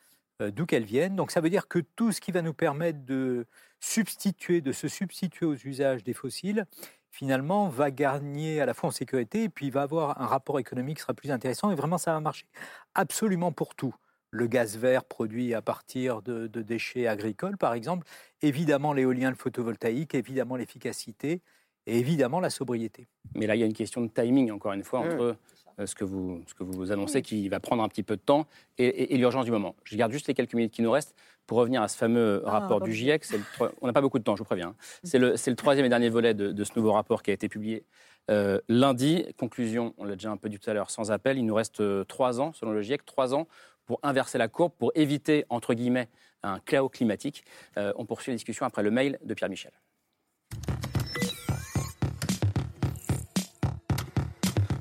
euh, 0.40 0.50
d'où 0.50 0.64
qu'elles 0.64 0.84
viennent. 0.84 1.16
Donc, 1.16 1.30
ça 1.30 1.40
veut 1.40 1.50
dire 1.50 1.68
que 1.68 1.78
tout 1.78 2.12
ce 2.12 2.20
qui 2.20 2.32
va 2.32 2.42
nous 2.42 2.54
permettre 2.54 3.04
de 3.04 3.46
substituer, 3.80 4.60
de 4.60 4.72
se 4.72 4.88
substituer 4.88 5.46
aux 5.46 5.56
usages 5.56 6.04
des 6.04 6.14
fossiles, 6.14 6.66
finalement, 7.10 7.68
va 7.68 7.90
gagner 7.90 8.60
à 8.60 8.66
la 8.66 8.74
fois 8.74 8.88
en 8.88 8.92
sécurité 8.92 9.44
et 9.44 9.48
puis 9.48 9.70
va 9.70 9.82
avoir 9.82 10.20
un 10.20 10.26
rapport 10.26 10.58
économique 10.58 10.96
qui 10.98 11.02
sera 11.02 11.14
plus 11.14 11.30
intéressant. 11.30 11.70
Et 11.70 11.74
vraiment, 11.74 11.98
ça 11.98 12.12
va 12.12 12.20
marcher 12.20 12.46
absolument 12.94 13.52
pour 13.52 13.74
tout 13.74 13.94
le 14.30 14.46
gaz 14.46 14.76
vert 14.76 15.04
produit 15.04 15.54
à 15.54 15.62
partir 15.62 16.20
de, 16.22 16.46
de 16.46 16.62
déchets 16.62 17.06
agricoles, 17.06 17.56
par 17.56 17.74
exemple, 17.74 18.06
évidemment 18.42 18.92
l'éolien, 18.92 19.30
le 19.30 19.36
photovoltaïque, 19.36 20.14
évidemment 20.14 20.56
l'efficacité 20.56 21.40
et 21.86 21.98
évidemment 21.98 22.40
la 22.40 22.50
sobriété. 22.50 23.06
Mais 23.34 23.46
là, 23.46 23.54
il 23.54 23.60
y 23.60 23.62
a 23.62 23.66
une 23.66 23.72
question 23.72 24.00
de 24.02 24.08
timing, 24.08 24.50
encore 24.50 24.72
une 24.72 24.82
fois, 24.84 25.00
Mmh. 25.00 25.06
entre 25.12 25.36
euh, 25.78 25.86
ce, 25.86 25.94
que 25.94 26.04
vous, 26.04 26.42
ce 26.46 26.54
que 26.54 26.64
vous 26.64 26.90
annoncez, 26.90 27.22
qui 27.22 27.48
va 27.48 27.60
prendre 27.60 27.82
un 27.82 27.88
petit 27.88 28.02
peu 28.02 28.16
de 28.16 28.20
temps, 28.22 28.46
et, 28.78 28.86
et- 28.86 29.14
et 29.14 29.18
l'urgence 29.18 29.44
du 29.44 29.50
moment. 29.50 29.76
Je 29.84 29.96
garde 29.96 30.10
juste 30.10 30.26
les 30.26 30.34
quelques 30.34 30.54
minutes 30.54 30.72
qui 30.72 30.82
nous 30.82 30.90
restent 30.90 31.14
pour 31.46 31.58
revenir 31.58 31.80
à 31.82 31.88
ce 31.88 31.96
fameux 31.96 32.42
Ah, 32.46 32.50
rapport 32.50 32.80
bon. 32.80 32.86
du 32.86 32.92
GIEC. 32.92 33.30
Le 33.30 33.38
on 33.80 33.86
n'a 33.86 33.92
pas 33.92 34.00
beaucoup 34.00 34.18
de 34.18 34.24
temps, 34.24 34.34
je 34.36 34.40
vous 34.40 34.46
préviens. 34.46 34.68
hein. 34.70 34.74
C'est 35.04 35.18
le, 35.18 35.36
c'est 35.36 35.50
le 35.50 35.56
troisième 35.56 35.86
et 35.86 35.88
dernier 35.90 36.08
volet 36.08 36.34
de, 36.34 36.50
de 36.50 36.64
ce 36.64 36.72
nouveau 36.76 36.92
rapport 36.92 37.22
qui 37.22 37.30
a 37.30 37.34
été 37.34 37.48
publié 37.48 37.84
euh, 38.30 38.58
lundi. 38.68 39.26
Conclusion, 39.38 39.94
on 39.98 40.04
l'a 40.04 40.14
déjà 40.16 40.30
un 40.30 40.36
peu 40.38 40.48
dit 40.48 40.58
tout 40.58 40.68
à 40.68 40.74
l'heure, 40.74 40.90
sans 40.90 41.12
appel. 41.12 41.38
Il 41.38 41.44
nous 41.46 41.54
reste 41.54 41.80
euh, 41.80 42.02
trois 42.04 42.40
ans, 42.40 42.52
selon 42.54 42.72
le 42.72 42.82
GIEC, 42.82 43.04
trois 43.04 43.34
ans 43.34 43.46
pour 43.86 44.00
inverser 44.02 44.38
la 44.38 44.48
courbe, 44.48 44.72
pour 44.78 44.92
éviter, 44.94 45.44
entre 45.48 45.74
guillemets, 45.74 46.08
un 46.42 46.58
chaos 46.60 46.88
climatique. 46.88 47.44
Euh, 47.76 47.92
on 47.96 48.04
poursuit 48.04 48.32
la 48.32 48.36
discussion 48.36 48.66
après 48.66 48.82
le 48.82 48.90
mail 48.90 49.18
de 49.24 49.34
Pierre 49.34 49.50
Michel. 49.50 49.72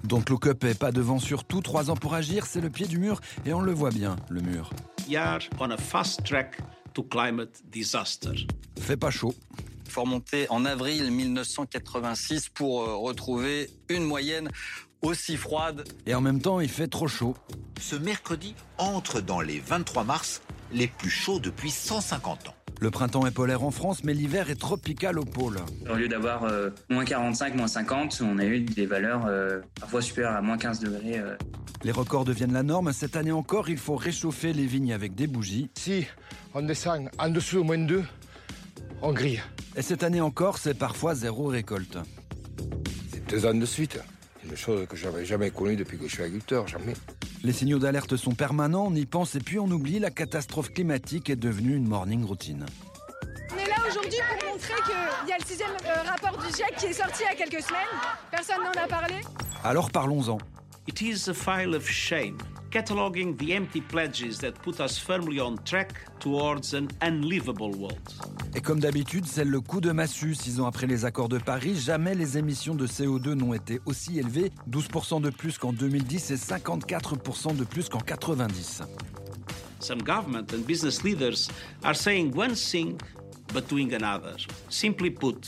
Donc 0.04 0.30
look 0.30 0.46
up 0.46 0.64
est 0.64 0.78
pas 0.78 0.92
devant 0.92 1.18
sur 1.18 1.46
tout, 1.46 1.62
trois 1.62 1.90
ans 1.90 1.96
pour 1.96 2.14
agir, 2.14 2.46
c'est 2.46 2.62
le 2.62 2.70
pied 2.70 2.86
du 2.86 3.00
mur, 3.00 3.22
et 3.46 3.54
on 3.54 3.62
le 3.62 3.72
voit 3.72 3.90
bien, 3.90 4.16
le 4.30 4.42
mur. 4.42 4.70
We 5.08 5.18
are 5.18 5.40
on 5.60 5.72
a 5.72 5.78
fast 5.78 6.24
track 6.24 6.58
to 6.94 7.04
climate 7.04 7.62
disaster. 7.66 8.48
Fait 8.80 8.98
pas 8.98 9.10
chaud. 9.10 9.34
Il 9.86 9.92
faut 9.92 10.02
remonter 10.02 10.46
en 10.50 10.66
avril 10.66 11.10
1986 11.10 12.50
pour 12.50 12.84
euh, 12.84 12.96
retrouver 12.96 13.70
une 13.90 14.04
moyenne 14.04 14.50
aussi 15.06 15.38
froide. 15.38 15.84
Et 16.06 16.16
en 16.16 16.22
même 16.22 16.42
temps, 16.42 16.60
il 16.60 16.70
fait 16.70 16.88
trop 16.88 17.08
chaud. 17.08 17.36
Ce 17.80 17.96
mercredi 17.96 18.56
entre 18.78 19.22
dans 19.22 19.42
les 19.42 19.60
23 19.60 20.04
mars 20.04 20.42
les 20.74 20.88
plus 20.88 21.10
chauds 21.10 21.40
depuis 21.40 21.72
150 21.72 22.50
ans. 22.50 22.56
Le 22.82 22.92
printemps 22.92 23.26
est 23.26 23.32
polaire 23.32 23.64
en 23.64 23.72
France, 23.72 24.04
mais 24.04 24.14
l'hiver 24.14 24.50
est 24.50 24.60
tropical 24.60 25.18
au 25.18 25.24
pôle. 25.24 25.60
Au 25.90 25.96
lieu 25.96 26.10
d'avoir 26.10 26.44
euh, 26.44 26.72
moins 26.90 27.06
45, 27.06 27.56
moins 27.56 27.68
50, 27.68 28.22
on 28.26 28.38
a 28.38 28.46
eu 28.46 28.60
des 28.62 28.86
valeurs 28.86 29.26
euh, 29.28 29.62
parfois 29.80 30.02
supérieures 30.02 30.36
à 30.36 30.42
moins 30.42 30.58
15 30.58 30.80
degrés. 30.82 31.20
euh. 31.20 31.38
Les 31.84 31.92
records 31.92 32.26
deviennent 32.26 32.52
la 32.54 32.64
norme. 32.64 32.92
Cette 32.92 33.16
année 33.16 33.32
encore, 33.32 33.70
il 33.70 33.78
faut 33.78 33.96
réchauffer 33.96 34.52
les 34.52 34.66
vignes 34.66 34.92
avec 34.92 35.16
des 35.16 35.28
bougies. 35.28 35.70
Si 35.76 36.06
on 36.54 36.64
descend 36.64 37.10
en 37.18 37.30
dessous 37.30 37.60
au 37.60 37.64
moins 37.64 37.78
2, 37.78 38.04
on 39.02 39.14
grille. 39.14 39.42
Et 39.78 39.82
cette 39.82 40.04
année 40.04 40.22
encore, 40.22 40.58
c'est 40.58 40.74
parfois 40.74 41.16
zéro 41.16 41.46
récolte. 41.46 41.98
C'est 43.12 43.26
deux 43.30 43.46
ans 43.46 43.54
de 43.54 43.66
suite. 43.66 44.00
Une 44.50 44.56
chose 44.56 44.86
que 44.88 44.96
j'avais 44.96 45.26
jamais 45.26 45.50
connue 45.50 45.76
depuis 45.76 45.98
que 45.98 46.08
je 46.08 46.14
suis 46.14 46.24
agriculteur, 46.24 46.68
jamais. 46.68 46.94
Les 47.44 47.52
signaux 47.52 47.80
d'alerte 47.80 48.16
sont 48.16 48.34
permanents, 48.34 48.88
on 48.88 48.96
y 48.96 49.06
pense 49.06 49.36
et 49.36 49.40
puis 49.40 49.58
on 49.60 49.66
oublie, 49.66 50.00
la 50.00 50.12
catastrophe 50.12 50.72
climatique 50.72 51.30
est 51.30 51.36
devenue 51.36 51.76
une 51.76 51.88
morning 51.88 52.24
routine. 52.26 52.66
On 53.52 53.58
est 53.58 53.68
là 53.68 53.76
aujourd'hui 53.90 54.20
pour 54.40 54.50
montrer 54.52 54.74
qu'il 54.86 55.30
y 55.30 55.34
a 55.34 55.38
le 55.38 55.46
sixième 55.46 55.70
euh, 55.86 56.10
rapport 56.10 56.38
du 56.42 56.48
GIEC 56.54 56.76
qui 56.78 56.86
est 56.88 56.94
sorti 56.94 57.24
il 57.24 57.38
y 57.38 57.42
a 57.42 57.46
quelques 57.46 57.64
semaines. 57.64 57.82
Personne 58.30 58.64
n'en 58.64 58.84
a 58.84 58.88
parlé. 58.88 59.16
Alors 59.64 59.90
parlons-en. 59.92 60.38
It 60.88 61.02
is 61.02 61.30
a 61.30 61.34
file 61.34 61.74
of 61.74 61.90
shame, 61.90 62.38
cataloguing 62.76 63.38
the 63.38 63.54
empty 63.54 63.80
pledges 63.80 64.38
that 64.40 64.52
put 64.62 64.82
us 64.82 64.98
firmly 64.98 65.40
on 65.40 65.56
track 65.64 65.94
towards 66.20 66.74
an 66.74 66.90
unlivable 67.02 67.72
world. 67.72 67.98
Et 68.54 68.60
comme 68.60 68.82
d'habitude, 68.82 69.26
c'est 69.26 69.46
le 69.46 69.62
coup 69.62 69.80
de 69.80 69.94
massue. 69.94 70.36
Six 70.36 70.60
ans 70.60 70.66
après 70.66 70.86
les 70.86 71.06
accords 71.06 71.30
de 71.30 71.38
Paris, 71.38 71.76
jamais 71.76 72.16
les 72.16 72.38
émissions 72.38 72.76
de 72.76 72.86
CO2 72.86 73.32
n'ont 73.32 73.54
été 73.54 73.80
aussi 73.86 74.20
élevées. 74.20 74.52
12% 74.70 75.22
de 75.22 75.30
plus 75.30 75.58
qu'en 75.58 75.72
2010 75.72 76.32
et 76.32 76.36
54% 76.36 77.56
de 77.56 77.64
plus 77.64 77.88
qu'en 77.88 78.00
90. 78.00 78.82
Some 79.80 80.02
government 80.02 80.54
and 80.54 80.66
business 80.68 81.02
leaders 81.02 81.48
are 81.82 81.96
saying 81.96 82.36
one 82.36 82.56
thing 82.56 82.98
but 83.54 83.70
doing 83.70 83.94
another. 83.94 84.36
Simply 84.70 85.12
put. 85.12 85.48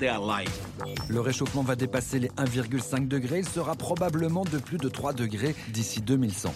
Le 0.00 1.20
réchauffement 1.20 1.62
va 1.62 1.76
dépasser 1.76 2.18
les 2.18 2.28
1,5 2.28 3.08
degrés. 3.08 3.40
Il 3.40 3.48
sera 3.48 3.74
probablement 3.74 4.44
de 4.44 4.58
plus 4.58 4.78
de 4.78 4.88
3 4.88 5.12
degrés 5.12 5.54
d'ici 5.68 6.00
2100. 6.00 6.52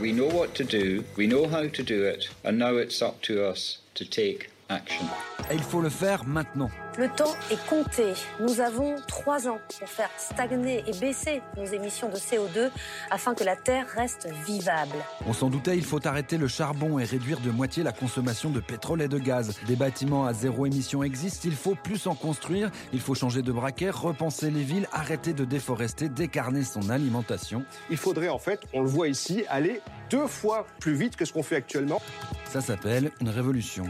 We 0.00 0.12
know 0.12 0.28
what 0.30 0.48
to 0.54 0.64
do, 0.64 1.02
we 1.16 1.26
know 1.26 1.46
how 1.46 1.68
to 1.68 1.82
do 1.82 2.06
it, 2.06 2.30
and 2.44 2.52
now 2.52 2.78
it's 2.78 3.00
up 3.00 3.20
to 3.22 3.34
us 3.34 3.82
to 3.94 4.04
take 4.04 4.50
action. 4.68 5.06
Et 5.50 5.54
il 5.54 5.62
faut 5.62 5.80
le 5.80 5.88
faire 5.88 6.24
maintenant. 6.26 6.70
Le 6.98 7.08
temps 7.08 7.34
est 7.50 7.62
compté. 7.68 8.14
Nous 8.40 8.60
avons 8.60 8.96
trois 9.06 9.48
ans 9.48 9.58
pour 9.78 9.86
faire 9.86 10.08
stagner 10.16 10.82
et 10.86 10.98
baisser 10.98 11.42
nos 11.58 11.66
émissions 11.66 12.08
de 12.08 12.16
CO2 12.16 12.70
afin 13.10 13.34
que 13.34 13.44
la 13.44 13.54
Terre 13.54 13.86
reste 13.86 14.28
vivable. 14.46 14.96
On 15.26 15.34
s'en 15.34 15.50
doutait, 15.50 15.76
il 15.76 15.84
faut 15.84 16.06
arrêter 16.06 16.38
le 16.38 16.48
charbon 16.48 16.98
et 16.98 17.04
réduire 17.04 17.40
de 17.40 17.50
moitié 17.50 17.82
la 17.82 17.92
consommation 17.92 18.48
de 18.48 18.60
pétrole 18.60 19.02
et 19.02 19.08
de 19.08 19.18
gaz. 19.18 19.58
Des 19.66 19.76
bâtiments 19.76 20.24
à 20.24 20.32
zéro 20.32 20.64
émission 20.64 21.02
existent, 21.02 21.42
il 21.44 21.54
faut 21.54 21.74
plus 21.74 22.06
en 22.06 22.14
construire, 22.14 22.70
il 22.94 23.00
faut 23.00 23.14
changer 23.14 23.42
de 23.42 23.52
braquet, 23.52 23.90
repenser 23.90 24.50
les 24.50 24.62
villes, 24.62 24.88
arrêter 24.90 25.34
de 25.34 25.44
déforester, 25.44 26.08
décarner 26.08 26.64
son 26.64 26.88
alimentation. 26.88 27.62
Il 27.90 27.98
faudrait 27.98 28.30
en 28.30 28.38
fait, 28.38 28.60
on 28.72 28.80
le 28.80 28.88
voit 28.88 29.08
ici, 29.08 29.44
aller 29.50 29.82
deux 30.08 30.26
fois 30.26 30.66
plus 30.80 30.94
vite 30.94 31.16
que 31.16 31.26
ce 31.26 31.32
qu'on 31.34 31.42
fait 31.42 31.56
actuellement. 31.56 32.00
Ça 32.46 32.62
s'appelle 32.62 33.10
une 33.20 33.28
révolution. 33.28 33.84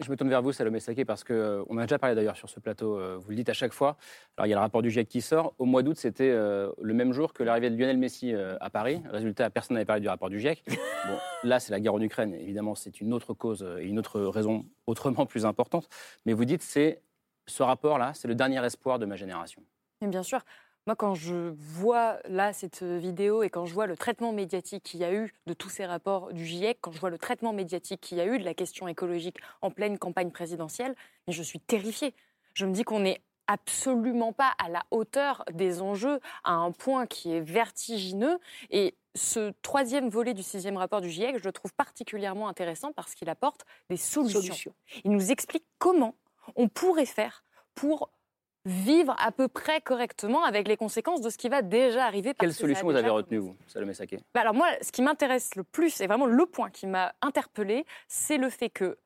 Je 0.00 0.10
me 0.10 0.16
tourne 0.16 0.28
vers 0.28 0.42
vous, 0.42 0.52
Salomé 0.52 0.80
Saké, 0.80 1.04
parce 1.04 1.22
qu'on 1.22 1.34
euh, 1.34 1.64
on 1.68 1.78
a 1.78 1.82
déjà 1.82 1.98
parlé 1.98 2.16
d'ailleurs 2.16 2.36
sur 2.36 2.48
ce 2.50 2.58
plateau, 2.58 2.98
euh, 2.98 3.16
vous 3.16 3.30
le 3.30 3.36
dites 3.36 3.48
à 3.48 3.52
chaque 3.52 3.72
fois. 3.72 3.96
Alors 4.36 4.46
il 4.46 4.50
y 4.50 4.52
a 4.52 4.56
le 4.56 4.60
rapport 4.60 4.82
du 4.82 4.90
GIEC 4.90 5.08
qui 5.08 5.20
sort. 5.20 5.54
Au 5.58 5.64
mois 5.64 5.82
d'août, 5.82 5.96
c'était 5.96 6.30
euh, 6.30 6.72
le 6.82 6.94
même 6.94 7.12
jour 7.12 7.32
que 7.32 7.42
l'arrivée 7.42 7.70
de 7.70 7.76
Lionel 7.76 7.98
Messi 7.98 8.34
à 8.34 8.70
Paris. 8.70 9.02
Résultat, 9.10 9.50
personne 9.50 9.74
n'avait 9.74 9.84
parlé 9.84 10.00
du 10.00 10.08
rapport 10.08 10.30
du 10.30 10.40
GIEC. 10.40 10.64
Bon, 11.06 11.18
là, 11.42 11.60
c'est 11.60 11.70
la 11.70 11.80
guerre 11.80 11.92
en 11.92 12.00
Ukraine. 12.00 12.32
Évidemment, 12.32 12.74
c'est 12.74 13.02
une 13.02 13.12
autre 13.12 13.34
cause 13.34 13.62
et 13.78 13.84
une 13.84 13.98
autre 13.98 14.22
raison 14.22 14.64
autrement 14.86 15.26
plus 15.26 15.44
importante. 15.44 15.86
Mais 16.24 16.32
vous 16.32 16.46
dites, 16.46 16.62
c'est 16.62 17.02
ce 17.46 17.62
rapport-là, 17.62 18.12
c'est 18.14 18.26
le 18.26 18.34
dernier 18.34 18.64
espoir 18.64 18.98
de 18.98 19.04
ma 19.04 19.16
génération. 19.16 19.62
Et 20.00 20.06
bien 20.06 20.22
sûr. 20.22 20.40
Moi, 20.86 20.96
quand 20.96 21.14
je 21.14 21.54
vois 21.56 22.18
là 22.28 22.52
cette 22.52 22.82
vidéo 22.82 23.42
et 23.42 23.48
quand 23.48 23.64
je 23.64 23.72
vois 23.72 23.86
le 23.86 23.96
traitement 23.96 24.32
médiatique 24.32 24.82
qu'il 24.82 25.00
y 25.00 25.04
a 25.04 25.14
eu 25.14 25.32
de 25.46 25.54
tous 25.54 25.70
ces 25.70 25.86
rapports 25.86 26.32
du 26.34 26.44
GIEC, 26.44 26.78
quand 26.82 26.92
je 26.92 27.00
vois 27.00 27.08
le 27.08 27.16
traitement 27.16 27.54
médiatique 27.54 28.02
qu'il 28.02 28.18
y 28.18 28.20
a 28.20 28.26
eu 28.26 28.38
de 28.38 28.44
la 28.44 28.52
question 28.52 28.86
écologique 28.86 29.38
en 29.62 29.70
pleine 29.70 29.98
campagne 29.98 30.30
présidentielle, 30.30 30.94
je 31.26 31.42
suis 31.42 31.58
terrifiée. 31.58 32.14
Je 32.52 32.66
me 32.66 32.72
dis 32.72 32.84
qu'on 32.84 33.00
n'est 33.00 33.22
absolument 33.46 34.34
pas 34.34 34.52
à 34.58 34.68
la 34.68 34.82
hauteur 34.90 35.44
des 35.52 35.80
enjeux 35.80 36.20
à 36.44 36.52
un 36.52 36.70
point 36.70 37.06
qui 37.06 37.32
est 37.32 37.40
vertigineux. 37.40 38.38
Et 38.70 38.94
ce 39.14 39.52
troisième 39.62 40.10
volet 40.10 40.34
du 40.34 40.42
sixième 40.42 40.76
rapport 40.76 41.00
du 41.00 41.08
GIEC, 41.08 41.38
je 41.38 41.44
le 41.44 41.52
trouve 41.52 41.72
particulièrement 41.72 42.48
intéressant 42.48 42.92
parce 42.92 43.14
qu'il 43.14 43.30
apporte 43.30 43.64
des 43.88 43.96
solutions. 43.96 44.40
solutions. 44.42 44.74
Il 45.04 45.12
nous 45.12 45.30
explique 45.30 45.64
comment 45.78 46.14
on 46.56 46.68
pourrait 46.68 47.06
faire 47.06 47.42
pour 47.74 48.10
vivre 48.64 49.14
à 49.18 49.30
peu 49.30 49.48
près 49.48 49.80
correctement 49.80 50.44
avec 50.44 50.68
les 50.68 50.76
conséquences 50.76 51.20
de 51.20 51.30
ce 51.30 51.36
qui 51.36 51.48
va 51.48 51.62
déjà 51.62 52.06
arriver. 52.06 52.32
Quelle 52.38 52.54
solution 52.54 52.86
vous 52.86 52.96
avez 52.96 53.10
retenue, 53.10 53.38
vous, 53.38 53.56
Salomé 53.66 53.94
Saké 53.94 54.18
bah 54.34 54.40
Alors 54.40 54.54
moi, 54.54 54.68
ce 54.80 54.90
qui 54.90 55.02
m'intéresse 55.02 55.54
le 55.54 55.64
plus, 55.64 56.00
et 56.00 56.06
vraiment 56.06 56.26
le 56.26 56.46
point 56.46 56.70
qui 56.70 56.86
m'a 56.86 57.14
interpellé, 57.20 57.84
c'est 58.08 58.38
le 58.38 58.48
fait 58.48 58.70
que 58.70 58.96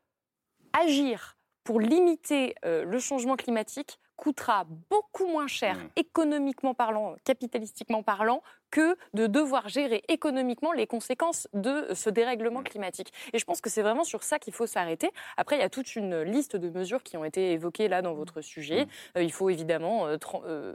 agir 0.72 1.36
pour 1.64 1.80
limiter 1.80 2.54
euh, 2.64 2.84
le 2.84 2.98
changement 2.98 3.36
climatique 3.36 3.98
coûtera 4.16 4.66
beaucoup 4.90 5.26
moins 5.26 5.46
cher, 5.46 5.76
mmh. 5.76 5.88
économiquement 5.96 6.74
parlant, 6.74 7.14
capitalistiquement 7.24 8.02
parlant, 8.02 8.42
que 8.70 8.96
de 9.14 9.26
devoir 9.26 9.68
gérer 9.68 10.02
économiquement 10.08 10.72
les 10.72 10.86
conséquences 10.86 11.48
de 11.54 11.86
ce 11.94 12.10
dérèglement 12.10 12.62
climatique. 12.62 13.12
Et 13.32 13.38
je 13.38 13.44
pense 13.44 13.60
que 13.60 13.70
c'est 13.70 13.82
vraiment 13.82 14.04
sur 14.04 14.22
ça 14.22 14.38
qu'il 14.38 14.52
faut 14.52 14.66
s'arrêter. 14.66 15.10
Après, 15.36 15.56
il 15.56 15.60
y 15.60 15.64
a 15.64 15.68
toute 15.68 15.96
une 15.96 16.22
liste 16.22 16.56
de 16.56 16.68
mesures 16.68 17.02
qui 17.02 17.16
ont 17.16 17.24
été 17.24 17.52
évoquées 17.52 17.88
là 17.88 18.02
dans 18.02 18.14
votre 18.14 18.40
sujet. 18.40 18.84
Mmh. 18.84 18.88
Euh, 19.16 19.22
il 19.22 19.32
faut 19.32 19.50
évidemment 19.50 20.06
euh, 20.06 20.16
euh, 20.46 20.74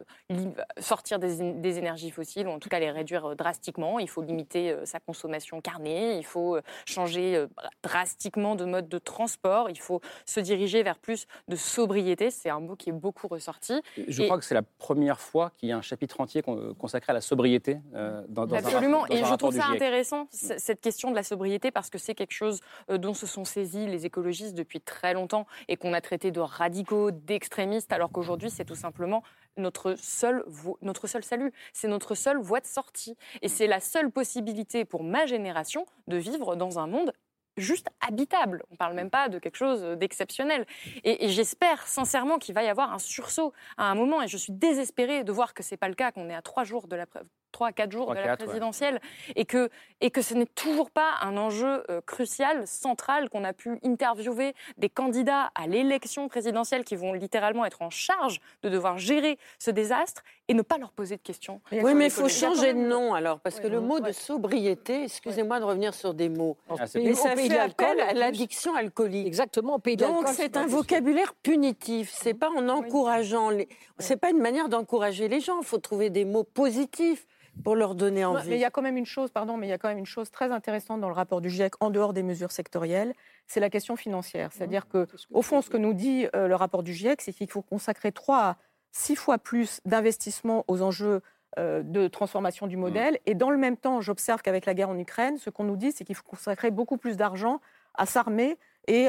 sortir 0.80 1.20
des, 1.20 1.78
énergies 1.78 2.12
fossiles, 2.12 2.48
ou 2.48 2.52
en 2.52 2.60
tout 2.60 2.70
cas 2.70 2.80
les 2.80 2.92
réduire 2.92 3.36
drastiquement. 3.36 4.00
Il 4.00 4.10
faut 4.10 4.22
limiter 4.22 4.76
sa 4.86 5.00
consommation 5.00 5.62
carnée. 5.62 6.18
Il 6.18 6.26
faut 6.26 6.58
changer 6.86 7.46
drastiquement 7.82 8.56
de 8.56 8.66
mode 8.66 8.88
de 8.88 8.98
transport. 8.98 9.70
Il 9.70 9.80
faut 9.80 10.02
se 10.26 10.40
diriger 10.40 10.84
vers 10.84 10.98
plus 10.98 11.26
de 11.48 11.56
sobriété. 11.56 12.30
C'est 12.30 12.50
un 12.50 12.60
mot 12.60 12.76
qui 12.76 12.90
est 12.90 12.94
beaucoup 12.94 13.28
ressorti. 13.28 13.82
Je 14.08 14.24
crois 14.24 14.38
que 14.38 14.46
c'est 14.46 14.54
la 14.54 14.62
première 14.62 15.20
fois 15.20 15.52
qu'il 15.58 15.70
y 15.70 15.72
a 15.72 15.78
un 15.78 15.82
chapitre 15.82 16.22
entier 16.22 16.44
consacré 16.78 17.12
à 17.12 17.14
la 17.14 17.22
sobriété 17.22 17.78
euh, 17.96 18.24
Absolument, 18.54 19.06
et 19.08 19.24
je 19.24 19.36
trouve 19.36 19.56
ça 19.56 19.68
intéressant, 19.68 20.28
cette 20.32 20.82
question 20.82 21.12
de 21.12 21.16
la 21.16 21.24
sobriété, 21.24 21.72
parce 21.72 21.90
que 21.90 21.98
c'est 21.98 22.16
quelque 22.16 22.34
chose 22.34 22.60
euh, 22.90 22.98
dont 22.98 23.14
se 23.14 23.28
sont 23.28 23.46
saisis 23.46 23.88
les 23.88 24.06
écologistes 24.06 24.56
depuis 24.56 24.82
très 24.82 25.14
longtemps 25.14 25.46
et 25.68 25.78
qu'on 25.78 25.94
a 25.94 26.02
traité 26.02 26.32
de 26.32 26.40
radicaux, 26.40 27.12
d'extrémistes, 27.12 27.92
alors 27.92 28.12
qu'aujourd'hui, 28.12 28.50
c'est 28.50 28.66
tout 28.66 28.76
simplement 28.76 29.24
notre 29.58 29.96
seul, 29.98 30.44
notre 30.82 31.08
seul 31.08 31.24
salut. 31.24 31.52
C'est 31.74 31.88
notre 31.88 32.16
seule 32.16 32.38
voie 32.38 32.60
de 32.60 32.66
sortie. 32.66 33.16
Et 33.42 33.48
c'est 33.48 33.68
la 33.68 33.80
seule 33.80 34.12
possibilité 34.12 34.86
pour 34.86 35.04
ma 35.04 35.26
génération 35.26 35.86
de 36.08 36.18
vivre 36.18 36.56
dans 36.56 36.80
un 36.80 36.88
monde 36.88 37.14
juste 37.58 37.88
habitable. 38.02 38.64
On 38.70 38.74
ne 38.74 38.78
parle 38.78 38.96
même 38.96 39.10
pas 39.10 39.30
de 39.30 39.40
quelque 39.40 39.58
chose 39.58 39.82
d'exceptionnel. 39.98 40.66
Et, 41.04 41.30
j'espère 41.30 41.86
sincèrement 41.88 42.38
qu'il 42.38 42.56
va 42.56 42.64
y 42.64 42.68
avoir 42.68 42.94
un 42.94 43.00
sursaut 43.00 43.54
à 43.78 43.90
un 43.90 43.96
moment. 43.96 44.22
Et 44.22 44.28
je 44.28 44.38
suis 44.38 44.54
désespérée 44.54 45.24
de 45.24 45.32
voir 45.32 45.54
que 45.54 45.64
ce 45.64 45.74
n'est 45.74 45.78
pas 45.78 45.88
le 45.88 45.96
cas, 45.96 46.12
qu'on 46.12 46.30
est 46.30 46.36
à 46.36 46.42
trois 46.42 46.64
jours 46.64 46.88
de 46.88 46.96
la, 46.96 47.06
3 47.54 47.68
à 47.68 47.72
4 47.72 47.92
jours 47.92 48.14
de 48.14 48.20
la 48.20 48.36
présidentielle, 48.36 49.00
et, 49.38 49.46
que, 49.46 49.70
et 50.02 50.12
que 50.12 50.22
ce 50.22 50.34
n'est 50.34 50.46
toujours 50.46 50.92
pas 50.92 51.12
un 51.22 51.38
enjeu 51.38 51.84
euh, 51.90 52.02
crucial, 52.02 52.68
central, 52.68 53.30
qu'on 53.30 53.46
a 53.46 53.54
pu 53.54 53.80
interviewer 53.86 54.54
des 54.78 54.90
candidats 54.90 55.52
à 55.56 55.68
l'élection 55.68 56.28
présidentielle 56.28 56.84
qui 56.84 56.98
vont 56.98 57.14
littéralement 57.14 57.64
être 57.64 57.82
en 57.82 57.90
charge 57.90 58.42
de 58.64 58.70
devoir 58.70 58.98
gérer 58.98 59.38
ce 59.60 59.72
désastre 59.72 60.24
et 60.50 60.54
ne 60.54 60.62
pas 60.62 60.78
leur 60.78 60.92
poser 60.92 61.16
de 61.16 61.22
questions. 61.22 61.62
Oui, 61.72 61.94
mais 61.94 62.06
il 62.06 62.12
faut 62.12 62.28
changer 62.28 62.74
de 62.74 62.80
nom 62.80 63.14
alors, 63.14 63.40
parce 63.40 63.60
que 63.60 63.68
le 63.68 63.80
mot 63.80 64.00
de 64.00 64.12
sobriété, 64.12 65.04
excusez-moi 65.04 65.60
de 65.60 65.66
revenir 65.66 65.94
sur 65.94 66.14
des 66.14 66.30
mots, 66.30 66.58
ah, 66.70 66.76
mais 66.96 67.14
ça 67.14 67.36
fait 67.36 67.58
appel 67.58 68.00
à 68.02 68.14
l'addiction 68.14 68.76
alcoolique. 68.76 69.28
Exactement, 69.28 69.80
pays 69.80 69.96
Donc 69.96 70.28
c'est 70.28 70.58
un 70.58 70.68
vocabulaire 70.68 71.34
punitif, 71.36 72.12
c'est 72.14 72.34
pas 72.34 72.50
en 72.50 72.68
encourageant, 72.68 73.52
les... 73.52 73.70
c'est 74.00 74.18
pas 74.18 74.32
une 74.32 74.40
manière 74.40 74.70
d'encourager 74.70 75.28
les 75.28 75.40
gens, 75.40 75.60
il 75.62 75.66
faut 75.66 75.78
trouver 75.78 76.10
des 76.10 76.26
mots 76.26 76.44
positifs 76.44 77.26
pour 77.64 77.76
leur 77.76 77.96
donner 77.96 78.26
envie. 78.26 78.50
Mais 78.50 78.56
il 78.56 78.62
y 78.62 78.66
a 78.66 78.70
quand 78.70 78.82
même 78.82 78.98
une 78.98 79.06
chose, 79.06 79.30
pardon, 79.30 79.58
mais 79.58 79.68
il 79.68 79.70
y 79.70 79.74
a 79.74 79.78
quand 79.78 79.90
même 79.90 79.98
une 79.98 80.06
chose 80.06 80.32
très 80.32 80.52
intéressante 80.52 81.02
dans 81.02 81.10
le 81.10 81.14
rapport 81.14 81.42
du 81.42 81.50
GIEC, 81.50 81.74
en 81.82 81.90
dehors 81.90 82.14
des 82.14 82.24
mesures 82.24 82.52
sectorielles, 82.52 83.14
c'est 83.48 83.60
la 83.60 83.70
question 83.70 83.96
financière. 83.96 84.52
C'est-à-dire 84.52 84.88
que, 84.88 85.08
au 85.32 85.42
fond, 85.42 85.62
ce 85.62 85.70
que 85.70 85.78
nous 85.78 85.94
dit 85.94 86.28
euh, 86.36 86.48
le 86.48 86.56
rapport 86.56 86.84
du 86.84 86.94
GIEC, 86.94 87.22
c'est 87.22 87.34
qu'il 87.34 87.50
faut 87.50 87.62
consacrer 87.62 88.12
trois 88.12 88.40
à 88.40 88.58
six 88.92 89.16
fois 89.16 89.38
plus 89.38 89.82
d'investissement 89.86 90.66
aux 90.68 90.82
enjeux 90.82 91.22
euh, 91.60 91.84
de 91.84 92.08
transformation 92.08 92.68
du 92.68 92.78
modèle. 92.78 93.20
Et 93.26 93.36
dans 93.36 93.50
le 93.50 93.58
même 93.58 93.78
temps, 93.78 94.02
j'observe 94.02 94.42
qu'avec 94.42 94.66
la 94.66 94.74
guerre 94.74 94.90
en 94.90 94.98
Ukraine, 94.98 95.38
ce 95.38 95.50
qu'on 95.50 95.64
nous 95.64 95.78
dit, 95.78 95.92
c'est 95.92 96.04
qu'il 96.04 96.16
faut 96.16 96.24
consacrer 96.24 96.72
beaucoup 96.72 96.98
plus 96.98 97.18
d'argent 97.18 97.62
à 97.96 98.06
s'armer 98.06 98.58
et, 98.88 99.08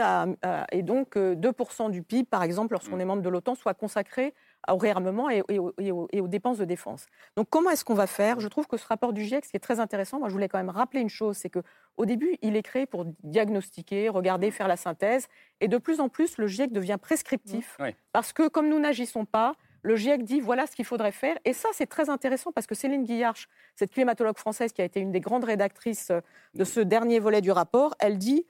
et, 0.70 0.82
donc 0.82 1.16
2% 1.16 1.86
euh, 1.86 1.90
du 1.90 2.02
PIB, 2.02 2.28
par 2.28 2.42
exemple, 2.42 2.74
lorsqu'on 2.74 3.00
est 3.00 3.04
membre 3.04 3.22
de 3.22 3.28
l'OTAN, 3.28 3.54
soit 3.54 3.74
consacré 3.74 4.34
au 4.70 4.76
réarmement 4.76 5.28
et, 5.30 5.42
aux, 5.58 6.28
dépenses 6.28 6.58
de 6.58 6.64
défense. 6.64 7.06
Donc 7.36 7.48
comment 7.50 7.70
est-ce 7.70 7.84
qu'on 7.84 7.94
va 7.94 8.06
faire? 8.06 8.40
Je 8.40 8.48
trouve 8.48 8.66
que 8.66 8.76
ce 8.76 8.86
rapport 8.86 9.12
du 9.12 9.24
GIEC, 9.24 9.44
ce 9.44 9.50
qui 9.50 9.56
est 9.56 9.60
très 9.60 9.80
intéressant, 9.80 10.18
moi 10.18 10.28
je 10.28 10.34
voulais 10.34 10.48
quand 10.48 10.58
même 10.58 10.70
rappeler 10.70 11.00
une 11.00 11.08
chose, 11.08 11.36
c'est 11.36 11.50
qu'au 11.50 12.04
début, 12.04 12.36
il 12.42 12.56
est 12.56 12.62
créé 12.62 12.86
pour 12.86 13.04
diagnostiquer, 13.22 14.08
regarder, 14.08 14.50
faire 14.50 14.68
la 14.68 14.76
synthèse, 14.76 15.28
et 15.60 15.68
de 15.68 15.78
plus 15.78 16.00
en 16.00 16.08
plus, 16.08 16.38
le 16.38 16.46
GIEC 16.46 16.72
devient 16.72 16.98
prescriptif, 17.00 17.78
parce 18.12 18.32
que 18.32 18.48
comme 18.48 18.68
nous 18.68 18.78
n'agissons 18.78 19.24
pas, 19.24 19.54
le 19.82 19.96
GIEC 19.96 20.24
dit 20.24 20.40
voilà 20.40 20.66
ce 20.66 20.74
qu'il 20.74 20.86
faudrait 20.86 21.12
faire. 21.12 21.36
Et 21.44 21.52
ça, 21.52 21.68
c'est 21.72 21.86
très 21.86 22.08
intéressant 22.08 22.52
parce 22.52 22.66
que 22.66 22.74
Céline 22.74 23.04
Guillarche, 23.04 23.48
cette 23.76 23.92
climatologue 23.92 24.38
française 24.38 24.72
qui 24.72 24.80
a 24.80 24.84
été 24.84 24.98
une 24.98 25.12
des 25.12 25.20
grandes 25.20 25.44
rédactrices 25.44 26.10
de 26.54 26.64
ce 26.64 26.80
dernier 26.80 27.18
volet 27.18 27.42
du 27.42 27.50
rapport, 27.50 27.94
elle 27.98 28.16
dit 28.16 28.46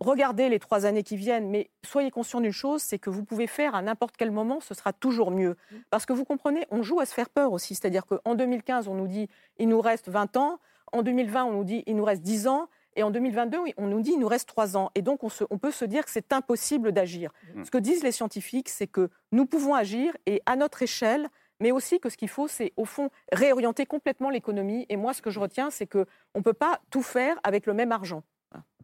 regardez 0.00 0.48
les 0.48 0.58
trois 0.58 0.86
années 0.86 1.02
qui 1.02 1.16
viennent, 1.16 1.48
mais 1.50 1.70
soyez 1.84 2.10
conscient 2.10 2.40
d'une 2.40 2.52
chose, 2.52 2.82
c'est 2.82 2.98
que 2.98 3.10
vous 3.10 3.24
pouvez 3.24 3.46
faire 3.46 3.74
à 3.74 3.82
n'importe 3.82 4.16
quel 4.16 4.30
moment, 4.30 4.60
ce 4.60 4.74
sera 4.74 4.92
toujours 4.92 5.30
mieux. 5.30 5.56
Mmh. 5.70 5.76
Parce 5.90 6.06
que 6.06 6.12
vous 6.12 6.24
comprenez, 6.24 6.66
on 6.70 6.82
joue 6.82 7.00
à 7.00 7.06
se 7.06 7.14
faire 7.14 7.30
peur 7.30 7.52
aussi. 7.52 7.74
C'est-à-dire 7.74 8.04
qu'en 8.06 8.34
2015, 8.34 8.88
on 8.88 8.94
nous 8.94 9.08
dit 9.08 9.28
il 9.58 9.68
nous 9.68 9.80
reste 9.80 10.08
20 10.08 10.36
ans, 10.36 10.58
en 10.92 11.02
2020, 11.02 11.44
on 11.44 11.52
nous 11.52 11.64
dit 11.64 11.82
il 11.86 11.96
nous 11.96 12.04
reste 12.04 12.22
10 12.22 12.46
ans, 12.46 12.68
Et 12.96 13.02
en 13.02 13.10
2022, 13.10 13.58
on 13.76 13.86
nous 13.88 14.00
dit 14.00 14.12
il 14.12 14.20
nous 14.20 14.28
reste 14.28 14.48
trois 14.48 14.76
ans. 14.76 14.90
Et 14.94 15.02
donc, 15.02 15.24
on, 15.24 15.28
on 15.50 15.58
peut 15.58 15.72
se 15.72 15.84
dire 15.84 16.04
que 16.04 16.10
c'est 16.10 16.32
impossible 16.32 16.92
d'agir. 16.92 17.32
Mm. 17.54 17.64
Ce 17.64 17.70
que 17.70 17.78
disent 17.78 18.04
les 18.04 18.12
scientifiques, 18.12 18.68
c'est 18.68 18.86
que 18.86 19.10
nous 19.32 19.46
pouvons 19.46 19.74
agir 19.74 20.16
et 20.26 20.40
à 20.46 20.54
notre 20.54 20.82
échelle, 20.82 21.28
mais 21.58 21.72
aussi 21.72 21.98
que 21.98 22.08
ce 22.08 22.16
qu'il 22.16 22.28
faut, 22.28 22.46
c'est 22.46 22.72
au 22.76 22.84
fond 22.84 23.10
réorienter 23.32 23.86
complètement 23.86 24.30
l'économie. 24.30 24.86
Et 24.88 24.96
moi, 24.96 25.12
ce 25.12 25.22
que 25.22 25.30
je 25.30 25.40
retiens, 25.40 25.70
c'est 25.70 25.86
qu'on 25.86 26.06
ne 26.36 26.42
peut 26.42 26.52
pas 26.52 26.80
tout 26.90 27.02
faire 27.02 27.38
avec 27.42 27.66
le 27.66 27.74
même 27.74 27.90
argent. 27.90 28.22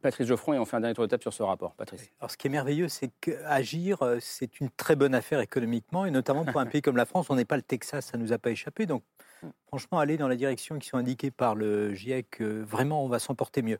Patrice 0.00 0.26
Geoffron, 0.26 0.54
et 0.54 0.58
on 0.58 0.64
fait 0.64 0.76
un 0.76 0.80
dernier 0.80 0.94
tour 0.94 1.04
de 1.04 1.10
table 1.10 1.22
sur 1.22 1.32
ce 1.32 1.42
rapport. 1.42 1.74
Patrice. 1.74 2.10
Alors, 2.20 2.30
ce 2.30 2.36
qui 2.36 2.46
est 2.46 2.50
merveilleux, 2.50 2.88
c'est 2.88 3.10
qu'agir, 3.20 4.02
euh, 4.02 4.18
c'est 4.20 4.60
une 4.60 4.70
très 4.70 4.96
bonne 4.96 5.14
affaire 5.14 5.40
économiquement, 5.40 6.06
et 6.06 6.10
notamment 6.10 6.44
pour 6.44 6.60
un 6.60 6.66
pays 6.66 6.82
comme 6.82 6.96
la 6.96 7.06
France, 7.06 7.30
on 7.30 7.36
n'est 7.36 7.44
pas 7.44 7.56
le 7.56 7.62
Texas, 7.62 8.06
ça 8.06 8.18
ne 8.18 8.22
nous 8.22 8.32
a 8.32 8.38
pas 8.38 8.50
échappé. 8.50 8.86
Donc, 8.86 9.02
franchement, 9.66 9.98
aller 9.98 10.16
dans 10.16 10.28
la 10.28 10.36
direction 10.36 10.78
qui 10.78 10.88
sont 10.88 10.96
indiquées 10.96 11.30
par 11.30 11.54
le 11.54 11.94
GIEC, 11.94 12.40
euh, 12.40 12.62
vraiment, 12.66 13.04
on 13.04 13.08
va 13.08 13.18
s'en 13.18 13.34
porter 13.34 13.62
mieux. 13.62 13.78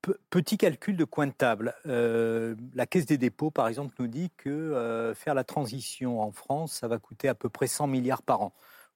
Pe- 0.00 0.18
petit 0.30 0.58
calcul 0.58 0.96
de 0.96 1.04
coin 1.04 1.28
de 1.28 1.32
table. 1.32 1.74
Euh, 1.86 2.56
la 2.74 2.86
Caisse 2.86 3.06
des 3.06 3.18
dépôts, 3.18 3.50
par 3.50 3.68
exemple, 3.68 3.94
nous 3.98 4.08
dit 4.08 4.30
que 4.36 4.50
euh, 4.50 5.14
faire 5.14 5.34
la 5.34 5.44
transition 5.44 6.20
en 6.20 6.32
France, 6.32 6.72
ça 6.72 6.88
va 6.88 6.98
coûter 6.98 7.28
à 7.28 7.34
peu 7.34 7.48
près 7.48 7.68
100 7.68 7.86
milliards 7.86 8.22
par 8.22 8.40
an. 8.40 8.52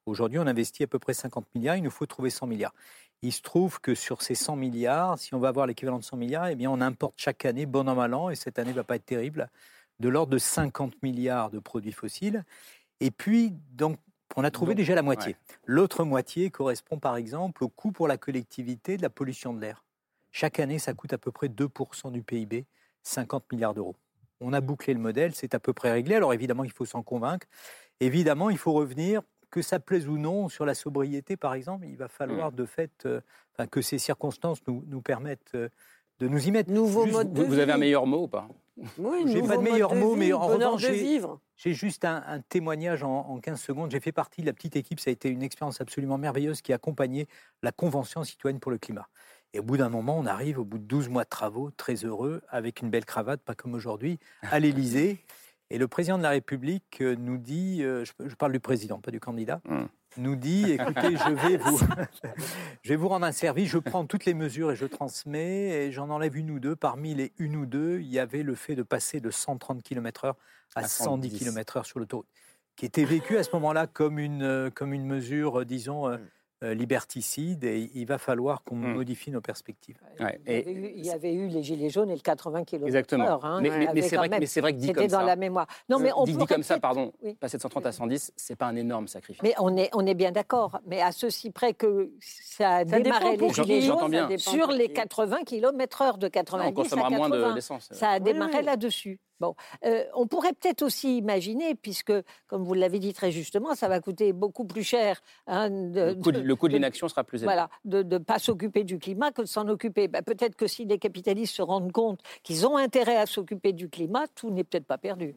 Aujourd'hui, 0.07 0.39
on 0.39 0.47
investit 0.47 0.85
à 0.85 0.87
peu 0.87 0.99
près 1.01 1.15
50 1.15 1.47
milliards, 1.55 1.77
il 1.77 1.83
nous 1.83 1.91
faut 1.91 2.07
trouver 2.07 2.31
100 2.31 2.47
milliards. 2.47 2.75
Il 3.23 3.33
se 3.33 3.43
trouve 3.43 3.81
que 3.81 3.95
sur 3.95 4.23
ces 4.23 4.35
100 4.35 4.57
milliards, 4.57 5.19
si 5.19 5.35
on 5.35 5.39
va 5.39 5.49
avoir 5.49 5.67
l'équivalent 5.67 5.99
de 5.99 6.05
100 6.05 6.17
milliards, 6.17 6.49
eh 6.49 6.55
bien, 6.55 6.71
on 6.71 6.81
importe 6.81 7.15
chaque 7.17 7.45
année, 7.45 7.67
bon 7.67 7.89
an, 7.89 7.95
mal 7.95 8.15
an, 8.15 8.31
et 8.31 8.35
cette 8.35 8.59
année 8.59 8.71
ne 8.71 8.77
va 8.77 8.85
pas 8.85 8.97
être 8.97 9.07
terrible, 9.07 9.49
de 10.01 10.09
l'ordre 10.09 10.33
de 10.33 10.39
50 10.39 11.03
milliards 11.03 11.51
de 11.51 11.59
produits 11.59 11.93
fossiles. 11.93 12.45
Et 13.01 13.11
puis, 13.11 13.53
donc, 13.73 13.99
on 14.37 14.45
a 14.45 14.51
trouvé 14.51 14.73
Donc, 14.73 14.79
déjà 14.79 14.95
la 14.95 15.03
moitié. 15.03 15.33
ouais. 15.33 15.57
L'autre 15.65 16.05
moitié 16.05 16.51
correspond, 16.51 16.99
par 16.99 17.17
exemple, 17.17 17.65
au 17.65 17.69
coût 17.69 17.93
pour 17.93 18.07
la 18.09 18.19
collectivité 18.19 18.97
de 18.97 19.03
la 19.03 19.11
pollution 19.11 19.55
de 19.55 19.61
l'air. 19.61 19.85
Chaque 20.31 20.61
année, 20.61 20.79
ça 20.79 20.93
coûte 20.93 21.13
à 21.13 21.19
peu 21.19 21.33
près 21.33 21.49
2% 21.49 22.11
du 22.11 22.23
PIB, 22.23 22.67
50 23.03 23.51
milliards 23.53 23.73
d'euros. 23.73 23.97
On 24.41 24.53
a 24.53 24.61
bouclé 24.61 24.93
le 24.93 25.01
modèle, 25.01 25.35
c'est 25.35 25.55
à 25.55 25.59
peu 25.59 25.73
près 25.73 25.91
réglé. 25.91 26.15
Alors 26.15 26.35
évidemment, 26.35 26.65
il 26.65 26.71
faut 26.73 26.85
s'en 26.85 27.03
convaincre. 27.03 27.47
Évidemment, 28.01 28.51
il 28.51 28.59
faut 28.59 28.73
revenir, 28.75 29.23
que 29.57 29.63
ça 29.63 29.81
plaise 29.81 30.07
ou 30.07 30.19
non, 30.19 30.51
sur 30.51 30.67
la 30.67 30.75
sobriété, 30.75 31.39
par 31.39 31.55
exemple. 31.55 31.87
Il 31.87 31.97
va 31.97 32.09
falloir 32.09 32.53
de 32.53 32.67
fait 32.67 33.07
euh, 33.07 33.21
que 33.71 33.81
ces 33.81 33.97
circonstances 33.99 34.59
nous, 34.67 34.85
nous 34.87 35.01
permettent 35.01 35.53
euh, 35.55 35.71
de 36.19 36.29
nous 36.29 36.47
y 36.47 36.51
mettre. 36.51 36.71
Nouveau 36.71 37.05
Juste- 37.05 37.17
mode 37.17 37.33
de 37.33 37.41
Vous, 37.43 37.49
vous 37.49 37.59
avez 37.59 37.73
un 37.73 37.79
meilleur 37.79 38.07
mot 38.07 38.25
ou 38.25 38.29
pas? 38.29 38.49
Oui, 38.99 39.25
j'ai 39.27 39.37
nouveau 39.41 39.47
pas 39.49 39.57
de 39.57 39.63
meilleur 39.63 39.95
mot, 39.95 40.13
vie, 40.13 40.19
mais 40.21 40.33
en 40.35 40.41
revanche, 40.47 40.83
j'ai- 40.83 40.93
vivre. 40.93 41.41
j'ai 41.57 41.73
juste 41.73 42.05
un, 42.05 42.23
un 42.27 42.41
témoignage 42.41 43.03
en, 43.03 43.21
en 43.31 43.41
15 43.41 43.59
secondes. 43.59 43.91
J'ai 43.91 44.01
fait 44.01 44.13
partie 44.13 44.43
de 44.43 44.47
la 44.47 44.53
petite 44.53 44.77
équipe. 44.77 45.01
Ça 45.01 45.09
a 45.09 45.13
été 45.13 45.31
une 45.31 45.43
expérience 45.43 45.81
absolument 45.81 46.19
merveilleuse 46.19 46.61
qui 46.61 46.73
a 46.73 46.77
accompagné 46.77 47.27
la 47.63 47.73
Convention 47.73 48.25
citoyenne 48.25 48.61
pour 48.61 48.71
le 48.71 48.77
climat. 48.77 49.09
Et 49.55 49.61
au 49.61 49.63
bout 49.63 49.79
d'un 49.79 49.89
moment, 49.89 50.19
on 50.19 50.27
arrive, 50.27 50.59
au 50.59 50.65
bout 50.67 50.77
de 50.77 50.85
12 50.85 51.09
mois 51.09 51.25
de 51.25 51.31
travaux, 51.31 51.71
très 51.71 51.95
heureux, 52.05 52.43
avec 52.51 52.83
une 52.83 52.91
belle 52.91 53.07
cravate, 53.07 53.41
pas 53.41 53.55
comme 53.55 53.73
aujourd'hui, 53.73 54.19
à 54.43 54.59
l'Élysée. 54.59 55.25
Et 55.71 55.79
le 55.79 55.89
président 55.89 56.17
de 56.17 56.23
la 56.23 56.31
République 56.31 57.01
euh, 57.01 57.17
nous 57.19 57.39
dit, 57.39 57.83
euh, 57.83 58.05
je, 58.05 58.35
parle 58.35 58.53
du 58.53 58.61
président, 58.61 59.01
pas 59.01 59.11
du 59.11 59.19
candidat, 59.19 59.61
nous 60.17 60.37
dit, 60.37 60.71
écoutez, 60.73 61.17
je 61.17 61.33
vais, 61.33 61.57
vous, 61.57 61.79
je 62.83 62.89
vais 62.89 62.97
vous 62.97 63.09
rendre 63.09 63.27
un 63.27 63.33
service, 63.33 63.69
je 63.69 63.79
prends 63.79 64.07
toutes 64.07 64.25
les 64.27 64.35
mesures 64.35 64.71
et 64.71 64.77
je 64.77 64.87
transmets, 64.87 65.87
et 65.87 65.93
j'en 65.93 66.09
enlève 66.11 66.37
une 66.37 66.51
ou 66.51 66.61
deux. 66.61 66.77
Parmi 66.77 67.15
les 67.15 67.33
une 67.39 67.57
ou 67.57 67.67
deux, 67.67 67.99
il 68.01 68.09
y 68.09 68.19
avait 68.19 68.43
le 68.43 68.55
fait 68.55 68.77
de 68.77 68.83
passer 68.83 69.21
de 69.21 69.31
130 69.31 69.83
km/h 69.83 70.35
à, 70.75 70.81
À 70.81 70.89
110 70.89 71.31
110. 71.31 71.39
km/h 71.39 71.85
sur 71.85 71.99
l'autoroute, 71.99 72.29
qui 72.77 72.87
était 72.87 73.05
vécu 73.05 73.37
à 73.37 73.43
ce 73.43 73.51
moment-là 73.55 73.89
comme 73.89 74.19
une, 74.19 74.43
euh, 74.43 74.71
comme 74.71 74.93
une 74.93 75.05
mesure, 75.05 75.67
disons, 75.67 76.09
euh, 76.09 76.19
liberticide, 76.63 77.65
et 77.65 77.91
il 77.95 78.07
va 78.07 78.19
falloir 78.19 78.63
qu'on 78.65 78.77
modifie 78.77 79.31
nos 79.31 79.41
perspectives. 79.41 79.99
Ouais, 80.21 80.41
Il 80.47 80.53
y, 80.53 80.57
avait 80.59 80.73
eu, 80.73 80.93
il 80.97 81.05
y 81.07 81.11
avait 81.11 81.35
eu 81.35 81.49
les 81.49 81.63
gilets 81.63 81.91
jaunes 81.91 82.11
et 82.11 82.15
le 82.15 82.21
80 82.21 82.65
km 82.65 82.87
Exactement. 82.87 83.45
Hein, 83.45 83.61
Mais- 83.61 83.71
mais- 83.93 84.03
c'est 84.03 84.17
vrai 84.17 84.27
que- 84.29 84.31
même- 84.33 84.41
mais 84.41 84.47
c'est 84.47 84.61
vrai 84.61 84.73
que 84.73 84.79
dit 84.79 84.87
C'était 84.87 85.01
comme 85.01 85.07
dans 85.09 85.19
ça- 85.21 85.25
la 85.27 85.37
mémoire. 85.37 85.67
Non, 85.89 85.99
mais 85.99 86.11
on 86.17 86.25
dit, 86.25 86.37
dit 86.37 86.47
comme 86.47 86.63
ça, 86.63 86.79
pardon, 86.79 87.13
oui. 87.23 87.35
passer 87.35 87.57
de 87.59 87.63
130 87.63 87.87
à 87.87 87.93
110, 87.93 88.33
c'est 88.37 88.57
pas 88.57 88.67
un 88.67 88.77
énorme 88.77 89.09
sacrifice. 89.09 89.43
Mais 89.43 89.55
on 89.59 89.77
est, 89.77 89.91
on 89.95 90.07
est 90.07 90.15
bien 90.15 90.33
d'accord. 90.33 90.81
Mais 90.87 91.01
à 91.03 91.13
ceci 91.13 91.51
près 91.51 91.75
que 91.75 92.11
ça 92.21 92.77
a 92.77 92.85
démarré 92.85 93.37
les 93.37 93.49
gilets 93.51 93.81
jaunes 93.83 94.39
sur 94.39 94.69
les 94.71 94.89
80 94.89 95.45
km/h 95.45 96.19
de 96.19 96.29
90 96.29 96.69
on 96.71 96.73
consommera 96.73 97.09
à 97.09 97.11
80. 97.11 97.29
moins 97.39 97.49
de- 97.51 97.55
d'essence. 97.55 97.89
Ça 97.93 98.11
a 98.11 98.15
Oui, 98.19 98.23
démarré 98.23 98.59
oui. 98.59 98.65
là-dessus. 98.65 99.21
Bon, 99.39 99.55
Euh, 99.85 100.05
on 100.15 100.27
pourrait 100.27 100.53
peut-être 100.55 100.83
aussi 100.83 101.19
imaginer, 101.19 101.75
puisque, 101.75 102.13
comme 102.47 102.65
vous 102.65 102.73
l'avez 102.75 102.99
dit 102.99 103.13
très 103.13 103.31
justement, 103.31 103.75
ça 103.75 103.87
va 103.89 104.01
coûter 104.01 104.33
beaucoup 104.33 104.65
plus 104.65 104.83
cher. 104.83 105.21
hein, 105.47 105.69
de, 105.71 106.15
Le 106.41 106.55
coût 106.57 106.69
de- 106.69 106.73
l'inaction 106.75 107.07
sera 107.09 107.23
plus 107.23 107.39
élevé. 107.39 107.47
Voilà, 107.47 107.69
de 107.85 108.03
ne 108.03 108.19
pas 108.19 108.39
s'occuper 108.39 108.85
du 108.85 108.99
climat 108.99 109.33
que 109.33 109.43
de 109.43 109.47
s'en 109.47 109.69
occuper. 109.69 110.09
Ben, 110.09 110.23
peut-être 110.23 110.57
que 110.57 110.67
si 110.67 110.85
les 110.87 110.99
capitalistes 110.99 111.55
se 111.55 111.63
rendent 111.63 111.93
compte 111.93 112.21
qu'ils 112.43 112.67
ont 112.67 112.77
intérêt 112.77 113.17
à 113.17 113.27
s'occuper 113.27 113.73
du 113.73 113.89
climat, 113.91 114.27
tout 114.35 114.51
n'est 114.51 114.65
peut-être 114.65 114.87
pas 114.87 114.99
perdu. 114.99 115.37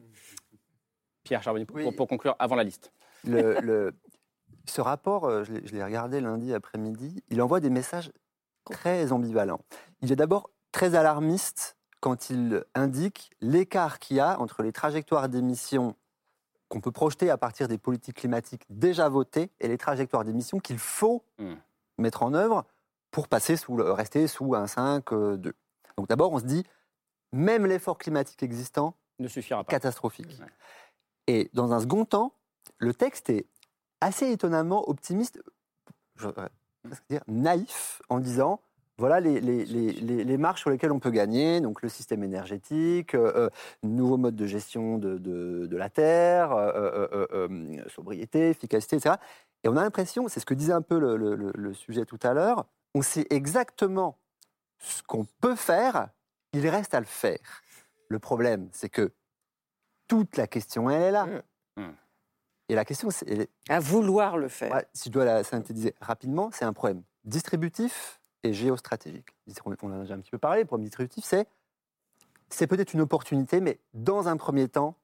Pierre 1.24 1.42
Charbonnier, 1.42 1.66
pour, 1.66 1.94
pour 1.94 2.08
conclure 2.08 2.34
avant 2.38 2.56
la 2.56 2.64
liste. 2.64 2.92
Le- 3.24 3.60
le- 3.60 3.92
ce 4.66 4.80
rapport, 4.80 5.24
euh, 5.26 5.44
je 5.44 5.52
l'ai- 5.52 5.66
je 5.66 5.74
l'ai 5.74 5.84
regardé 5.84 6.20
lundi 6.20 6.54
après-midi, 6.54 7.22
il 7.28 7.42
envoie 7.42 7.60
des 7.60 7.70
messages 7.70 8.10
très 8.64 9.12
ambivalents. 9.12 9.60
Il 10.02 10.10
est 10.12 10.16
d'abord 10.16 10.50
très 10.72 10.94
alarmiste 10.94 11.76
quand 12.00 12.30
il 12.30 12.64
indique 12.74 13.30
l'écart 13.40 13.98
qu'il 13.98 14.16
y 14.16 14.20
a 14.20 14.38
entre 14.40 14.62
les 14.62 14.72
trajectoires 14.72 15.28
d'émissions 15.28 15.94
qu'on 16.68 16.80
peut 16.80 16.92
projeter 16.92 17.30
à 17.30 17.36
partir 17.36 17.68
des 17.68 17.78
politiques 17.78 18.16
climatiques 18.16 18.64
déjà 18.70 19.08
votées 19.08 19.50
et 19.60 19.68
les 19.68 19.76
trajectoires 19.78 20.24
d'émissions 20.24 20.60
qu'il 20.60 20.78
faut 20.78 21.24
Hmm. 21.38 21.54
mettre 21.98 22.22
en 22.22 22.32
œuvre 22.34 22.64
pour 23.10 23.26
passer 23.28 23.56
sous 23.56 23.76
le- 23.76 23.90
rester 23.92 24.26
sous 24.28 24.54
un 24.54 24.66
5, 24.66 25.12
euh, 25.12 25.36
2. 25.36 25.52
Donc 25.96 26.08
d'abord, 26.08 26.32
on 26.32 26.38
se 26.38 26.44
dit, 26.44 26.64
même 27.32 27.66
l'effort 27.66 27.98
climatique 27.98 28.42
existant 28.42 28.94
ne 29.18 29.28
suffira 29.28 29.64
pas. 29.64 29.70
Catastrophique. 29.70 30.40
Et 31.26 31.50
dans 31.52 31.72
un 31.72 31.80
second 31.80 32.04
temps, 32.04 32.32
le 32.78 32.94
texte 32.94 33.30
est 33.30 33.46
assez 34.00 34.30
étonnamment 34.30 34.88
optimiste, 34.88 35.42
je 36.16 36.26
voudrais 36.28 36.48
presque 36.84 37.04
dire 37.10 37.22
naïf, 37.26 38.00
en 38.08 38.20
disant 38.20 38.60
voilà 39.00 39.18
les, 39.18 39.40
les, 39.40 39.64
les, 39.64 39.92
les- 39.92 40.24
les 40.24 40.36
marches 40.36 40.60
sur 40.60 40.70
lesquelles 40.70 40.92
on 40.92 41.00
peut 41.00 41.10
gagner, 41.10 41.60
donc 41.60 41.82
le 41.82 41.88
système 41.88 42.22
énergétique, 42.22 43.14
euh, 43.14 43.32
euh, 43.34 43.50
nouveau 43.82 44.16
mode 44.16 44.36
de 44.36 44.46
gestion 44.46 44.98
de, 44.98 45.18
de, 45.18 45.66
de 45.66 45.76
la 45.76 45.88
terre, 45.90 46.52
euh, 46.52 47.48
sobriété, 47.88 48.50
efficacité, 48.50 48.96
etc. 48.96 49.16
Et 49.64 49.68
on 49.68 49.76
a 49.76 49.82
l'impression, 49.82 50.28
c'est 50.28 50.38
ce 50.40 50.46
que 50.46 50.54
disait 50.54 50.72
un 50.72 50.82
peu 50.82 50.98
le, 50.98 51.16
le- 51.16 51.34
le- 51.34 51.52
le 51.54 51.74
sujet 51.74 52.04
tout 52.04 52.18
à 52.22 52.32
l'heure, 52.34 52.66
on 52.94 53.02
sait 53.02 53.26
exactement 53.30 54.18
ce 54.78 55.02
qu'on 55.02 55.26
peut 55.40 55.56
faire, 55.56 56.08
il 56.52 56.66
reste 56.68 56.94
à 56.94 57.00
le 57.00 57.06
faire. 57.06 57.38
Le 58.08 58.18
problème, 58.18 58.68
c'est 58.72 58.88
que 58.88 59.12
toute 60.08 60.36
la 60.36 60.46
question, 60.46 60.90
elle 60.90 61.02
est 61.02 61.10
là. 61.10 61.26
Et 62.68 62.74
la 62.74 62.84
question, 62.84 63.10
c'est... 63.10 63.48
À 63.68 63.80
vouloir 63.80 64.36
le 64.38 64.48
faire. 64.48 64.72
Ouais, 64.72 64.86
si 64.92 65.08
je 65.08 65.12
dois 65.12 65.24
la 65.24 65.42
synthétiser 65.42 65.94
rapidement, 66.00 66.50
c'est 66.52 66.64
un 66.64 66.72
problème 66.72 67.02
distributif 67.24 68.19
et 68.42 68.52
géostratégique. 68.52 69.28
On 69.64 69.90
en 69.90 69.92
a 69.92 70.00
déjà 70.00 70.14
un 70.14 70.20
petit 70.20 70.30
peu 70.30 70.38
parlé. 70.38 70.60
Le 70.60 70.66
problème 70.66 70.84
distributif, 70.84 71.24
c'est 71.24 71.46
c'est 72.48 72.66
peut-être 72.66 72.94
une 72.94 73.00
opportunité, 73.00 73.60
mais 73.60 73.78
dans 73.94 74.28
un 74.28 74.36
premier 74.36 74.68
temps, 74.68 74.96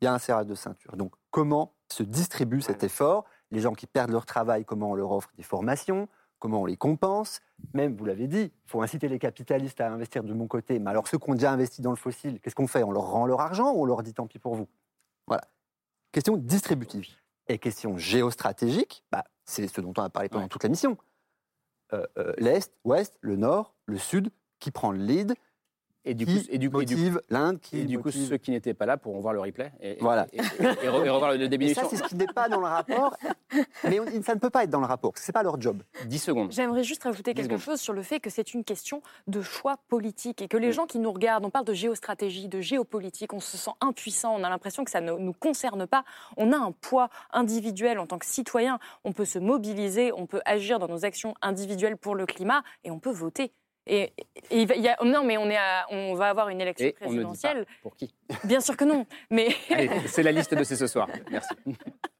il 0.00 0.04
y 0.04 0.08
a 0.08 0.12
un 0.12 0.18
serrage 0.18 0.46
de 0.46 0.54
ceinture. 0.54 0.96
Donc, 0.96 1.14
comment 1.30 1.72
se 1.88 2.02
distribue 2.02 2.60
cet 2.60 2.84
effort? 2.84 3.24
Les 3.50 3.60
gens 3.60 3.72
qui 3.72 3.86
perdent 3.86 4.10
leur 4.10 4.26
travail, 4.26 4.64
comment 4.64 4.90
on 4.90 4.94
leur 4.94 5.10
offre 5.12 5.30
des 5.36 5.42
formations? 5.42 6.08
Comment 6.38 6.62
on 6.62 6.66
les 6.66 6.76
compense? 6.76 7.40
Même, 7.72 7.94
vous 7.96 8.04
l'avez 8.04 8.26
dit, 8.26 8.52
il 8.52 8.70
faut 8.70 8.82
inciter 8.82 9.08
les 9.08 9.18
capitalistes 9.18 9.80
à 9.80 9.90
investir 9.90 10.24
de 10.24 10.34
mon 10.34 10.48
côté. 10.48 10.78
Mais 10.80 10.90
alors, 10.90 11.06
ceux 11.06 11.18
qui 11.18 11.30
ont 11.30 11.34
déjà 11.34 11.52
investi 11.52 11.82
dans 11.82 11.90
le 11.90 11.96
fossile, 11.96 12.40
qu'est-ce 12.40 12.56
qu'on 12.56 12.66
fait? 12.66 12.82
On 12.82 12.90
leur 12.90 13.04
rend 13.04 13.26
leur 13.26 13.40
argent 13.40 13.72
ou 13.72 13.82
on 13.82 13.84
leur 13.84 14.02
dit 14.02 14.12
tant 14.12 14.26
pis 14.26 14.38
pour 14.38 14.56
vous? 14.56 14.68
Voilà. 15.26 15.44
Question 16.10 16.36
distributive. 16.36 17.06
Et 17.46 17.58
question 17.58 17.96
géostratégique, 17.96 19.04
bah, 19.10 19.24
c'est 19.44 19.68
ce 19.68 19.80
dont 19.80 19.94
on 19.96 20.02
a 20.02 20.10
parlé 20.10 20.28
pendant 20.28 20.48
toute 20.48 20.62
la 20.62 20.68
mission. 20.68 20.98
Euh, 21.92 22.06
euh, 22.18 22.32
L'Est, 22.38 22.72
l'Ouest, 22.84 23.18
le 23.20 23.36
Nord, 23.36 23.74
le 23.86 23.98
Sud, 23.98 24.30
qui 24.58 24.70
prend 24.70 24.92
le 24.92 24.98
lead 24.98 25.34
Et 26.04 26.14
du 26.14 26.26
qui 26.26 26.40
coup, 26.40 26.46
et 26.50 26.58
du, 26.58 26.68
motive 26.68 27.22
l'Inde, 27.30 27.60
qui 27.60 27.78
et 27.78 27.84
du 27.84 27.98
coup, 28.00 28.10
ceux 28.10 28.36
qui 28.36 28.50
n'étaient 28.50 28.74
pas 28.74 28.86
là 28.86 28.96
pourront 28.96 29.20
voir 29.20 29.32
le 29.34 29.40
replay 29.40 29.72
et, 29.80 29.92
et- 29.92 29.96
Voilà. 30.00 30.26
et, 30.32 30.38
et- 30.38 30.40
et 30.40 30.88
re- 30.88 31.04
et 31.06 31.08
revoir 31.08 31.32
le 31.36 31.46
début 31.48 31.72
ça, 31.74 31.82
c'est 31.88 31.94
ce 31.96 32.02
qui 32.02 32.16
n'est 32.16 32.26
pas 32.26 32.48
dans 32.48 32.58
le 32.58 32.66
rapport. 32.66 33.16
Mais 33.84 34.00
on- 34.00 34.22
ça 34.22 34.34
ne 34.34 34.40
peut 34.40 34.50
pas 34.50 34.64
être 34.64 34.70
dans 34.70 34.80
le 34.80 34.86
rapport, 34.86 35.12
ce 35.16 35.30
n'est 35.30 35.32
pas 35.32 35.44
leur 35.44 35.60
job. 35.60 35.82
10 36.06 36.18
secondes. 36.18 36.50
J'aimerais 36.50 36.82
juste 36.82 37.04
rajouter 37.04 37.34
quelque 37.34 37.44
secondes. 37.50 37.60
chose 37.60 37.80
sur 37.80 37.92
le 37.92 38.02
fait 38.02 38.18
que 38.18 38.30
c'est 38.30 38.52
une 38.52 38.64
question 38.64 39.00
de 39.28 39.42
choix 39.42 39.76
politique 39.88 40.42
et 40.42 40.48
que 40.48 40.56
les 40.56 40.72
gens 40.72 40.86
qui 40.86 40.98
nous 40.98 41.12
regardent, 41.12 41.44
on 41.44 41.50
parle 41.50 41.66
de 41.66 41.74
géostratégie, 41.74 42.48
de 42.48 42.60
géopolitique, 42.60 43.32
on 43.32 43.40
se 43.40 43.56
sent 43.56 43.70
impuissant, 43.80 44.34
on 44.36 44.42
a 44.42 44.50
l'impression 44.50 44.84
que 44.84 44.90
ça 44.90 45.00
ne 45.00 45.12
nous 45.12 45.32
concerne 45.32 45.86
pas. 45.86 46.04
On 46.36 46.52
a 46.52 46.56
un 46.56 46.72
poids 46.72 47.10
individuel 47.32 47.98
en 48.00 48.06
tant 48.06 48.18
que 48.18 48.26
citoyen, 48.26 48.80
on 49.04 49.12
peut 49.12 49.24
se 49.24 49.38
mobiliser, 49.38 50.10
on 50.12 50.26
peut 50.26 50.40
agir 50.46 50.80
dans 50.80 50.88
nos 50.88 51.04
actions 51.04 51.34
individuelles 51.42 51.96
pour 51.96 52.14
le 52.16 52.26
climat 52.26 52.64
et 52.82 52.90
on 52.90 52.98
peut 52.98 53.12
voter. 53.12 53.52
Et, 53.86 54.12
il 54.50 54.70
y 54.80 54.88
a- 54.88 54.96
non, 55.04 55.24
mais 55.24 55.36
on, 55.38 55.50
est 55.50 55.56
à- 55.56 55.86
on 55.90 56.14
va 56.14 56.28
avoir 56.28 56.48
une 56.50 56.60
élection 56.60 56.86
Et 56.86 56.94
on 57.00 57.12
ne 57.12 57.18
dit 57.18 57.22
pas 57.22 57.28
présidentielle. 57.30 57.66
pour 57.82 57.96
qui. 57.96 58.14
Bien 58.44 58.60
sûr 58.60 58.76
que 58.76 58.84
non, 58.84 59.06
mais 59.30 59.48
c'est 60.06 60.22
la 60.22 60.30
liste 60.32 60.54
de 60.54 60.62
c'est 60.64 60.76
ce 60.76 60.86
soir. 60.86 61.08
Merci. 61.30 61.54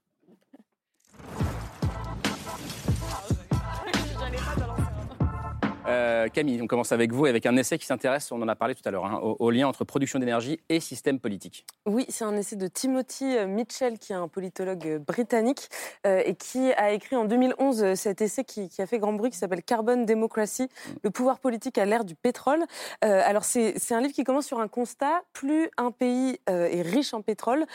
Euh, 5.87 6.29
Camille, 6.29 6.63
on 6.63 6.67
commence 6.67 6.93
avec 6.93 7.13
vous, 7.13 7.27
avec 7.27 7.45
un 7.47 7.57
essai 7.57 7.77
qui 7.79 7.87
s'intéresse, 7.87 8.31
on 8.31 8.41
en 8.41 8.49
a 8.49 8.55
parlé 8.55 8.75
tout 8.75 8.83
à 8.85 8.91
l'heure, 8.91 9.05
hein, 9.05 9.19
au, 9.21 9.51
lien 9.51 9.67
entre 9.67 9.85
production 9.85 10.19
d'énergie 10.19 10.61
et 10.69 10.81
système 10.81 11.19
politique. 11.19 11.67
Oui, 11.87 12.07
c'est 12.09 12.25
un 12.25 12.37
essai 12.37 12.57
de 12.57 12.69
Timothy 12.69 13.37
Mitchell, 13.47 13.99
qui 13.99 14.13
est 14.13 14.17
un 14.17 14.29
politologue 14.29 14.99
britannique, 14.99 15.69
euh, 16.07 16.23
et 16.25 16.35
qui 16.35 16.73
a 16.75 16.93
écrit 16.93 17.17
en 17.17 17.25
2011 17.25 17.83
euh, 17.83 17.95
cet 17.97 18.21
essai 18.21 18.45
qui, 18.45 18.71
a 18.79 18.87
fait 18.87 18.99
grand 18.99 19.13
bruit, 19.13 19.31
qui 19.31 19.39
s'appelle 19.39 19.63
Carbon 19.63 20.05
Democracy, 20.05 20.69
le 21.03 21.11
pouvoir 21.11 21.41
politique 21.41 21.79
à 21.79 21.85
l'ère 21.85 22.05
du 22.05 22.15
pétrole. 22.15 22.65
Alors 23.01 23.45
c'est 23.45 23.93
un 23.93 24.01
livre 24.01 24.13
qui 24.13 24.25
commence 24.25 24.47
sur 24.47 24.61
un 24.61 24.69
constat, 24.69 25.23
plus 25.33 25.71
un 25.77 25.91
pays 25.91 26.39
est 26.47 26.83
riche 26.83 27.15
en 27.15 27.23
pétrole, 27.23 27.67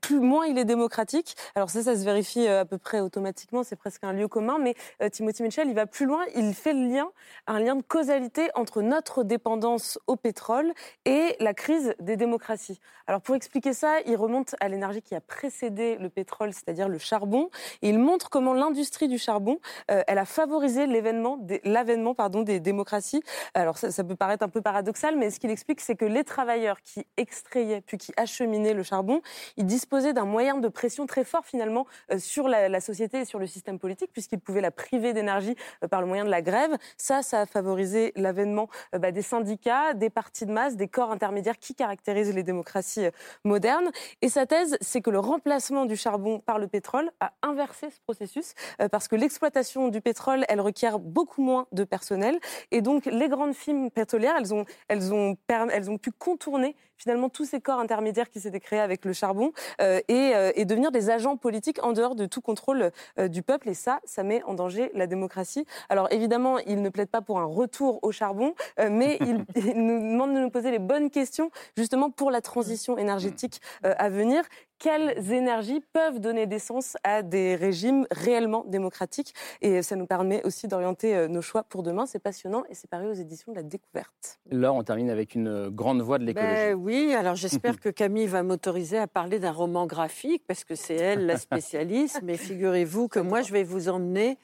plus 0.00 0.20
moins 0.20 0.46
il 0.46 0.58
est 0.58 0.64
démocratique. 0.64 1.36
Alors 1.54 1.70
ça, 1.70 1.82
ça 1.82 1.96
se 1.96 2.04
vérifie 2.04 2.46
à 2.46 2.64
peu 2.64 2.78
près 2.78 3.00
automatiquement, 3.00 3.62
c'est 3.62 3.76
presque 3.76 4.04
un 4.04 4.12
lieu 4.12 4.28
commun, 4.28 4.58
mais 4.58 4.74
Timothy 5.10 5.42
Mitchell, 5.42 5.68
il 5.68 5.74
va 5.74 5.86
plus 5.86 6.06
loin, 6.06 6.24
il 6.34 6.54
fait 6.54 6.72
le 6.72 6.86
lien, 6.88 7.08
un 7.48 7.58
lien 7.58 7.74
de 7.74 7.82
causalité 7.82 8.50
entre 8.54 8.82
notre 8.82 9.24
dépendance 9.24 9.98
au 10.06 10.16
pétrole 10.16 10.72
et 11.04 11.34
la 11.40 11.54
crise 11.54 11.94
des 11.98 12.16
démocraties. 12.16 12.78
Alors 13.06 13.22
pour 13.22 13.34
expliquer 13.34 13.72
ça, 13.72 14.00
il 14.06 14.16
remonte 14.16 14.54
à 14.60 14.68
l'énergie 14.68 15.00
qui 15.00 15.14
a 15.14 15.20
précédé 15.22 15.96
le 15.96 16.10
pétrole, 16.10 16.52
c'est-à-dire 16.52 16.88
le 16.88 16.98
charbon, 16.98 17.48
il 17.80 17.98
montre 17.98 18.28
comment 18.28 18.52
l'industrie 18.52 19.08
du 19.08 19.18
charbon, 19.18 19.58
euh, 19.90 20.02
elle 20.06 20.18
a 20.18 20.26
favorisé 20.26 20.86
l'événement, 20.86 21.38
l'avènement 21.64 22.14
pardon 22.14 22.42
des 22.42 22.60
démocraties. 22.60 23.22
Alors 23.54 23.78
ça, 23.78 24.04
peut 24.04 24.14
paraître 24.14 24.44
un 24.44 24.50
peu 24.50 24.60
paradoxal, 24.60 25.16
mais 25.16 25.30
ce 25.30 25.40
qu'il 25.40 25.50
explique, 25.50 25.80
c'est 25.80 25.96
que 25.96 26.04
les 26.04 26.24
travailleurs 26.24 26.82
qui 26.82 27.06
extrayaient 27.16 27.80
puis 27.80 27.96
qui 27.96 28.12
acheminaient 28.18 28.74
le 28.74 28.82
charbon, 28.82 29.22
ils 29.56 29.64
disposaient 29.64 30.12
d'un 30.12 30.26
moyen 30.26 30.58
de 30.58 30.68
pression 30.68 31.06
très 31.06 31.24
fort 31.24 31.46
finalement 31.46 31.86
euh, 32.12 32.18
sur 32.18 32.46
la, 32.46 32.68
la 32.68 32.80
société 32.80 33.20
et 33.20 33.24
sur 33.24 33.38
le 33.38 33.46
système 33.46 33.78
politique, 33.78 34.12
puisqu'ils 34.12 34.40
pouvaient 34.40 34.60
la 34.60 34.70
priver 34.70 35.14
d'énergie 35.14 35.56
euh, 35.82 35.88
par 35.88 36.02
le 36.02 36.06
moyen 36.06 36.26
de 36.26 36.30
la 36.30 36.42
grève. 36.42 36.76
Ça, 36.98 37.22
ça 37.22 37.37
a 37.40 37.46
favorisé 37.46 38.12
l'avènement 38.16 38.68
euh, 38.94 38.98
bah, 38.98 39.12
des 39.12 39.22
syndicats, 39.22 39.94
des 39.94 40.10
partis 40.10 40.46
de 40.46 40.52
masse, 40.52 40.76
des 40.76 40.88
corps 40.88 41.10
intermédiaires 41.10 41.58
qui 41.58 41.74
caractérisent 41.74 42.34
les 42.34 42.42
démocraties 42.42 43.06
euh, 43.06 43.10
modernes. 43.44 43.90
Et 44.22 44.28
sa 44.28 44.46
thèse, 44.46 44.76
c'est 44.80 45.00
que 45.00 45.10
le 45.10 45.18
remplacement 45.18 45.84
du 45.84 45.96
charbon 45.96 46.40
par 46.40 46.58
le 46.58 46.68
pétrole 46.68 47.10
a 47.20 47.32
inversé 47.42 47.90
ce 47.90 48.00
processus, 48.00 48.54
euh, 48.80 48.88
parce 48.88 49.08
que 49.08 49.16
l'exploitation 49.16 49.88
du 49.88 50.00
pétrole, 50.00 50.44
elle 50.48 50.60
requiert 50.60 50.98
beaucoup 50.98 51.42
moins 51.42 51.66
de 51.72 51.84
personnel. 51.84 52.38
Et 52.70 52.82
donc, 52.82 53.06
les 53.06 53.28
grandes 53.28 53.54
firmes 53.54 53.90
pétrolières, 53.90 54.34
elles 54.38 54.54
ont, 54.54 54.64
elles 54.88 55.12
ont, 55.12 55.36
elles 55.48 55.90
ont 55.90 55.98
pu 55.98 56.10
contourner 56.12 56.76
finalement 56.96 57.28
tous 57.28 57.44
ces 57.44 57.60
corps 57.60 57.78
intermédiaires 57.78 58.28
qui 58.28 58.40
s'étaient 58.40 58.58
créés 58.58 58.80
avec 58.80 59.04
le 59.04 59.12
charbon 59.12 59.52
et, 59.80 60.32
et 60.56 60.64
devenir 60.64 60.90
des 60.90 61.10
agents 61.10 61.36
politiques 61.36 61.78
en 61.84 61.92
dehors 61.92 62.16
de 62.16 62.26
tout 62.26 62.40
contrôle 62.40 62.90
du 63.16 63.44
peuple. 63.44 63.68
Et 63.68 63.74
ça, 63.74 64.00
ça 64.04 64.24
met 64.24 64.42
en 64.42 64.54
danger 64.54 64.90
la 64.94 65.06
démocratie. 65.06 65.64
Alors 65.88 66.08
évidemment, 66.10 66.58
il 66.58 66.82
ne 66.82 66.88
plaide 66.88 67.08
pas 67.08 67.20
pour 67.20 67.27
un 67.36 67.44
retour 67.44 67.98
au 68.02 68.12
charbon, 68.12 68.54
euh, 68.78 68.88
mais 68.90 69.18
il, 69.20 69.44
il 69.56 69.84
nous 69.84 70.00
demande 70.00 70.34
de 70.34 70.40
nous 70.40 70.50
poser 70.50 70.70
les 70.70 70.78
bonnes 70.78 71.10
questions 71.10 71.50
justement 71.76 72.10
pour 72.10 72.30
la 72.30 72.40
transition 72.40 72.96
énergétique 72.96 73.60
euh, 73.84 73.94
à 73.98 74.08
venir. 74.08 74.42
Quelles 74.78 75.32
énergies 75.32 75.82
peuvent 75.92 76.20
donner 76.20 76.46
naissance 76.46 76.96
à 77.02 77.22
des 77.22 77.56
régimes 77.56 78.06
réellement 78.12 78.64
démocratiques? 78.68 79.34
Et 79.60 79.82
ça 79.82 79.96
nous 79.96 80.06
permet 80.06 80.40
aussi 80.44 80.68
d'orienter 80.68 81.16
euh, 81.16 81.26
nos 81.26 81.42
choix 81.42 81.64
pour 81.64 81.82
demain. 81.82 82.06
C'est 82.06 82.20
passionnant 82.20 82.62
et 82.70 82.74
c'est 82.74 82.88
paru 82.88 83.08
aux 83.08 83.14
éditions 83.14 83.50
de 83.50 83.56
la 83.56 83.64
découverte. 83.64 84.38
Laure, 84.52 84.76
on 84.76 84.84
termine 84.84 85.10
avec 85.10 85.34
une 85.34 85.68
grande 85.70 86.00
voix 86.00 86.18
de 86.18 86.24
l'écologie. 86.24 86.52
Ben 86.52 86.74
oui, 86.74 87.12
alors 87.12 87.34
j'espère 87.34 87.80
que 87.80 87.88
Camille 87.88 88.28
va 88.28 88.44
m'autoriser 88.44 88.98
à 88.98 89.08
parler 89.08 89.40
d'un 89.40 89.50
roman 89.50 89.86
graphique, 89.86 90.44
parce 90.46 90.62
que 90.62 90.76
c'est 90.76 90.94
elle 90.94 91.26
la 91.26 91.38
spécialiste, 91.38 92.20
mais 92.22 92.36
figurez-vous 92.36 93.08
que 93.08 93.18
moi, 93.18 93.42
je 93.42 93.52
vais 93.52 93.64
vous 93.64 93.88
emmener 93.88 94.38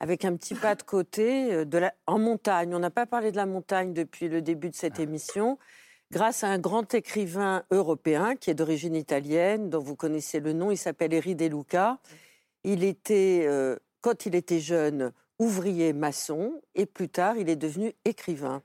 avec 0.00 0.24
un 0.24 0.34
petit 0.34 0.54
pas 0.54 0.74
de 0.74 0.82
côté 0.82 1.52
euh, 1.52 1.64
de 1.64 1.78
la... 1.78 1.94
en 2.06 2.18
montagne. 2.18 2.74
On 2.74 2.78
n'a 2.78 2.90
pas 2.90 3.06
parlé 3.06 3.30
de 3.30 3.36
la 3.36 3.46
montagne 3.46 3.92
depuis 3.92 4.28
le 4.28 4.42
début 4.42 4.70
de 4.70 4.74
cette 4.74 4.98
émission, 4.98 5.58
grâce 6.10 6.42
à 6.42 6.48
un 6.48 6.58
grand 6.58 6.92
écrivain 6.94 7.62
européen 7.70 8.34
qui 8.34 8.50
est 8.50 8.54
d'origine 8.54 8.96
italienne, 8.96 9.70
dont 9.70 9.78
vous 9.78 9.96
connaissez 9.96 10.40
le 10.40 10.52
nom, 10.52 10.70
il 10.70 10.78
s'appelle 10.78 11.14
Eri 11.14 11.36
De 11.36 11.46
Luca. 11.46 11.98
Il 12.64 12.82
était, 12.82 13.44
euh, 13.44 13.76
quand 14.00 14.26
il 14.26 14.34
était 14.34 14.58
jeune, 14.58 15.12
ouvrier 15.38 15.92
maçon, 15.92 16.60
et 16.74 16.84
plus 16.84 17.08
tard, 17.08 17.36
il 17.36 17.48
est 17.48 17.56
devenu 17.56 17.94
écrivain. 18.04 18.62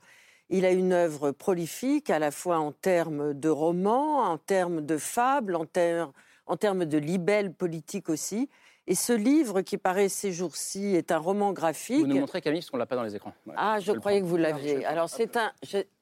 Il 0.49 0.65
a 0.65 0.71
une 0.71 0.91
œuvre 0.91 1.31
prolifique, 1.31 2.09
à 2.09 2.19
la 2.19 2.31
fois 2.31 2.59
en 2.59 2.71
termes 2.71 3.33
de 3.33 3.49
romans, 3.49 4.19
en 4.19 4.37
termes 4.37 4.85
de 4.85 4.97
fables, 4.97 5.55
en, 5.55 5.65
ter- 5.65 6.11
en 6.45 6.57
termes 6.57 6.85
de 6.85 6.97
libelles 6.97 7.53
politiques 7.53 8.09
aussi. 8.09 8.49
Et 8.87 8.93
ce 8.95 9.13
livre 9.13 9.61
qui 9.61 9.77
paraît 9.77 10.09
ces 10.09 10.31
jours-ci 10.31 10.95
est 10.95 11.11
un 11.11 11.17
roman 11.17 11.53
graphique. 11.53 12.01
Vous 12.01 12.07
nous 12.07 12.19
montrez, 12.19 12.39
Camille, 12.41 12.59
parce 12.61 12.69
qu'on 12.69 12.77
ne 12.77 12.81
l'a 12.81 12.85
pas 12.85 12.95
dans 12.95 13.03
les 13.03 13.15
écrans. 13.15 13.33
Voilà. 13.45 13.59
Ah, 13.61 13.79
je 13.79 13.91
croyais 13.93 14.21
que 14.21 14.25
vous 14.25 14.37
l'aviez. 14.37 14.85
Alors 14.85 15.09
c'est 15.09 15.35
un, 15.37 15.51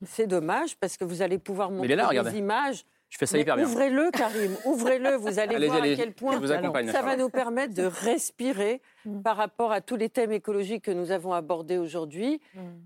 c'est 0.06 0.28
dommage 0.28 0.76
parce 0.78 0.98
que 0.98 1.06
vous 1.06 1.22
allez 1.22 1.38
pouvoir 1.38 1.70
il 1.72 1.76
montrer 1.78 1.94
est 1.94 1.96
là, 1.96 2.04
des 2.04 2.10
regardez. 2.20 2.38
images. 2.38 2.84
Je 3.10 3.18
fais 3.20 3.28
ça 3.28 3.38
hyper 3.38 3.56
bien. 3.56 3.66
Ouvrez-le, 3.68 4.10
Karim. 4.12 4.58
Ouvrez-le. 4.66 5.16
Vous 5.18 5.38
allez 5.38 5.68
voir 5.68 5.84
à 5.84 5.88
quel 5.96 6.14
point 6.14 6.40
vous 6.40 6.48
ça 6.48 7.02
va 7.04 7.16
nous 7.16 7.30
permettre 7.30 7.74
de 7.74 7.84
respirer 7.84 8.82
Mm. 9.06 9.22
par 9.22 9.36
rapport 9.36 9.74
à 9.74 9.82
tous 9.82 9.98
les 9.98 10.08
thèmes 10.10 10.32
écologiques 10.32 10.86
que 10.86 10.92
nous 10.92 11.12
avons 11.12 11.34
abordés 11.34 11.78
aujourd'hui. 11.78 12.40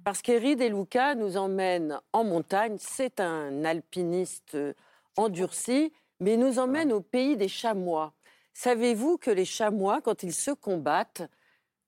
Parce 0.04 0.22
qu'Eri 0.24 0.56
De 0.56 0.66
Luca 0.66 1.14
nous 1.16 1.38
emmène 1.38 2.00
en 2.12 2.24
montagne. 2.24 2.76
C'est 2.80 3.20
un 3.20 3.64
alpiniste 3.64 4.56
euh, 4.56 4.74
endurci, 5.16 5.94
mais 6.20 6.34
il 6.34 6.40
nous 6.40 6.58
emmène 6.60 6.92
au 6.92 7.02
pays 7.02 7.38
des 7.38 7.48
chamois. 7.48 8.14
Savez-vous 8.58 9.20
que 9.20 9.30
les 9.30 9.46
chamois, 9.46 10.02
quand 10.02 10.24
ils 10.24 10.34
se 10.34 10.50
combattent, 10.50 11.22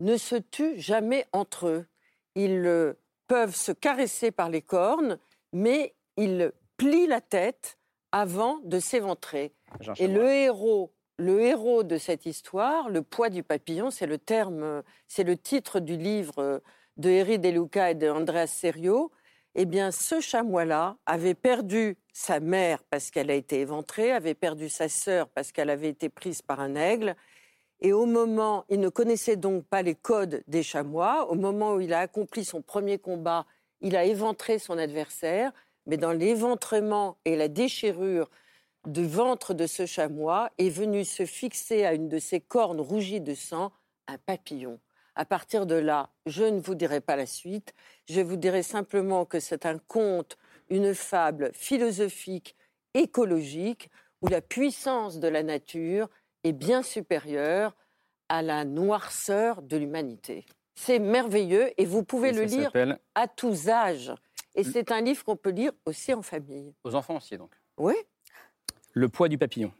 ne 0.02 0.18
se 0.18 0.36
tuent 0.36 0.80
jamais 0.80 1.26
entre 1.34 1.68
eux? 1.68 1.88
Ils 2.36 2.64
euh, 2.68 2.94
peuvent 3.26 3.56
se 3.56 3.72
caresser 3.72 4.30
par 4.30 4.50
les 4.50 4.62
cornes, 4.62 5.18
mais 5.52 5.96
ils 6.16 6.52
plient 6.78 7.08
la 7.08 7.22
tête 7.22 7.80
avant 8.12 8.60
de 8.60 8.80
s'éventrer. 8.80 9.52
Et 9.98 10.08
le 10.08 10.30
héros, 10.30 10.94
le 11.18 11.42
héros 11.42 11.82
de 11.82 11.98
cette 11.98 12.28
histoire, 12.28 12.88
le 12.90 13.02
poids 13.02 13.32
du 13.32 13.42
papillon, 13.42 13.90
c'est 13.90 14.06
le 14.06 14.20
terme, 14.20 14.62
euh, 14.62 14.82
c'est 15.08 15.24
le 15.24 15.38
titre 15.38 15.80
du 15.80 15.98
livre 15.98 16.38
euh, 16.38 16.60
de 16.98 17.10
Eri 17.10 17.40
De 17.40 17.50
Luca 17.50 17.90
et 17.90 17.96
de 17.96 18.08
Andreas 18.08 18.46
Serio. 18.46 19.12
Eh 19.62 19.66
bien, 19.66 19.92
ce 19.92 20.22
chamois-là 20.22 20.96
avait 21.06 21.34
perdu 21.34 21.98
sa 22.14 22.40
mère 22.40 22.82
parce 22.90 23.12
qu'elle 23.12 23.30
a 23.30 23.34
été 23.34 23.60
éventrée, 23.60 24.14
avait 24.14 24.34
perdu 24.34 24.70
sa 24.70 24.88
sœur 24.88 25.28
parce 25.28 25.52
qu'elle 25.52 25.70
avait 25.70 25.90
été 25.90 26.08
prise 26.08 26.42
par 26.42 26.62
un 26.62 26.76
aigle. 26.76 27.14
Et 27.82 27.92
au 27.92 28.06
moment, 28.06 28.64
il 28.70 28.80
ne 28.80 28.88
connaissait 28.88 29.36
donc 29.36 29.66
pas 29.66 29.82
les 29.82 29.96
codes 29.96 30.46
des 30.48 30.64
chamois. 30.64 31.30
Au 31.30 31.36
moment 31.36 31.74
où 31.74 31.82
il 31.82 31.94
a 31.94 32.00
accompli 32.00 32.46
son 32.46 32.62
premier 32.62 33.00
combat, 33.00 33.46
il 33.82 33.98
a 33.98 34.06
éventré 34.06 34.60
son 34.60 34.78
adversaire. 34.78 35.52
Mais 35.88 35.98
dans 35.98 36.14
l'éventrement 36.14 37.18
et 37.26 37.36
la 37.36 37.50
déchirure 37.50 38.30
du 38.88 39.06
ventre 39.06 39.54
de 39.54 39.68
ce 39.68 39.86
chamois 39.86 40.52
est 40.58 40.70
venu 40.70 41.04
se 41.04 41.26
fixer 41.26 41.84
à 41.84 41.94
une 41.94 42.08
de 42.08 42.20
ses 42.20 42.40
cornes 42.40 42.80
rougies 42.80 43.20
de 43.20 43.34
sang 43.34 43.74
un 44.08 44.18
papillon. 44.20 44.80
À 45.20 45.26
partir 45.26 45.66
de 45.66 45.76
là, 45.76 46.12
je 46.28 46.46
ne 46.46 46.62
vous 46.62 46.76
dirai 46.76 47.02
pas 47.02 47.18
la 47.18 47.26
suite. 47.26 47.74
Je 48.08 48.22
vous 48.22 48.38
dirai 48.38 48.64
simplement 48.64 49.26
que 49.26 49.42
c'est 49.42 49.66
un 49.66 49.78
conte, 49.78 50.38
une 50.70 50.96
fable 50.96 51.52
philosophique, 51.54 52.56
écologique, 52.94 53.90
où 54.22 54.30
la 54.30 54.40
puissance 54.40 55.20
de 55.20 55.28
la 55.28 55.44
nature 55.44 56.08
est 56.46 56.54
bien 56.54 56.84
supérieure 56.84 57.76
à 58.30 58.42
la 58.42 58.64
noirceur 58.64 59.62
de 59.62 59.76
l'humanité. 59.76 60.46
C'est 60.76 61.00
merveilleux 61.00 61.70
et 61.76 61.86
vous 61.86 62.04
pouvez 62.04 62.30
Et 62.30 62.32
le 62.32 62.44
lire 62.44 62.72
à 63.14 63.28
tous 63.28 63.68
âges. 63.68 64.14
Et 64.56 64.64
c'est 64.64 64.90
un 64.90 65.02
livre 65.02 65.26
qu'on 65.26 65.36
peut 65.36 65.50
lire 65.50 65.74
aussi 65.86 66.14
en 66.14 66.22
famille. 66.22 66.74
Aux 66.86 66.96
enfants 66.96 67.18
aussi, 67.18 67.38
donc. 67.38 67.52
Oui. 67.78 67.96
Le 68.94 69.10
poids 69.10 69.28
du 69.28 69.38
papillon. 69.38 69.74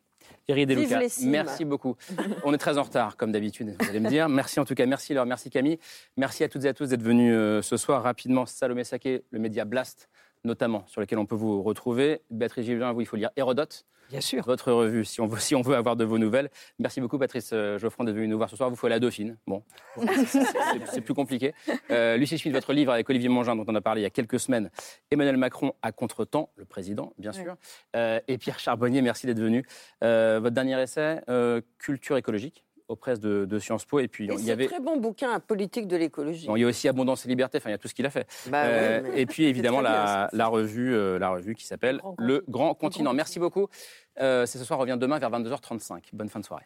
Merci 1.26 1.66
beaucoup. 1.66 1.96
On 2.44 2.54
est 2.54 2.58
très 2.58 2.78
en 2.78 2.84
retard, 2.84 3.18
comme 3.18 3.32
d'habitude, 3.32 3.76
vous 3.80 3.90
allez 3.90 4.00
me 4.00 4.10
dire. 4.10 4.30
Merci 4.30 4.60
en 4.60 4.66
tout 4.66 4.76
cas, 4.76 4.86
merci 4.86 5.14
Laure, 5.14 5.26
merci 5.26 5.50
Camille. 5.50 5.80
Merci 6.18 6.44
à 6.44 6.50
toutes 6.50 6.66
et 6.66 6.68
à 6.68 6.74
tous 6.74 6.90
d'être 6.90 7.04
venus 7.04 7.34
euh, 7.36 7.62
ce 7.62 7.78
soir. 7.78 8.04
Rapidement, 8.04 8.46
Salomé 8.46 8.84
Saké, 8.84 9.24
le 9.32 9.40
média 9.40 9.66
Blast, 9.66 10.10
notamment, 10.44 10.84
sur 10.88 11.02
lequel 11.02 11.20
on 11.20 11.26
peut 11.26 11.36
vous 11.36 11.62
retrouver. 11.64 12.22
Béatrice 12.30 12.66
Givlin, 12.66 12.92
vous, 12.94 13.02
il 13.02 13.06
faut 13.06 13.18
lire 13.18 13.30
Hérodote. 13.36 13.86
Bien 14.10 14.22
sûr. 14.22 14.44
Votre 14.44 14.72
revue, 14.72 15.06
si 15.06 15.22
on 15.22 15.28
veut, 15.28 15.38
si 15.40 15.54
on 15.54 15.62
veut 15.62 15.76
avoir 15.76 15.96
de 15.96 16.04
vos 16.04 16.18
nouvelles. 16.18 16.50
Merci 16.80 17.00
beaucoup, 17.00 17.20
Patrice 17.20 17.52
euh, 17.54 17.78
Geoffrand, 17.78 18.04
d'être 18.04 18.16
venu 18.16 18.28
nous 18.28 18.38
voir 18.38 18.50
ce 18.50 18.56
soir. 18.56 18.68
Vous 18.72 18.76
faut 18.76 18.88
la 18.88 19.00
Dauphine. 19.00 19.38
Bon, 19.46 19.64
c'est- 20.26 21.02
plus 21.02 21.14
compliqué. 21.14 21.54
Euh, 21.92 22.18
Lucie 22.18 22.40
Schmitt, 22.40 22.54
votre 22.56 22.74
livre 22.74 22.92
avec 22.92 23.08
Olivier 23.08 23.30
Mongin, 23.30 23.56
dont 23.56 23.66
on 23.68 23.76
a 23.76 23.82
parlé 23.82 24.02
il 24.02 24.04
y 24.04 24.08
a 24.08 24.10
quelques 24.10 24.40
semaines. 24.40 24.72
Emmanuel 25.12 25.38
Macron 25.38 25.74
à 25.84 25.92
contre-temps, 25.92 26.50
le 26.56 26.66
président, 26.66 27.14
bien 27.20 27.32
sûr. 27.32 27.56
Euh, 27.96 28.20
et 28.28 28.40
Pierre 28.40 28.58
Charbonnier, 28.58 29.04
merci 29.04 29.28
d'être 29.28 29.40
venu. 29.40 29.64
Euh, 30.04 30.40
votre 30.42 30.56
dernier 30.56 30.82
essai, 30.82 31.22
Culture 31.78 32.18
écologique, 32.18 32.66
aux 32.90 32.96
presses 32.96 33.20
de, 33.20 33.46
de 33.46 33.60
Sciences 33.60 33.86
Po. 33.86 34.00
Et 34.00 34.08
puis, 34.08 34.26
Et 34.26 34.34
il 34.34 34.44
y 34.44 34.52
avait. 34.52 34.68
très 34.68 34.80
bon 34.80 34.98
bouquin, 34.98 35.40
politique 35.40 35.88
de 35.88 35.96
l'écologie. 35.96 36.48
Il 36.54 36.62
y 36.62 36.64
a 36.66 36.68
aussi 36.68 36.88
Abondance 36.88 37.26
et 37.26 37.30
Liberté, 37.30 37.60
enfin 37.60 37.70
il 37.70 37.74
y 37.74 37.76
a 37.76 37.78
tout 37.78 37.88
ce 37.88 37.94
qu'il 37.94 38.06
a 38.06 38.10
fait. 38.10 38.28
Bah 38.48 38.64
mais 38.68 39.22
et 39.22 39.26
puis 39.26 39.46
évidemment 39.46 39.82
la 39.82 40.48
revue, 40.48 40.94
euh, 40.94 41.18
la 41.20 41.30
revue 41.30 41.56
qui 41.56 41.66
s'appelle 41.66 42.02
Le 42.18 42.44
Grand 42.50 42.74
Continent. 42.74 43.14
Merci 43.14 43.40
beaucoup. 43.40 43.68
Euh, 44.20 44.46
c'est 44.46 44.58
ce 44.58 44.66
soir, 44.66 44.80
revient 44.80 44.98
demain 45.00 45.20
vers 45.20 45.30
22h35. 45.32 46.10
Bonne 46.14 46.30
fin 46.30 46.40
de 46.40 46.46
soirée. 46.46 46.66